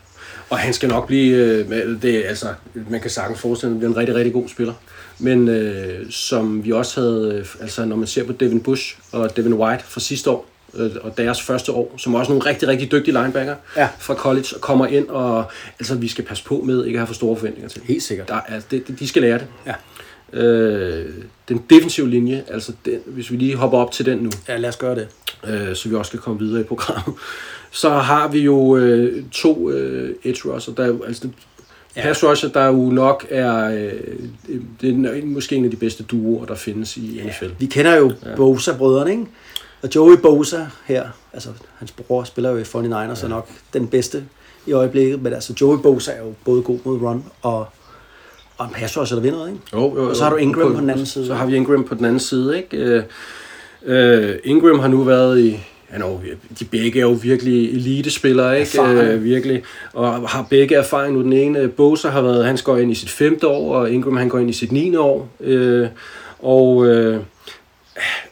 Og 0.50 0.58
han 0.58 0.72
skal 0.72 0.88
nok 0.88 1.06
blive, 1.06 1.36
øh, 1.36 2.02
det, 2.02 2.24
altså, 2.24 2.46
man 2.90 3.00
kan 3.00 3.10
sagtens 3.10 3.40
forestille 3.40 3.60
sig, 3.60 3.66
at 3.66 3.70
han 3.70 3.78
bliver 3.78 3.90
en 3.90 3.96
rigtig, 3.96 4.14
rigtig 4.14 4.32
god 4.32 4.48
spiller. 4.48 4.74
Men 5.18 5.48
øh, 5.48 6.10
som 6.10 6.64
vi 6.64 6.72
også 6.72 7.00
havde, 7.00 7.34
øh, 7.40 7.46
altså 7.60 7.84
når 7.84 7.96
man 7.96 8.06
ser 8.06 8.24
på 8.24 8.32
Devin 8.32 8.60
Bush 8.60 8.98
og 9.12 9.36
Devin 9.36 9.54
White 9.54 9.84
fra 9.84 10.00
sidste 10.00 10.30
år, 10.30 10.46
øh, 10.74 10.90
og 11.02 11.18
deres 11.18 11.42
første 11.42 11.72
år, 11.72 11.94
som 11.98 12.14
også 12.14 12.32
nogle 12.32 12.46
rigtig, 12.50 12.68
rigtig 12.68 12.92
dygtige 12.92 13.14
linebacker 13.22 13.54
Ja. 13.76 13.88
fra 13.98 14.14
college, 14.14 14.46
og 14.54 14.60
kommer 14.60 14.86
ind, 14.86 15.08
og 15.08 15.44
altså, 15.78 15.94
vi 15.94 16.08
skal 16.08 16.24
passe 16.24 16.44
på 16.44 16.60
med 16.64 16.84
ikke 16.84 16.96
at 16.96 17.00
have 17.00 17.06
for 17.06 17.14
store 17.14 17.36
forventninger 17.36 17.68
til. 17.68 17.82
Helt 17.84 18.02
sikkert. 18.02 18.28
Der 18.28 18.40
er, 18.48 18.60
det, 18.70 18.88
det- 18.88 18.98
de 18.98 19.08
skal 19.08 19.22
lære 19.22 19.38
det. 19.38 19.46
Ja. 19.66 19.74
Øh, 20.32 21.04
den 21.48 21.62
defensive 21.70 22.10
linje, 22.10 22.44
altså 22.48 22.72
den, 22.84 22.98
hvis 23.06 23.30
vi 23.30 23.36
lige 23.36 23.56
hopper 23.56 23.78
op 23.78 23.92
til 23.92 24.06
den 24.06 24.18
nu, 24.18 24.30
Ja, 24.48 24.56
lad 24.56 24.68
os 24.68 24.76
gøre 24.76 24.94
det. 24.94 25.08
øh, 25.48 25.74
så 25.76 25.88
vi 25.88 25.94
også 25.94 26.10
kan 26.10 26.20
komme 26.20 26.40
videre 26.40 26.60
i 26.60 26.64
programmet. 26.64 27.14
Så 27.70 27.90
har 27.90 28.28
vi 28.28 28.38
jo 28.40 28.76
øh, 28.76 29.24
to 29.32 29.70
øh, 29.70 30.14
edge 30.24 30.52
rusher, 30.52 30.74
der 30.74 30.84
er 30.84 30.94
altså 31.06 31.28
ja. 31.96 32.02
pass 32.02 32.24
rusher, 32.24 32.48
der 32.48 32.66
jo 32.66 32.90
nok 32.90 33.26
er, 33.30 33.64
øh, 33.64 33.92
det 34.80 34.90
er 34.90 35.26
måske 35.26 35.56
en 35.56 35.64
af 35.64 35.70
de 35.70 35.76
bedste 35.76 36.02
duoer, 36.02 36.44
der 36.44 36.54
findes 36.54 36.96
i 36.96 37.20
NFL. 37.26 37.50
Vi 37.58 37.66
kender 37.66 37.96
jo 37.96 38.12
ja. 38.24 38.36
Bosa-brødrene, 38.36 39.10
ikke? 39.10 39.26
Og 39.82 39.88
Joey 39.94 40.16
Bosa 40.16 40.66
her, 40.84 41.08
altså 41.32 41.48
hans 41.78 41.92
bror 41.92 42.24
spiller 42.24 42.50
jo 42.50 42.56
i 42.56 42.62
49ers, 42.62 42.74
ja. 42.84 43.24
er 43.24 43.28
nok 43.28 43.48
den 43.72 43.86
bedste 43.86 44.24
i 44.66 44.72
øjeblikket, 44.72 45.22
men 45.22 45.32
altså 45.32 45.54
Joey 45.60 45.78
Bosa 45.78 46.12
er 46.12 46.18
jo 46.18 46.34
både 46.44 46.62
god 46.62 46.78
mod 46.84 47.00
run 47.00 47.24
og, 47.42 47.66
Og 48.58 48.66
en 48.66 48.72
pass 48.74 48.98
rusher, 48.98 49.16
der 49.16 49.22
vinder 49.22 49.46
ikke? 49.46 49.60
Jo, 49.72 49.96
jo, 49.96 50.08
Og 50.08 50.16
så 50.16 50.22
har 50.22 50.30
du 50.30 50.36
Ingram 50.36 50.68
jo. 50.68 50.74
på 50.74 50.80
den 50.80 50.90
anden 50.90 51.06
side. 51.06 51.26
Så 51.26 51.34
har 51.34 51.46
vi 51.46 51.56
Ingram 51.56 51.84
på 51.84 51.94
den 51.94 52.04
anden 52.04 52.20
side, 52.20 52.56
ikke? 52.56 52.76
Øh, 52.76 53.02
øh, 53.84 54.34
Ingram 54.44 54.78
har 54.78 54.88
nu 54.88 55.02
været 55.02 55.40
i... 55.40 55.60
Han 55.88 56.02
er 56.02 56.06
jo, 56.06 56.20
de 56.58 56.64
begge 56.64 56.98
er 56.98 57.02
jo 57.02 57.18
virkelig 57.22 57.74
elitespillere, 57.74 58.60
ikke? 58.60 58.78
Erfaring. 58.78 58.98
Øh, 58.98 59.24
virkelig. 59.24 59.62
Og 59.92 60.28
har 60.28 60.46
begge 60.50 60.74
erfaring 60.74 61.14
nu. 61.14 61.22
Den 61.22 61.32
ene, 61.32 61.68
Bosa 61.68 62.08
har 62.08 62.22
været, 62.22 62.46
han 62.46 62.58
går 62.64 62.76
ind 62.76 62.92
i 62.92 62.94
sit 62.94 63.10
femte 63.10 63.46
år, 63.46 63.74
og 63.74 63.90
Ingram 63.90 64.16
han 64.16 64.28
går 64.28 64.38
ind 64.38 64.50
i 64.50 64.52
sit 64.52 64.72
9. 64.72 64.96
år. 64.96 65.28
Øh, 65.40 65.88
og 66.38 66.86
øh, 66.86 67.20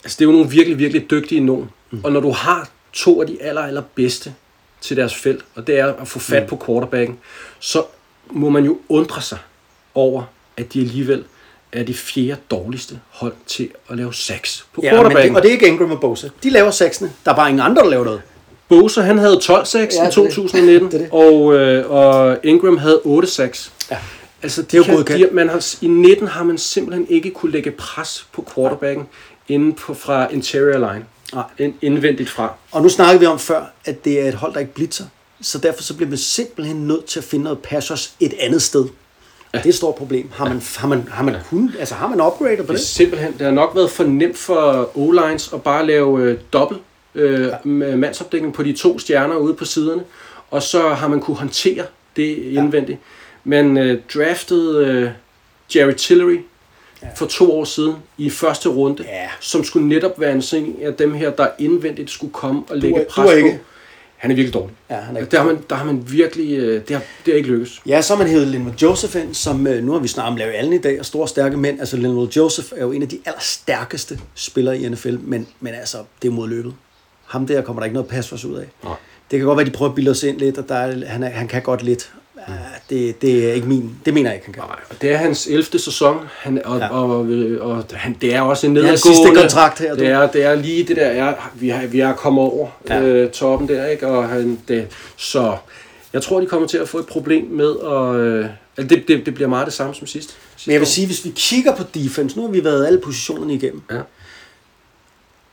altså, 0.04 0.16
det 0.18 0.20
er 0.20 0.24
jo 0.24 0.32
nogle 0.32 0.50
virkelig, 0.50 0.78
virkelig 0.78 1.10
dygtige 1.10 1.40
nogen. 1.40 1.70
Mm. 1.90 2.00
Og 2.04 2.12
når 2.12 2.20
du 2.20 2.30
har 2.30 2.70
to 2.92 3.20
af 3.20 3.26
de 3.26 3.42
aller, 3.42 3.60
aller 3.60 3.82
bedste 3.94 4.34
til 4.80 4.96
deres 4.96 5.14
felt, 5.14 5.44
og 5.54 5.66
det 5.66 5.78
er 5.78 5.92
at 5.92 6.08
få 6.08 6.18
fat 6.18 6.42
mm. 6.42 6.48
på 6.48 6.64
quarterbacken, 6.66 7.18
så 7.58 7.82
må 8.30 8.50
man 8.50 8.64
jo 8.64 8.78
undre 8.88 9.22
sig 9.22 9.38
over, 9.94 10.22
at 10.56 10.72
de 10.72 10.80
alligevel 10.80 11.24
er 11.74 11.82
det 11.82 11.96
fjerde 11.96 12.40
dårligste 12.50 13.00
hold 13.10 13.32
til 13.46 13.68
at 13.90 13.96
lave 13.96 14.14
sacks 14.14 14.66
på 14.74 14.80
Ja, 14.84 15.02
men 15.02 15.16
det, 15.16 15.36
og 15.36 15.42
det 15.42 15.48
er 15.48 15.52
ikke 15.52 15.66
Ingram 15.66 15.90
og 15.90 16.00
Bosa. 16.00 16.28
De 16.42 16.50
laver 16.50 16.70
seksene. 16.70 17.12
Der 17.24 17.30
er 17.30 17.36
bare 17.36 17.48
ingen 17.48 17.60
andre, 17.60 17.82
der 17.82 17.90
laver 17.90 18.04
noget. 18.04 18.22
Bosa, 18.68 19.00
han 19.00 19.18
havde 19.18 19.36
12 19.40 19.66
sacks 19.66 19.94
Ja, 19.96 20.02
ja, 20.02 20.10
det 20.10 20.16
i 20.16 20.20
er 20.20 20.24
det. 20.24 20.32
2019, 20.32 20.90
Det 20.90 20.94
er 20.94 20.98
det. 20.98 21.08
Og, 21.12 21.54
øh, 21.54 21.90
og 21.90 22.38
Ingram 22.44 22.76
havde 22.76 23.00
8 23.04 23.28
sacks. 23.28 23.72
Ja. 23.90 23.96
Altså, 24.42 24.62
de 24.62 24.66
Det 24.66 24.88
er 24.88 24.96
jo 24.96 25.02
kan, 25.02 25.20
de, 25.20 25.28
man 25.32 25.48
har, 25.48 25.74
I 25.80 25.86
19 25.86 26.28
har 26.28 26.44
man 26.44 26.58
simpelthen 26.58 27.06
ikke 27.08 27.30
kunne 27.30 27.52
lægge 27.52 27.70
pres 27.70 28.26
på 28.32 28.46
quarterbacken 28.54 29.06
inden 29.48 29.72
på, 29.72 29.94
fra 29.94 30.28
interior 30.30 30.78
line. 30.92 31.04
Nej. 31.34 31.44
Ind, 31.58 31.74
indvendigt 31.82 32.30
fra. 32.30 32.52
Og 32.72 32.82
nu 32.82 32.88
snakkede 32.88 33.20
vi 33.20 33.26
om 33.26 33.38
før, 33.38 33.64
at 33.84 34.04
det 34.04 34.20
er 34.20 34.28
et 34.28 34.34
hold, 34.34 34.52
der 34.52 34.60
ikke 34.60 34.74
blitzer. 34.74 35.04
Så 35.40 35.58
derfor 35.58 35.82
så 35.82 35.94
bliver 35.94 36.08
man 36.08 36.18
simpelthen 36.18 36.86
nødt 36.86 37.04
til 37.04 37.18
at 37.18 37.24
finde 37.24 37.44
noget 37.44 37.58
passers 37.58 38.14
et 38.20 38.34
andet 38.40 38.62
sted. 38.62 38.84
Ja. 39.54 39.58
Det 39.58 39.64
er 39.66 39.68
et 39.68 39.74
stort 39.74 39.94
problem. 39.94 40.30
Har 40.34 40.48
man, 40.48 40.62
har 40.76 40.88
man, 40.88 41.08
har 41.10 41.24
man 41.24 41.34
kun, 41.50 41.74
altså 41.78 41.94
har 41.94 42.08
man 42.08 42.20
upgradet 42.20 42.58
på 42.58 42.62
Det 42.62 42.68
er 42.68 42.72
det? 42.72 42.80
simpelthen, 42.80 43.32
det 43.32 43.40
har 43.40 43.50
nok 43.50 43.70
været 43.74 43.90
for 43.90 44.04
nemt 44.04 44.36
for 44.38 44.90
O-lines 44.94 45.54
at 45.54 45.62
bare 45.62 45.86
lave 45.86 46.22
øh, 46.22 46.38
dobbelt 46.52 46.80
øh, 47.14 47.48
med 47.64 47.96
mandsopdækning 47.96 48.54
på 48.54 48.62
de 48.62 48.72
to 48.72 48.98
stjerner 48.98 49.36
ude 49.36 49.54
på 49.54 49.64
siderne, 49.64 50.02
og 50.50 50.62
så 50.62 50.88
har 50.88 51.08
man 51.08 51.20
kunne 51.20 51.36
håndtere 51.36 51.84
det 52.16 52.36
indvendigt. 52.38 52.98
Men 53.44 53.76
øh, 53.78 53.98
draftede 54.14 54.86
øh, 54.86 55.08
Jerry 55.76 55.92
Tillery 55.92 56.38
ja. 57.02 57.08
for 57.16 57.26
to 57.26 57.52
år 57.52 57.64
siden 57.64 57.94
i 58.18 58.30
første 58.30 58.68
runde, 58.68 59.02
Ja. 59.08 59.28
som 59.40 59.64
skulle 59.64 59.88
netop 59.88 60.20
være 60.20 60.32
en 60.32 60.42
sådan 60.42 60.76
af 60.82 60.94
dem 60.94 61.14
her, 61.14 61.30
der 61.30 61.46
indvendigt 61.58 62.10
skulle 62.10 62.32
komme 62.32 62.62
og 62.70 62.76
lægge 62.76 63.00
er- 63.00 63.04
du 63.04 63.10
pres 63.10 63.30
er 63.30 63.36
ikke- 63.36 63.50
på. 63.50 63.64
Han 64.24 64.30
er 64.30 64.34
virkelig 64.34 64.54
dårlig. 64.54 64.76
Ja, 64.90 64.94
han 64.96 65.16
er 65.16 65.24
der, 65.24 65.38
har 65.38 65.46
man, 65.46 65.58
der 65.70 65.76
har 65.76 65.84
man 65.84 66.04
virkelig, 66.10 66.58
øh, 66.58 66.88
det, 66.88 66.96
har, 66.96 67.02
det 67.24 67.32
har 67.32 67.34
ikke 67.34 67.48
lykkes. 67.48 67.82
Ja, 67.86 68.02
så 68.02 68.14
har 68.14 68.22
man 68.22 68.30
hævet 68.30 68.48
Linwood 68.48 68.74
Joseph 68.82 69.16
ind, 69.16 69.34
som 69.34 69.66
øh, 69.66 69.84
nu 69.84 69.92
har 69.92 69.98
vi 69.98 70.08
snart 70.08 70.28
om 70.28 70.36
Larry 70.36 70.52
Allen 70.52 70.72
i 70.72 70.78
dag, 70.78 71.00
og 71.00 71.06
store 71.06 71.28
stærke 71.28 71.56
mænd. 71.56 71.80
Altså 71.80 71.96
Linwood 71.96 72.28
Joseph 72.28 72.68
er 72.76 72.80
jo 72.80 72.92
en 72.92 73.02
af 73.02 73.08
de 73.08 73.18
allerstærkeste 73.26 74.18
spillere 74.34 74.78
i 74.78 74.88
NFL, 74.88 75.16
men, 75.20 75.46
men 75.60 75.74
altså, 75.74 75.98
det 76.22 76.28
er 76.28 76.32
mod 76.32 76.48
løbet. 76.48 76.74
Ham 77.24 77.46
der 77.46 77.62
kommer 77.62 77.80
der 77.80 77.84
ikke 77.84 77.94
noget 77.94 78.08
pas 78.08 78.28
for 78.28 78.36
os 78.36 78.44
ud 78.44 78.56
af. 78.56 78.66
Nej. 78.84 78.94
Det 79.30 79.38
kan 79.38 79.46
godt 79.46 79.56
være, 79.56 79.66
at 79.66 79.72
de 79.72 79.76
prøver 79.76 79.90
at 79.90 79.94
bilde 79.94 80.10
os 80.10 80.22
ind 80.22 80.38
lidt, 80.38 80.58
og 80.58 80.68
der 80.68 80.74
er, 80.74 81.06
han, 81.06 81.22
er, 81.22 81.28
han 81.28 81.48
kan 81.48 81.62
godt 81.62 81.82
lidt. 81.82 82.12
Det, 82.90 83.22
det 83.22 83.48
er 83.48 83.52
ikke 83.52 83.66
min. 83.68 83.90
Det 84.04 84.14
mener 84.14 84.30
jeg 84.30 84.34
ikke, 84.36 84.46
han 84.46 84.54
kan. 84.54 84.62
Nej, 84.68 84.76
og 84.90 84.96
det 85.02 85.12
er 85.12 85.16
hans 85.16 85.46
11. 85.46 85.64
sæson, 85.78 86.16
han, 86.38 86.62
og, 86.64 86.78
Ja. 86.78 86.88
og, 86.88 87.08
og, 87.10 87.26
og 87.60 87.84
han, 87.92 88.16
det 88.20 88.34
er 88.34 88.40
også 88.40 88.66
en 88.66 88.76
er 88.76 88.82
hans 88.82 89.04
nedadgående... 89.04 89.30
sidste 89.30 89.40
kontrakt 89.42 89.78
her, 89.78 89.94
du. 89.94 90.00
Det 90.00 90.08
er, 90.08 90.30
det 90.30 90.44
er 90.44 90.54
lige 90.54 90.84
det 90.84 90.96
der, 90.96 91.06
er, 91.06 91.50
vi, 91.54 91.68
har, 91.68 91.86
vi 91.86 92.00
er 92.00 92.12
kommet 92.12 92.42
over 92.44 92.68
Ja. 92.88 93.00
øh, 93.02 93.30
toppen 93.30 93.68
der, 93.68 93.86
ikke? 93.86 94.06
Og 94.08 94.28
han, 94.28 94.58
det, 94.68 94.86
så 95.16 95.56
jeg 96.12 96.22
tror, 96.22 96.40
de 96.40 96.46
kommer 96.46 96.68
til 96.68 96.78
at 96.78 96.88
få 96.88 96.98
et 96.98 97.06
problem 97.06 97.44
med 97.50 97.74
at... 97.86 98.14
Øh, 98.20 98.46
altså 98.76 98.96
det, 98.96 99.08
det, 99.08 99.26
det 99.26 99.34
bliver 99.34 99.48
meget 99.48 99.66
det 99.66 99.74
samme 99.74 99.94
som 99.94 100.06
sidst. 100.06 100.28
sidste 100.28 100.68
Men 100.68 100.72
jeg 100.72 100.80
vil 100.80 100.86
år. 100.86 100.88
sige, 100.88 101.06
hvis 101.06 101.24
vi 101.24 101.32
kigger 101.36 101.76
på 101.76 101.82
defense, 101.94 102.36
nu 102.36 102.42
har 102.42 102.50
vi 102.52 102.64
været 102.64 102.86
alle 102.86 102.98
positionerne 103.00 103.54
igennem. 103.54 103.82
Ja. 103.90 103.96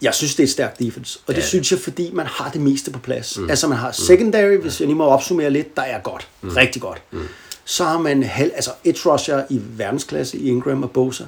Jeg 0.02 0.14
synes, 0.14 0.36
det 0.36 0.44
er 0.44 0.48
et 0.48 0.50
stærkt 0.52 0.80
defense. 0.80 1.20
Og 1.28 1.36
det 1.36 1.42
Ja. 1.42 1.46
synes 1.48 1.72
jeg, 1.72 1.80
fordi 1.80 2.12
man 2.14 2.26
har 2.26 2.50
det 2.52 2.62
meste 2.62 2.92
på 2.92 3.00
plads. 3.00 3.38
Mm. 3.38 3.50
Altså 3.50 3.68
man 3.68 3.78
har 3.78 3.92
secondary, 3.92 4.58
hvis 4.58 4.80
jeg 4.80 4.88
lige 4.88 4.98
må 4.98 5.06
opsummere 5.06 5.50
lidt, 5.50 5.76
der 5.76 5.82
er 5.82 6.00
godt. 6.00 6.28
Mm. 6.42 6.50
Rigtig 6.50 6.82
godt. 6.82 7.02
Mm. 7.12 7.28
Så 7.66 7.84
har 7.86 7.98
man 7.98 8.24
halv, 8.24 8.52
altså 8.56 8.72
edge 8.84 9.10
rusher 9.10 9.44
i 9.50 9.62
verdensklasse 9.64 10.38
i 10.38 10.48
Ingram 10.50 10.84
og 10.84 10.92
Bosa. 10.92 11.24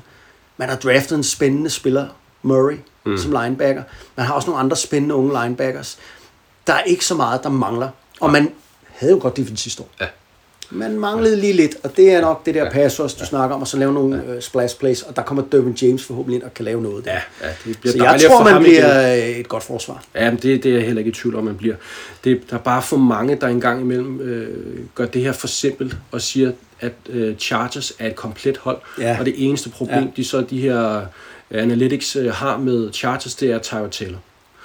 Man 0.58 0.70
har 0.70 0.76
draftet 0.76 1.16
en 1.16 1.24
spændende 1.24 1.70
spiller, 1.70 2.08
Murray, 2.42 2.78
mm. 3.06 3.18
som 3.18 3.32
linebacker. 3.32 3.84
Man 4.16 4.26
har 4.26 4.34
også 4.34 4.48
nogle 4.48 4.60
andre 4.60 4.78
spændende 4.78 5.16
unge 5.16 5.42
linebackers. 5.44 5.98
Der 6.68 6.74
er 6.74 6.84
ikke 6.84 7.06
så 7.06 7.16
meget, 7.16 7.44
der 7.44 7.50
mangler. 7.50 7.90
Og 8.22 8.30
man 8.32 8.52
havde 8.88 9.14
jo 9.14 9.20
godt 9.22 9.38
defense 9.38 9.64
sidste 9.64 9.84
år. 9.84 9.90
Ja. 10.02 10.06
Man 10.76 11.00
manglede 11.00 11.36
lige 11.36 11.54
lidt, 11.54 11.76
og 11.84 11.98
det 11.98 12.12
er 12.12 12.22
nok 12.22 12.46
det 12.46 12.56
der 12.56 12.70
pass 12.72 13.00
rush, 13.00 13.20
du 13.20 13.26
snakker 13.26 13.56
om, 13.56 13.62
og 13.62 13.68
så 13.68 13.78
lave 13.78 13.94
nogle 13.94 14.24
øh, 14.28 14.42
splash 14.42 14.78
plays, 14.80 15.02
og 15.02 15.16
der 15.16 15.22
kommer 15.22 15.44
Derwin 15.52 15.74
James 15.82 16.04
forhåbentlig 16.04 16.36
ind 16.36 16.44
og 16.44 16.54
kan 16.54 16.66
lave 16.66 16.82
noget 16.82 17.06
der. 17.06 17.12
Ja, 17.12 17.20
ja, 17.48 17.54
det 17.66 17.78
bliver 17.82 17.92
Så 17.98 18.04
jeg 18.04 18.22
tror, 18.28 18.44
man 18.44 18.62
bliver 18.64 19.08
igen. 19.14 19.30
øh, 19.34 19.40
et 19.40 19.48
godt 19.48 19.64
forsvar. 19.64 20.04
Ja, 20.16 20.30
men 20.32 20.40
det, 20.40 20.64
det 20.64 20.72
er 20.72 20.76
jeg 20.76 20.86
heller 20.86 21.00
ikke 21.00 21.10
i 21.10 21.14
tvivl 21.14 21.36
om, 21.36 21.44
man 21.44 21.56
bliver. 21.58 21.76
Det, 22.24 22.42
der 22.50 22.56
er 22.56 22.62
bare 22.62 22.82
for 22.82 22.98
mange, 22.98 23.36
der 23.42 23.48
engang 23.48 23.82
imellem 23.82 24.22
øh, 24.22 24.48
gør 24.96 25.06
det 25.06 25.22
her 25.22 25.32
for 25.32 25.48
simpelt 25.48 25.96
og 26.12 26.22
siger, 26.22 26.52
at 26.80 26.94
øh, 27.10 27.36
Chargers 27.36 27.94
er 28.00 28.08
et 28.08 28.16
komplet 28.16 28.58
hold. 28.58 28.78
Ja. 29.00 29.18
Og 29.20 29.26
det 29.26 29.34
eneste 29.38 29.70
problem, 29.70 29.98
Ja. 30.00 30.04
ja. 30.06 30.12
de 30.18 30.26
så 30.26 30.42
de 30.42 30.62
her 30.62 30.98
øh, 31.52 31.62
analytics 31.64 32.16
øh, 32.16 32.32
har 32.34 32.58
med 32.58 32.94
Chargers, 32.94 33.36
det 33.36 33.52
er 33.52 33.60
Tyrod 33.60 33.90
Taylor. 33.90 34.18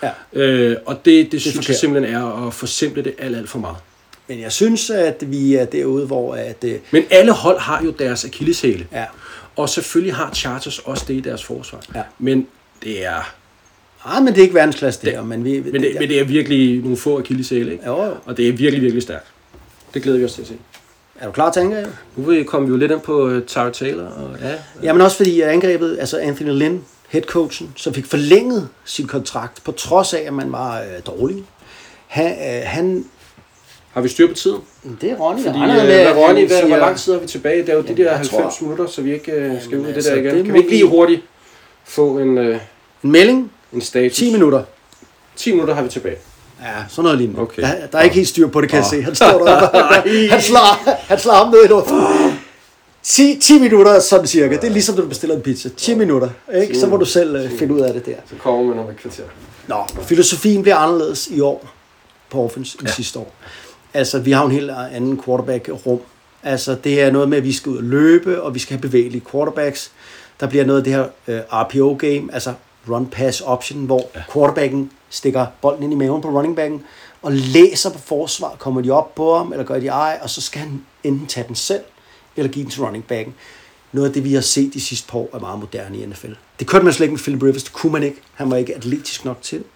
Ja. 0.02 0.10
Øh, 0.32 0.76
og 0.86 1.04
det, 1.04 1.32
det, 1.32 1.40
synes 1.40 1.54
forkert. 1.56 1.68
jeg 1.68 1.76
simpelthen 1.76 2.14
er 2.16 2.46
at 2.46 2.54
forsimple 2.54 3.04
det 3.04 3.14
alt, 3.18 3.36
alt 3.36 3.48
for 3.48 3.58
meget. 3.58 3.76
Men 4.28 4.40
jeg 4.40 4.52
synes, 4.52 4.90
at 4.90 5.16
vi 5.32 5.54
er 5.54 5.64
derude, 5.64 6.06
hvor 6.06 6.34
at, 6.34 6.64
øh, 6.64 6.78
Men 6.90 7.04
alle 7.10 7.32
hold 7.32 7.58
har 7.58 7.84
jo 7.84 7.90
deres 7.90 8.24
akilleshæle. 8.24 8.86
ja, 8.92 9.04
Og 9.56 9.68
selvfølgelig 9.68 10.14
har 10.14 10.30
Chargers 10.34 10.78
også 10.78 11.04
det 11.08 11.14
i 11.14 11.20
deres 11.20 11.44
forsvar. 11.44 11.80
Ja. 11.94 12.02
Men 12.18 12.46
det 12.82 13.04
er, 13.06 13.34
ah, 14.04 14.22
men 14.22 14.32
det 14.34 14.38
er 14.38 14.42
ikke 14.42 14.54
verdensklasse 14.54 15.00
det 15.06 15.12
her, 15.12 15.22
men 15.22 15.44
vi... 15.44 15.60
men 15.60 15.82
det, 15.82 15.96
men 16.00 16.08
det 16.08 16.20
er 16.20 16.24
virkelig 16.24 16.80
nogle 16.82 16.96
få 16.96 17.18
akilleshæle, 17.18 17.72
ikke? 17.72 17.86
Jo, 17.86 18.04
jo. 18.04 18.14
Og 18.24 18.36
det 18.36 18.48
er 18.48 18.52
virkelig, 18.52 18.82
virkelig 18.82 19.02
stærkt. 19.02 19.26
Det 19.94 20.02
glæder 20.02 20.18
vi 20.18 20.24
os 20.24 20.32
til 20.32 20.42
at 20.42 20.48
se. 20.48 20.54
Er 21.20 21.26
du 21.26 21.32
klar 21.32 21.50
til 21.52 21.60
angreb? 21.60 21.86
Nu 22.16 22.24
vil- 22.24 22.44
kom 22.44 22.64
vi 22.66 22.68
jo 22.70 22.76
lidt 22.76 22.92
ind 22.92 23.00
på 23.00 23.26
uh, 23.26 23.42
Tara 23.46 23.70
Taylor. 23.70 24.04
Og, 24.04 24.36
ja, 24.42 24.54
Jamen 24.82 25.00
også 25.02 25.16
fordi 25.16 25.40
angrebet, 25.40 25.96
altså 26.00 26.18
Anthony 26.18 26.50
Lynn, 26.50 26.84
headcoachen, 27.08 27.72
som 27.76 27.94
fik 27.94 28.06
forlænget 28.06 28.68
sin 28.84 29.06
kontrakt, 29.06 29.64
på 29.64 29.72
trods 29.72 30.14
af, 30.14 30.20
at 30.26 30.32
man 30.34 30.52
var 30.52 30.80
øh, 30.80 30.86
dårlig. 31.06 31.44
Han, 32.06 32.26
øh, 32.32 32.62
han 32.64 33.04
har 33.92 34.00
vi 34.00 34.08
styr 34.08 34.28
på 34.28 34.34
tiden? 34.34 34.58
det 35.00 35.10
er 35.10 35.16
Ronny, 35.16 35.42
Fordi, 35.42 35.58
der 35.58 35.66
med, 35.66 35.92
at 35.92 36.16
Ronny, 36.16 36.46
hvad, 36.46 36.62
hvor 36.62 36.76
lang 36.76 36.96
tid 36.96 37.12
har 37.12 37.20
vi 37.20 37.26
tilbage? 37.26 37.60
Det 37.60 37.68
er 37.68 37.74
jo 37.74 37.82
de 37.82 37.96
der 37.96 38.02
jeg 38.02 38.12
90 38.12 38.30
tror- 38.56 38.64
minutter, 38.64 38.86
så 38.86 39.02
vi 39.02 39.12
ikke 39.14 39.50
uh, 39.54 39.62
skal 39.62 39.78
ud 39.78 39.84
i 39.84 39.88
det 39.88 39.94
altså, 39.94 40.10
der 40.10 40.16
igen. 40.16 40.34
det 40.34 40.44
kan 40.44 40.54
vi 40.54 40.58
ikke 40.58 40.70
lige 40.70 40.86
hurtigt 40.86 41.22
få 41.84 42.18
en, 42.18 42.38
uh, 42.38 42.56
En 43.04 43.10
melding, 43.10 43.52
en 43.72 43.80
status? 43.80 44.16
10 44.16 44.32
minutter. 44.32 44.62
10 45.36 45.50
minutter 45.52 45.74
har 45.74 45.82
vi 45.82 45.88
tilbage. 45.88 46.16
Ja, 46.62 46.66
sådan 46.88 47.02
noget 47.04 47.18
lignende. 47.18 47.40
Okay. 47.42 47.62
Der, 47.62 47.86
der 47.92 47.98
er 47.98 48.02
ikke 48.02 48.16
helt 48.16 48.28
styr 48.28 48.48
på 48.48 48.60
det, 48.60 48.70
kan 48.70 48.76
jeg 48.78 48.86
se. 48.86 49.02
Han 49.02 49.14
står 49.14 49.44
der. 49.44 49.68
han, 50.34 50.42
slår, 50.42 50.90
han 51.08 51.18
slår 51.18 51.32
ham 51.32 51.48
ned 51.48 51.68
i 51.68 51.72
ord. 51.72 51.92
10, 53.02 53.38
10 53.40 53.58
minutter, 53.58 54.00
sådan 54.00 54.26
cirka. 54.26 54.54
Det 54.56 54.64
er 54.64 54.70
ligesom, 54.70 54.94
når 54.94 55.02
du 55.02 55.08
bestiller 55.08 55.36
en 55.36 55.42
pizza. 55.42 55.68
10 55.68 55.94
minutter. 55.94 56.28
Ikke? 56.54 56.78
Så 56.78 56.86
må 56.86 56.96
du 56.96 57.04
selv 57.04 57.36
øh, 57.36 57.50
finde 57.58 57.74
ud 57.74 57.80
af 57.80 57.92
det 57.94 58.06
der. 58.06 58.14
Så 58.30 58.34
kommer 58.42 58.72
vi 58.72 58.78
om 58.78 58.90
et 58.90 58.96
kvarter. 58.96 59.22
Nå, 59.66 59.84
filosofien 60.02 60.62
bliver 60.62 60.76
anderledes 60.76 61.26
i 61.26 61.40
år 61.40 61.68
på 62.30 62.44
offense 62.44 62.78
end 62.80 62.88
sidste 62.88 63.18
år. 63.18 63.34
Altså, 63.94 64.18
vi 64.18 64.32
har 64.32 64.44
en 64.44 64.50
helt 64.50 64.70
anden 64.70 65.22
quarterback-rum. 65.22 66.00
Altså, 66.42 66.74
det 66.84 67.02
er 67.02 67.10
noget 67.10 67.28
med, 67.28 67.38
at 67.38 67.44
vi 67.44 67.52
skal 67.52 67.72
ud 67.72 67.76
og 67.76 67.84
løbe, 67.84 68.42
og 68.42 68.54
vi 68.54 68.58
skal 68.58 68.76
have 68.76 68.82
bevægelige 68.82 69.22
quarterbacks. 69.30 69.92
Der 70.40 70.46
bliver 70.46 70.64
noget 70.64 70.78
af 70.78 70.84
det 70.84 70.92
her 70.92 71.06
øh, 71.28 71.40
RPO-game, 71.52 72.34
altså 72.34 72.54
run-pass 72.88 73.44
option, 73.44 73.86
hvor 73.86 74.10
ja. 74.14 74.22
quarterbacken 74.32 74.90
stikker 75.10 75.46
bolden 75.62 75.82
ind 75.82 75.92
i 75.92 75.96
maven 75.96 76.22
på 76.22 76.28
runningbacken, 76.28 76.84
og 77.22 77.32
læser 77.32 77.90
på 77.90 77.98
forsvar, 77.98 78.56
kommer 78.58 78.80
de 78.80 78.90
op 78.90 79.14
på 79.14 79.36
ham, 79.36 79.52
eller 79.52 79.64
gør 79.64 79.80
de 79.80 79.88
ej, 79.88 80.18
og 80.22 80.30
så 80.30 80.40
skal 80.40 80.60
han 80.60 80.84
enten 81.04 81.26
tage 81.26 81.46
den 81.48 81.54
selv, 81.54 81.82
eller 82.36 82.52
give 82.52 82.62
den 82.62 82.70
til 82.70 82.82
runningbacken. 82.82 83.34
Noget 83.92 84.08
af 84.08 84.14
det, 84.14 84.24
vi 84.24 84.34
har 84.34 84.40
set 84.40 84.74
de 84.74 84.80
sidste 84.80 85.08
par 85.08 85.18
år, 85.18 85.30
er 85.32 85.38
meget 85.38 85.58
moderne 85.58 85.98
i 85.98 86.06
NFL. 86.06 86.32
Det 86.58 86.66
kørte 86.66 86.84
man 86.84 86.94
slet 86.94 87.04
ikke 87.04 87.12
med 87.12 87.20
Philip 87.20 87.42
Rivers, 87.42 87.62
det 87.62 87.72
kunne 87.72 87.92
man 87.92 88.02
ikke. 88.02 88.20
Han 88.34 88.50
var 88.50 88.56
ikke 88.56 88.74
atletisk 88.76 89.24
nok 89.24 89.42
til 89.42 89.58
det. 89.58 89.66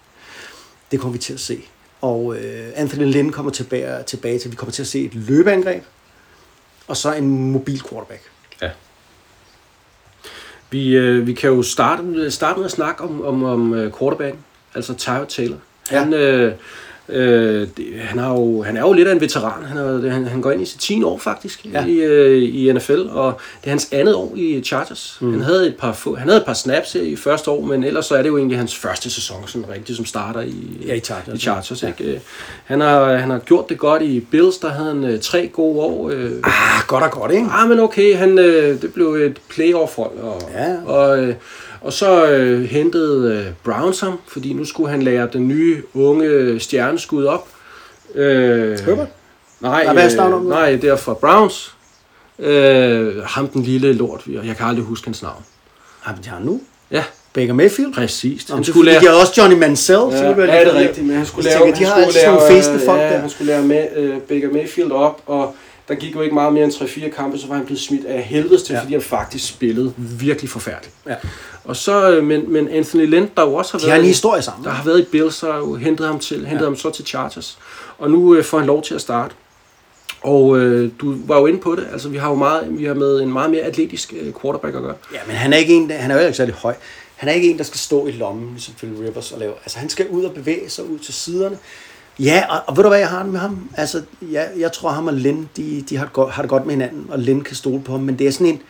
Det 0.91 0.99
kommer 0.99 1.13
vi 1.13 1.19
til 1.19 1.33
at 1.33 1.39
se. 1.39 1.61
Og 2.03 2.35
øh, 2.35 2.71
Anthony 2.75 3.13
Lynn 3.13 3.31
kommer 3.31 3.51
tilbage, 3.51 4.03
tilbage 4.03 4.39
til, 4.39 4.51
vi 4.51 4.55
kommer 4.55 4.71
til 4.71 4.81
at 4.81 4.87
se 4.87 5.05
et 5.05 5.15
løbeangreb, 5.15 5.83
og 6.87 6.97
så 6.97 7.13
en 7.13 7.51
mobil 7.51 7.81
quarterback. 7.89 8.21
Ja. 8.61 8.69
Vi, 10.69 10.95
øh, 10.95 11.27
vi 11.27 11.33
kan 11.33 11.49
jo 11.49 11.63
starte, 11.63 12.31
starte 12.31 12.59
med 12.59 12.65
at 12.65 12.71
snakke 12.71 13.03
om, 13.03 13.25
om, 13.25 13.43
om 13.43 13.73
øh, 13.73 13.93
quarterbacken, 13.99 14.39
altså 14.75 14.93
Tyrod 14.93 15.25
Taylor. 15.25 15.57
Han, 15.87 16.13
øh, 16.13 16.53
Øh, 17.09 17.67
det, 17.77 17.85
han, 17.99 18.19
har 18.19 18.29
jo, 18.33 18.61
han 18.61 18.77
er 18.77 18.81
jo 18.81 18.93
lidt 18.93 19.07
af 19.07 19.11
en 19.13 19.21
veteran. 19.21 19.63
Han, 19.65 19.77
er, 19.77 20.09
han, 20.09 20.25
han 20.27 20.41
går 20.41 20.51
ind 20.51 20.61
i 20.61 20.65
sit 20.65 20.79
10 20.79 21.03
år 21.03 21.17
faktisk 21.17 21.65
Ja. 21.73 21.81
ja. 21.81 21.85
i, 21.87 21.95
øh, 21.99 22.43
i 22.43 22.73
NFL, 22.73 22.99
og 23.11 23.33
det 23.61 23.65
er 23.65 23.69
hans 23.69 23.89
andet 23.91 24.15
år 24.15 24.33
i 24.35 24.61
Chargers. 24.65 25.17
Mm. 25.21 25.31
Han, 25.31 25.41
havde 25.41 25.67
et 25.67 25.75
par, 25.75 25.93
få- 25.93 26.15
han 26.15 26.27
havde 26.27 26.39
et 26.39 26.45
par 26.45 26.53
snaps 26.53 26.93
her 26.93 27.01
i 27.01 27.15
første 27.15 27.51
år, 27.51 27.61
men 27.65 27.83
ellers 27.83 28.05
så 28.05 28.15
er 28.15 28.21
det 28.21 28.29
jo 28.29 28.37
egentlig 28.37 28.57
hans 28.57 28.75
første 28.75 29.09
sæson, 29.09 29.43
sådan 29.47 29.69
rigtigt, 29.69 29.95
som 29.95 30.05
starter 30.05 30.41
i, 30.41 30.55
Ja, 30.87 30.93
i 30.93 30.99
Chargers. 30.99 31.35
I 31.39 31.41
Chargers 31.41 31.83
ikke? 31.83 32.03
Øh, 32.13 32.19
Han, 32.65 32.81
har, 32.81 33.13
han 33.15 33.29
har 33.29 33.39
gjort 33.39 33.69
det 33.69 33.77
godt 33.79 34.01
i 34.01 34.19
Bills, 34.19 34.57
der 34.57 34.69
havde 34.69 34.87
han 34.89 35.03
øh, 35.03 35.19
tre 35.19 35.47
gode 35.53 35.79
år. 35.79 36.09
Øh, 36.09 36.31
Ah, 36.43 36.51
godt 36.87 37.03
og 37.03 37.11
godt, 37.11 37.31
ikke? 37.31 37.47
Ah, 37.51 37.69
men 37.69 37.79
okay, 37.79 38.15
han, 38.17 38.39
øh, 38.39 38.81
det 38.81 38.93
blev 38.93 39.07
et 39.13 39.37
playoff-hold. 39.49 40.17
Og, 40.17 40.41
Ja. 40.53 40.75
og, 40.85 41.19
øh, 41.23 41.35
og 41.83 41.93
så 41.93 42.25
øh, 42.25 42.63
hentede 42.63 43.33
øh, 43.33 43.53
Browns 43.63 43.99
ham, 43.99 44.19
fordi 44.27 44.53
nu 44.53 44.65
skulle 44.65 44.89
han 44.89 45.01
lære 45.01 45.27
den 45.33 45.47
nye 45.47 45.83
unge 45.93 46.59
stjerneskud 46.59 47.25
op. 47.25 47.47
Øh, 48.15 48.79
Herbert? 48.79 49.07
Nej, 49.61 49.83
Nej, 49.83 49.93
hvad 49.93 50.11
er 50.15 50.27
øh, 50.27 50.33
om 50.33 50.41
nu? 50.41 50.49
nej, 50.49 50.71
det 50.75 50.83
er 50.89 50.95
fra 50.95 51.13
Browns. 51.13 51.75
Øh, 52.39 53.23
ham 53.23 53.47
den 53.47 53.63
lille 53.63 53.93
lort, 53.93 54.21
jeg 54.45 54.55
kan 54.57 54.65
aldrig 54.65 54.85
huske 54.85 55.07
hans 55.07 55.21
navn. 55.23 55.43
Har 56.01 56.15
vi 56.15 56.21
har 56.27 56.39
nu? 56.39 56.61
Ja, 56.91 57.03
Baker 57.33 57.53
Mayfield? 57.53 57.93
præcis. 57.93 58.49
Nå, 58.49 58.55
han 58.55 58.63
skulle 58.63 58.91
lære... 58.91 59.01
De 59.01 59.05
har 59.07 59.13
også 59.13 59.33
Johnny 59.41 59.57
Mansell. 59.57 59.97
så 60.11 60.17
Ja, 60.17 60.29
det 60.29 60.37
lidt 60.37 60.37
det 60.37 60.43
er 60.43 60.65
forvirret. 60.65 60.75
rigtigt, 60.87 61.07
men 61.07 61.15
han 61.15 61.25
skulle 61.25 61.49
lave, 61.49 61.59
tænker, 61.59 61.75
de 61.79 61.85
han 61.85 61.87
har 61.87 61.93
skulle 61.93 62.05
altid 62.05 62.25
nogle 62.27 62.39
lave, 62.49 62.57
fæsende 62.61 62.79
folk 62.85 62.99
ja, 63.01 63.05
der. 63.13 63.17
han 63.17 63.29
skulle 63.29 63.47
lære 63.53 63.61
med, 63.63 63.87
uh, 64.15 64.21
Baker 64.21 64.51
Mayfield 64.53 64.91
op, 64.91 65.21
og 65.25 65.55
der 65.87 65.95
gik 65.95 66.15
jo 66.15 66.21
ikke 66.21 66.33
meget 66.33 66.53
mere 66.53 66.63
end 66.63 66.73
3-4 66.73 67.09
kampe, 67.15 67.37
så 67.37 67.47
var 67.47 67.55
han 67.55 67.65
blevet 67.65 67.79
smidt 67.81 68.05
af 68.05 68.21
helvedes 68.23 68.63
til, 68.63 68.73
Ja. 68.73 68.81
fordi 68.81 68.93
han 68.93 69.01
faktisk 69.01 69.47
spillede 69.49 69.93
virkelig 69.97 70.49
forfærdeligt. 70.49 70.95
Ja. 71.07 71.15
Og 71.63 71.75
så, 71.75 72.11
øh, 72.11 72.23
men, 72.23 72.53
men 72.53 72.69
Anthony 72.69 73.05
Lynn, 73.05 73.29
der 73.37 73.43
jo 73.43 73.53
også 73.53 73.71
har 73.71 73.79
De 73.79 73.83
været... 73.85 73.93
har 73.93 73.99
en 73.99 74.07
historie 74.07 74.41
sammen. 74.41 74.65
Der 74.65 74.71
har 74.71 74.83
været 74.83 74.99
i 74.99 75.03
Bills, 75.03 75.35
så 75.35 75.55
jo 75.55 75.75
hentet 75.75 76.07
ham, 76.07 76.19
til, 76.19 76.37
hentet 76.37 76.59
ja. 76.61 76.63
ham 76.65 76.75
så 76.75 76.89
til 76.89 77.05
Chargers. 77.05 77.57
Og 77.97 78.11
nu 78.11 78.35
øh, 78.35 78.43
får 78.43 78.57
han 78.57 78.67
lov 78.67 78.81
til 78.83 78.95
at 78.95 79.01
starte. 79.01 79.35
Og 80.21 80.57
øh, 80.59 80.91
du 81.01 81.15
var 81.25 81.39
jo 81.39 81.45
inde 81.45 81.59
på 81.59 81.75
det, 81.75 81.87
altså 81.91 82.09
vi 82.09 82.17
har 82.17 82.29
jo 82.29 82.35
meget, 82.35 82.67
vi 82.79 82.85
har 82.85 82.93
med 82.93 83.21
en 83.21 83.33
meget 83.33 83.51
mere 83.51 83.61
atletisk 83.61 84.13
øh, 84.21 84.33
quarterback 84.41 84.75
at 84.75 84.81
gøre. 84.81 84.95
Ja, 85.13 85.19
men 85.27 85.35
han 85.35 85.53
er 85.53 85.57
ikke 85.57 85.73
en, 85.73 85.91
han 85.91 86.11
er 86.11 86.15
jo 86.15 86.21
ikke 86.25 86.37
særlig 86.37 86.55
høj. 86.55 86.73
Han 87.15 87.29
er 87.29 87.33
ikke 87.33 87.49
en, 87.51 87.57
der 87.57 87.63
skal 87.63 87.77
stå 87.79 88.07
i 88.07 88.11
lommen, 88.11 88.49
ligesom 88.51 88.73
Phil 88.73 88.89
Rivers 89.01 89.31
og 89.31 89.39
lave. 89.39 89.53
Altså, 89.63 89.79
han 89.79 89.89
skal 89.89 90.07
ud 90.07 90.23
og 90.23 90.33
bevæge 90.33 90.69
sig 90.69 90.89
ud 90.89 90.99
til 90.99 91.13
siderne. 91.13 91.57
Ja, 92.19 92.43
og, 92.49 92.61
og 92.67 92.77
ved 92.77 92.83
du 92.83 92.89
hvad 92.89 92.99
jeg 92.99 93.09
har 93.09 93.23
med 93.23 93.39
ham? 93.39 93.69
Altså, 93.77 94.01
ja, 94.21 94.43
jeg 94.57 94.71
tror 94.71 94.89
ham 94.89 95.07
og 95.07 95.13
Lin, 95.13 95.49
de, 95.57 95.83
de 95.89 95.97
har, 95.97 96.05
det 96.05 96.13
godt, 96.13 96.31
har 96.31 96.41
det 96.41 96.49
godt 96.49 96.65
med 96.65 96.73
hinanden, 96.73 97.05
og 97.09 97.19
Lin 97.19 97.41
kan 97.41 97.55
stole 97.55 97.81
på 97.81 97.91
ham, 97.91 98.01
men 98.01 98.19
det 98.19 98.27
er 98.27 98.31
sådan 98.31 98.47
en 98.47 98.61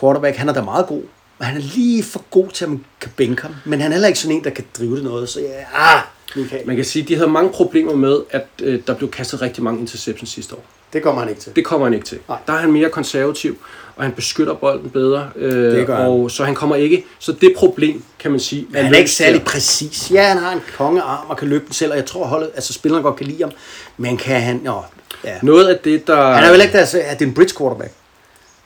quarterback, 0.00 0.36
han 0.36 0.48
er 0.48 0.52
da 0.52 0.62
meget 0.62 0.86
god. 0.86 1.02
Men 1.38 1.46
han 1.46 1.56
er 1.56 1.60
lige 1.74 2.02
for 2.02 2.24
god 2.30 2.48
til, 2.48 2.64
at 2.64 2.70
man 2.70 2.84
kan 3.00 3.10
bænke 3.16 3.42
ham. 3.42 3.54
Men 3.64 3.80
han 3.80 3.90
er 3.90 3.94
heller 3.94 4.08
ikke 4.08 4.20
sådan 4.20 4.36
en, 4.36 4.44
der 4.44 4.50
kan 4.50 4.64
drive 4.78 4.96
det 4.96 5.04
noget. 5.04 5.28
Så 5.28 5.40
ja, 5.40 5.46
ah, 5.74 6.02
Michael. 6.36 6.66
Man 6.66 6.76
kan 6.76 6.84
sige, 6.84 7.02
at 7.02 7.08
de 7.08 7.14
havde 7.14 7.30
mange 7.30 7.50
problemer 7.50 7.94
med, 7.94 8.18
at 8.30 8.46
øh, 8.62 8.80
der 8.86 8.94
blev 8.94 9.10
kastet 9.10 9.42
rigtig 9.42 9.62
mange 9.64 9.80
interceptions 9.80 10.30
sidste 10.30 10.54
år. 10.54 10.64
Det 10.92 11.02
kommer 11.02 11.20
han 11.20 11.30
ikke 11.30 11.40
til. 11.40 11.56
Det 11.56 11.64
kommer 11.64 11.86
han 11.86 11.94
ikke 11.94 12.06
til. 12.06 12.18
Nej. 12.28 12.38
Der 12.46 12.52
er 12.52 12.56
han 12.56 12.72
mere 12.72 12.88
konservativ, 12.90 13.58
og 13.96 14.02
han 14.04 14.12
beskytter 14.12 14.54
bolden 14.54 14.90
bedre. 14.90 15.28
Øh, 15.36 15.76
Det 15.76 15.86
gør 15.86 15.96
han. 15.96 16.06
og 16.06 16.30
Så 16.30 16.44
han 16.44 16.54
kommer 16.54 16.76
ikke... 16.76 17.04
Så 17.18 17.32
det 17.32 17.52
problem, 17.56 18.02
kan 18.18 18.30
man 18.30 18.40
sige... 18.40 18.66
Men 18.70 18.84
han 18.84 18.94
er 18.94 18.98
ikke 18.98 19.10
særlig 19.10 19.40
der. 19.40 19.46
præcis. 19.46 20.10
Ja, 20.10 20.22
han 20.28 20.38
har 20.38 20.52
en 20.52 20.60
kongearm 20.76 21.30
og 21.30 21.36
kan 21.36 21.48
løbe 21.48 21.64
den 21.64 21.72
selv, 21.72 21.90
og 21.90 21.96
jeg 21.96 22.06
tror, 22.06 22.24
holdet, 22.24 22.50
altså 22.54 22.72
spillerne 22.72 23.02
godt 23.02 23.16
kan 23.16 23.26
lide 23.26 23.42
ham. 23.42 23.50
Men 23.96 24.16
kan 24.16 24.40
han... 24.40 24.60
Nå, 24.64 24.82
ja. 25.24 25.34
Noget 25.42 25.68
af 25.68 25.78
det, 25.78 26.06
der... 26.06 26.32
Han 26.32 26.42
er 26.44 26.46
jo 26.46 26.52
heller 26.52 26.64
ikke 26.64 26.72
der, 26.72 26.80
altså, 26.80 27.00
at 27.04 27.18
det 27.18 27.24
er 27.24 27.28
en 27.28 27.34
bridge 27.34 27.54
quarterback. 27.58 27.92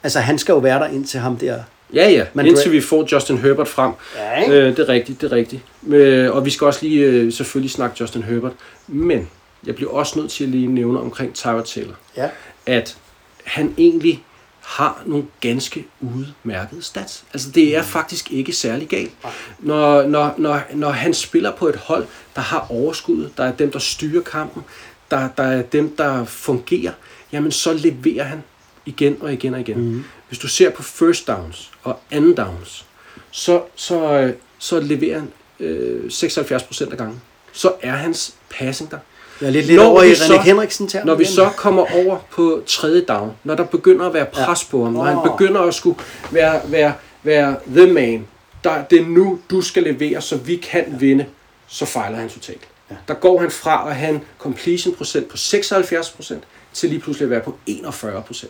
Altså, 0.03 0.20
han 0.20 0.39
skal 0.39 0.53
jo 0.53 0.59
være 0.59 0.78
der 0.78 0.86
indtil 0.86 1.20
ham 1.20 1.36
der. 1.36 1.59
Ja, 1.94 2.09
ja. 2.11 2.24
Men 2.35 2.47
indtil 2.47 2.73
vi 2.73 2.81
får 2.81 3.09
Justin 3.12 3.39
Herbert 3.39 3.69
frem. 3.69 3.93
Ja, 4.16 4.43
ikke? 4.43 4.55
øh, 4.55 4.66
det 4.77 4.78
er 4.78 4.89
rigtigt, 4.89 5.20
det 5.20 5.32
er 5.32 5.36
rigtigt. 5.36 5.62
Øh, 5.89 6.32
og 6.36 6.44
vi 6.44 6.51
skal 6.51 6.66
også 6.66 6.81
lige 6.82 7.05
øh, 7.05 7.32
selvfølgelig 7.32 7.70
snakke 7.70 7.97
Justin 8.01 8.23
Herbert. 8.23 8.53
Men 8.86 9.28
jeg 9.66 9.74
bliver 9.74 9.90
også 9.93 10.19
nødt 10.19 10.31
til 10.31 10.44
at 10.44 10.51
lige 10.51 10.66
nævne 10.66 11.01
omkring 11.01 11.35
Tyra 11.35 11.62
Taylor. 11.62 11.94
Ja. 12.16 12.28
At 12.66 12.97
han 13.44 13.74
egentlig 13.78 14.24
har 14.66 15.02
nogle 15.06 15.24
ganske 15.40 15.86
udmærkede 16.01 16.82
stats. 16.82 17.24
Altså 17.32 17.51
det 17.51 17.76
er 17.76 17.82
faktisk 17.82 18.30
ikke 18.30 18.52
særlig 18.52 18.88
galt. 18.88 19.12
Når, 19.59 20.06
når, 20.06 20.34
når, 20.38 20.62
når 20.74 20.90
han 20.90 21.14
spiller 21.14 21.52
på 21.52 21.68
et 21.68 21.76
hold, 21.76 22.06
der 22.34 22.40
har 22.40 22.66
overskud, 22.70 23.30
der 23.36 23.44
er 23.44 23.52
dem, 23.52 23.70
der 23.70 23.78
styrer 23.78 24.22
kampen, 24.22 24.62
der, 25.10 25.28
der 25.36 25.43
er 25.43 25.62
dem, 25.62 25.97
der 25.97 26.24
fungerer, 26.24 26.93
jamen 27.32 27.52
så 27.52 27.72
leverer 27.72 28.24
han 28.24 28.43
igen 28.86 29.16
og 29.20 29.32
igen 29.32 29.55
og 29.55 29.60
igen. 29.60 29.80
Mm. 29.80 30.05
Hvis 30.28 30.38
du 30.38 30.48
ser 30.48 30.70
på 30.70 30.82
first 30.82 31.26
downs 31.26 31.70
og 31.82 32.01
anden 32.10 32.36
downs, 32.36 32.84
så, 33.30 33.62
så, 33.74 34.12
øh, 34.12 34.32
så 34.59 34.80
leverer 34.80 35.18
han 35.18 35.32
øh, 35.60 36.05
76% 36.05 36.90
af 36.90 36.98
gangen. 36.98 37.22
Så 37.52 37.72
er 37.82 37.93
hans 37.93 38.34
passing 38.51 38.90
der. 38.90 38.98
Jeg 39.40 39.46
er 39.46 39.50
lidt, 39.50 39.66
lidt 39.66 39.76
Når 39.80 39.84
over 39.86 40.02
i 40.02 40.08
vi 40.08 40.12
René 40.12 40.16
så- 40.26 40.40
Henriksen 40.40 40.88
til 40.88 41.00
Når 41.04 41.14
vi 41.14 41.24
så 41.24 41.50
kommer 41.56 41.94
over 42.06 42.18
på 42.30 42.62
tredje 42.66 43.00
down, 43.00 43.32
når 43.44 43.54
der 43.54 43.64
begynder 43.64 44.06
at 44.06 44.14
være 44.14 44.26
pres 44.26 44.64
på 44.64 44.84
ham, 44.84 44.92
når 44.92 45.04
han 45.04 45.16
Åh. 45.16 45.22
begynder 45.24 45.60
at 45.60 45.74
skulle 45.74 45.98
være, 46.30 46.60
være, 46.70 46.92
være 47.22 47.56
the 47.76 47.92
man, 47.92 48.26
der, 48.64 48.84
det 48.84 49.00
er 49.00 49.04
nu, 49.06 49.38
du 49.50 49.60
skal 49.60 49.82
levere, 49.82 50.20
så 50.20 50.36
vi 50.36 50.56
kan 50.56 50.84
vinde, 51.00 51.26
så 51.66 51.84
fejler 51.86 52.18
han 52.18 52.28
totalt. 52.28 52.60
Der 53.08 53.14
går 53.14 53.40
han 53.40 53.50
fra 53.50 53.88
at 53.90 53.96
have 53.96 54.14
en 54.14 54.22
completion 54.38 54.94
procent 54.94 55.28
på 55.28 55.36
76% 55.36 56.34
til 56.72 56.88
lige 56.88 57.00
pludselig 57.00 57.24
at 57.26 57.30
være 57.30 57.40
på 57.40 57.54
41%. 57.70 58.46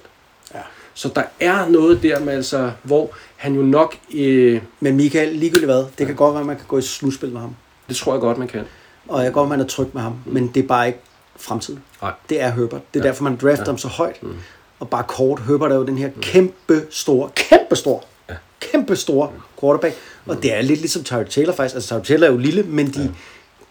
Ja. 0.54 0.60
Så 0.94 1.08
der 1.16 1.22
er 1.40 1.68
noget 1.68 2.02
der 2.02 2.20
med, 2.20 2.34
altså, 2.34 2.70
hvor 2.82 3.10
han 3.36 3.54
jo 3.54 3.62
nok, 3.62 3.96
øh, 4.14 4.60
Men 4.80 4.96
Michael, 4.96 5.32
ligegyldigt 5.32 5.66
hvad, 5.72 5.84
det 5.98 6.06
kan 6.06 6.16
godt 6.16 6.32
være, 6.34 6.40
at 6.40 6.46
man 6.46 6.56
kan 6.56 6.64
gå 6.68 6.78
i 6.78 6.82
slutspil 6.82 7.28
med 7.32 7.40
ham. 7.40 7.56
det 7.88 7.96
tror 7.96 8.12
jeg 8.12 8.20
godt, 8.20 8.38
man 8.38 8.48
kan. 8.48 8.60
Og 9.09 9.19
jeg 9.19 9.27
kan 9.27 9.33
godt, 9.33 9.49
man 9.49 9.61
er 9.61 9.65
tryg 9.65 9.87
med 9.93 10.03
ham. 10.03 10.15
Men 10.24 10.49
det 10.49 10.62
er 10.62 10.66
bare 10.69 10.87
ikke 10.87 11.01
fremtiden. 11.37 11.83
Nej. 12.03 12.12
Det 12.28 12.41
er 12.41 12.51
Herbert. 12.51 12.95
Det 12.95 13.01
er 13.01 13.05
ja. 13.05 13.09
derfor, 13.09 13.24
man 13.24 13.37
drafter 13.37 13.65
ja. 13.66 13.70
ham 13.70 13.78
så 13.78 13.89
højt. 13.89 14.23
Mm. 14.23 14.37
Og 14.81 14.89
bare 14.91 15.05
kort, 15.09 15.43
Herbert 15.49 15.73
er 15.73 15.77
jo 15.77 15.85
den 15.85 15.99
her 15.99 16.11
kæmpe 16.20 16.87
store, 16.91 17.31
kæmpe 17.35 17.77
stor, 17.77 18.05
ja. 18.28 18.35
kæmpe 18.61 18.97
store 18.97 19.31
quarterback. 19.61 19.95
Og 20.27 20.43
det 20.43 20.55
er 20.55 20.62
lidt 20.62 20.81
ligesom 20.81 21.05
Tyler 21.05 21.24
Taylor 21.24 21.53
faktisk. 21.53 21.74
Altså 21.74 21.89
Tyler 21.89 22.03
Taylor 22.05 22.27
er 22.27 22.31
jo 22.31 22.39
lille, 22.39 22.62
men 22.62 22.87
de, 22.87 23.03
ja. 23.03 23.09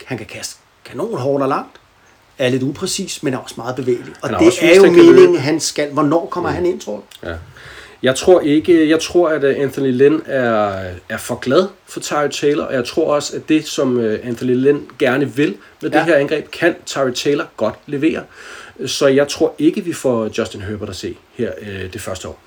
han 0.05 0.17
kan 0.17 0.27
kaste 0.27 0.59
kanon 0.85 1.17
hårdt 1.17 1.43
og 1.43 1.49
langt. 1.49 1.77
Er 2.37 2.49
lidt 2.49 2.63
upræcis, 2.63 3.23
men 3.23 3.33
er 3.33 3.37
også 3.37 3.55
meget 3.57 3.75
bevægelig. 3.75 4.13
Og 4.21 4.29
det 4.29 4.63
er 4.63 4.75
jo 4.75 4.91
meningen, 4.91 5.37
han 5.37 5.59
skal. 5.59 5.91
Hvornår 5.91 6.25
kommer 6.25 6.49
mm. 6.49 6.55
han 6.55 6.65
ind, 6.65 6.79
tror 6.79 6.95
du? 6.95 7.29
Ja. 7.29 7.35
Jeg 8.05 8.15
tror 8.15 8.41
ikke, 8.41 8.89
jeg 8.89 8.99
tror, 8.99 9.29
at 9.29 9.43
øh, 9.43 9.59
Anthony 9.59 9.91
Lynn 9.91 10.21
er, 10.25 10.83
er 11.09 11.17
for 11.17 11.35
glad 11.35 11.67
for 11.85 11.99
Tyre 11.99 12.29
Taylor, 12.29 12.63
og 12.63 12.73
jeg 12.73 12.85
tror 12.85 13.15
også, 13.15 13.35
at 13.35 13.49
det, 13.49 13.67
som 13.67 13.99
øh, 13.99 14.19
Anthony 14.23 14.55
Lynn 14.55 14.81
gerne 14.99 15.35
vil 15.35 15.55
med 15.81 15.91
ja. 15.91 15.97
Det 15.97 16.05
her 16.05 16.15
angreb, 16.15 16.51
kan 16.51 16.75
Tyre 16.85 17.11
Taylor 17.11 17.45
godt 17.57 17.75
levere. 17.85 18.23
Så 18.85 19.07
jeg 19.07 19.27
tror 19.27 19.55
ikke, 19.59 19.83
vi 19.83 19.93
får 19.93 20.29
Justin 20.37 20.61
Herbert 20.61 20.89
at 20.89 20.95
se 20.95 21.17
her 21.33 21.51
øh, 21.61 21.93
det 21.93 22.01
første 22.01 22.27
år. 22.27 22.39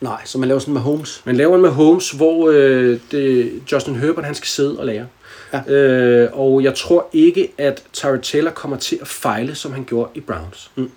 Nej, 0.00 0.20
så 0.24 0.38
man 0.38 0.48
laver 0.48 0.58
sådan 0.58 0.74
med 0.74 0.80
Holmes. 0.80 1.22
Man 1.24 1.36
laver 1.36 1.56
en 1.56 1.62
med 1.62 1.70
Holmes, 1.70 2.10
hvor 2.10 2.50
øh, 2.50 2.98
det, 3.10 3.52
Justin 3.72 3.94
Herbert 3.94 4.24
han 4.24 4.34
skal 4.34 4.48
sidde 4.48 4.78
og 4.78 4.86
lære. 4.86 5.06
Ja. 5.52 5.72
Øh, 5.72 6.30
og 6.32 6.62
jeg 6.64 6.74
tror 6.74 7.08
ikke, 7.12 7.52
at 7.58 7.82
Tyre 7.92 8.18
Taylor 8.18 8.50
kommer 8.50 8.76
til 8.76 8.98
at 9.00 9.08
fejle, 9.08 9.54
som 9.54 9.72
han 9.72 9.84
gjorde 9.84 10.10
i 10.14 10.20
Browns. 10.20 10.70
Mm. 10.74 10.90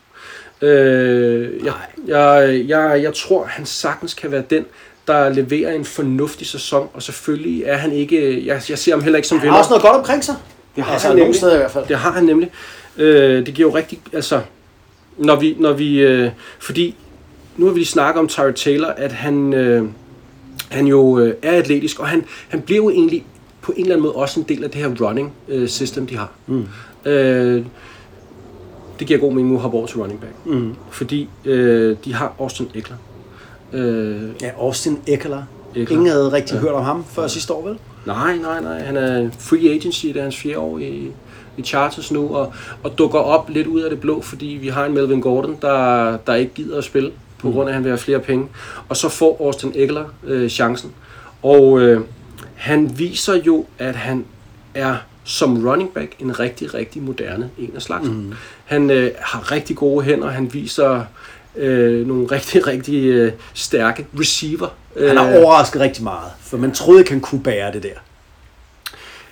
Øh, 0.62 1.66
jeg, 1.66 1.74
jeg, 2.08 2.64
jeg, 2.68 3.00
jeg 3.04 3.14
tror, 3.14 3.46
han 3.46 3.66
sagtens 3.66 4.14
kan 4.14 4.32
være 4.32 4.44
den, 4.50 4.66
der 5.08 5.30
leverer 5.30 5.72
en 5.74 5.86
fornuftig 5.86 6.48
sæson, 6.48 6.90
og 6.94 7.04
selvfølgelig 7.04 7.64
er 7.66 7.78
han 7.78 7.92
ikke, 7.92 8.46
jeg, 8.46 8.62
jeg 8.70 8.78
ser 8.78 8.92
ham 8.92 9.02
heller 9.04 9.18
ikke 9.18 9.28
som 9.28 9.38
Han 9.38 9.44
vinder. 9.44 9.54
har 9.54 9.60
også 9.60 9.70
noget 9.70 9.82
godt 9.82 9.96
omkring 9.96 10.24
sig. 10.24 10.36
Det 10.76 10.84
har 10.84 10.94
altså, 10.94 11.08
han 11.08 11.16
nogle 11.16 11.24
nemlig. 11.26 11.38
steder 11.40 11.54
i 11.54 11.58
hvert 11.58 11.72
fald. 11.72 11.86
Det 11.88 11.98
har 11.98 12.12
han 12.12 12.24
nemlig. 12.24 12.52
Øh, 12.98 13.46
det 13.46 13.54
giver 13.54 13.70
jo 13.70 13.76
rigtig, 13.76 14.00
altså, 14.14 14.42
når 15.18 15.36
vi, 15.36 15.56
når 15.60 15.74
vi, 15.74 16.00
øh, 16.00 16.30
fordi 16.60 16.96
nu 17.58 17.66
har 17.66 17.74
vi 17.74 17.80
lige 17.80 17.88
snakket 17.88 18.20
om 18.20 18.28
Tyre 18.28 18.52
Taylor, 18.52 18.88
at 18.88 19.12
han, 19.12 19.54
øh, 19.54 19.84
han 20.70 20.88
jo 20.88 21.20
øh, 21.20 21.34
er 21.42 21.52
atletisk, 21.52 22.00
og 22.00 22.08
han, 22.08 22.26
han 22.50 22.62
bliver 22.62 22.84
jo 22.84 22.90
egentlig 22.90 23.26
på 23.62 23.72
en 23.72 23.82
eller 23.82 23.96
anden 23.96 24.04
måde 24.04 24.16
også 24.16 24.40
en 24.40 24.46
del 24.50 24.64
af 24.64 24.70
det 24.72 24.82
her 24.82 25.06
running 25.08 25.34
øh, 25.48 25.68
system, 25.68 26.08
de 26.08 26.18
har. 26.18 26.32
Mm. 26.48 26.66
Øh, 27.06 27.66
det 29.00 29.08
giver 29.08 29.20
god 29.20 29.32
mening 29.32 29.50
nu 29.50 29.56
at 29.56 29.62
hoppe 29.62 29.78
over 29.78 29.88
til 29.88 29.98
running 29.98 30.20
back. 30.20 30.34
Mm. 30.46 30.76
Fordi 30.90 31.30
øh, 31.46 31.98
de 32.06 32.14
har 32.14 32.36
Austin 32.40 32.68
Eckler. 32.74 32.98
Øh, 33.74 34.22
Ja, 34.42 34.52
Austin 34.58 35.00
Eckler. 35.08 35.44
Eckler. 35.76 35.98
Ingen 35.98 36.08
havde 36.12 36.32
rigtig 36.32 36.54
ja. 36.56 36.60
hørt 36.60 36.72
om 36.72 36.84
ham 36.84 37.04
før 37.04 37.28
sidste 37.28 37.54
år, 37.54 37.68
vel? 37.68 37.78
Nej, 38.06 38.38
nej, 38.38 38.62
nej. 38.62 38.80
Han 38.84 38.98
er 38.98 39.30
free 39.40 39.70
agency, 39.70 40.06
det 40.06 40.18
er 40.18 40.22
hans 40.22 40.38
fjerde 40.38 40.60
år 40.60 40.78
i, 40.80 41.12
i 41.58 41.62
Chargers 41.62 42.12
nu, 42.12 42.36
og, 42.36 42.54
og 42.84 42.98
dukker 42.98 43.20
op 43.20 43.50
lidt 43.50 43.68
ud 43.68 43.82
af 43.82 43.90
det 43.90 44.00
blå, 44.00 44.22
fordi 44.22 44.46
vi 44.46 44.68
har 44.68 44.86
en 44.86 44.94
Melvin 44.94 45.22
Gordon, 45.22 45.58
der, 45.62 46.18
der 46.18 46.34
ikke 46.36 46.54
gider 46.54 46.78
at 46.78 46.84
spille, 46.84 47.12
på 47.38 47.52
grund 47.52 47.64
af, 47.64 47.72
at 47.72 47.74
han 47.74 47.84
vil 47.84 47.90
have 47.90 47.98
flere 47.98 48.20
penge. 48.20 48.48
Og 48.90 48.98
så 48.98 49.10
får 49.10 49.38
Austin 49.42 49.72
Eckler 49.76 50.06
øh, 50.24 50.50
chancen. 50.50 50.92
Og 51.44 51.80
øh, 51.80 52.02
han 52.56 53.00
viser 53.00 53.34
jo, 53.34 53.66
at 53.80 53.96
han 53.96 54.26
er 54.74 54.96
som 55.26 55.68
running 55.68 55.94
back 55.94 56.12
en 56.20 56.40
rigtig, 56.40 56.74
rigtig 56.74 57.04
moderne 57.04 57.50
en 57.58 57.72
af 57.76 57.82
slagsen. 57.82 58.14
Mm. 58.14 58.34
Han 58.66 58.92
øh, 58.92 59.12
har 59.20 59.52
rigtig 59.52 59.76
gode 59.76 60.06
hænder, 60.06 60.30
han 60.30 60.54
viser 60.54 61.04
øh, 61.56 62.08
nogle 62.08 62.28
rigtig, 62.36 62.68
rigtig 62.68 63.04
øh, 63.06 63.32
stærke 63.54 64.08
receiver. 64.20 64.68
Han 65.00 65.18
har 65.18 65.30
Øh, 65.30 65.36
overrasket 65.36 65.82
rigtig 65.82 66.04
meget, 66.04 66.32
for 66.42 66.58
man 66.58 66.72
troede 66.72 67.00
ikke, 67.00 67.12
han 67.12 67.22
kunne 67.22 67.44
bære 67.44 67.72
det 67.74 67.84
der. 67.84 68.00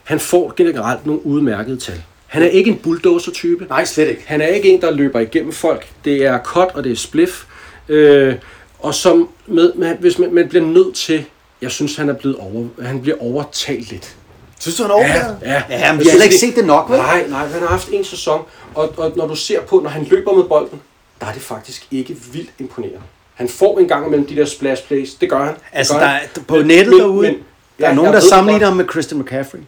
Han 0.03 0.19
får 0.19 0.53
generelt 0.57 1.05
nogle 1.05 1.25
udmærkede 1.25 1.77
tal. 1.77 2.03
Han 2.27 2.41
er 2.41 2.47
ikke 2.47 2.71
en 2.71 2.77
bulldozer-type. 2.77 3.65
Nej, 3.69 3.85
slet 3.85 4.07
ikke. 4.09 4.23
Han 4.25 4.41
er 4.41 4.47
ikke 4.47 4.69
en, 4.69 4.81
der 4.81 4.91
løber 4.91 5.19
igennem 5.19 5.51
folk. 5.51 5.87
Det 6.05 6.25
er 6.25 6.39
cut, 6.43 6.67
og 6.73 6.83
det 6.83 6.91
er 6.91 6.95
spliff. 6.95 7.43
Øh, 7.89 8.35
og 8.79 8.95
som 8.95 9.29
med, 9.47 9.73
med, 9.73 9.95
hvis 9.95 10.19
man, 10.19 10.33
man 10.33 10.49
bliver 10.49 10.65
nødt 10.65 10.95
til, 10.95 11.25
jeg 11.61 11.71
synes, 11.71 11.95
han 11.95 12.09
er 12.09 12.13
blevet 12.13 12.37
over, 12.37 12.67
han 12.81 13.01
bliver 13.01 13.17
overtalt 13.19 13.91
lidt. 13.91 14.15
Synes 14.63 14.75
du, 14.77 14.83
han 14.83 14.91
er 14.91 14.95
overvurderet? 14.95 15.37
Ja, 15.41 15.51
ja. 15.53 15.61
ja 15.69 15.77
men 15.77 15.79
Jeg 15.79 15.99
vi 15.99 16.03
har 16.03 16.11
heller 16.11 16.23
ikke 16.23 16.37
set 16.37 16.55
det 16.55 16.65
nok, 16.65 16.89
vel? 16.89 16.97
Nej, 16.97 17.23
nej, 17.29 17.47
han 17.47 17.61
har 17.61 17.67
haft 17.67 17.89
en 17.91 18.03
sæson, 18.03 18.41
og, 18.75 18.93
og 18.97 19.11
når 19.15 19.27
du 19.27 19.35
ser 19.35 19.61
på, 19.61 19.79
når 19.79 19.89
han 19.89 20.03
løber 20.03 20.33
med 20.33 20.43
bolden, 20.43 20.81
der 21.21 21.25
er 21.27 21.33
det 21.33 21.41
faktisk 21.41 21.87
ikke 21.91 22.17
vildt 22.33 22.49
imponerende. 22.59 22.99
Han 23.33 23.49
får 23.49 23.79
en 23.79 23.87
gang 23.87 24.05
imellem 24.07 24.27
de 24.27 24.35
der 24.35 24.45
splash 24.45 24.83
plays, 24.87 25.13
det 25.13 25.29
gør 25.29 25.39
han. 25.39 25.53
Det 25.53 25.61
Altså, 25.73 25.93
gør 25.93 25.99
der 25.99 26.07
han. 26.07 26.21
er, 26.35 26.41
på 26.47 26.55
nettet 26.61 26.93
derude, 26.99 27.27
der 27.27 27.33
ja, 27.79 27.85
er 27.89 27.93
nogen, 27.93 28.13
jeg 28.13 28.21
der 28.21 28.27
sammenligner 28.29 28.67
ham 28.67 28.77
med 28.77 28.85
Christian 28.91 29.21
McCaffrey. 29.21 29.59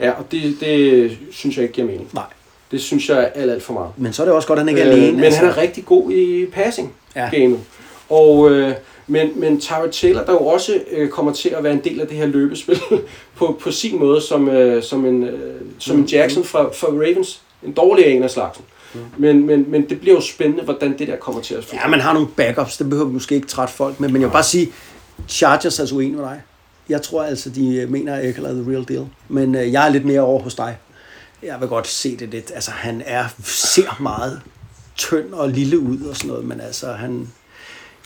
Ja, 0.00 0.10
og 0.10 0.24
det, 0.32 0.56
det 0.60 1.18
synes 1.32 1.56
jeg 1.56 1.62
ikke 1.62 1.74
giver 1.74 1.86
mening. 1.86 2.08
Nej. 2.12 2.24
Det 2.70 2.80
synes 2.80 3.08
jeg 3.08 3.18
er 3.18 3.26
alt, 3.26 3.50
alt 3.50 3.62
for 3.62 3.72
meget. 3.72 3.90
Men 3.96 4.12
så 4.12 4.22
er 4.22 4.26
det 4.26 4.34
også 4.34 4.48
godt, 4.48 4.58
at 4.58 4.64
han 4.64 4.68
ikke 4.68 4.80
er 4.80 4.86
Øh, 4.88 4.92
alene. 4.94 5.12
Men 5.12 5.24
altså. 5.24 5.40
han 5.40 5.48
er 5.48 5.56
rigtig 5.56 5.84
god 5.84 6.10
i 6.12 6.46
passing 6.54 6.92
Ja. 7.16 7.28
Og, 8.08 8.50
øh, 8.50 8.74
men, 9.06 9.40
men 9.40 9.60
Tyrod 9.60 9.88
Taylor, 9.92 10.24
der 10.24 10.32
jo 10.32 10.46
også 10.46 10.80
øh, 10.90 11.08
kommer 11.08 11.32
til 11.32 11.48
at 11.48 11.64
være 11.64 11.72
en 11.72 11.84
del 11.84 12.00
af 12.00 12.06
det 12.06 12.16
her 12.16 12.26
løbespil 12.26 12.80
på, 13.38 13.58
på 13.60 13.70
sin 13.70 13.98
måde, 13.98 14.20
som, 14.20 14.48
øh, 14.48 14.82
som, 14.82 15.06
en, 15.06 15.24
øh, 15.24 15.60
som 15.78 15.98
en 15.98 16.04
Jackson 16.04 16.44
fra, 16.44 16.62
fra 16.62 16.86
Ravens. 16.86 17.40
En 17.62 17.72
dårlig 17.72 18.06
en 18.06 18.22
af 18.22 18.30
slagsen. 18.30 18.64
Men, 19.18 19.46
men, 19.46 19.70
men 19.70 19.88
det 19.88 20.00
bliver 20.00 20.14
jo 20.14 20.20
spændende, 20.20 20.64
hvordan 20.64 20.98
det 20.98 21.08
der 21.08 21.16
kommer 21.16 21.40
til 21.40 21.54
at 21.54 21.64
fungere. 21.64 21.84
Ja, 21.84 21.90
man 21.90 22.00
har 22.00 22.12
nogle 22.12 22.28
backups, 22.36 22.76
det 22.76 22.88
behøver 22.88 23.08
vi 23.08 23.12
måske 23.12 23.34
ikke 23.34 23.46
trætte 23.46 23.74
folk 23.74 24.00
med, 24.00 24.08
men 24.08 24.20
jeg 24.20 24.28
vil 24.28 24.32
bare 24.32 24.42
sige, 24.42 24.72
Chargers 25.28 25.78
er 25.78 25.82
altså 25.82 25.94
uenige 25.94 26.16
med 26.16 26.24
dig. 26.24 26.42
Jeg 26.88 27.02
tror 27.02 27.24
altså, 27.24 27.50
de 27.50 27.76
øh, 27.76 27.90
mener, 27.90 28.14
at 28.14 28.28
Eckler 28.28 28.48
er 28.48 28.52
the 28.52 28.72
real 28.72 28.84
deal. 28.88 29.06
Men 29.28 29.54
øh, 29.54 29.72
jeg 29.72 29.86
er 29.86 29.88
lidt 29.88 30.04
mere 30.04 30.20
over 30.20 30.42
hos 30.42 30.54
dig. 30.54 30.78
Jeg 31.42 31.60
vil 31.60 31.68
godt 31.68 31.86
se 31.86 32.16
det 32.16 32.28
lidt. 32.28 32.52
Altså, 32.54 32.70
han 32.70 33.02
er, 33.06 33.24
ser 33.44 33.96
meget 34.00 34.40
tynd 34.96 35.32
og 35.32 35.48
lille 35.48 35.78
ud 35.78 36.00
og 36.00 36.16
sådan 36.16 36.28
noget, 36.28 36.44
men 36.44 36.60
altså, 36.60 36.92
han... 36.92 37.28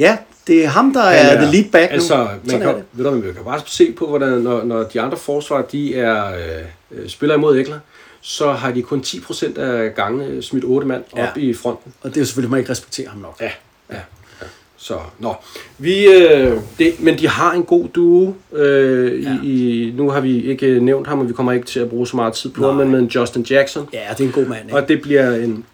Ja, 0.00 0.16
det 0.46 0.64
er 0.64 0.68
ham, 0.68 0.92
der 0.92 1.02
er, 1.02 1.40
the 1.42 1.52
lead 1.52 1.64
back 1.72 1.92
altså, 1.92 2.16
nu. 2.16 2.22
Man 2.24 2.38
Sådan 2.46 2.60
kan, 2.60 2.68
er 2.68 2.74
det. 2.74 2.84
ved 2.92 3.04
du, 3.04 3.10
man 3.10 3.22
kan 3.22 3.44
bare 3.44 3.60
se 3.66 3.92
på, 3.92 4.06
hvordan 4.06 4.28
når, 4.38 4.64
når 4.64 4.82
de 4.82 5.00
andre 5.00 5.16
forsvar, 5.16 5.62
de 5.62 5.94
er, 5.96 6.26
øh, 6.34 7.00
øh, 7.02 7.08
spiller 7.08 7.34
imod 7.36 7.58
Ekler, 7.58 7.78
så 8.20 8.52
har 8.52 8.70
de 8.72 8.82
kun 8.82 9.00
10% 9.06 9.58
af 9.60 9.94
gangene 9.94 10.42
smidt 10.42 10.64
8 10.64 10.86
mand 10.86 11.02
op 11.12 11.18
Ja. 11.18 11.28
i 11.36 11.54
fronten. 11.54 11.92
Og 12.02 12.10
det 12.10 12.16
er 12.16 12.20
jo 12.20 12.24
selvfølgelig, 12.26 12.50
man 12.50 12.58
ikke 12.60 12.70
respekterer 12.70 13.08
ham 13.10 13.18
nok. 13.20 13.36
Ja, 13.40 13.50
ja, 13.90 13.96
ja. 14.40 14.46
Så, 14.76 14.94
nå. 15.18 15.34
Vi, 15.78 16.06
øh, 16.06 16.56
det, 16.78 17.00
men 17.00 17.18
de 17.18 17.28
har 17.28 17.52
en 17.52 17.62
god 17.62 17.88
duo. 17.88 18.34
Øh, 18.52 19.22
ja. 19.22 19.36
i, 19.42 19.92
nu 19.96 20.10
har 20.10 20.20
vi 20.20 20.42
ikke 20.44 20.80
nævnt 20.80 21.06
ham, 21.06 21.18
og 21.20 21.28
vi 21.28 21.32
kommer 21.32 21.52
ikke 21.52 21.66
til 21.66 21.80
at 21.80 21.88
bruge 21.90 22.06
så 22.06 22.16
meget 22.16 22.32
tid 22.32 22.50
på 22.50 22.66
ham, 22.66 22.74
men 22.76 22.90
med 22.90 23.02
Justin 23.08 23.42
Jackson. 23.42 23.88
Ja, 23.92 24.00
det 24.10 24.20
er 24.20 24.24
en 24.28 24.32
god 24.32 24.46
mand, 24.46 24.64
ikke? 24.66 24.76
Og 24.76 24.88
det 24.88 25.02
bliver 25.02 25.34
en, 25.34 25.64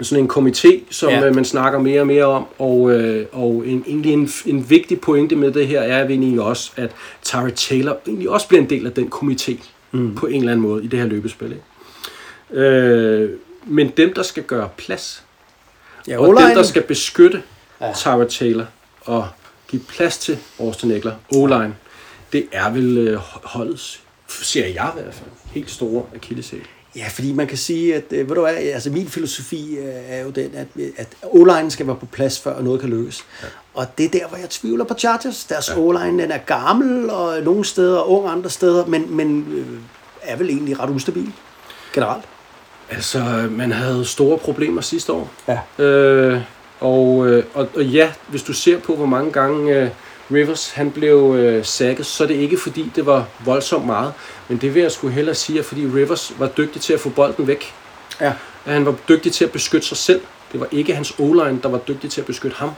sådan 0.00 0.24
en 0.24 0.30
komité, 0.30 0.80
som 0.90 1.10
Ja. 1.10 1.24
ja. 1.24 1.32
man 1.32 1.44
snakker 1.44 1.78
mere 1.78 2.00
og 2.00 2.06
mere 2.06 2.24
om. 2.24 2.46
Og, 2.58 2.92
øh, 2.92 3.26
og 3.32 3.62
en, 3.66 3.84
egentlig 3.86 4.12
en, 4.12 4.30
en 4.46 4.70
vigtig 4.70 5.00
pointe 5.00 5.36
med 5.36 5.52
det 5.52 5.66
her 5.66 5.80
er 5.80 6.08
egentlig 6.08 6.40
også, 6.40 6.72
at 6.76 6.90
Tyree 7.22 7.50
Taylor 7.50 7.96
egentlig 8.06 8.30
også 8.30 8.48
bliver 8.48 8.62
en 8.62 8.70
del 8.70 8.86
af 8.86 8.92
den 8.92 9.12
komité 9.14 9.54
mm. 9.92 10.14
på 10.14 10.26
en 10.26 10.38
eller 10.38 10.52
anden 10.52 10.66
måde 10.68 10.84
i 10.84 10.86
det 10.86 10.98
her 10.98 11.06
løbespil. 11.06 11.52
Ikke? 11.52 12.66
Øh, 12.66 13.30
men 13.66 13.88
dem, 13.96 14.12
der 14.14 14.22
skal 14.22 14.42
gøre 14.42 14.68
plads, 14.76 15.24
Ja, 16.08 16.18
og 16.20 16.26
dem, 16.26 16.54
der 16.54 16.62
skal 16.62 16.82
beskytte 16.82 17.42
Ja. 17.80 17.92
Tyree 17.96 18.28
Taylor 18.28 18.66
og 19.00 19.28
give 19.68 19.82
plads 19.88 20.18
til 20.18 20.38
Austin 20.60 20.90
Eckler, 20.90 21.14
O-line, 21.34 21.74
det 22.32 22.46
er 22.52 22.70
vel 22.70 22.98
øh, 22.98 23.18
holdets, 23.44 24.00
ser 24.28 24.66
jeg 24.66 24.92
i 24.96 25.00
hvert 25.02 25.14
fald, 25.14 25.30
helt 25.52 25.70
store 25.70 26.04
akilleshæl. 26.14 26.62
Ja, 26.96 27.08
fordi 27.08 27.32
man 27.32 27.46
kan 27.46 27.58
sige, 27.58 27.94
at 27.94 28.04
øh, 28.10 28.28
ved 28.28 28.34
du 28.34 28.40
hvad, 28.40 28.54
altså 28.54 28.90
min 28.90 29.08
filosofi 29.08 29.76
øh, 29.76 29.94
er 30.08 30.22
jo 30.22 30.30
den, 30.30 30.50
at, 30.54 30.66
at 30.96 31.08
O-line 31.22 31.70
skal 31.70 31.86
være 31.86 31.96
på 31.96 32.06
plads, 32.06 32.40
før 32.40 32.62
noget 32.62 32.80
kan 32.80 32.90
lykkes. 32.90 33.24
Ja. 33.42 33.46
Og 33.74 33.86
det 33.98 34.06
er 34.06 34.10
der, 34.10 34.28
hvor 34.28 34.36
jeg 34.36 34.50
tvivler 34.50 34.84
på 34.84 34.94
Chargers. 34.94 35.44
Deres 35.44 35.68
ja. 35.68 35.74
O-line 35.74 36.22
den 36.22 36.30
er 36.30 36.38
gammel, 36.38 37.10
og 37.10 37.42
nogle 37.42 37.64
steder 37.64 38.02
ung, 38.02 38.28
andre 38.28 38.50
steder, 38.50 38.86
men, 38.86 39.16
men 39.16 39.46
øh, 39.52 39.66
er 40.22 40.36
vel 40.36 40.50
egentlig 40.50 40.80
ret 40.80 40.90
ustabil 40.90 41.32
generelt. 41.92 42.24
Altså, 42.90 43.48
man 43.50 43.72
havde 43.72 44.04
store 44.04 44.38
problemer 44.38 44.80
sidste 44.80 45.12
år. 45.12 45.30
Ja. 45.48 45.84
Øh, 45.84 46.40
og, 46.80 47.16
og, 47.54 47.68
og 47.74 47.84
ja, 47.84 48.12
hvis 48.28 48.42
du 48.42 48.52
ser 48.52 48.78
på, 48.78 48.96
hvor 48.96 49.06
mange 49.06 49.32
gange 49.32 49.76
øh, 49.76 49.90
Rivers 50.32 50.70
han 50.70 50.90
blev 50.90 51.34
øh, 51.38 51.64
sækket, 51.64 52.06
så 52.06 52.22
er 52.24 52.28
det 52.28 52.34
ikke 52.34 52.58
fordi, 52.58 52.92
det 52.96 53.06
var 53.06 53.24
voldsomt 53.44 53.86
meget. 53.86 54.12
Men 54.48 54.58
det 54.58 54.74
vil 54.74 54.82
jeg 54.82 54.92
skulle 54.92 55.14
hellere 55.14 55.34
sige, 55.34 55.62
fordi 55.62 55.86
Rivers 55.86 56.32
var 56.38 56.46
dygtig 56.46 56.82
til 56.82 56.92
at 56.92 57.00
få 57.00 57.08
bolden 57.08 57.46
væk. 57.46 57.74
Ja. 58.20 58.32
At 58.66 58.72
han 58.72 58.86
var 58.86 58.94
dygtig 59.08 59.32
til 59.32 59.44
at 59.44 59.52
beskytte 59.52 59.86
sig 59.86 59.96
selv. 59.96 60.20
Det 60.52 60.60
var 60.60 60.66
ikke 60.70 60.94
hans 60.94 61.14
O-line, 61.18 61.58
der 61.62 61.68
var 61.68 61.78
dygtig 61.78 62.10
til 62.10 62.20
at 62.20 62.26
beskytte 62.26 62.56
ham. 62.56 62.70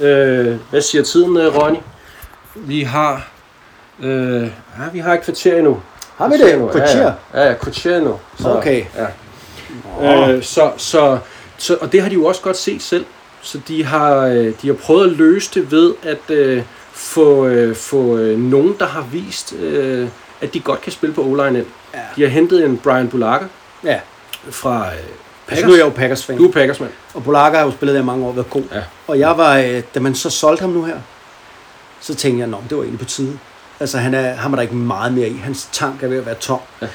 Øh, 0.00 0.56
hvad 0.70 0.80
siger 0.80 1.04
tiden, 1.04 1.36
øh, 1.36 1.56
Ronny? 1.56 1.78
Vi 2.54 2.82
har... 2.82 3.30
Øh, 4.00 4.42
ja, 4.42 4.48
vi 4.92 4.98
har 4.98 5.14
et 5.14 5.22
kvarter 5.22 5.56
endnu. 5.56 5.82
Har 6.16 6.28
vi 6.28 6.34
det? 6.34 6.70
Kvarter? 6.72 7.14
Ja, 7.34 7.40
ja, 7.40 7.48
ja 7.48 7.54
kvarter 7.54 7.96
endnu. 7.96 8.18
Okay. 8.44 8.84
Ja. 10.00 10.32
Øh, 10.32 10.42
så, 10.42 10.72
så, 10.76 11.18
så, 11.58 11.76
og 11.80 11.92
det 11.92 12.02
har 12.02 12.08
de 12.08 12.14
jo 12.14 12.24
også 12.24 12.42
godt 12.42 12.56
set 12.56 12.82
selv. 12.82 13.04
Så 13.42 13.60
de 13.68 13.84
har, 13.84 14.26
øh, 14.26 14.52
de 14.62 14.66
har 14.66 14.74
prøvet 14.74 15.10
at 15.10 15.16
løse 15.16 15.50
det 15.54 15.70
ved 15.70 15.94
at 16.02 16.30
øh, 16.30 16.62
få, 17.00 17.46
øh, 17.46 17.76
få 17.76 18.16
øh, 18.18 18.38
nogen, 18.38 18.76
der 18.78 18.86
har 18.86 19.02
vist, 19.12 19.52
øh, 19.52 20.08
at 20.40 20.54
de 20.54 20.60
godt 20.60 20.80
kan 20.80 20.92
spille 20.92 21.14
på 21.14 21.22
ind. 21.22 21.66
Ja. 21.94 21.98
De 22.16 22.22
har 22.22 22.28
hentet 22.28 22.64
en 22.64 22.76
Brian 22.78 23.08
Bulaga 23.08 23.44
Ja. 23.84 24.00
fra 24.50 24.86
øh, 24.86 24.92
Altså, 25.48 25.62
Packers. 25.64 25.66
nu 25.66 25.72
er 25.72 25.76
jeg 25.76 25.84
jo 25.84 25.90
Packers-fan. 25.90 26.38
Du 26.38 26.48
er 26.48 26.52
Packers, 26.52 26.80
mand. 26.80 26.90
Og 27.14 27.24
Bolaga 27.24 27.56
har 27.58 27.64
jo 27.64 27.70
spillet 27.70 27.96
der 27.96 28.02
mange 28.04 28.24
år 28.24 28.28
og 28.28 28.36
været 28.36 28.50
god. 28.50 28.62
Ja. 28.72 28.82
Og 29.06 29.18
jeg 29.18 29.38
var, 29.38 29.58
øh, 29.58 29.82
da 29.94 30.00
man 30.00 30.14
så 30.14 30.30
solgte 30.30 30.60
ham 30.60 30.70
nu 30.70 30.84
her, 30.84 30.96
så 32.00 32.14
tænkte 32.14 32.40
jeg, 32.40 32.48
men 32.48 32.58
det 32.68 32.76
var 32.76 32.82
egentlig 32.82 32.98
på 33.00 33.04
tide. 33.04 33.38
Altså, 33.80 33.98
han 33.98 34.14
er, 34.14 34.34
ham 34.34 34.52
er 34.52 34.56
der 34.56 34.62
ikke 34.62 34.74
meget 34.74 35.12
mere 35.12 35.28
i. 35.28 35.36
Hans 35.36 35.68
tank 35.72 36.02
er 36.02 36.08
ved 36.08 36.18
at 36.18 36.26
være 36.26 36.34
tom. 36.34 36.58
Ja. 36.82 36.86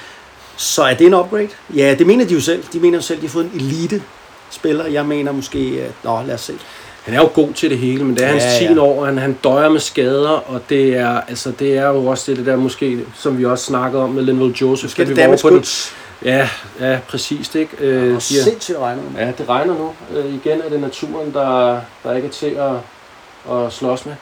Så 0.57 0.83
er 0.83 0.93
det 0.93 1.07
en 1.07 1.13
upgrade? 1.13 1.47
Ja, 1.75 1.95
det 1.99 2.07
mener 2.07 2.25
de 2.25 2.33
jo 2.33 2.41
selv. 2.41 2.63
De 2.73 2.79
mener 2.79 2.97
jo 2.97 3.01
selv, 3.01 3.17
at 3.17 3.21
de 3.21 3.27
har 3.27 3.31
fået 3.31 3.45
en 3.45 3.51
elite 3.59 4.01
spiller. 4.49 4.85
Jeg 4.87 5.05
mener 5.05 5.31
måske, 5.31 5.57
at, 5.87 5.91
nå, 6.03 6.21
lad 6.25 6.35
os 6.35 6.41
se. 6.41 6.53
Han 7.05 7.13
er 7.13 7.17
jo 7.17 7.29
god 7.33 7.53
til 7.53 7.69
det 7.69 7.77
hele, 7.77 8.03
men 8.03 8.15
det 8.15 8.23
er 8.23 8.27
hans 8.27 8.43
Ja, 8.43 8.67
10 8.67 8.73
ja. 8.73 8.79
år, 8.79 8.99
og 8.99 9.05
han, 9.07 9.17
han 9.17 9.37
døjer 9.43 9.69
med 9.69 9.79
skader, 9.79 10.29
og 10.29 10.61
det 10.69 10.97
er, 10.97 11.21
altså, 11.21 11.51
det 11.59 11.77
er 11.77 11.87
jo 11.87 12.05
også 12.05 12.31
det, 12.31 12.37
det 12.37 12.45
der 12.45 12.55
måske, 12.55 12.99
som 13.15 13.37
vi 13.37 13.45
også 13.45 13.65
snakkede 13.65 14.03
om 14.03 14.09
med 14.09 14.23
Linville 14.23 14.55
Joseph. 14.61 14.91
Skal 14.91 15.05
da 15.05 15.09
det 15.09 15.17
damage 15.17 15.41
på 15.41 15.49
den- 15.49 15.55
goods? 15.57 15.93
Ja, 16.25 16.49
ja, 16.79 16.99
præcis. 17.07 17.55
Ikke? 17.55 17.71
Øh, 17.79 18.01
Og 18.01 18.07
de 18.07 18.11
har- 18.13 18.19
sindssygt 18.19 18.77
regner. 18.79 19.01
Ja, 19.17 19.31
det 19.37 19.49
regner 19.49 19.73
nu. 19.73 19.91
Øh, 20.19 20.25
igen 20.25 20.61
er 20.65 20.69
det 20.69 20.79
naturen, 20.81 21.33
der, 21.33 21.79
der 22.03 22.13
ikke 22.15 22.27
er 22.27 22.31
til 22.31 22.57
at, 22.57 22.71
at 23.55 23.73
slås 23.73 24.05
med. 24.05 24.13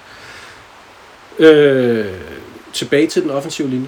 Øh, 1.40 2.06
tilbage 2.74 3.08
til 3.08 3.22
den 3.22 3.30
offensive 3.32 3.70
linje. 3.70 3.88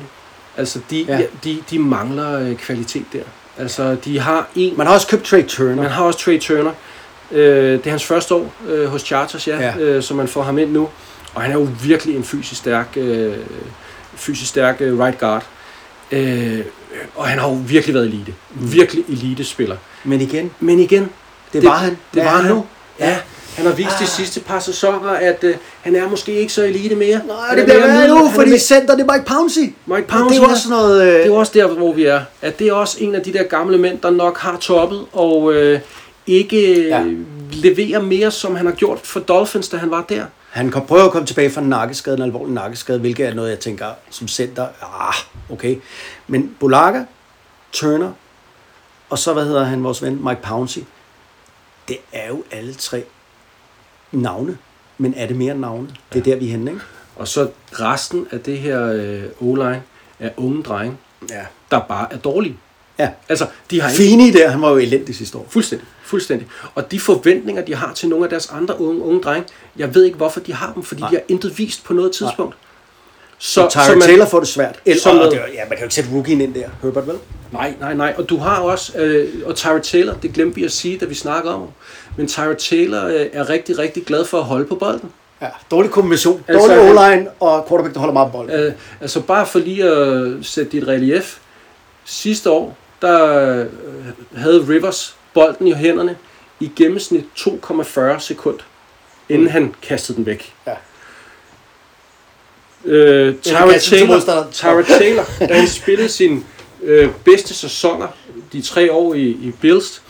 Altså, 0.58 0.80
de, 0.90 1.06
Ja. 1.08 1.18
ja. 1.18 1.24
de, 1.44 1.58
de 1.70 1.80
mangler 1.80 2.40
øh, 2.40 2.56
kvalitet 2.56 3.06
der. 3.14 3.20
Altså, 3.58 3.96
de 4.06 4.20
har 4.20 4.48
en... 4.56 4.78
Man 4.78 4.88
har 4.88 4.94
også 4.94 5.08
købt 5.08 5.24
Trey 5.24 5.46
Turner. 5.48 5.76
Man 5.76 5.92
har 5.92 6.04
også 6.04 6.20
Trey 6.20 6.40
Turner. 6.40 6.72
Øh, 7.32 7.72
det 7.72 7.86
er 7.86 7.90
hans 7.90 8.06
første 8.06 8.36
år 8.36 8.54
øh, 8.70 8.86
hos 8.88 9.02
Chargers, 9.02 9.48
ja, 9.48 9.58
Ja. 9.60 9.78
Øh, 9.78 10.04
så 10.04 10.14
man 10.14 10.28
får 10.28 10.42
ham 10.44 10.58
ind 10.58 10.72
nu. 10.72 10.90
Og 11.34 11.42
han 11.42 11.52
er 11.52 11.56
jo 11.56 11.68
virkelig 11.84 12.16
en 12.16 12.24
fysisk 12.24 12.62
stærk, 12.62 12.88
øh, 12.96 13.34
fysisk 14.16 14.50
stærk 14.50 14.78
øh, 14.80 15.00
right 15.00 15.20
guard. 15.20 15.46
Øh, 16.12 16.60
og 17.16 17.28
han 17.28 17.40
har 17.40 17.48
jo 17.50 17.58
virkelig 17.68 17.94
været 17.94 18.06
elite. 18.06 18.34
Virkelig 18.54 19.04
elite 19.10 19.44
spiller. 19.44 19.76
Men 20.04 20.22
igen, 20.22 20.52
Men 20.60 20.80
igen, 20.80 21.10
det, 21.54 21.64
var 21.64 21.76
han. 21.78 21.98
det 22.14 22.24
var 22.26 22.30
han 22.30 22.52
nu. 22.52 22.66
Ja, 23.00 23.18
han 23.56 23.66
har 23.66 23.74
vist 23.74 23.90
ah. 23.94 24.00
de 24.02 24.08
sidste 24.08 24.40
par 24.40 24.60
sæsoner, 24.60 25.10
at 25.10 25.44
øh, 25.44 25.56
han 25.82 25.96
er 25.96 26.10
måske 26.10 26.32
ikke 26.34 26.54
så 26.54 26.64
elite 26.64 26.96
mere. 26.96 27.22
Nej, 27.28 27.36
det 27.56 27.60
er 27.60 27.64
bliver 27.66 27.80
værre 27.88 28.08
nu, 28.08 28.30
fordi 28.36 28.50
mere- 28.50 28.60
center, 28.60 28.96
det 28.96 29.06
er 29.10 29.14
Mike 29.14 29.26
Pouncey. 29.26 29.74
Mike 29.86 30.08
Pouncey, 30.08 30.36
det 30.36 30.44
er 30.44 30.48
ja. 30.48 30.52
også 30.54 30.70
noget... 30.70 31.02
Øh, 31.08 31.14
Det 31.24 31.28
er 31.28 31.32
også 31.36 31.52
der, 31.56 31.68
hvor 31.68 31.94
vi 31.94 32.06
er. 32.06 32.22
At 32.42 32.60
det 32.60 32.68
er 32.68 32.74
også 32.74 32.98
en 33.00 33.16
af 33.16 33.22
de 33.22 33.34
der 33.34 33.44
gamle 33.44 33.78
mænd, 33.78 34.00
der 34.04 34.10
nok 34.10 34.38
har 34.38 34.58
toppet, 34.58 35.02
og 35.14 35.54
øh, 35.54 35.80
ikke 36.28 36.88
Ja. 36.88 37.00
ja. 37.02 37.14
leverer 37.52 38.02
mere, 38.02 38.32
som 38.32 38.56
han 38.56 38.66
har 38.66 38.74
gjort 38.74 39.00
for 39.00 39.20
Dolphins, 39.20 39.70
da 39.70 39.78
han 39.78 39.92
var 39.92 40.02
der. 40.10 40.26
Han 40.50 40.72
kan 40.72 40.82
prøve 40.82 41.04
at 41.06 41.12
komme 41.12 41.28
tilbage 41.28 41.50
fra 41.52 41.62
en 41.62 41.70
nakkeskade, 41.70 42.16
en 42.18 42.24
alvorlig 42.24 42.54
nakkeskade, 42.54 43.00
hvilket 43.00 43.28
er 43.28 43.34
noget, 43.34 43.50
jeg 43.50 43.60
tænker 43.60 43.86
som 44.10 44.28
center, 44.28 44.68
ah, 45.10 45.14
okay. 45.52 45.78
Men 46.28 46.56
Bolaga, 46.60 47.04
Turner, 47.72 48.12
og 49.10 49.20
så, 49.20 49.34
hvad 49.34 49.46
hedder 49.46 49.64
han, 49.64 49.84
vores 49.84 50.02
ven, 50.04 50.26
Mike 50.26 50.42
Pouncey, 50.44 50.82
det 51.88 51.98
er 52.14 52.28
jo 52.28 52.44
alle 52.52 52.74
tre 52.74 53.04
navne. 54.12 54.58
Men 54.98 55.14
er 55.18 55.28
det 55.28 55.36
mere 55.36 55.52
end 55.52 55.60
navne? 55.62 55.88
Det 56.14 56.20
er 56.20 56.24
der, 56.24 56.36
vi 56.36 56.46
er 56.48 56.52
henne, 56.52 56.72
ikke? 56.72 56.84
Og 57.16 57.28
så 57.28 57.50
resten 57.74 58.28
af 58.32 58.40
det 58.40 58.58
her 58.58 58.86
øh, 58.92 59.24
O-line 59.40 59.82
er 60.20 60.30
unge 60.38 60.64
drenge, 60.64 60.98
Ja. 61.30 61.46
der 61.72 61.80
bare 61.80 62.14
er 62.14 62.18
dårlige. 62.18 62.58
Ja. 63.00 63.10
Altså, 63.30 63.46
de 63.72 63.82
har 63.82 63.90
ikke 63.90 64.04
Fini 64.04 64.32
der, 64.32 64.50
han 64.50 64.62
var 64.62 64.70
jo 64.72 64.78
elendig 64.78 65.16
sidste 65.16 65.38
år. 65.38 65.48
Fuldstændig, 65.50 65.88
fuldstændig. 66.04 66.48
Og 66.76 66.92
de 66.92 67.00
forventninger, 67.00 67.62
de 67.66 67.76
har 67.76 67.94
til 67.94 68.10
nogle 68.10 68.26
af 68.26 68.30
deres 68.30 68.50
andre 68.52 68.82
unge, 68.82 69.02
unge 69.02 69.22
drenge, 69.22 69.48
jeg 69.78 69.96
ved 69.96 70.04
ikke, 70.04 70.18
hvorfor 70.18 70.40
de 70.40 70.54
har 70.54 70.72
dem, 70.74 70.84
fordi 70.84 71.02
Nej. 71.02 71.10
Nej. 71.12 71.20
de 71.20 71.24
har 71.28 71.34
intet 71.34 71.58
vist 71.58 71.84
på 71.84 71.94
noget 71.94 72.12
tidspunkt. 72.12 72.56
Så, 73.38 73.68
så 73.72 73.80
man- 73.94 74.02
Taylor 74.02 74.26
får 74.26 74.40
det 74.40 74.48
svært. 74.48 74.80
Eller, 74.86 75.10
og 75.26 75.32
det, 75.32 75.38
ja, 75.54 75.60
man 75.60 75.70
kan 75.70 75.78
jo 75.80 75.84
ikke 75.84 75.96
sætte 75.96 76.10
rookien 76.14 76.42
ind 76.42 76.54
der. 76.54 76.70
Herbert, 76.82 77.08
vel? 77.08 77.16
Nej, 77.52 77.74
nej, 77.80 77.94
nej. 77.94 78.14
Og 78.18 78.30
du 78.30 78.38
har 78.38 78.60
også, 78.60 78.98
øh, 78.98 79.30
og 79.46 79.56
Tyra 79.56 79.80
Taylor, 79.80 80.14
det 80.14 80.34
glemte 80.34 80.56
vi 80.56 80.64
at 80.64 80.72
sige, 80.72 80.98
da 80.98 81.06
vi 81.06 81.16
snakker 81.16 81.52
om. 81.52 81.68
Men 82.18 82.28
Tyra 82.28 82.54
Taylor 82.54 83.04
øh, 83.06 83.26
er 83.34 83.50
rigtig, 83.50 83.78
rigtig 83.80 84.06
glad 84.06 84.26
for 84.26 84.38
at 84.38 84.44
holde 84.44 84.66
på 84.66 84.76
bolden. 84.76 85.12
Ja, 85.42 85.48
dårlig 85.72 85.92
kombination. 85.92 86.44
Altså, 86.48 86.68
Dårlig 86.68 86.90
O-line 87.00 87.28
og 87.40 87.66
quarterback, 87.70 87.94
der 87.94 88.00
holder 88.00 88.14
meget 88.14 88.32
på 88.32 88.38
bolden. 88.38 88.56
Øh, 88.60 88.74
altså 89.02 89.20
bare 89.22 89.46
for 89.46 89.60
lige 89.60 89.84
at 89.84 90.28
sætte 90.42 90.72
dit 90.72 90.88
relief. 90.88 91.38
Sidste 92.06 92.50
år, 92.52 92.78
der 93.02 93.50
øh, 93.60 93.66
havde 94.36 94.66
Rivers 94.70 95.16
bolden 95.34 95.68
i 95.68 95.74
hænderne 95.74 96.18
i 96.60 96.72
gennemsnit 96.76 97.26
2,40 97.38 98.20
sekund, 98.20 98.60
inden 99.30 99.48
han 99.48 99.76
kastede 99.82 100.18
den 100.18 100.26
væk. 100.26 100.54
Ja. 100.68 100.74
Øh, 102.86 103.36
til 103.36 103.54
Taylor. 103.54 104.20
Tyra 104.52 104.82
Taylor, 104.82 105.26
da 105.50 105.54
han 105.54 105.68
spillede 105.68 106.10
sine 106.10 106.42
øh, 106.84 107.10
bedste 107.26 107.54
sæsoner, 107.54 108.08
de 108.54 108.62
tre 108.62 108.92
år 108.92 109.14
i, 109.14 109.24
i 109.24 109.54
Bills, 109.62 110.02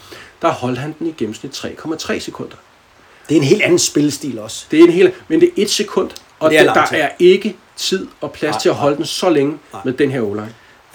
der 0.42 0.48
holdt 0.50 0.78
han 0.78 0.96
den 1.00 1.08
i 1.08 1.14
gennemsnit 1.18 1.66
3,3 1.66 2.20
sekunder. 2.20 2.56
Det 3.30 3.38
er 3.38 3.40
en 3.40 3.48
helt 3.48 3.62
anden 3.62 3.80
spillestil 3.80 4.40
også. 4.40 4.66
Det 4.72 4.80
er 4.80 4.84
en 4.84 4.92
hel, 4.92 5.12
men 5.28 5.42
det 5.42 5.48
er 5.50 5.54
et 5.62 5.70
sekund, 5.70 6.10
og 6.40 6.52
Det 6.52 6.60
er 6.60 6.64
det 6.64 6.76
der 6.76 6.98
er 6.98 7.10
ikke 7.20 7.56
tid 7.76 8.08
og 8.22 8.32
plads 8.32 8.54
Nej, 8.54 8.60
til 8.60 8.70
at 8.70 8.76
holde 8.76 8.98
den 8.98 9.06
så 9.06 9.30
længe 9.30 9.58
Nej. 9.74 9.82
med 9.86 9.94
den 9.94 10.12
her 10.12 10.22
o 10.22 10.36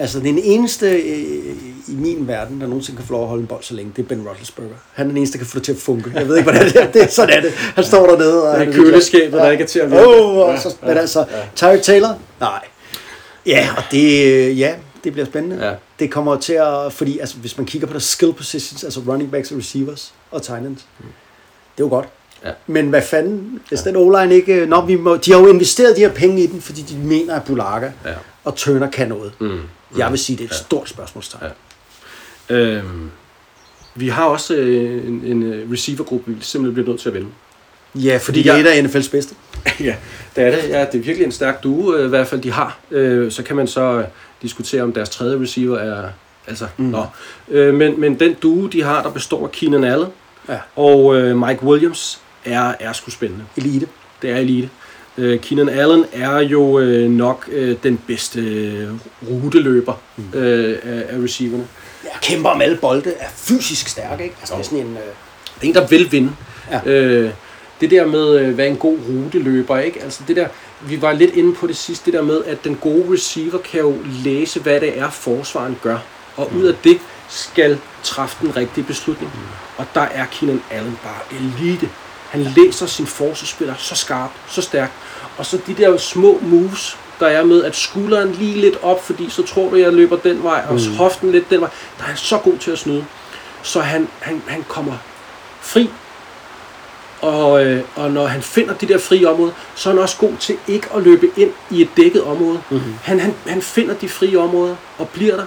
Altså, 0.01 0.19
den 0.19 0.39
eneste 0.39 0.89
øh, 0.89 1.55
i 1.87 1.95
min 1.95 2.27
verden, 2.27 2.61
der 2.61 2.67
nogensinde 2.67 2.97
kan 2.97 3.07
få 3.07 3.13
lov 3.13 3.21
at 3.21 3.27
holde 3.27 3.41
en 3.41 3.47
bold 3.47 3.63
så 3.63 3.73
længe, 3.73 3.91
det 3.95 4.03
er 4.03 4.07
Ben 4.07 4.27
Roethlisberger. 4.27 4.69
Han 4.93 5.05
er 5.05 5.09
den 5.09 5.17
eneste, 5.17 5.33
der 5.37 5.37
kan 5.43 5.47
få 5.47 5.57
det 5.57 5.65
til 5.65 5.71
at 5.71 5.77
funke. 5.77 6.11
Jeg 6.15 6.27
ved 6.27 6.37
ikke, 6.37 6.51
hvordan 6.51 6.67
det 6.67 6.81
er. 6.83 6.91
Det 6.91 7.03
er 7.03 7.07
sådan 7.07 7.37
er 7.37 7.41
det. 7.41 7.51
Han 7.53 7.83
står 7.83 8.05
dernede. 8.07 8.51
Og 8.51 8.59
Det 8.59 8.67
er 8.67 8.73
køleskabet, 8.73 9.33
der 9.33 9.51
ikke 9.51 9.63
er 9.63 9.67
til 9.67 9.79
at 9.79 9.91
virke. 9.91 10.05
Oh, 10.07 10.59
så, 10.59 10.75
men 10.81 10.97
altså, 10.97 11.25
Tyreek 11.55 11.81
Taylor? 11.81 12.19
Nej. 12.39 12.59
Ja, 13.45 13.69
og 13.77 13.83
det, 13.91 14.25
øh, 14.25 14.59
ja, 14.59 14.75
det 15.03 15.13
bliver 15.13 15.25
spændende. 15.25 15.67
Ja. 15.67 15.73
Det 15.99 16.11
kommer 16.11 16.37
til 16.37 16.53
at, 16.53 16.93
fordi 16.93 17.19
altså, 17.19 17.37
hvis 17.37 17.57
man 17.57 17.65
kigger 17.65 17.87
på 17.87 17.93
der 17.93 17.99
skill 17.99 18.33
positions, 18.33 18.83
altså 18.83 19.01
running 19.07 19.31
backs 19.31 19.51
og 19.51 19.57
receivers 19.57 20.13
og 20.31 20.41
tight 20.41 20.65
ends, 20.65 20.79
det 21.77 21.83
er 21.83 21.85
jo 21.85 21.89
godt. 21.89 22.07
Ja. 22.45 22.51
Men 22.67 22.89
hvad 22.89 23.01
fanden, 23.01 23.59
hvis 23.69 23.81
den 23.81 23.95
o 23.95 24.19
ikke... 24.19 24.65
Nå, 24.65 24.85
vi 24.85 24.95
må, 24.95 25.17
de 25.17 25.31
har 25.31 25.39
jo 25.39 25.47
investeret 25.47 25.95
de 25.95 26.01
her 26.01 26.11
penge 26.11 26.43
i 26.43 26.47
den, 26.47 26.61
fordi 26.61 26.81
de 26.81 26.97
mener, 26.97 27.35
at 27.35 27.43
Bulaga 27.43 27.91
Ja. 28.05 28.13
og 28.43 28.55
Turner 28.55 28.89
kan 28.89 29.07
noget. 29.07 29.31
Mm. 29.39 29.59
Jeg 29.97 30.09
vil 30.11 30.19
sige, 30.19 30.37
det 30.37 30.43
er 30.43 30.49
et 30.49 30.55
stort 30.55 30.89
spørgsmålstegn. 30.89 31.43
Ja. 32.49 32.55
Øhm, 32.55 33.11
vi 33.95 34.07
har 34.07 34.25
også 34.25 34.55
øh, 34.55 35.07
en, 35.07 35.21
en 35.25 35.43
øh, 35.43 35.71
receivergruppe, 35.71 36.31
vi 36.31 36.37
simpelthen 36.41 36.73
bliver 36.73 36.89
nødt 36.89 37.01
til 37.01 37.09
at 37.09 37.15
vinde. 37.15 37.27
Ja, 37.95 38.13
fordi 38.13 38.19
Fordi 38.19 38.39
det 38.43 38.49
er 38.49 38.53
jeg- 38.53 38.79
et 38.79 38.85
af 38.93 38.99
NFL's 39.01 39.11
bedste. 39.11 39.35
ja, 39.79 39.95
det 40.35 40.43
er 40.43 40.51
det. 40.51 40.69
Ja, 40.69 40.85
det 40.91 40.95
er 40.99 41.03
virkelig 41.03 41.25
en 41.25 41.31
stærk 41.31 41.63
duo, 41.63 41.93
øh, 41.95 42.05
i 42.05 42.09
hvert 42.09 42.27
fald 42.27 42.41
de 42.41 42.51
har. 42.51 42.79
Øh, 42.91 43.31
så 43.31 43.43
kan 43.43 43.55
man 43.55 43.67
så 43.67 43.81
øh, 43.81 44.03
diskutere, 44.41 44.81
om 44.83 44.93
deres 44.93 45.09
tredje 45.09 45.39
receiver 45.41 45.77
er... 45.77 46.09
Altså, 46.47 46.67
mm. 46.77 46.85
nå. 46.85 47.05
Øh, 47.49 47.73
men, 47.73 47.99
men 47.99 48.19
den 48.19 48.33
duo, 48.33 48.67
de 48.67 48.83
har, 48.83 49.03
der 49.03 49.09
består 49.09 49.43
af 49.45 49.51
Keenan 49.51 49.83
Allen 49.83 50.07
Ja. 50.49 50.57
og 50.75 51.15
øh, 51.15 51.37
Mike 51.37 51.63
Williams, 51.63 52.19
er, 52.45 52.73
er 52.79 52.93
sgu 52.93 53.11
spændende. 53.11 53.45
Elite. 53.57 53.87
Det 54.21 54.29
er 54.29 54.35
elite. 54.37 54.69
Øh, 55.17 55.39
Keenan 55.39 55.69
Allen 55.69 56.05
er 56.13 56.39
jo 56.39 56.79
øh, 56.79 57.09
nok 57.09 57.49
øh, 57.51 57.75
den 57.83 58.01
bedste 58.07 58.39
øh, 58.39 58.89
ruteløber 59.29 59.93
mm. 60.17 60.39
øh, 60.39 60.77
af, 60.83 61.15
af 61.15 61.23
receiverne. 61.23 61.67
Ja, 62.03 62.09
kæmper 62.21 62.49
om 62.49 62.61
alle 62.61 62.77
bolde, 62.77 63.13
er 63.19 63.29
fysisk 63.35 63.87
stærk, 63.87 64.19
ikke? 64.21 64.35
Altså, 64.39 64.53
det 64.53 64.59
er 64.59 64.63
sådan 64.63 64.79
en... 64.79 64.91
Øh, 64.91 65.03
Det 65.61 65.63
er 65.63 65.67
en, 65.67 65.75
der 65.75 65.87
vil 65.87 66.11
vinde. 66.11 66.31
Ja. 66.71 66.91
Øh, 66.91 67.31
det 67.81 67.91
der 67.91 68.05
med, 68.05 68.39
øh, 68.39 68.55
hvad 68.55 68.67
en 68.67 68.75
god 68.75 68.97
ruteløber, 69.09 69.79
ikke? 69.79 70.03
Altså 70.03 70.23
det 70.27 70.35
der, 70.35 70.47
vi 70.81 71.01
var 71.01 71.11
lidt 71.13 71.33
inde 71.35 71.55
på 71.55 71.67
det 71.67 71.77
sidste, 71.77 72.05
det 72.05 72.13
der 72.13 72.21
med, 72.21 72.43
at 72.45 72.63
den 72.63 72.75
gode 72.75 73.13
receiver 73.13 73.57
kan 73.57 73.79
jo 73.79 73.95
læse, 74.23 74.59
hvad 74.59 74.79
det 74.79 74.99
er, 74.99 75.09
forsvaren 75.09 75.77
gør. 75.81 75.97
Og 76.35 76.51
ud 76.57 76.63
af 76.63 76.73
det 76.83 76.97
skal 77.29 77.77
træffe 78.03 78.37
den 78.41 78.55
rigtige 78.55 78.83
beslutning. 78.83 79.31
Og 79.77 79.85
der 79.95 80.01
er 80.01 80.25
Keenan 80.25 80.61
Allen 80.71 80.99
bare 81.03 81.39
elite. 81.41 81.89
Han 82.31 82.47
læser 82.55 82.85
sin 82.85 83.07
forsvarsspiller 83.07 83.73
så 83.77 83.95
skarpt, 83.95 84.33
så 84.49 84.61
stærkt. 84.61 84.91
Og 85.37 85.45
så 85.45 85.59
de 85.67 85.73
der 85.73 85.97
små 85.97 86.39
moves, 86.41 86.97
der 87.19 87.27
er 87.27 87.43
med, 87.43 87.63
at 87.63 87.75
skulderen 87.75 88.31
lige 88.31 88.61
lidt 88.61 88.77
op, 88.83 89.05
fordi 89.05 89.29
så 89.29 89.43
tror 89.43 89.69
du, 89.69 89.75
jeg 89.75 89.93
løber 89.93 90.17
den 90.17 90.43
vej, 90.43 90.63
og 90.69 90.73
Mm. 90.73 90.95
hoften 90.97 91.31
lidt 91.31 91.49
den 91.49 91.61
vej. 91.61 91.69
Der 91.97 92.03
er 92.03 92.07
han 92.07 92.17
så 92.17 92.37
god 92.37 92.57
til 92.57 92.71
at 92.71 92.79
snyde. 92.79 93.05
Så 93.63 93.79
han, 93.79 94.07
han, 94.19 94.41
han 94.47 94.65
kommer 94.67 94.93
fri 95.61 95.89
og, 97.21 97.65
øh, 97.65 97.83
og 97.95 98.11
når 98.11 98.27
han 98.27 98.41
finder 98.41 98.73
de 98.73 98.87
der 98.87 98.97
frie 98.97 99.29
områder, 99.29 99.51
så 99.75 99.89
er 99.89 99.93
han 99.93 100.01
også 100.03 100.17
god 100.17 100.33
til 100.39 100.57
ikke 100.67 100.87
at 100.95 101.03
løbe 101.03 101.29
ind 101.37 101.51
i 101.69 101.81
et 101.81 101.89
dækket 101.97 102.23
område. 102.23 102.61
Mm-hmm. 102.69 102.93
Han, 103.03 103.19
han, 103.19 103.33
han 103.47 103.61
finder 103.61 103.93
de 103.95 104.09
frie 104.09 104.39
områder 104.39 104.75
og 104.97 105.09
bliver 105.09 105.35
der. 105.35 105.45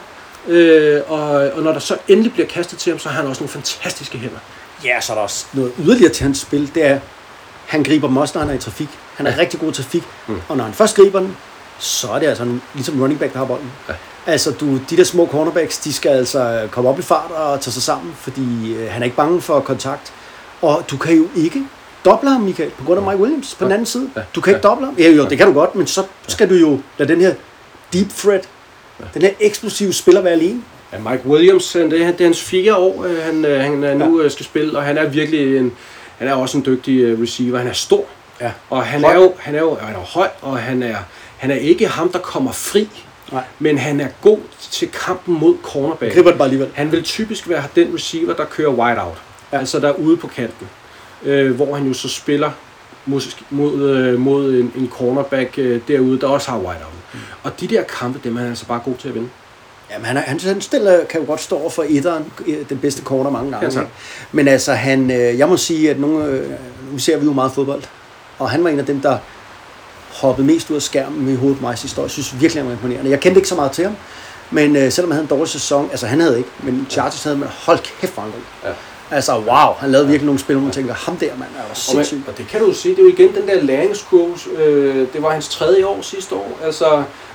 Øh, 0.48 1.00
og, 1.08 1.20
og 1.30 1.62
når 1.62 1.72
der 1.72 1.78
så 1.78 1.96
endelig 2.08 2.32
bliver 2.32 2.46
kastet 2.46 2.78
til 2.78 2.90
ham, 2.92 2.98
så 2.98 3.08
har 3.08 3.16
han 3.20 3.26
også 3.30 3.42
nogle 3.42 3.52
fantastiske 3.52 4.18
hænder. 4.18 4.38
Ja, 4.84 5.00
så 5.00 5.12
er 5.12 5.16
der 5.16 5.22
også 5.22 5.46
noget 5.52 5.72
yderligere 5.78 6.12
til 6.12 6.22
hans 6.22 6.38
spil, 6.38 6.70
det 6.74 6.86
er, 6.86 6.98
han 7.66 7.82
griber 7.82 8.08
dem 8.08 8.16
også, 8.16 8.38
når 8.38 8.40
han 8.40 8.50
er 8.50 8.54
i 8.54 8.58
trafik. 8.58 8.88
Han 9.16 9.26
er 9.26 9.30
Ja. 9.30 9.38
rigtig 9.38 9.60
god 9.60 9.70
i 9.70 9.74
trafik, 9.74 10.02
mm. 10.28 10.40
og 10.48 10.56
når 10.56 10.64
han 10.64 10.72
først 10.74 10.96
griber 10.96 11.20
den, 11.20 11.36
så 11.78 12.08
er 12.12 12.18
det 12.18 12.26
altså 12.26 12.42
en, 12.42 12.62
ligesom 12.74 13.00
running 13.00 13.20
back, 13.20 13.32
der 13.32 13.38
har 13.38 13.46
bolden. 13.46 13.72
Ja. 13.88 13.94
Altså, 14.26 14.50
du, 14.50 14.78
de 14.90 14.96
der 14.96 15.04
små 15.04 15.26
cornerbacks, 15.26 15.78
de 15.78 15.92
skal 15.92 16.08
altså 16.10 16.68
komme 16.70 16.90
op 16.90 16.98
i 16.98 17.02
fart 17.02 17.30
og 17.30 17.60
tage 17.60 17.72
sig 17.72 17.82
sammen, 17.82 18.14
fordi 18.20 18.72
øh, 18.74 18.90
han 18.90 19.02
er 19.02 19.04
ikke 19.04 19.16
bange 19.16 19.40
for 19.40 19.60
kontakt. 19.60 20.12
Og 20.62 20.84
du 20.90 20.96
kan 20.96 21.14
jo 21.16 21.26
ikke 21.36 21.62
doble 22.04 22.30
ham, 22.30 22.40
Michael, 22.40 22.70
på 22.70 22.84
grund 22.84 23.00
af 23.00 23.06
Mike 23.06 23.22
Williams 23.22 23.54
på 23.54 23.64
den 23.64 23.72
anden 23.72 23.86
side. 23.86 24.10
Du 24.34 24.40
kan 24.40 24.54
ikke 24.54 24.68
doble 24.68 24.86
ham. 24.86 24.94
Ja, 24.98 25.10
jo, 25.10 25.24
det 25.28 25.38
kan 25.38 25.46
du 25.46 25.52
godt, 25.52 25.74
men 25.74 25.86
så 25.86 26.04
skal 26.28 26.50
du 26.50 26.54
jo 26.54 26.80
lade 26.98 27.12
den 27.12 27.20
her 27.20 27.34
deep 27.92 28.08
threat, 28.18 28.48
den 29.14 29.22
her 29.22 29.30
eksplosive 29.40 29.92
spiller 29.92 30.20
være 30.20 30.32
alene. 30.32 30.62
Ja, 30.94 31.10
Mike 31.10 31.26
Williams, 31.26 31.72
han- 31.72 31.90
det 31.90 32.02
er, 32.02 32.06
det 32.12 32.20
er 32.20 32.24
hans 32.24 32.42
fjerde 32.42 32.76
år, 32.76 33.04
øh, 33.04 33.22
han, 33.22 33.44
øh, 33.44 33.60
han 33.60 33.84
er 33.84 33.94
nu 33.94 34.20
øh, 34.20 34.30
skal 34.30 34.44
spille, 34.46 34.78
og 34.78 34.84
han 34.84 34.98
er 34.98 35.08
virkelig 35.08 35.56
en, 35.58 35.72
han 36.18 36.28
er 36.28 36.34
også 36.34 36.58
en 36.58 36.64
dygtig 36.66 37.00
øh, 37.00 37.22
receiver. 37.22 37.58
Han 37.58 37.66
er 37.68 37.72
stor, 37.72 38.04
Ja. 38.40 38.50
og 38.70 38.84
han 38.86 39.00
Høj. 39.04 39.12
er, 39.12 39.16
jo, 39.16 39.32
han, 39.38 39.54
er 39.54 39.60
jo, 39.60 39.74
han 39.80 39.94
er 39.94 39.98
høj, 39.98 40.28
og 40.42 40.58
han 40.58 40.82
er, 40.82 40.96
han 41.36 41.50
er 41.50 41.54
ikke 41.54 41.86
ham, 41.88 42.08
der 42.12 42.18
kommer 42.18 42.52
fri, 42.52 42.88
Nej. 43.32 43.42
men 43.58 43.78
han 43.78 44.00
er 44.00 44.08
god 44.22 44.38
til 44.70 44.88
kampen 44.88 45.38
mod 45.40 45.56
cornerback. 45.62 46.14
Griber 46.14 46.30
den 46.30 46.38
bare 46.38 46.46
alligevel. 46.46 46.70
Han 46.74 46.92
vil 46.92 47.02
typisk 47.02 47.48
være 47.48 47.62
den 47.76 47.94
receiver, 47.94 48.34
der 48.34 48.44
kører 48.44 48.70
wide 48.70 49.02
out. 49.02 49.22
Ja. 49.52 49.58
Altså 49.58 49.80
der 49.80 49.88
er 49.88 49.92
ude 49.92 50.16
på 50.16 50.26
kanten. 50.26 50.68
Øh, 51.24 51.54
hvor 51.56 51.74
han 51.74 51.86
jo 51.86 51.92
så 51.94 52.08
spiller 52.08 52.50
mod, 53.06 53.20
mod, 53.50 53.82
øh, 53.90 54.18
mod 54.20 54.54
en, 54.54 54.72
en 54.76 54.88
cornerback 54.92 55.54
øh, 55.58 55.80
derude, 55.88 56.20
der 56.20 56.26
også 56.26 56.50
har 56.50 56.58
wide 56.58 56.68
out. 56.84 56.94
Mm. 57.14 57.18
Og 57.42 57.60
de 57.60 57.66
der 57.66 57.82
kampe, 57.82 58.20
dem 58.24 58.36
er 58.36 58.40
han 58.40 58.48
altså 58.48 58.66
bare 58.66 58.80
god 58.84 58.94
til 58.96 59.08
at 59.08 59.14
vinde. 59.14 59.28
Jamen, 59.90 60.04
han, 60.06 60.16
han, 60.16 60.40
han 60.40 60.60
stiller, 60.60 61.04
kan 61.04 61.20
jo 61.20 61.26
godt 61.26 61.40
stå 61.40 61.58
over 61.58 61.70
for 61.70 61.84
etteren, 61.88 62.32
den 62.68 62.78
bedste 62.78 63.02
corner 63.02 63.30
mange 63.30 63.50
gange. 63.50 63.66
Ja, 63.66 63.70
tak. 63.70 63.86
Men 64.32 64.48
altså, 64.48 64.72
han, 64.72 65.10
øh, 65.10 65.38
jeg 65.38 65.48
må 65.48 65.56
sige, 65.56 65.90
at 65.90 66.00
nogle, 66.00 66.24
øh, 66.24 66.50
nu 66.92 66.98
ser 66.98 67.16
vi 67.16 67.24
jo 67.24 67.32
meget 67.32 67.52
fodbold, 67.52 67.82
og 68.38 68.50
han 68.50 68.64
var 68.64 68.70
en 68.70 68.78
af 68.78 68.86
dem, 68.86 69.00
der 69.00 69.18
hoppede 70.12 70.46
mest 70.46 70.70
ud 70.70 70.76
af 70.76 70.82
skærmen 70.82 71.28
i 71.28 71.34
hovedet 71.34 71.62
mig 71.62 71.78
sidste 71.78 72.00
år. 72.00 72.04
Jeg 72.04 72.10
synes 72.10 72.40
virkelig, 72.40 72.62
han 72.62 72.66
var 72.66 72.72
imponerende. 72.72 73.10
Jeg 73.10 73.20
kendte 73.20 73.38
ikke 73.38 73.48
så 73.48 73.54
meget 73.54 73.72
til 73.72 73.84
ham, 73.84 73.96
men 74.50 74.76
øh, 74.76 74.92
selvom 74.92 75.10
han 75.10 75.16
havde 75.16 75.24
en 75.24 75.38
dårlig 75.38 75.48
sæson, 75.48 75.88
altså 75.90 76.06
han 76.06 76.20
havde 76.20 76.38
ikke, 76.38 76.50
men 76.62 76.86
Chargers 76.90 77.24
havde, 77.24 77.36
men 77.36 77.48
hold 77.66 77.78
kæft, 78.00 78.16
han 78.16 78.24
god. 78.24 78.70
Ja. 78.70 78.74
Altså, 79.10 79.32
wow, 79.32 79.74
han 79.78 79.90
lavede 79.90 80.06
virkelig 80.08 80.26
nogle 80.26 80.40
spil, 80.40 80.56
hvor 80.56 80.64
man 80.64 80.72
tænker, 80.72 80.94
ham 80.94 81.16
der, 81.16 81.30
mand, 81.36 81.50
er 81.58 81.62
jo 81.62 81.70
Og, 81.70 81.76
sindssyg. 81.76 82.16
man, 82.16 82.24
og 82.28 82.38
det 82.38 82.48
kan 82.48 82.60
du 82.60 82.66
jo 82.66 82.72
se, 82.74 82.88
det 82.88 82.98
er 82.98 83.02
jo 83.02 83.08
igen 83.08 83.34
den 83.34 83.48
der 83.48 83.62
læringskurve. 83.62 84.36
Øh, 84.56 85.06
det 85.12 85.22
var 85.22 85.30
hans 85.30 85.48
tredje 85.48 85.86
år 85.86 86.02
sidste 86.02 86.34
år. 86.34 86.58
Altså, 86.64 86.84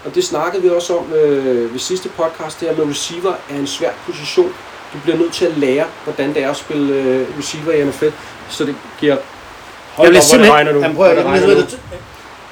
og 0.06 0.16
det 0.16 0.24
snakkede 0.24 0.64
vi 0.64 0.70
også 0.70 0.98
om 0.98 1.14
øh, 1.14 1.74
ved 1.74 1.80
sidste 1.80 2.10
podcast, 2.10 2.60
det 2.60 2.70
her 2.70 2.76
med 2.78 2.90
receiver 2.92 3.34
er 3.50 3.56
en 3.56 3.68
svær 3.68 3.90
position. 4.06 4.54
Du 4.94 5.00
bliver 5.04 5.18
nødt 5.18 5.34
til 5.34 5.46
at 5.46 5.58
lære, 5.58 5.86
hvordan 6.04 6.34
det 6.34 6.44
er 6.44 6.50
at 6.50 6.58
spille 6.58 6.94
øh, 6.94 7.28
receiver 7.38 7.72
i 7.74 7.84
NFL. 7.84 8.10
Så 8.50 8.66
det 8.66 8.76
giver... 9.00 9.18
Hold 9.94 10.14
Jeg 10.14 10.22
bliver 10.30 10.44
det 10.44 10.52
regner 10.54 10.72
nu. 10.72 10.80
Jamen, 10.80 10.96
prøv 10.96 11.06
at, 11.06 11.24
Hvor 11.24 11.32
det 11.34 11.42
jeg, 11.42 11.58
jeg, 11.58 11.66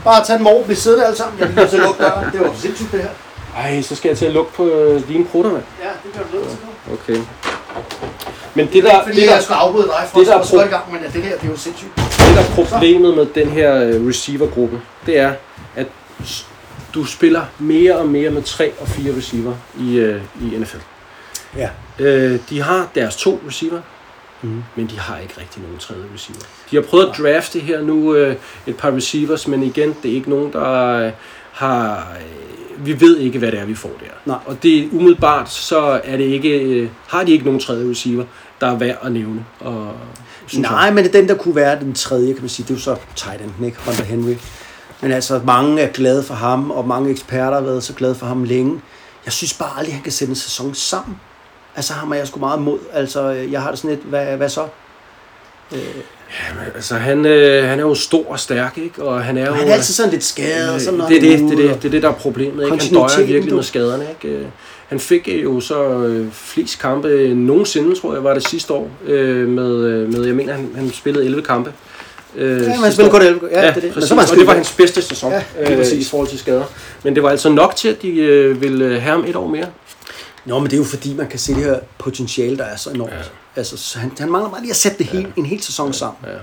bare 0.04 0.26
tage 0.26 0.38
en 0.38 0.44
morgen, 0.44 0.64
blive 0.64 0.78
siddende 0.78 1.06
alle 1.06 1.18
sammen. 1.18 1.40
Jeg 1.40 1.50
bliver 1.50 1.68
til 1.68 1.78
at 1.78 1.84
lukke 1.84 2.04
døren. 2.04 2.32
Det 2.32 2.40
var 2.40 2.54
sindssygt, 2.58 2.92
det 2.92 3.02
her. 3.02 3.10
Ej, 3.58 3.82
så 3.82 3.96
skal 3.96 4.10
jeg 4.10 4.18
til 4.18 4.26
at 4.26 4.32
lukke 4.34 4.54
på 4.54 4.66
øh, 4.66 5.08
dine 5.08 5.26
prutter, 5.26 5.52
mand. 5.52 5.64
Ja, 5.84 5.90
det 6.04 6.14
gør 6.14 6.22
du 6.32 6.38
nødt 6.38 6.50
til 6.50 6.58
nu. 6.66 6.94
Okay. 6.94 7.22
Men 8.58 8.66
det 8.66 8.74
Det 8.74 8.80
er 8.80 8.90
der, 8.90 8.92
ikke 8.92 9.04
fordi, 9.04 9.20
det, 9.20 9.28
der, 9.28 9.34
jeg 9.34 9.44
skal 9.44 9.54
afbryde 9.54 9.88
dig 9.88 10.08
for 10.12 10.20
det, 10.20 10.28
der 10.28 10.36
at 10.36 10.54
er 10.54 10.58
pro- 10.58 10.66
i 10.66 10.70
gang, 10.70 10.92
men 10.92 11.02
det 11.14 11.24
her, 11.24 11.38
det 11.38 11.48
er 11.48 11.52
jo 11.52 11.58
sindssygt. 11.58 11.96
det 11.96 12.36
der 12.36 12.42
er 12.42 12.66
problemet 12.66 13.16
med 13.16 13.26
den 13.26 13.50
her 13.50 13.84
øh, 13.84 14.08
receivergruppe, 14.08 14.82
det 15.06 15.20
er, 15.20 15.34
at 15.76 15.88
du 16.94 17.06
spiller 17.06 17.42
mere 17.60 17.98
og 17.98 18.08
mere 18.08 18.30
med 18.30 18.42
tre 18.42 18.72
og 18.80 18.88
fire 18.88 19.18
receiver 19.18 19.54
i, 19.80 19.96
øh, 19.98 20.22
i 20.42 20.58
NFL. 20.58 20.78
Ja. 21.58 21.70
Øh, 22.00 22.40
de 22.50 22.62
har 22.62 22.88
deres 22.96 23.16
to 23.16 23.42
receiver, 23.48 23.82
mm. 24.42 24.64
men 24.76 24.88
de 24.88 25.00
har 25.00 25.18
ikke 25.18 25.34
rigtig 25.42 25.62
nogen 25.62 25.78
tredje 25.78 26.04
receiver. 26.14 26.40
De 26.72 26.76
har 26.76 26.84
prøvet 26.84 27.10
at 27.10 27.18
drafte 27.18 27.60
her 27.60 27.82
nu 27.82 28.16
øh, 28.16 28.36
et 28.68 28.78
par 28.78 28.92
receivers, 28.92 29.48
men 29.48 29.64
igen, 29.64 29.96
det 30.04 30.12
er 30.12 30.16
ikke 30.16 30.30
nogen, 30.30 30.54
der 30.54 30.98
øh, 31.06 31.12
har... 31.52 32.08
Øh, 32.20 32.48
vi 32.86 33.02
ved 33.02 33.18
ikke, 33.18 33.40
hvad 33.40 33.52
det 33.52 33.60
er, 33.60 33.66
vi 33.66 33.76
får 33.76 33.90
der. 34.00 34.32
Nej. 34.32 34.38
Og 34.46 34.64
det 34.64 34.80
er 34.80 34.88
umiddelbart, 34.92 35.50
så 35.52 36.02
er 36.04 36.18
det 36.18 36.24
ikke, 36.24 36.60
øh, 36.60 36.90
har 37.08 37.24
de 37.24 37.32
ikke 37.32 37.46
nogen 37.46 37.60
tredje 37.60 37.90
receiver, 37.90 38.24
der 38.62 38.68
er 38.68 38.76
værd 38.76 38.98
at 39.04 39.12
nævne. 39.12 39.46
Og, 39.60 39.92
synes 40.48 40.64
jeg. 40.64 40.72
Nej, 40.72 40.92
men 40.92 41.04
det 41.04 41.16
er 41.16 41.20
den, 41.20 41.30
der 41.30 41.36
kunne 41.36 41.56
være 41.56 41.80
den 41.80 41.94
tredje, 41.94 42.34
kan 42.34 42.42
man 42.42 42.50
sige. 42.50 42.64
Det 42.64 42.72
er 42.72 42.76
jo 42.76 42.82
så 42.82 42.96
tight 43.16 43.42
end, 43.42 43.66
ikke? 43.66 43.78
Hunter 43.86 44.04
Henry. 44.04 44.36
Men 45.02 45.12
altså, 45.12 45.42
mange 45.46 45.82
er 45.82 45.92
glade 45.92 46.24
for 46.24 46.34
ham, 46.34 46.72
og 46.72 46.88
mange 46.88 47.12
eksperter 47.12 47.54
har 47.54 47.62
været 47.62 47.84
så 47.84 47.94
glade 47.94 48.16
for 48.16 48.26
ham 48.26 48.44
længe. 48.44 48.82
Jeg 49.26 49.34
synes 49.34 49.54
bare 49.54 49.70
aldrig, 49.78 49.94
han 49.94 50.04
kan 50.04 50.12
sætte 50.12 50.32
en 50.32 50.36
sæson 50.36 50.74
sammen. 50.74 51.20
Altså, 51.76 51.94
ham 51.94 52.12
er 52.12 52.16
jeg 52.16 52.28
sgu 52.28 52.40
meget 52.40 52.58
imod. 52.58 52.80
Altså, 52.94 53.34
øh, 53.34 53.52
jeg 53.52 53.62
har 53.62 53.70
det 53.70 53.80
sådan 53.80 53.96
lidt, 53.96 54.06
hvad, 54.06 54.38
hvad 54.38 54.50
så? 54.50 54.68
Altså, 56.76 56.96
han, 56.96 57.26
øh, 57.26 57.70
han 57.70 57.80
er 57.80 57.84
jo 57.84 57.96
stor 57.96 58.32
og 58.32 58.40
stærk, 58.40 58.78
ikke? 58.78 59.04
Og 59.04 59.24
han 59.24 59.38
er 59.38 59.48
jo... 59.48 59.54
Han 59.54 59.68
er 59.68 59.74
altid 59.74 59.94
sådan 59.94 60.12
lidt 60.12 60.24
skadet 60.24 60.74
og 60.74 60.82
sådan 60.82 61.00
det, 61.00 61.10
noget. 61.10 61.22
det, 61.22 61.40
det, 61.40 61.40
det, 61.40 61.58
det, 61.58 61.82
det 61.82 61.86
er 61.86 61.92
det, 61.92 62.04
der 62.04 62.10
er 62.10 62.14
problemet. 62.14 62.64
Ikke? 62.64 62.86
Han 62.86 62.94
døjer 62.94 63.26
virkelig 63.26 63.52
du. 63.52 63.56
med 63.56 63.64
skaderne. 63.64 64.08
Ikke? 64.10 64.48
Han 64.88 65.00
fik 65.00 65.28
jo 65.28 65.60
så 65.60 65.84
øh, 65.84 66.32
flest 66.32 66.80
kampe 66.80 67.34
nogensinde, 67.36 68.00
tror 68.00 68.14
jeg, 68.14 68.24
var 68.24 68.34
det 68.34 68.48
sidste 68.48 68.74
år. 68.74 68.90
Øh, 69.06 69.48
med, 69.48 69.76
øh, 69.86 70.14
med, 70.14 70.26
jeg 70.26 70.36
mener, 70.36 70.54
han, 70.54 70.70
han 70.76 70.92
spillede 70.92 71.26
11 71.26 71.42
kampe. 71.44 71.74
Øh, 72.36 72.66
han 72.66 72.76
sidste 72.76 72.92
spillede 72.92 73.12
kun 73.12 73.22
11. 73.22 73.40
Ja, 73.52 73.62
Ja, 73.62 73.68
det 73.68 73.78
er 73.78 73.82
det. 73.82 73.96
Men 73.96 74.08
så 74.08 74.16
var 74.16 74.22
han 74.22 74.32
og 74.32 74.38
det 74.38 74.48
var 74.48 74.54
hans 74.54 74.72
bedste 74.72 75.02
sæson 75.02 75.32
Ja, 75.32 75.42
ja, 75.60 75.72
øh, 75.72 75.78
præcis. 75.78 76.08
i 76.08 76.10
forhold 76.10 76.28
til 76.28 76.40
skader. 76.40 76.64
Men 77.04 77.16
det 77.16 77.24
var 77.24 77.30
altså 77.30 77.50
nok 77.50 77.76
til, 77.76 77.88
at 77.88 78.02
de 78.02 78.10
øh, 78.10 78.62
ville 78.62 78.86
øh, 78.86 78.92
have 78.92 79.02
ham 79.02 79.26
et 79.28 79.36
år 79.36 79.48
mere. 79.48 79.66
Nå, 80.46 80.60
men 80.60 80.66
det 80.66 80.74
er 80.74 80.78
jo 80.78 80.84
fordi, 80.84 81.14
man 81.14 81.28
kan 81.28 81.40
se 81.40 81.54
det 81.54 81.64
her 81.64 81.80
potentiale, 81.98 82.58
der 82.58 82.64
er 82.64 82.76
så 82.76 82.90
enormt. 82.90 83.12
Ja. 83.12 83.18
Altså, 83.56 83.78
så 83.78 84.00
han, 84.00 84.12
han 84.20 84.32
mangler 84.32 84.50
bare 84.50 84.62
lige 84.62 84.72
at 84.72 84.76
sætte 84.76 84.98
det 84.98 85.06
hele, 85.06 85.28
en 85.36 85.46
hel 85.46 85.62
sæson 85.64 85.94
sammen. 85.94 86.18
Ja. 86.26 86.38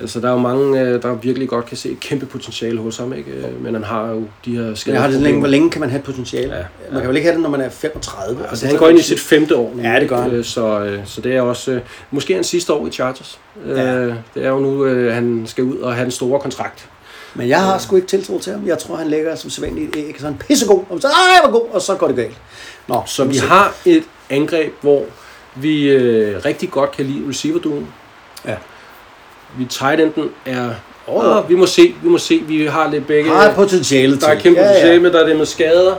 Altså, 0.00 0.20
der 0.20 0.28
er 0.28 0.32
jo 0.32 0.38
mange, 0.38 0.80
øh, 0.80 1.02
der 1.02 1.14
virkelig 1.14 1.48
godt 1.48 1.66
kan 1.66 1.76
se 1.76 1.90
et 1.90 2.00
kæmpe 2.00 2.26
potentiale 2.26 2.80
hos 2.80 2.96
ham, 2.96 3.12
ikke? 3.12 3.30
Men 3.60 3.74
han 3.74 3.84
har 3.84 4.10
jo 4.10 4.24
de 4.44 4.56
her 4.56 4.82
jeg 4.86 5.00
har 5.02 5.08
det 5.10 5.20
længe, 5.20 5.38
hvor 5.38 5.48
længe 5.48 5.70
kan 5.70 5.80
man 5.80 5.90
have 5.90 5.98
et 5.98 6.04
potentiale? 6.04 6.54
Ja, 6.54 6.58
Ja, 6.58 6.64
Man 6.92 7.00
kan 7.00 7.08
vel 7.08 7.16
ikke 7.16 7.26
have 7.26 7.34
det, 7.34 7.42
når 7.42 7.50
man 7.50 7.60
er 7.60 7.68
35? 7.68 8.46
Altså, 8.48 8.66
han 8.66 8.76
går 8.76 8.88
ind 8.88 8.98
i 8.98 9.02
sit 9.02 9.20
femte 9.20 9.56
år 9.56 9.72
nu. 9.76 9.82
Ja, 9.82 10.00
det 10.00 10.08
gør 10.08 10.20
han. 10.20 10.30
Øh, 10.30 10.44
Så, 10.44 10.80
øh, 10.80 10.98
så 11.04 11.20
det 11.20 11.36
er 11.36 11.42
også... 11.42 11.80
Måske 12.10 12.34
hans 12.34 12.46
sidste 12.46 12.72
år 12.72 12.86
i 12.86 12.90
Chargers. 12.90 13.38
Ja. 13.66 13.82
Ja. 13.82 14.04
Det 14.06 14.16
er 14.44 14.48
jo 14.48 14.58
nu, 14.58 14.84
han 15.10 15.42
skal 15.46 15.64
ud 15.64 15.76
og 15.76 15.94
have 15.94 16.04
en 16.04 16.10
store 16.10 16.40
kontrakt. 16.40 16.88
Men 17.34 17.48
jeg 17.48 17.60
har 17.60 17.78
sgu 17.78 17.96
ikke 17.96 18.08
tiltro 18.08 18.38
til 18.38 18.52
ham. 18.52 18.66
Jeg 18.66 18.78
tror, 18.78 18.96
han 18.96 19.06
ligger 19.08 19.34
som 19.34 19.50
sædvanligt 19.50 19.96
et 19.96 20.04
æg, 20.08 20.14
så 20.18 20.26
han 20.26 20.36
pissegod, 20.48 20.84
og 20.90 21.00
så, 21.00 21.08
ej, 21.08 21.50
hvor 21.50 21.60
god, 21.60 21.68
og 21.72 21.80
så 21.82 21.94
går 21.94 22.06
det 22.06 22.16
galt. 22.16 22.36
Nå, 22.88 23.02
Så 23.06 23.24
vi 23.24 23.36
har 23.36 23.74
et 23.84 24.02
angreb, 24.30 24.72
hvor 24.80 25.04
vi 25.56 25.88
øh, 25.88 26.44
rigtig 26.44 26.70
godt 26.70 26.92
kan 26.92 27.04
lide 27.04 27.28
receiver 27.28 27.82
Ja. 28.46 28.54
Vi 29.58 29.64
tight 29.64 30.00
enden 30.00 30.30
er... 30.46 30.70
Åh. 31.08 31.36
Oh, 31.36 31.48
vi 31.50 31.54
må 31.54 31.66
se, 31.66 31.94
vi 32.02 32.08
må 32.08 32.18
se. 32.18 32.42
Vi 32.48 32.66
har 32.66 32.90
lidt 32.90 33.06
begge... 33.06 33.30
har 33.30 33.54
potentiale 33.54 34.20
Der 34.20 34.28
er 34.28 34.40
kæmpe 34.40 34.60
Ja, 34.60 34.66
ja. 34.66 34.72
potentiale 34.72 35.00
med, 35.02 35.12
der 35.12 35.20
er 35.22 35.26
det 35.26 35.36
med 35.36 35.46
skader. 35.46 35.94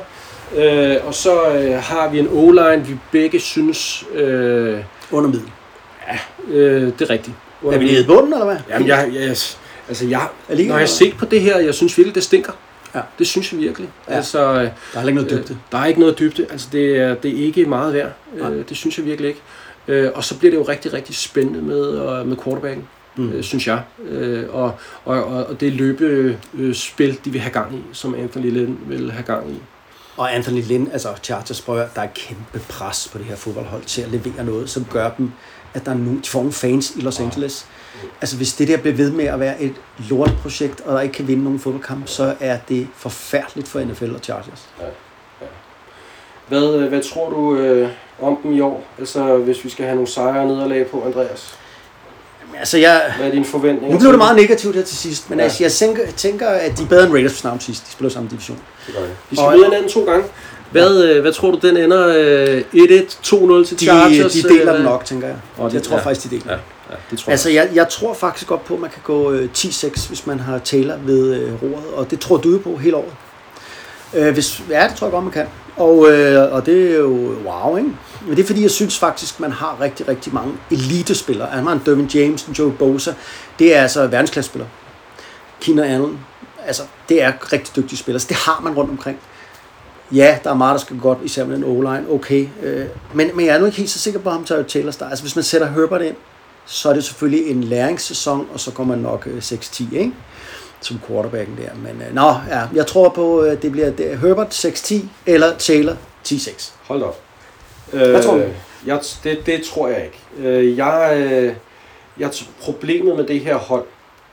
Øh, 0.58 0.96
og 1.08 1.14
så 1.14 1.48
øh, 1.50 1.74
har 1.84 2.10
vi 2.10 2.20
en 2.20 2.28
O-line, 2.32 2.86
vi 2.88 2.96
begge 3.12 3.40
synes... 3.40 4.04
Øh, 4.14 4.78
Under 5.12 5.30
middel. 5.30 5.50
øh, 6.48 6.82
det 6.82 7.02
er 7.02 7.10
rigtigt. 7.10 7.36
Er 7.72 7.78
vi 7.78 7.86
nede 7.86 8.02
i 8.02 8.06
bunden, 8.06 8.34
eller 8.34 8.46
hvad? 8.46 8.58
Jamen, 8.70 8.88
jeg, 8.88 9.10
jeg, 9.14 9.22
altså, 9.24 9.56
jeg, 10.10 10.28
lige- 10.50 10.68
når 10.68 10.76
jeg 10.76 10.82
har 10.82 10.88
set 10.88 11.18
på 11.18 11.26
det 11.26 11.42
her, 11.42 11.58
jeg 11.60 11.74
synes 11.74 11.98
virkelig, 11.98 12.16
det 12.16 12.24
stinker. 12.24 12.52
Ja. 12.96 13.00
Det 13.20 13.28
synes 13.28 13.52
jeg 13.52 13.60
virkelig. 13.62 13.90
Ja. 14.08 14.12
Ja. 14.12 14.18
Altså, 14.18 14.40
øh, 14.40 14.46
Der 14.54 14.60
er 14.60 14.70
heller 14.94 15.08
ikke 15.08 15.16
noget 15.22 15.30
dybde. 15.32 15.54
Øh, 15.54 15.58
der 15.72 15.78
er 15.78 15.86
ikke 15.86 16.00
noget 16.00 16.20
dybde. 16.20 16.46
Altså, 16.52 16.68
det 16.72 16.98
er, 16.98 17.16
det 17.16 17.40
er 17.42 17.46
ikke 17.46 17.66
meget 17.66 17.94
værd. 17.94 18.12
Øh, 18.38 18.64
det 18.70 18.78
synes 18.78 18.98
jeg 18.98 19.06
virkelig 19.06 19.28
ikke. 19.28 19.42
Øh, 19.88 20.12
og 20.16 20.24
så 20.24 20.38
bliver 20.40 20.52
det 20.52 20.58
jo 20.58 20.64
rigtig, 20.64 20.94
rigtig 20.94 21.16
spændende 21.16 21.62
med, 21.62 21.88
øh, 22.20 22.28
med 22.28 22.38
quarterbacken, 22.44 22.88
Mm. 23.16 23.32
øh, 23.32 23.44
synes 23.44 23.68
jeg. 23.68 23.82
Øh, 24.06 24.56
og, 24.56 24.76
og, 25.06 25.24
og, 25.24 25.60
det 25.60 25.74
løbespil, 25.74 27.20
de 27.26 27.32
vil 27.32 27.42
have 27.42 27.54
gang 27.54 27.76
i, 27.76 27.82
som 27.92 28.16
Anthony 28.16 28.52
Lynn 28.52 28.80
vil 28.88 29.12
have 29.12 29.24
gang 29.24 29.52
i. 29.52 29.62
Og 30.18 30.36
Anthony 30.36 30.64
Lynn, 30.64 30.90
altså 30.92 31.10
Chargers 31.24 31.62
prøver, 31.62 31.88
der 31.96 32.02
er 32.02 32.08
kæmpe 32.16 32.60
pres 32.70 33.10
på 33.12 33.18
det 33.18 33.26
her 33.26 33.36
fodboldhold 33.36 33.84
til 33.84 34.02
at 34.02 34.12
levere 34.12 34.46
noget, 34.46 34.70
som 34.70 34.86
gør 34.92 35.12
dem, 35.18 35.32
at 35.74 35.86
der 35.86 35.92
er 35.92 35.96
nu, 35.96 36.12
de 36.24 36.30
får 36.30 36.40
nogle 36.40 36.54
fans 36.54 36.96
i 36.96 37.02
Los 37.02 37.20
Angeles. 37.20 37.68
Altså 38.22 38.38
hvis 38.38 38.54
det 38.54 38.68
der 38.68 38.78
bliver 38.78 38.96
ved 38.96 39.12
med 39.12 39.26
at 39.26 39.40
være 39.40 39.62
et 39.62 39.74
lorteprojekt, 40.10 40.82
og 40.82 40.96
der 40.96 41.02
ikke 41.02 41.14
kan 41.14 41.28
vinde 41.28 41.44
nogen 41.44 41.60
fodboldkamp, 41.60 42.08
så 42.08 42.36
er 42.40 42.58
det 42.70 42.88
forfærdeligt 42.96 43.68
for 43.68 43.80
NFL 43.80 44.16
og 44.16 44.20
Chargers. 44.24 44.70
Hvad, 46.48 46.76
øh, 46.76 46.90
hvad 46.90 47.02
tror 47.02 47.30
du 47.30 47.56
øh, 47.56 47.90
om 48.22 48.38
dem 48.44 48.54
i 48.54 48.60
år? 48.60 48.84
Altså, 49.00 49.38
hvis 49.38 49.64
vi 49.64 49.70
skal 49.70 49.86
have 49.86 49.96
nogle 49.96 50.10
sejre 50.10 50.40
og 50.40 50.48
nederlag 50.48 50.88
på, 50.88 51.04
Andreas? 51.06 51.60
Altså 52.60 52.78
jeg, 52.78 53.02
Hvad 53.18 53.28
er 53.28 53.32
dine 53.32 53.46
forventninger? 53.46 53.94
nu 53.94 54.00
blev 54.00 54.12
det 54.12 54.18
meget 54.18 54.36
negativt 54.36 54.76
her 54.76 54.84
til 54.84 54.98
sidst, 54.98 55.30
men 55.30 55.40
Ja. 55.40 55.44
ja. 55.44 55.48
altså, 55.48 55.64
jeg 55.64 55.72
tænker, 55.72 56.02
tænker, 56.18 56.48
at 56.48 56.78
de 56.78 56.84
er 56.84 56.88
bedre 56.88 57.04
end 57.04 57.14
Raiders 57.14 57.32
for 57.32 57.38
snart 57.40 57.64
sidst. 57.64 57.86
De 57.88 57.92
spiller 57.92 58.12
samme 58.12 58.30
division. 58.30 58.58
Det 58.88 58.96
gør 58.96 59.02
det. 59.02 59.12
De 59.32 59.36
skal 59.36 59.50
møde 59.52 59.64
hinanden 59.64 59.90
to 59.90 60.06
gange. 60.06 60.26
Hvad, 60.72 61.04
øh, 61.04 61.22
hvad 61.22 61.32
tror 61.34 61.52
du, 61.52 61.68
den 61.68 61.78
ender 61.78 62.08
øh, 62.18 62.62
1-1, 62.74 62.84
2-0 63.26 63.66
til 63.68 63.80
De, 63.80 63.86
Chargers? 63.86 64.34
de 64.34 64.44
deler 64.44 64.72
øh, 64.74 64.78
dem 64.78 64.86
nok, 64.86 65.06
tænker 65.06 65.28
jeg. 65.28 65.36
Og 65.58 65.70
de- 65.72 65.76
Jeg 65.76 65.84
tror 65.84 65.98
ja. 65.98 66.02
faktisk, 66.04 66.30
de 66.32 66.36
deler. 66.36 66.52
Ja, 66.54 66.58
ja 66.92 66.96
det 67.12 67.20
tror 67.20 67.32
Altså, 67.32 67.50
jeg. 67.50 67.56
jeg, 67.68 67.76
jeg 67.76 67.90
tror 67.90 68.14
faktisk 68.14 68.48
godt 68.48 68.66
på, 68.66 68.74
at 68.74 68.80
man 68.80 68.90
kan 68.90 69.02
gå 69.04 69.32
øh, 69.32 69.50
10-6, 69.58 70.08
hvis 70.08 70.28
man 70.28 70.40
har 70.40 70.58
Taylor 70.58 70.96
ved 71.06 71.34
øh, 71.36 71.54
roret, 71.64 71.86
og 71.96 72.12
det 72.12 72.20
tror 72.20 72.38
du 72.38 72.52
jo 72.52 72.58
på 72.58 72.76
hele 72.78 72.96
året. 72.96 73.14
Øh, 74.14 74.34
hvis, 74.34 74.62
ja, 74.70 74.88
det 74.90 74.96
tror 74.98 75.08
jeg 75.08 75.12
godt, 75.12 75.24
man 75.24 75.34
kan. 75.34 75.46
Og, 75.78 76.12
øh, 76.12 76.54
og 76.54 76.66
det 76.66 76.92
er 76.92 76.96
jo 76.98 77.32
wow, 77.46 77.78
ikke? 77.78 77.90
Men 78.26 78.36
det 78.36 78.44
er 78.44 78.48
fordi, 78.48 78.62
jeg 78.62 78.72
synes 78.72 79.00
faktisk, 79.00 79.40
man 79.40 79.52
har 79.52 79.78
rigtig, 79.82 80.08
rigtig 80.08 80.34
mange 80.34 80.54
elitespillere. 80.72 81.48
Han 81.48 81.64
har 81.64 81.74
en 81.74 81.82
Dervin 81.86 82.06
James, 82.06 82.44
en 82.44 82.54
Joe 82.54 82.72
Bosa. 82.72 83.14
Det 83.60 83.76
er 83.76 83.82
altså 83.82 84.08
verdensklassespillere. 84.08 84.70
Keenan 85.62 85.86
Allen. 85.86 86.20
Altså, 86.66 86.84
det 87.10 87.24
er 87.24 87.54
rigtig 87.54 87.76
dygtige 87.76 88.00
spillere. 88.00 88.20
Så 88.20 88.28
det 88.30 88.38
har 88.38 88.62
man 88.64 88.74
rundt 88.74 88.92
omkring. 88.92 89.20
Ja, 90.12 90.38
der 90.44 90.50
er 90.50 90.54
meget, 90.54 90.74
der 90.74 90.80
skal 90.80 91.00
godt, 91.00 91.18
især 91.24 91.46
med 91.46 91.56
den 91.56 91.64
O-line. 91.64 92.12
Okay. 92.12 92.48
Øh, 92.64 92.86
men, 93.14 93.32
men 93.36 93.46
jeg 93.46 93.56
er 93.56 93.60
nu 93.60 93.66
ikke 93.66 93.78
helt 93.78 93.90
så 93.90 94.00
sikker 94.00 94.20
på, 94.20 94.30
at 94.30 94.36
ham 94.36 94.46
tager 94.46 94.64
Taylor. 94.64 95.04
Altså, 95.04 95.24
hvis 95.24 95.36
man 95.36 95.44
sætter 95.44 95.68
Herbert 95.68 96.02
ind, 96.02 96.16
så 96.66 96.90
er 96.90 96.94
det 96.94 97.04
selvfølgelig 97.04 97.52
en 97.52 97.64
læringssæson, 97.64 98.48
og 98.54 98.60
så 98.60 98.72
går 98.72 98.84
man 98.84 98.98
nok 98.98 99.28
øh, 99.28 99.38
6-10, 99.38 99.96
ikke? 99.98 100.12
Som 100.82 101.00
quarterbacken 101.08 101.58
der. 101.58 101.76
Men 101.76 102.02
øh, 102.08 102.16
nå, 102.16 102.36
ja, 102.50 102.62
jeg 102.74 102.88
tror 102.88 103.10
på, 103.10 103.44
øh, 103.44 103.62
det 103.62 103.72
bliver 103.72 103.92
det, 103.92 104.20
Herbert 104.20 104.66
6-10, 104.66 104.96
eller 105.26 105.58
Taylor 105.58 105.96
10-6. 106.28 106.72
Hold 106.88 107.04
op. 107.04 107.25
Hvad 107.98 108.24
tror 108.24 108.34
du? 108.34 108.40
Øh, 108.40 108.52
Jeg, 108.86 109.00
det, 109.24 109.46
det 109.46 109.64
tror 109.64 109.88
jeg 109.88 110.06
ikke. 110.06 110.48
Øh, 110.50 110.78
Jeg, 110.78 111.14
øh, 111.18 111.54
jeg, 112.20 112.32
problemet 112.62 113.16
med 113.16 113.24
det 113.28 113.40
her 113.40 113.56
hold, 113.56 113.86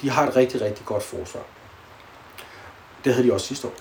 de 0.02 0.10
har 0.10 0.26
et 0.26 0.36
rigtig, 0.36 0.60
rigtig 0.60 0.86
godt 0.86 1.02
forsvar. 1.02 1.40
Det 3.04 3.14
havde 3.14 3.28
de 3.28 3.32
også 3.32 3.46
sidste 3.46 3.66
år. 3.66 3.72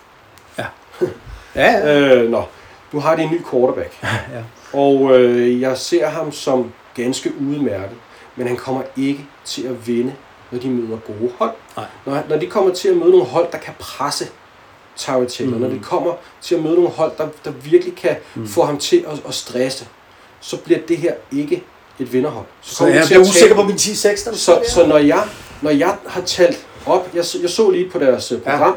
Ja, 0.57 0.65
ja. 1.55 2.15
Øh, 2.21 2.29
nå, 2.29 2.43
nu 2.91 2.99
har 2.99 3.15
de 3.15 3.23
en 3.23 3.29
ny 3.31 3.41
quarterback. 3.51 3.97
ja. 4.03 4.43
Og 4.73 5.19
øh, 5.19 5.61
jeg 5.61 5.77
ser 5.77 6.07
ham 6.07 6.31
som 6.31 6.71
ganske 6.95 7.31
udmærket, 7.39 7.97
men 8.35 8.47
han 8.47 8.57
kommer 8.57 8.81
ikke 8.97 9.25
til 9.45 9.67
at 9.67 9.87
vinde, 9.87 10.13
når 10.51 10.59
de 10.59 10.69
møder 10.69 10.97
gode 10.97 11.31
hold. 11.39 11.51
Nej. 11.77 11.85
Når, 12.05 12.23
når 12.29 12.37
de 12.37 12.47
kommer 12.47 12.73
til 12.73 12.87
at 12.89 12.97
møde 12.97 13.11
nogle 13.11 13.25
hold, 13.25 13.51
der 13.51 13.57
kan 13.57 13.73
presse 13.79 14.25
Tyrell 14.97 15.27
Taylor, 15.27 15.55
mm. 15.55 15.61
når 15.61 15.69
de 15.69 15.79
kommer 15.79 16.13
til 16.41 16.55
at 16.55 16.63
møde 16.63 16.75
nogle 16.75 16.89
hold, 16.89 17.11
der, 17.17 17.27
der 17.45 17.51
virkelig 17.51 17.95
kan 17.95 18.15
mm. 18.35 18.47
få 18.47 18.63
ham 18.63 18.77
til 18.77 19.05
at, 19.11 19.21
at 19.27 19.33
stresse, 19.33 19.85
så 20.41 20.57
bliver 20.57 20.79
det 20.87 20.97
her 20.97 21.13
ikke 21.31 21.63
et 21.99 22.13
vinderhold. 22.13 22.45
Så 22.61 22.85
de 22.85 22.93
jeg 22.93 23.03
bliver 23.05 23.21
usikker 23.21 23.55
på 23.55 23.63
min 23.63 23.75
10-6, 23.75 24.29
der 24.29 24.35
Så, 24.35 24.59
så 24.69 24.85
når, 24.87 24.97
jeg, 24.97 25.23
når 25.61 25.69
jeg 25.71 25.95
har 26.07 26.21
talt 26.21 26.65
op, 26.85 27.09
jeg, 27.15 27.25
så- 27.25 27.39
jeg 27.41 27.49
så 27.49 27.69
lige 27.69 27.89
på 27.89 27.99
deres 27.99 28.31
øh, 28.31 28.39
program, 28.41 28.75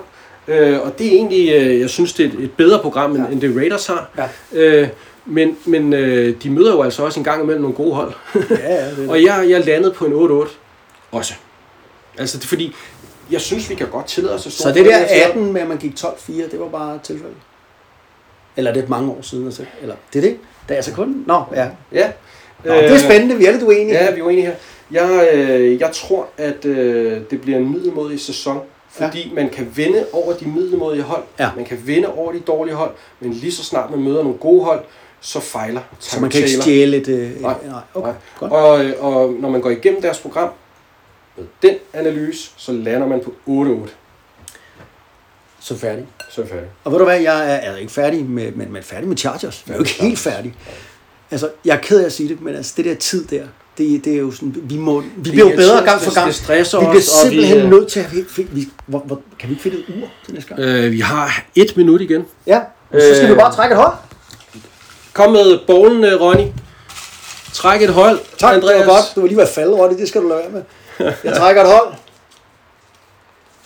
ja. 0.49 0.55
øh, 0.71 0.81
og 0.87 0.99
det 0.99 1.07
er 1.07 1.11
egentlig, 1.11 1.53
øh, 1.55 1.81
jeg 1.81 1.91
synes, 1.91 2.13
det 2.13 2.27
er 2.27 2.29
et, 2.39 2.45
et 2.45 2.53
bedre 2.53 2.79
program, 2.79 3.11
end, 3.17 3.25
Ja. 3.27 3.33
end 3.33 3.41
det 3.41 3.57
Raiders 3.57 3.87
har. 3.87 4.11
Ja. 4.19 4.29
Øh, 4.53 4.89
men 5.27 5.57
men 5.65 5.93
øh, 5.93 6.35
de 6.43 6.51
møder 6.51 6.73
jo 6.73 6.83
altså 6.83 7.03
også 7.05 7.21
en 7.21 7.25
gang 7.25 7.43
imellem 7.43 7.63
nogle 7.63 7.77
gode 7.77 7.95
hold. 7.95 8.13
Ja, 8.35 8.41
ja, 8.75 8.91
det 8.91 9.05
er 9.07 9.11
og 9.13 9.23
jeg, 9.23 9.47
jeg 9.49 9.65
landede 9.67 9.93
på 9.93 10.05
en 10.05 10.13
8-8 10.43 10.49
også. 11.13 11.35
Altså 12.19 12.39
det 12.39 12.45
er 12.45 12.49
fordi, 12.49 12.75
jeg 13.31 13.41
synes, 13.41 13.71
vi 13.71 13.75
kan 13.75 13.87
godt 13.89 14.07
tillade 14.07 14.35
os 14.35 14.47
at 14.47 14.53
Så 14.53 14.69
det 14.69 14.85
der 14.85 14.99
her 14.99 15.07
til- 15.07 15.15
18 15.15 15.53
med, 15.53 15.61
at 15.61 15.69
man 15.69 15.77
gik 15.77 15.93
12-4, 16.01 16.33
det 16.51 16.61
var 16.61 16.69
bare 16.69 16.95
et 16.95 17.03
tilfælde? 17.03 17.35
Eller 18.57 18.71
er 18.71 18.75
det 18.75 18.89
mange 18.89 19.11
år 19.11 19.19
siden? 19.23 19.47
Altså? 19.47 19.65
Eller 19.83 19.95
det 20.13 20.19
er 20.19 20.23
det? 20.29 20.37
Det 20.69 20.71
er 20.71 20.77
altså 20.77 20.93
kun... 20.93 21.25
Nå, 21.27 21.43
ja. 21.55 21.69
Ja. 21.93 22.11
Nå, 22.65 22.75
det 22.75 22.91
er 22.93 22.99
spændende. 22.99 23.37
Vi 23.37 23.45
er 23.47 23.51
lidt 23.53 23.63
uenige. 23.63 23.95
Ja, 24.05 24.11
vi 24.15 24.21
er 24.21 24.25
uenige 24.25 24.47
her. 24.47 24.55
Jeg, 24.91 25.29
øh, 25.35 25.81
jeg 25.81 25.91
tror, 25.93 26.27
at 26.39 26.65
øh, 26.65 27.21
det 27.31 27.41
bliver 27.41 27.59
en 27.59 27.73
middelmodig 27.73 28.21
sæson, 28.21 28.61
fordi 28.91 29.29
ja. 29.29 29.35
man 29.35 29.49
kan 29.51 29.73
vinde 29.77 30.05
over 30.13 30.33
de 30.33 30.45
middelmodige 30.49 31.03
hold. 31.03 31.23
Ja. 31.39 31.49
Man 31.57 31.65
kan 31.65 31.79
vinde 31.85 32.09
over 32.13 32.33
de 32.33 32.41
dårlige 32.41 32.75
hold, 32.75 32.91
men 33.21 33.33
lige 33.33 33.53
så 33.53 33.65
snart 33.65 33.91
man 33.91 34.03
møder 34.03 34.23
nogle 34.23 34.39
gode 34.39 34.65
hold, 34.65 34.81
så 35.21 35.41
fejler 35.41 35.81
Så 35.99 36.21
man 36.21 36.31
kan 36.31 36.41
ikke 36.41 36.63
stjæle 36.63 36.97
et... 36.97 37.09
øh, 37.09 37.43
Nej, 37.43 37.55
nej. 37.67 37.81
Okay, 37.95 38.07
Nej. 38.09 38.15
godt. 38.41 38.53
Og, 38.53 38.85
øh, 38.85 38.95
og 39.05 39.33
når 39.41 39.51
man 39.51 39.61
går 39.61 39.71
igennem 39.71 40.03
deres 40.03 40.19
program, 40.19 40.49
med 41.37 41.45
den 41.63 41.75
analyse, 41.93 42.51
så 42.57 42.73
lander 42.73 43.07
man 43.07 43.21
på 43.25 43.35
8-8. 43.87 43.91
Så 45.61 45.77
færdig. 45.79 46.07
Så 46.31 46.47
færdig. 46.47 46.67
Og 46.85 46.93
ved 46.93 46.99
du 46.99 47.05
hvad, 47.05 47.21
jeg 47.21 47.51
er, 47.51 47.55
er 47.55 47.77
ikke 47.77 47.93
færdig 47.93 48.25
med, 48.25 48.53
men, 48.53 48.73
men 48.73 48.83
færdig 48.83 49.09
med 49.09 49.17
Chargers. 49.17 49.65
Jeg 49.67 49.73
er 49.73 49.77
jo 49.77 49.83
ikke 49.85 50.03
helt 50.03 50.19
færdig. 50.19 50.55
Altså, 51.31 51.51
jeg 51.65 51.77
er 51.77 51.81
ked 51.81 52.01
af 52.01 52.05
at 52.07 52.13
sige 52.13 52.29
det, 52.29 52.41
men 52.43 52.55
altså, 52.55 52.73
det 52.77 52.85
der 52.85 52.95
tid 52.95 53.25
der, 53.25 53.43
det, 53.79 54.05
det 54.05 54.15
er 54.15 54.19
jo 54.19 54.31
sådan, 54.31 54.55
vi, 54.63 54.77
må, 54.77 55.01
vi 55.01 55.31
bliver 55.31 55.51
jo 55.51 55.57
bedre 55.57 55.85
gang 55.85 56.01
for 56.01 56.05
det- 56.11 56.15
gang. 56.15 56.27
det 56.27 56.35
stresser 56.35 56.79
vi 56.79 56.85
bliver 56.85 56.91
og 56.91 56.97
vi, 56.97 57.03
simpelthen 57.31 57.59
øh, 57.59 57.71
nødt 57.71 57.89
til 57.93 58.01
at... 58.01 58.07
Vi, 58.57 58.69
hvor, 58.87 58.99
hvor, 58.99 59.21
kan 59.39 59.49
vi 59.49 59.53
ikke 59.55 59.63
finde 59.63 59.77
et 59.79 59.85
ur 59.89 60.09
til 60.25 60.35
næste 60.35 60.49
gang? 60.55 60.61
Øh, 60.61 60.93
vi 60.93 61.01
har 61.01 61.45
et 61.55 61.77
minut 61.77 62.01
igen. 62.01 62.25
Ja, 62.47 62.61
så 62.93 62.99
skal 63.15 63.25
øh, 63.25 63.31
vi 63.31 63.35
bare 63.41 63.55
trække 63.55 63.73
et 63.73 63.81
hold. 63.81 63.95
Kom 65.13 65.33
med 65.33 65.59
bolden, 65.67 66.05
øh, 66.05 66.21
Ronny. 66.21 66.47
Træk 67.53 67.83
et 67.83 67.91
hold, 67.91 68.19
Tak, 68.39 68.55
Andreas. 68.55 68.79
det 68.79 68.87
var 68.87 68.93
godt. 68.93 69.05
Du 69.15 69.21
var 69.21 69.27
lige 69.27 69.37
ved 69.37 69.45
at 69.45 69.51
falde, 69.51 69.73
Ronny. 69.77 69.99
Det 69.99 70.09
skal 70.09 70.23
du 70.23 70.29
lade 70.29 70.41
være 70.41 70.51
med. 70.51 70.63
Jeg 70.99 71.37
trækker 71.37 71.63
et 71.63 71.69
hold. 71.69 71.95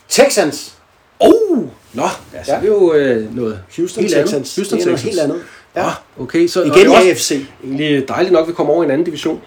Texans. 0.09 0.75
Åh, 1.21 1.59
Nå, 1.93 2.03
ja, 2.35 2.45
så 2.45 2.53
er 2.53 2.61
det 2.61 2.69
jo 2.69 2.93
øh, 2.95 3.37
noget 3.37 3.61
Houston 3.77 4.03
helt 4.03 4.15
Texans. 4.15 4.33
andet. 4.35 4.55
Houston 4.57 4.79
Det 4.79 4.85
er 4.85 4.87
noget 4.89 5.01
Texans. 5.01 5.15
helt 5.17 5.21
andet. 5.33 5.43
Ja. 5.77 5.85
Ja. 5.87 5.91
okay, 6.21 6.47
så 6.47 6.61
Igen 6.63 6.75
det 6.75 6.87
er 6.87 6.91
også 6.97 7.09
AFC. 7.09 7.47
Egentlig 7.65 8.09
dejligt 8.09 8.33
nok, 8.33 8.43
at 8.43 8.49
vi 8.49 8.53
kommer 8.53 8.73
over 8.73 8.83
i 8.83 8.87
en 8.87 8.91
anden 8.91 9.05
division. 9.05 9.43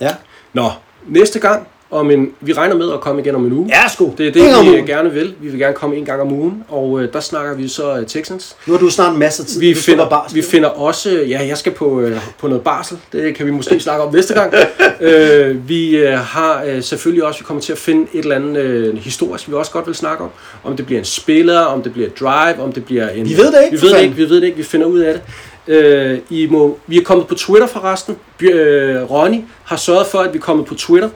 Ja. 0.00 0.14
Nå, 0.52 0.70
næste 1.06 1.38
gang, 1.38 1.68
om 1.90 2.10
en, 2.10 2.30
vi 2.40 2.52
regner 2.52 2.76
med 2.76 2.92
at 2.92 3.00
komme 3.00 3.20
igen 3.20 3.34
om 3.34 3.44
en 3.46 3.52
uge. 3.52 3.68
Ja, 3.68 3.88
sgu. 3.88 4.14
Det 4.18 4.26
er 4.26 4.32
det, 4.32 4.72
vi 4.72 4.92
gerne 4.92 5.12
vil. 5.12 5.34
Vi 5.40 5.48
vil 5.48 5.58
gerne 5.58 5.74
komme 5.74 5.96
en 5.96 6.04
gang 6.04 6.20
om 6.20 6.32
ugen, 6.32 6.64
og 6.68 7.02
øh, 7.02 7.12
der 7.12 7.20
snakker 7.20 7.54
vi 7.54 7.68
så 7.68 7.96
øh, 7.96 8.06
Texans. 8.06 8.56
Nu 8.66 8.72
har 8.72 8.80
du 8.80 8.90
snart 8.90 9.12
en 9.12 9.18
masse 9.18 9.44
tid. 9.44 9.60
Vi 9.60 9.74
finder, 9.74 10.08
barsel. 10.08 10.36
vi 10.36 10.42
finder 10.42 10.68
også, 10.68 11.10
ja, 11.10 11.46
jeg 11.46 11.58
skal 11.58 11.72
på, 11.72 12.00
øh, 12.00 12.20
på 12.38 12.48
noget 12.48 12.64
barsel, 12.64 12.98
det 13.12 13.34
kan 13.34 13.46
vi 13.46 13.50
måske 13.50 13.80
snakke 13.80 14.04
om 14.04 14.14
næste 14.14 14.34
gang. 14.34 14.54
øh, 15.00 15.68
vi 15.68 15.96
øh, 15.96 16.18
har 16.18 16.62
øh, 16.66 16.82
selvfølgelig 16.82 17.24
også, 17.24 17.40
vi 17.40 17.44
kommer 17.44 17.60
til 17.60 17.72
at 17.72 17.78
finde 17.78 18.06
et 18.12 18.22
eller 18.22 18.36
andet 18.36 18.56
øh, 18.56 18.96
historisk, 18.96 19.48
vi 19.48 19.54
også 19.54 19.72
godt 19.72 19.86
vil 19.86 19.94
snakke 19.94 20.24
om. 20.24 20.30
Om 20.64 20.76
det 20.76 20.86
bliver 20.86 20.98
en 20.98 21.04
spiller, 21.04 21.60
om 21.60 21.82
det 21.82 21.92
bliver 21.92 22.08
et 22.08 22.20
drive, 22.20 22.62
om 22.62 22.72
det 22.72 22.84
bliver 22.84 23.08
en... 23.08 23.28
Vi 23.28 23.36
ved 23.36 23.52
det 23.52 23.64
ikke, 23.64 23.76
Vi 23.76 23.86
ved 23.86 23.94
det 23.94 24.02
ikke, 24.02 24.14
vi 24.14 24.28
ved 24.28 24.36
det 24.36 24.44
ikke, 24.44 24.56
vi 24.56 24.62
finder 24.62 24.86
ud 24.86 24.98
af 24.98 25.14
det. 25.14 25.22
Øh, 25.66 26.18
I 26.30 26.46
må, 26.46 26.78
vi 26.86 26.98
er 26.98 27.02
kommet 27.02 27.26
på 27.26 27.34
Twitter 27.34 27.66
forresten. 27.66 28.16
Øh, 28.40 29.10
Ronny 29.10 29.40
har 29.64 29.76
sørget 29.76 30.06
for, 30.06 30.18
at 30.18 30.32
vi 30.32 30.38
er 30.38 30.42
kommet 30.42 30.66
på 30.66 30.74
Twitter. 30.74 31.08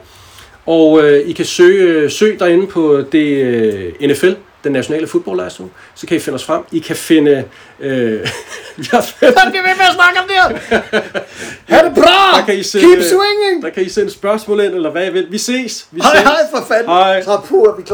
Og 0.65 1.03
øh, 1.03 1.29
I 1.29 1.31
kan 1.33 1.45
søge, 1.45 2.09
søg 2.09 2.39
derinde 2.39 2.67
på 2.67 3.03
det 3.11 3.27
øh, 3.43 3.93
NFL, 4.09 4.31
den 4.63 4.71
nationale 4.71 5.07
fodboldlejstue. 5.07 5.69
Så 5.95 6.07
kan 6.07 6.17
I 6.17 6.19
finde 6.19 6.35
os 6.35 6.43
frem. 6.45 6.61
I 6.71 6.79
kan 6.79 6.95
finde... 6.95 7.43
Øh, 7.79 8.19
Jeg 8.77 9.03
bliver 9.49 9.63
ved 9.63 9.75
med 9.77 9.85
at 9.89 9.95
snakke 9.95 10.19
om 10.19 10.27
det 10.27 10.35
her. 10.35 10.79
Ha' 11.75 11.85
det 11.85 11.93
bra! 11.95 12.39
der 12.39 12.45
kan 12.45 12.55
I 12.57 12.63
sende, 12.63 12.85
Keep 12.85 13.03
swinging! 13.03 13.63
Der 13.63 13.69
kan 13.69 13.83
I 13.83 13.89
sende 13.89 14.11
spørgsmål 14.11 14.59
ind, 14.59 14.73
eller 14.73 14.91
hvad 14.91 15.07
I 15.07 15.09
vil. 15.09 15.27
Vi 15.31 15.37
ses. 15.37 15.87
Vi 15.91 16.01
Hej 16.01 16.11
ses. 16.15 16.23
hej 16.23 16.37
for 16.51 16.65
fanden. 16.67 16.85
Hej. 16.85 17.17
Er 17.19 17.75
vi 17.77 17.83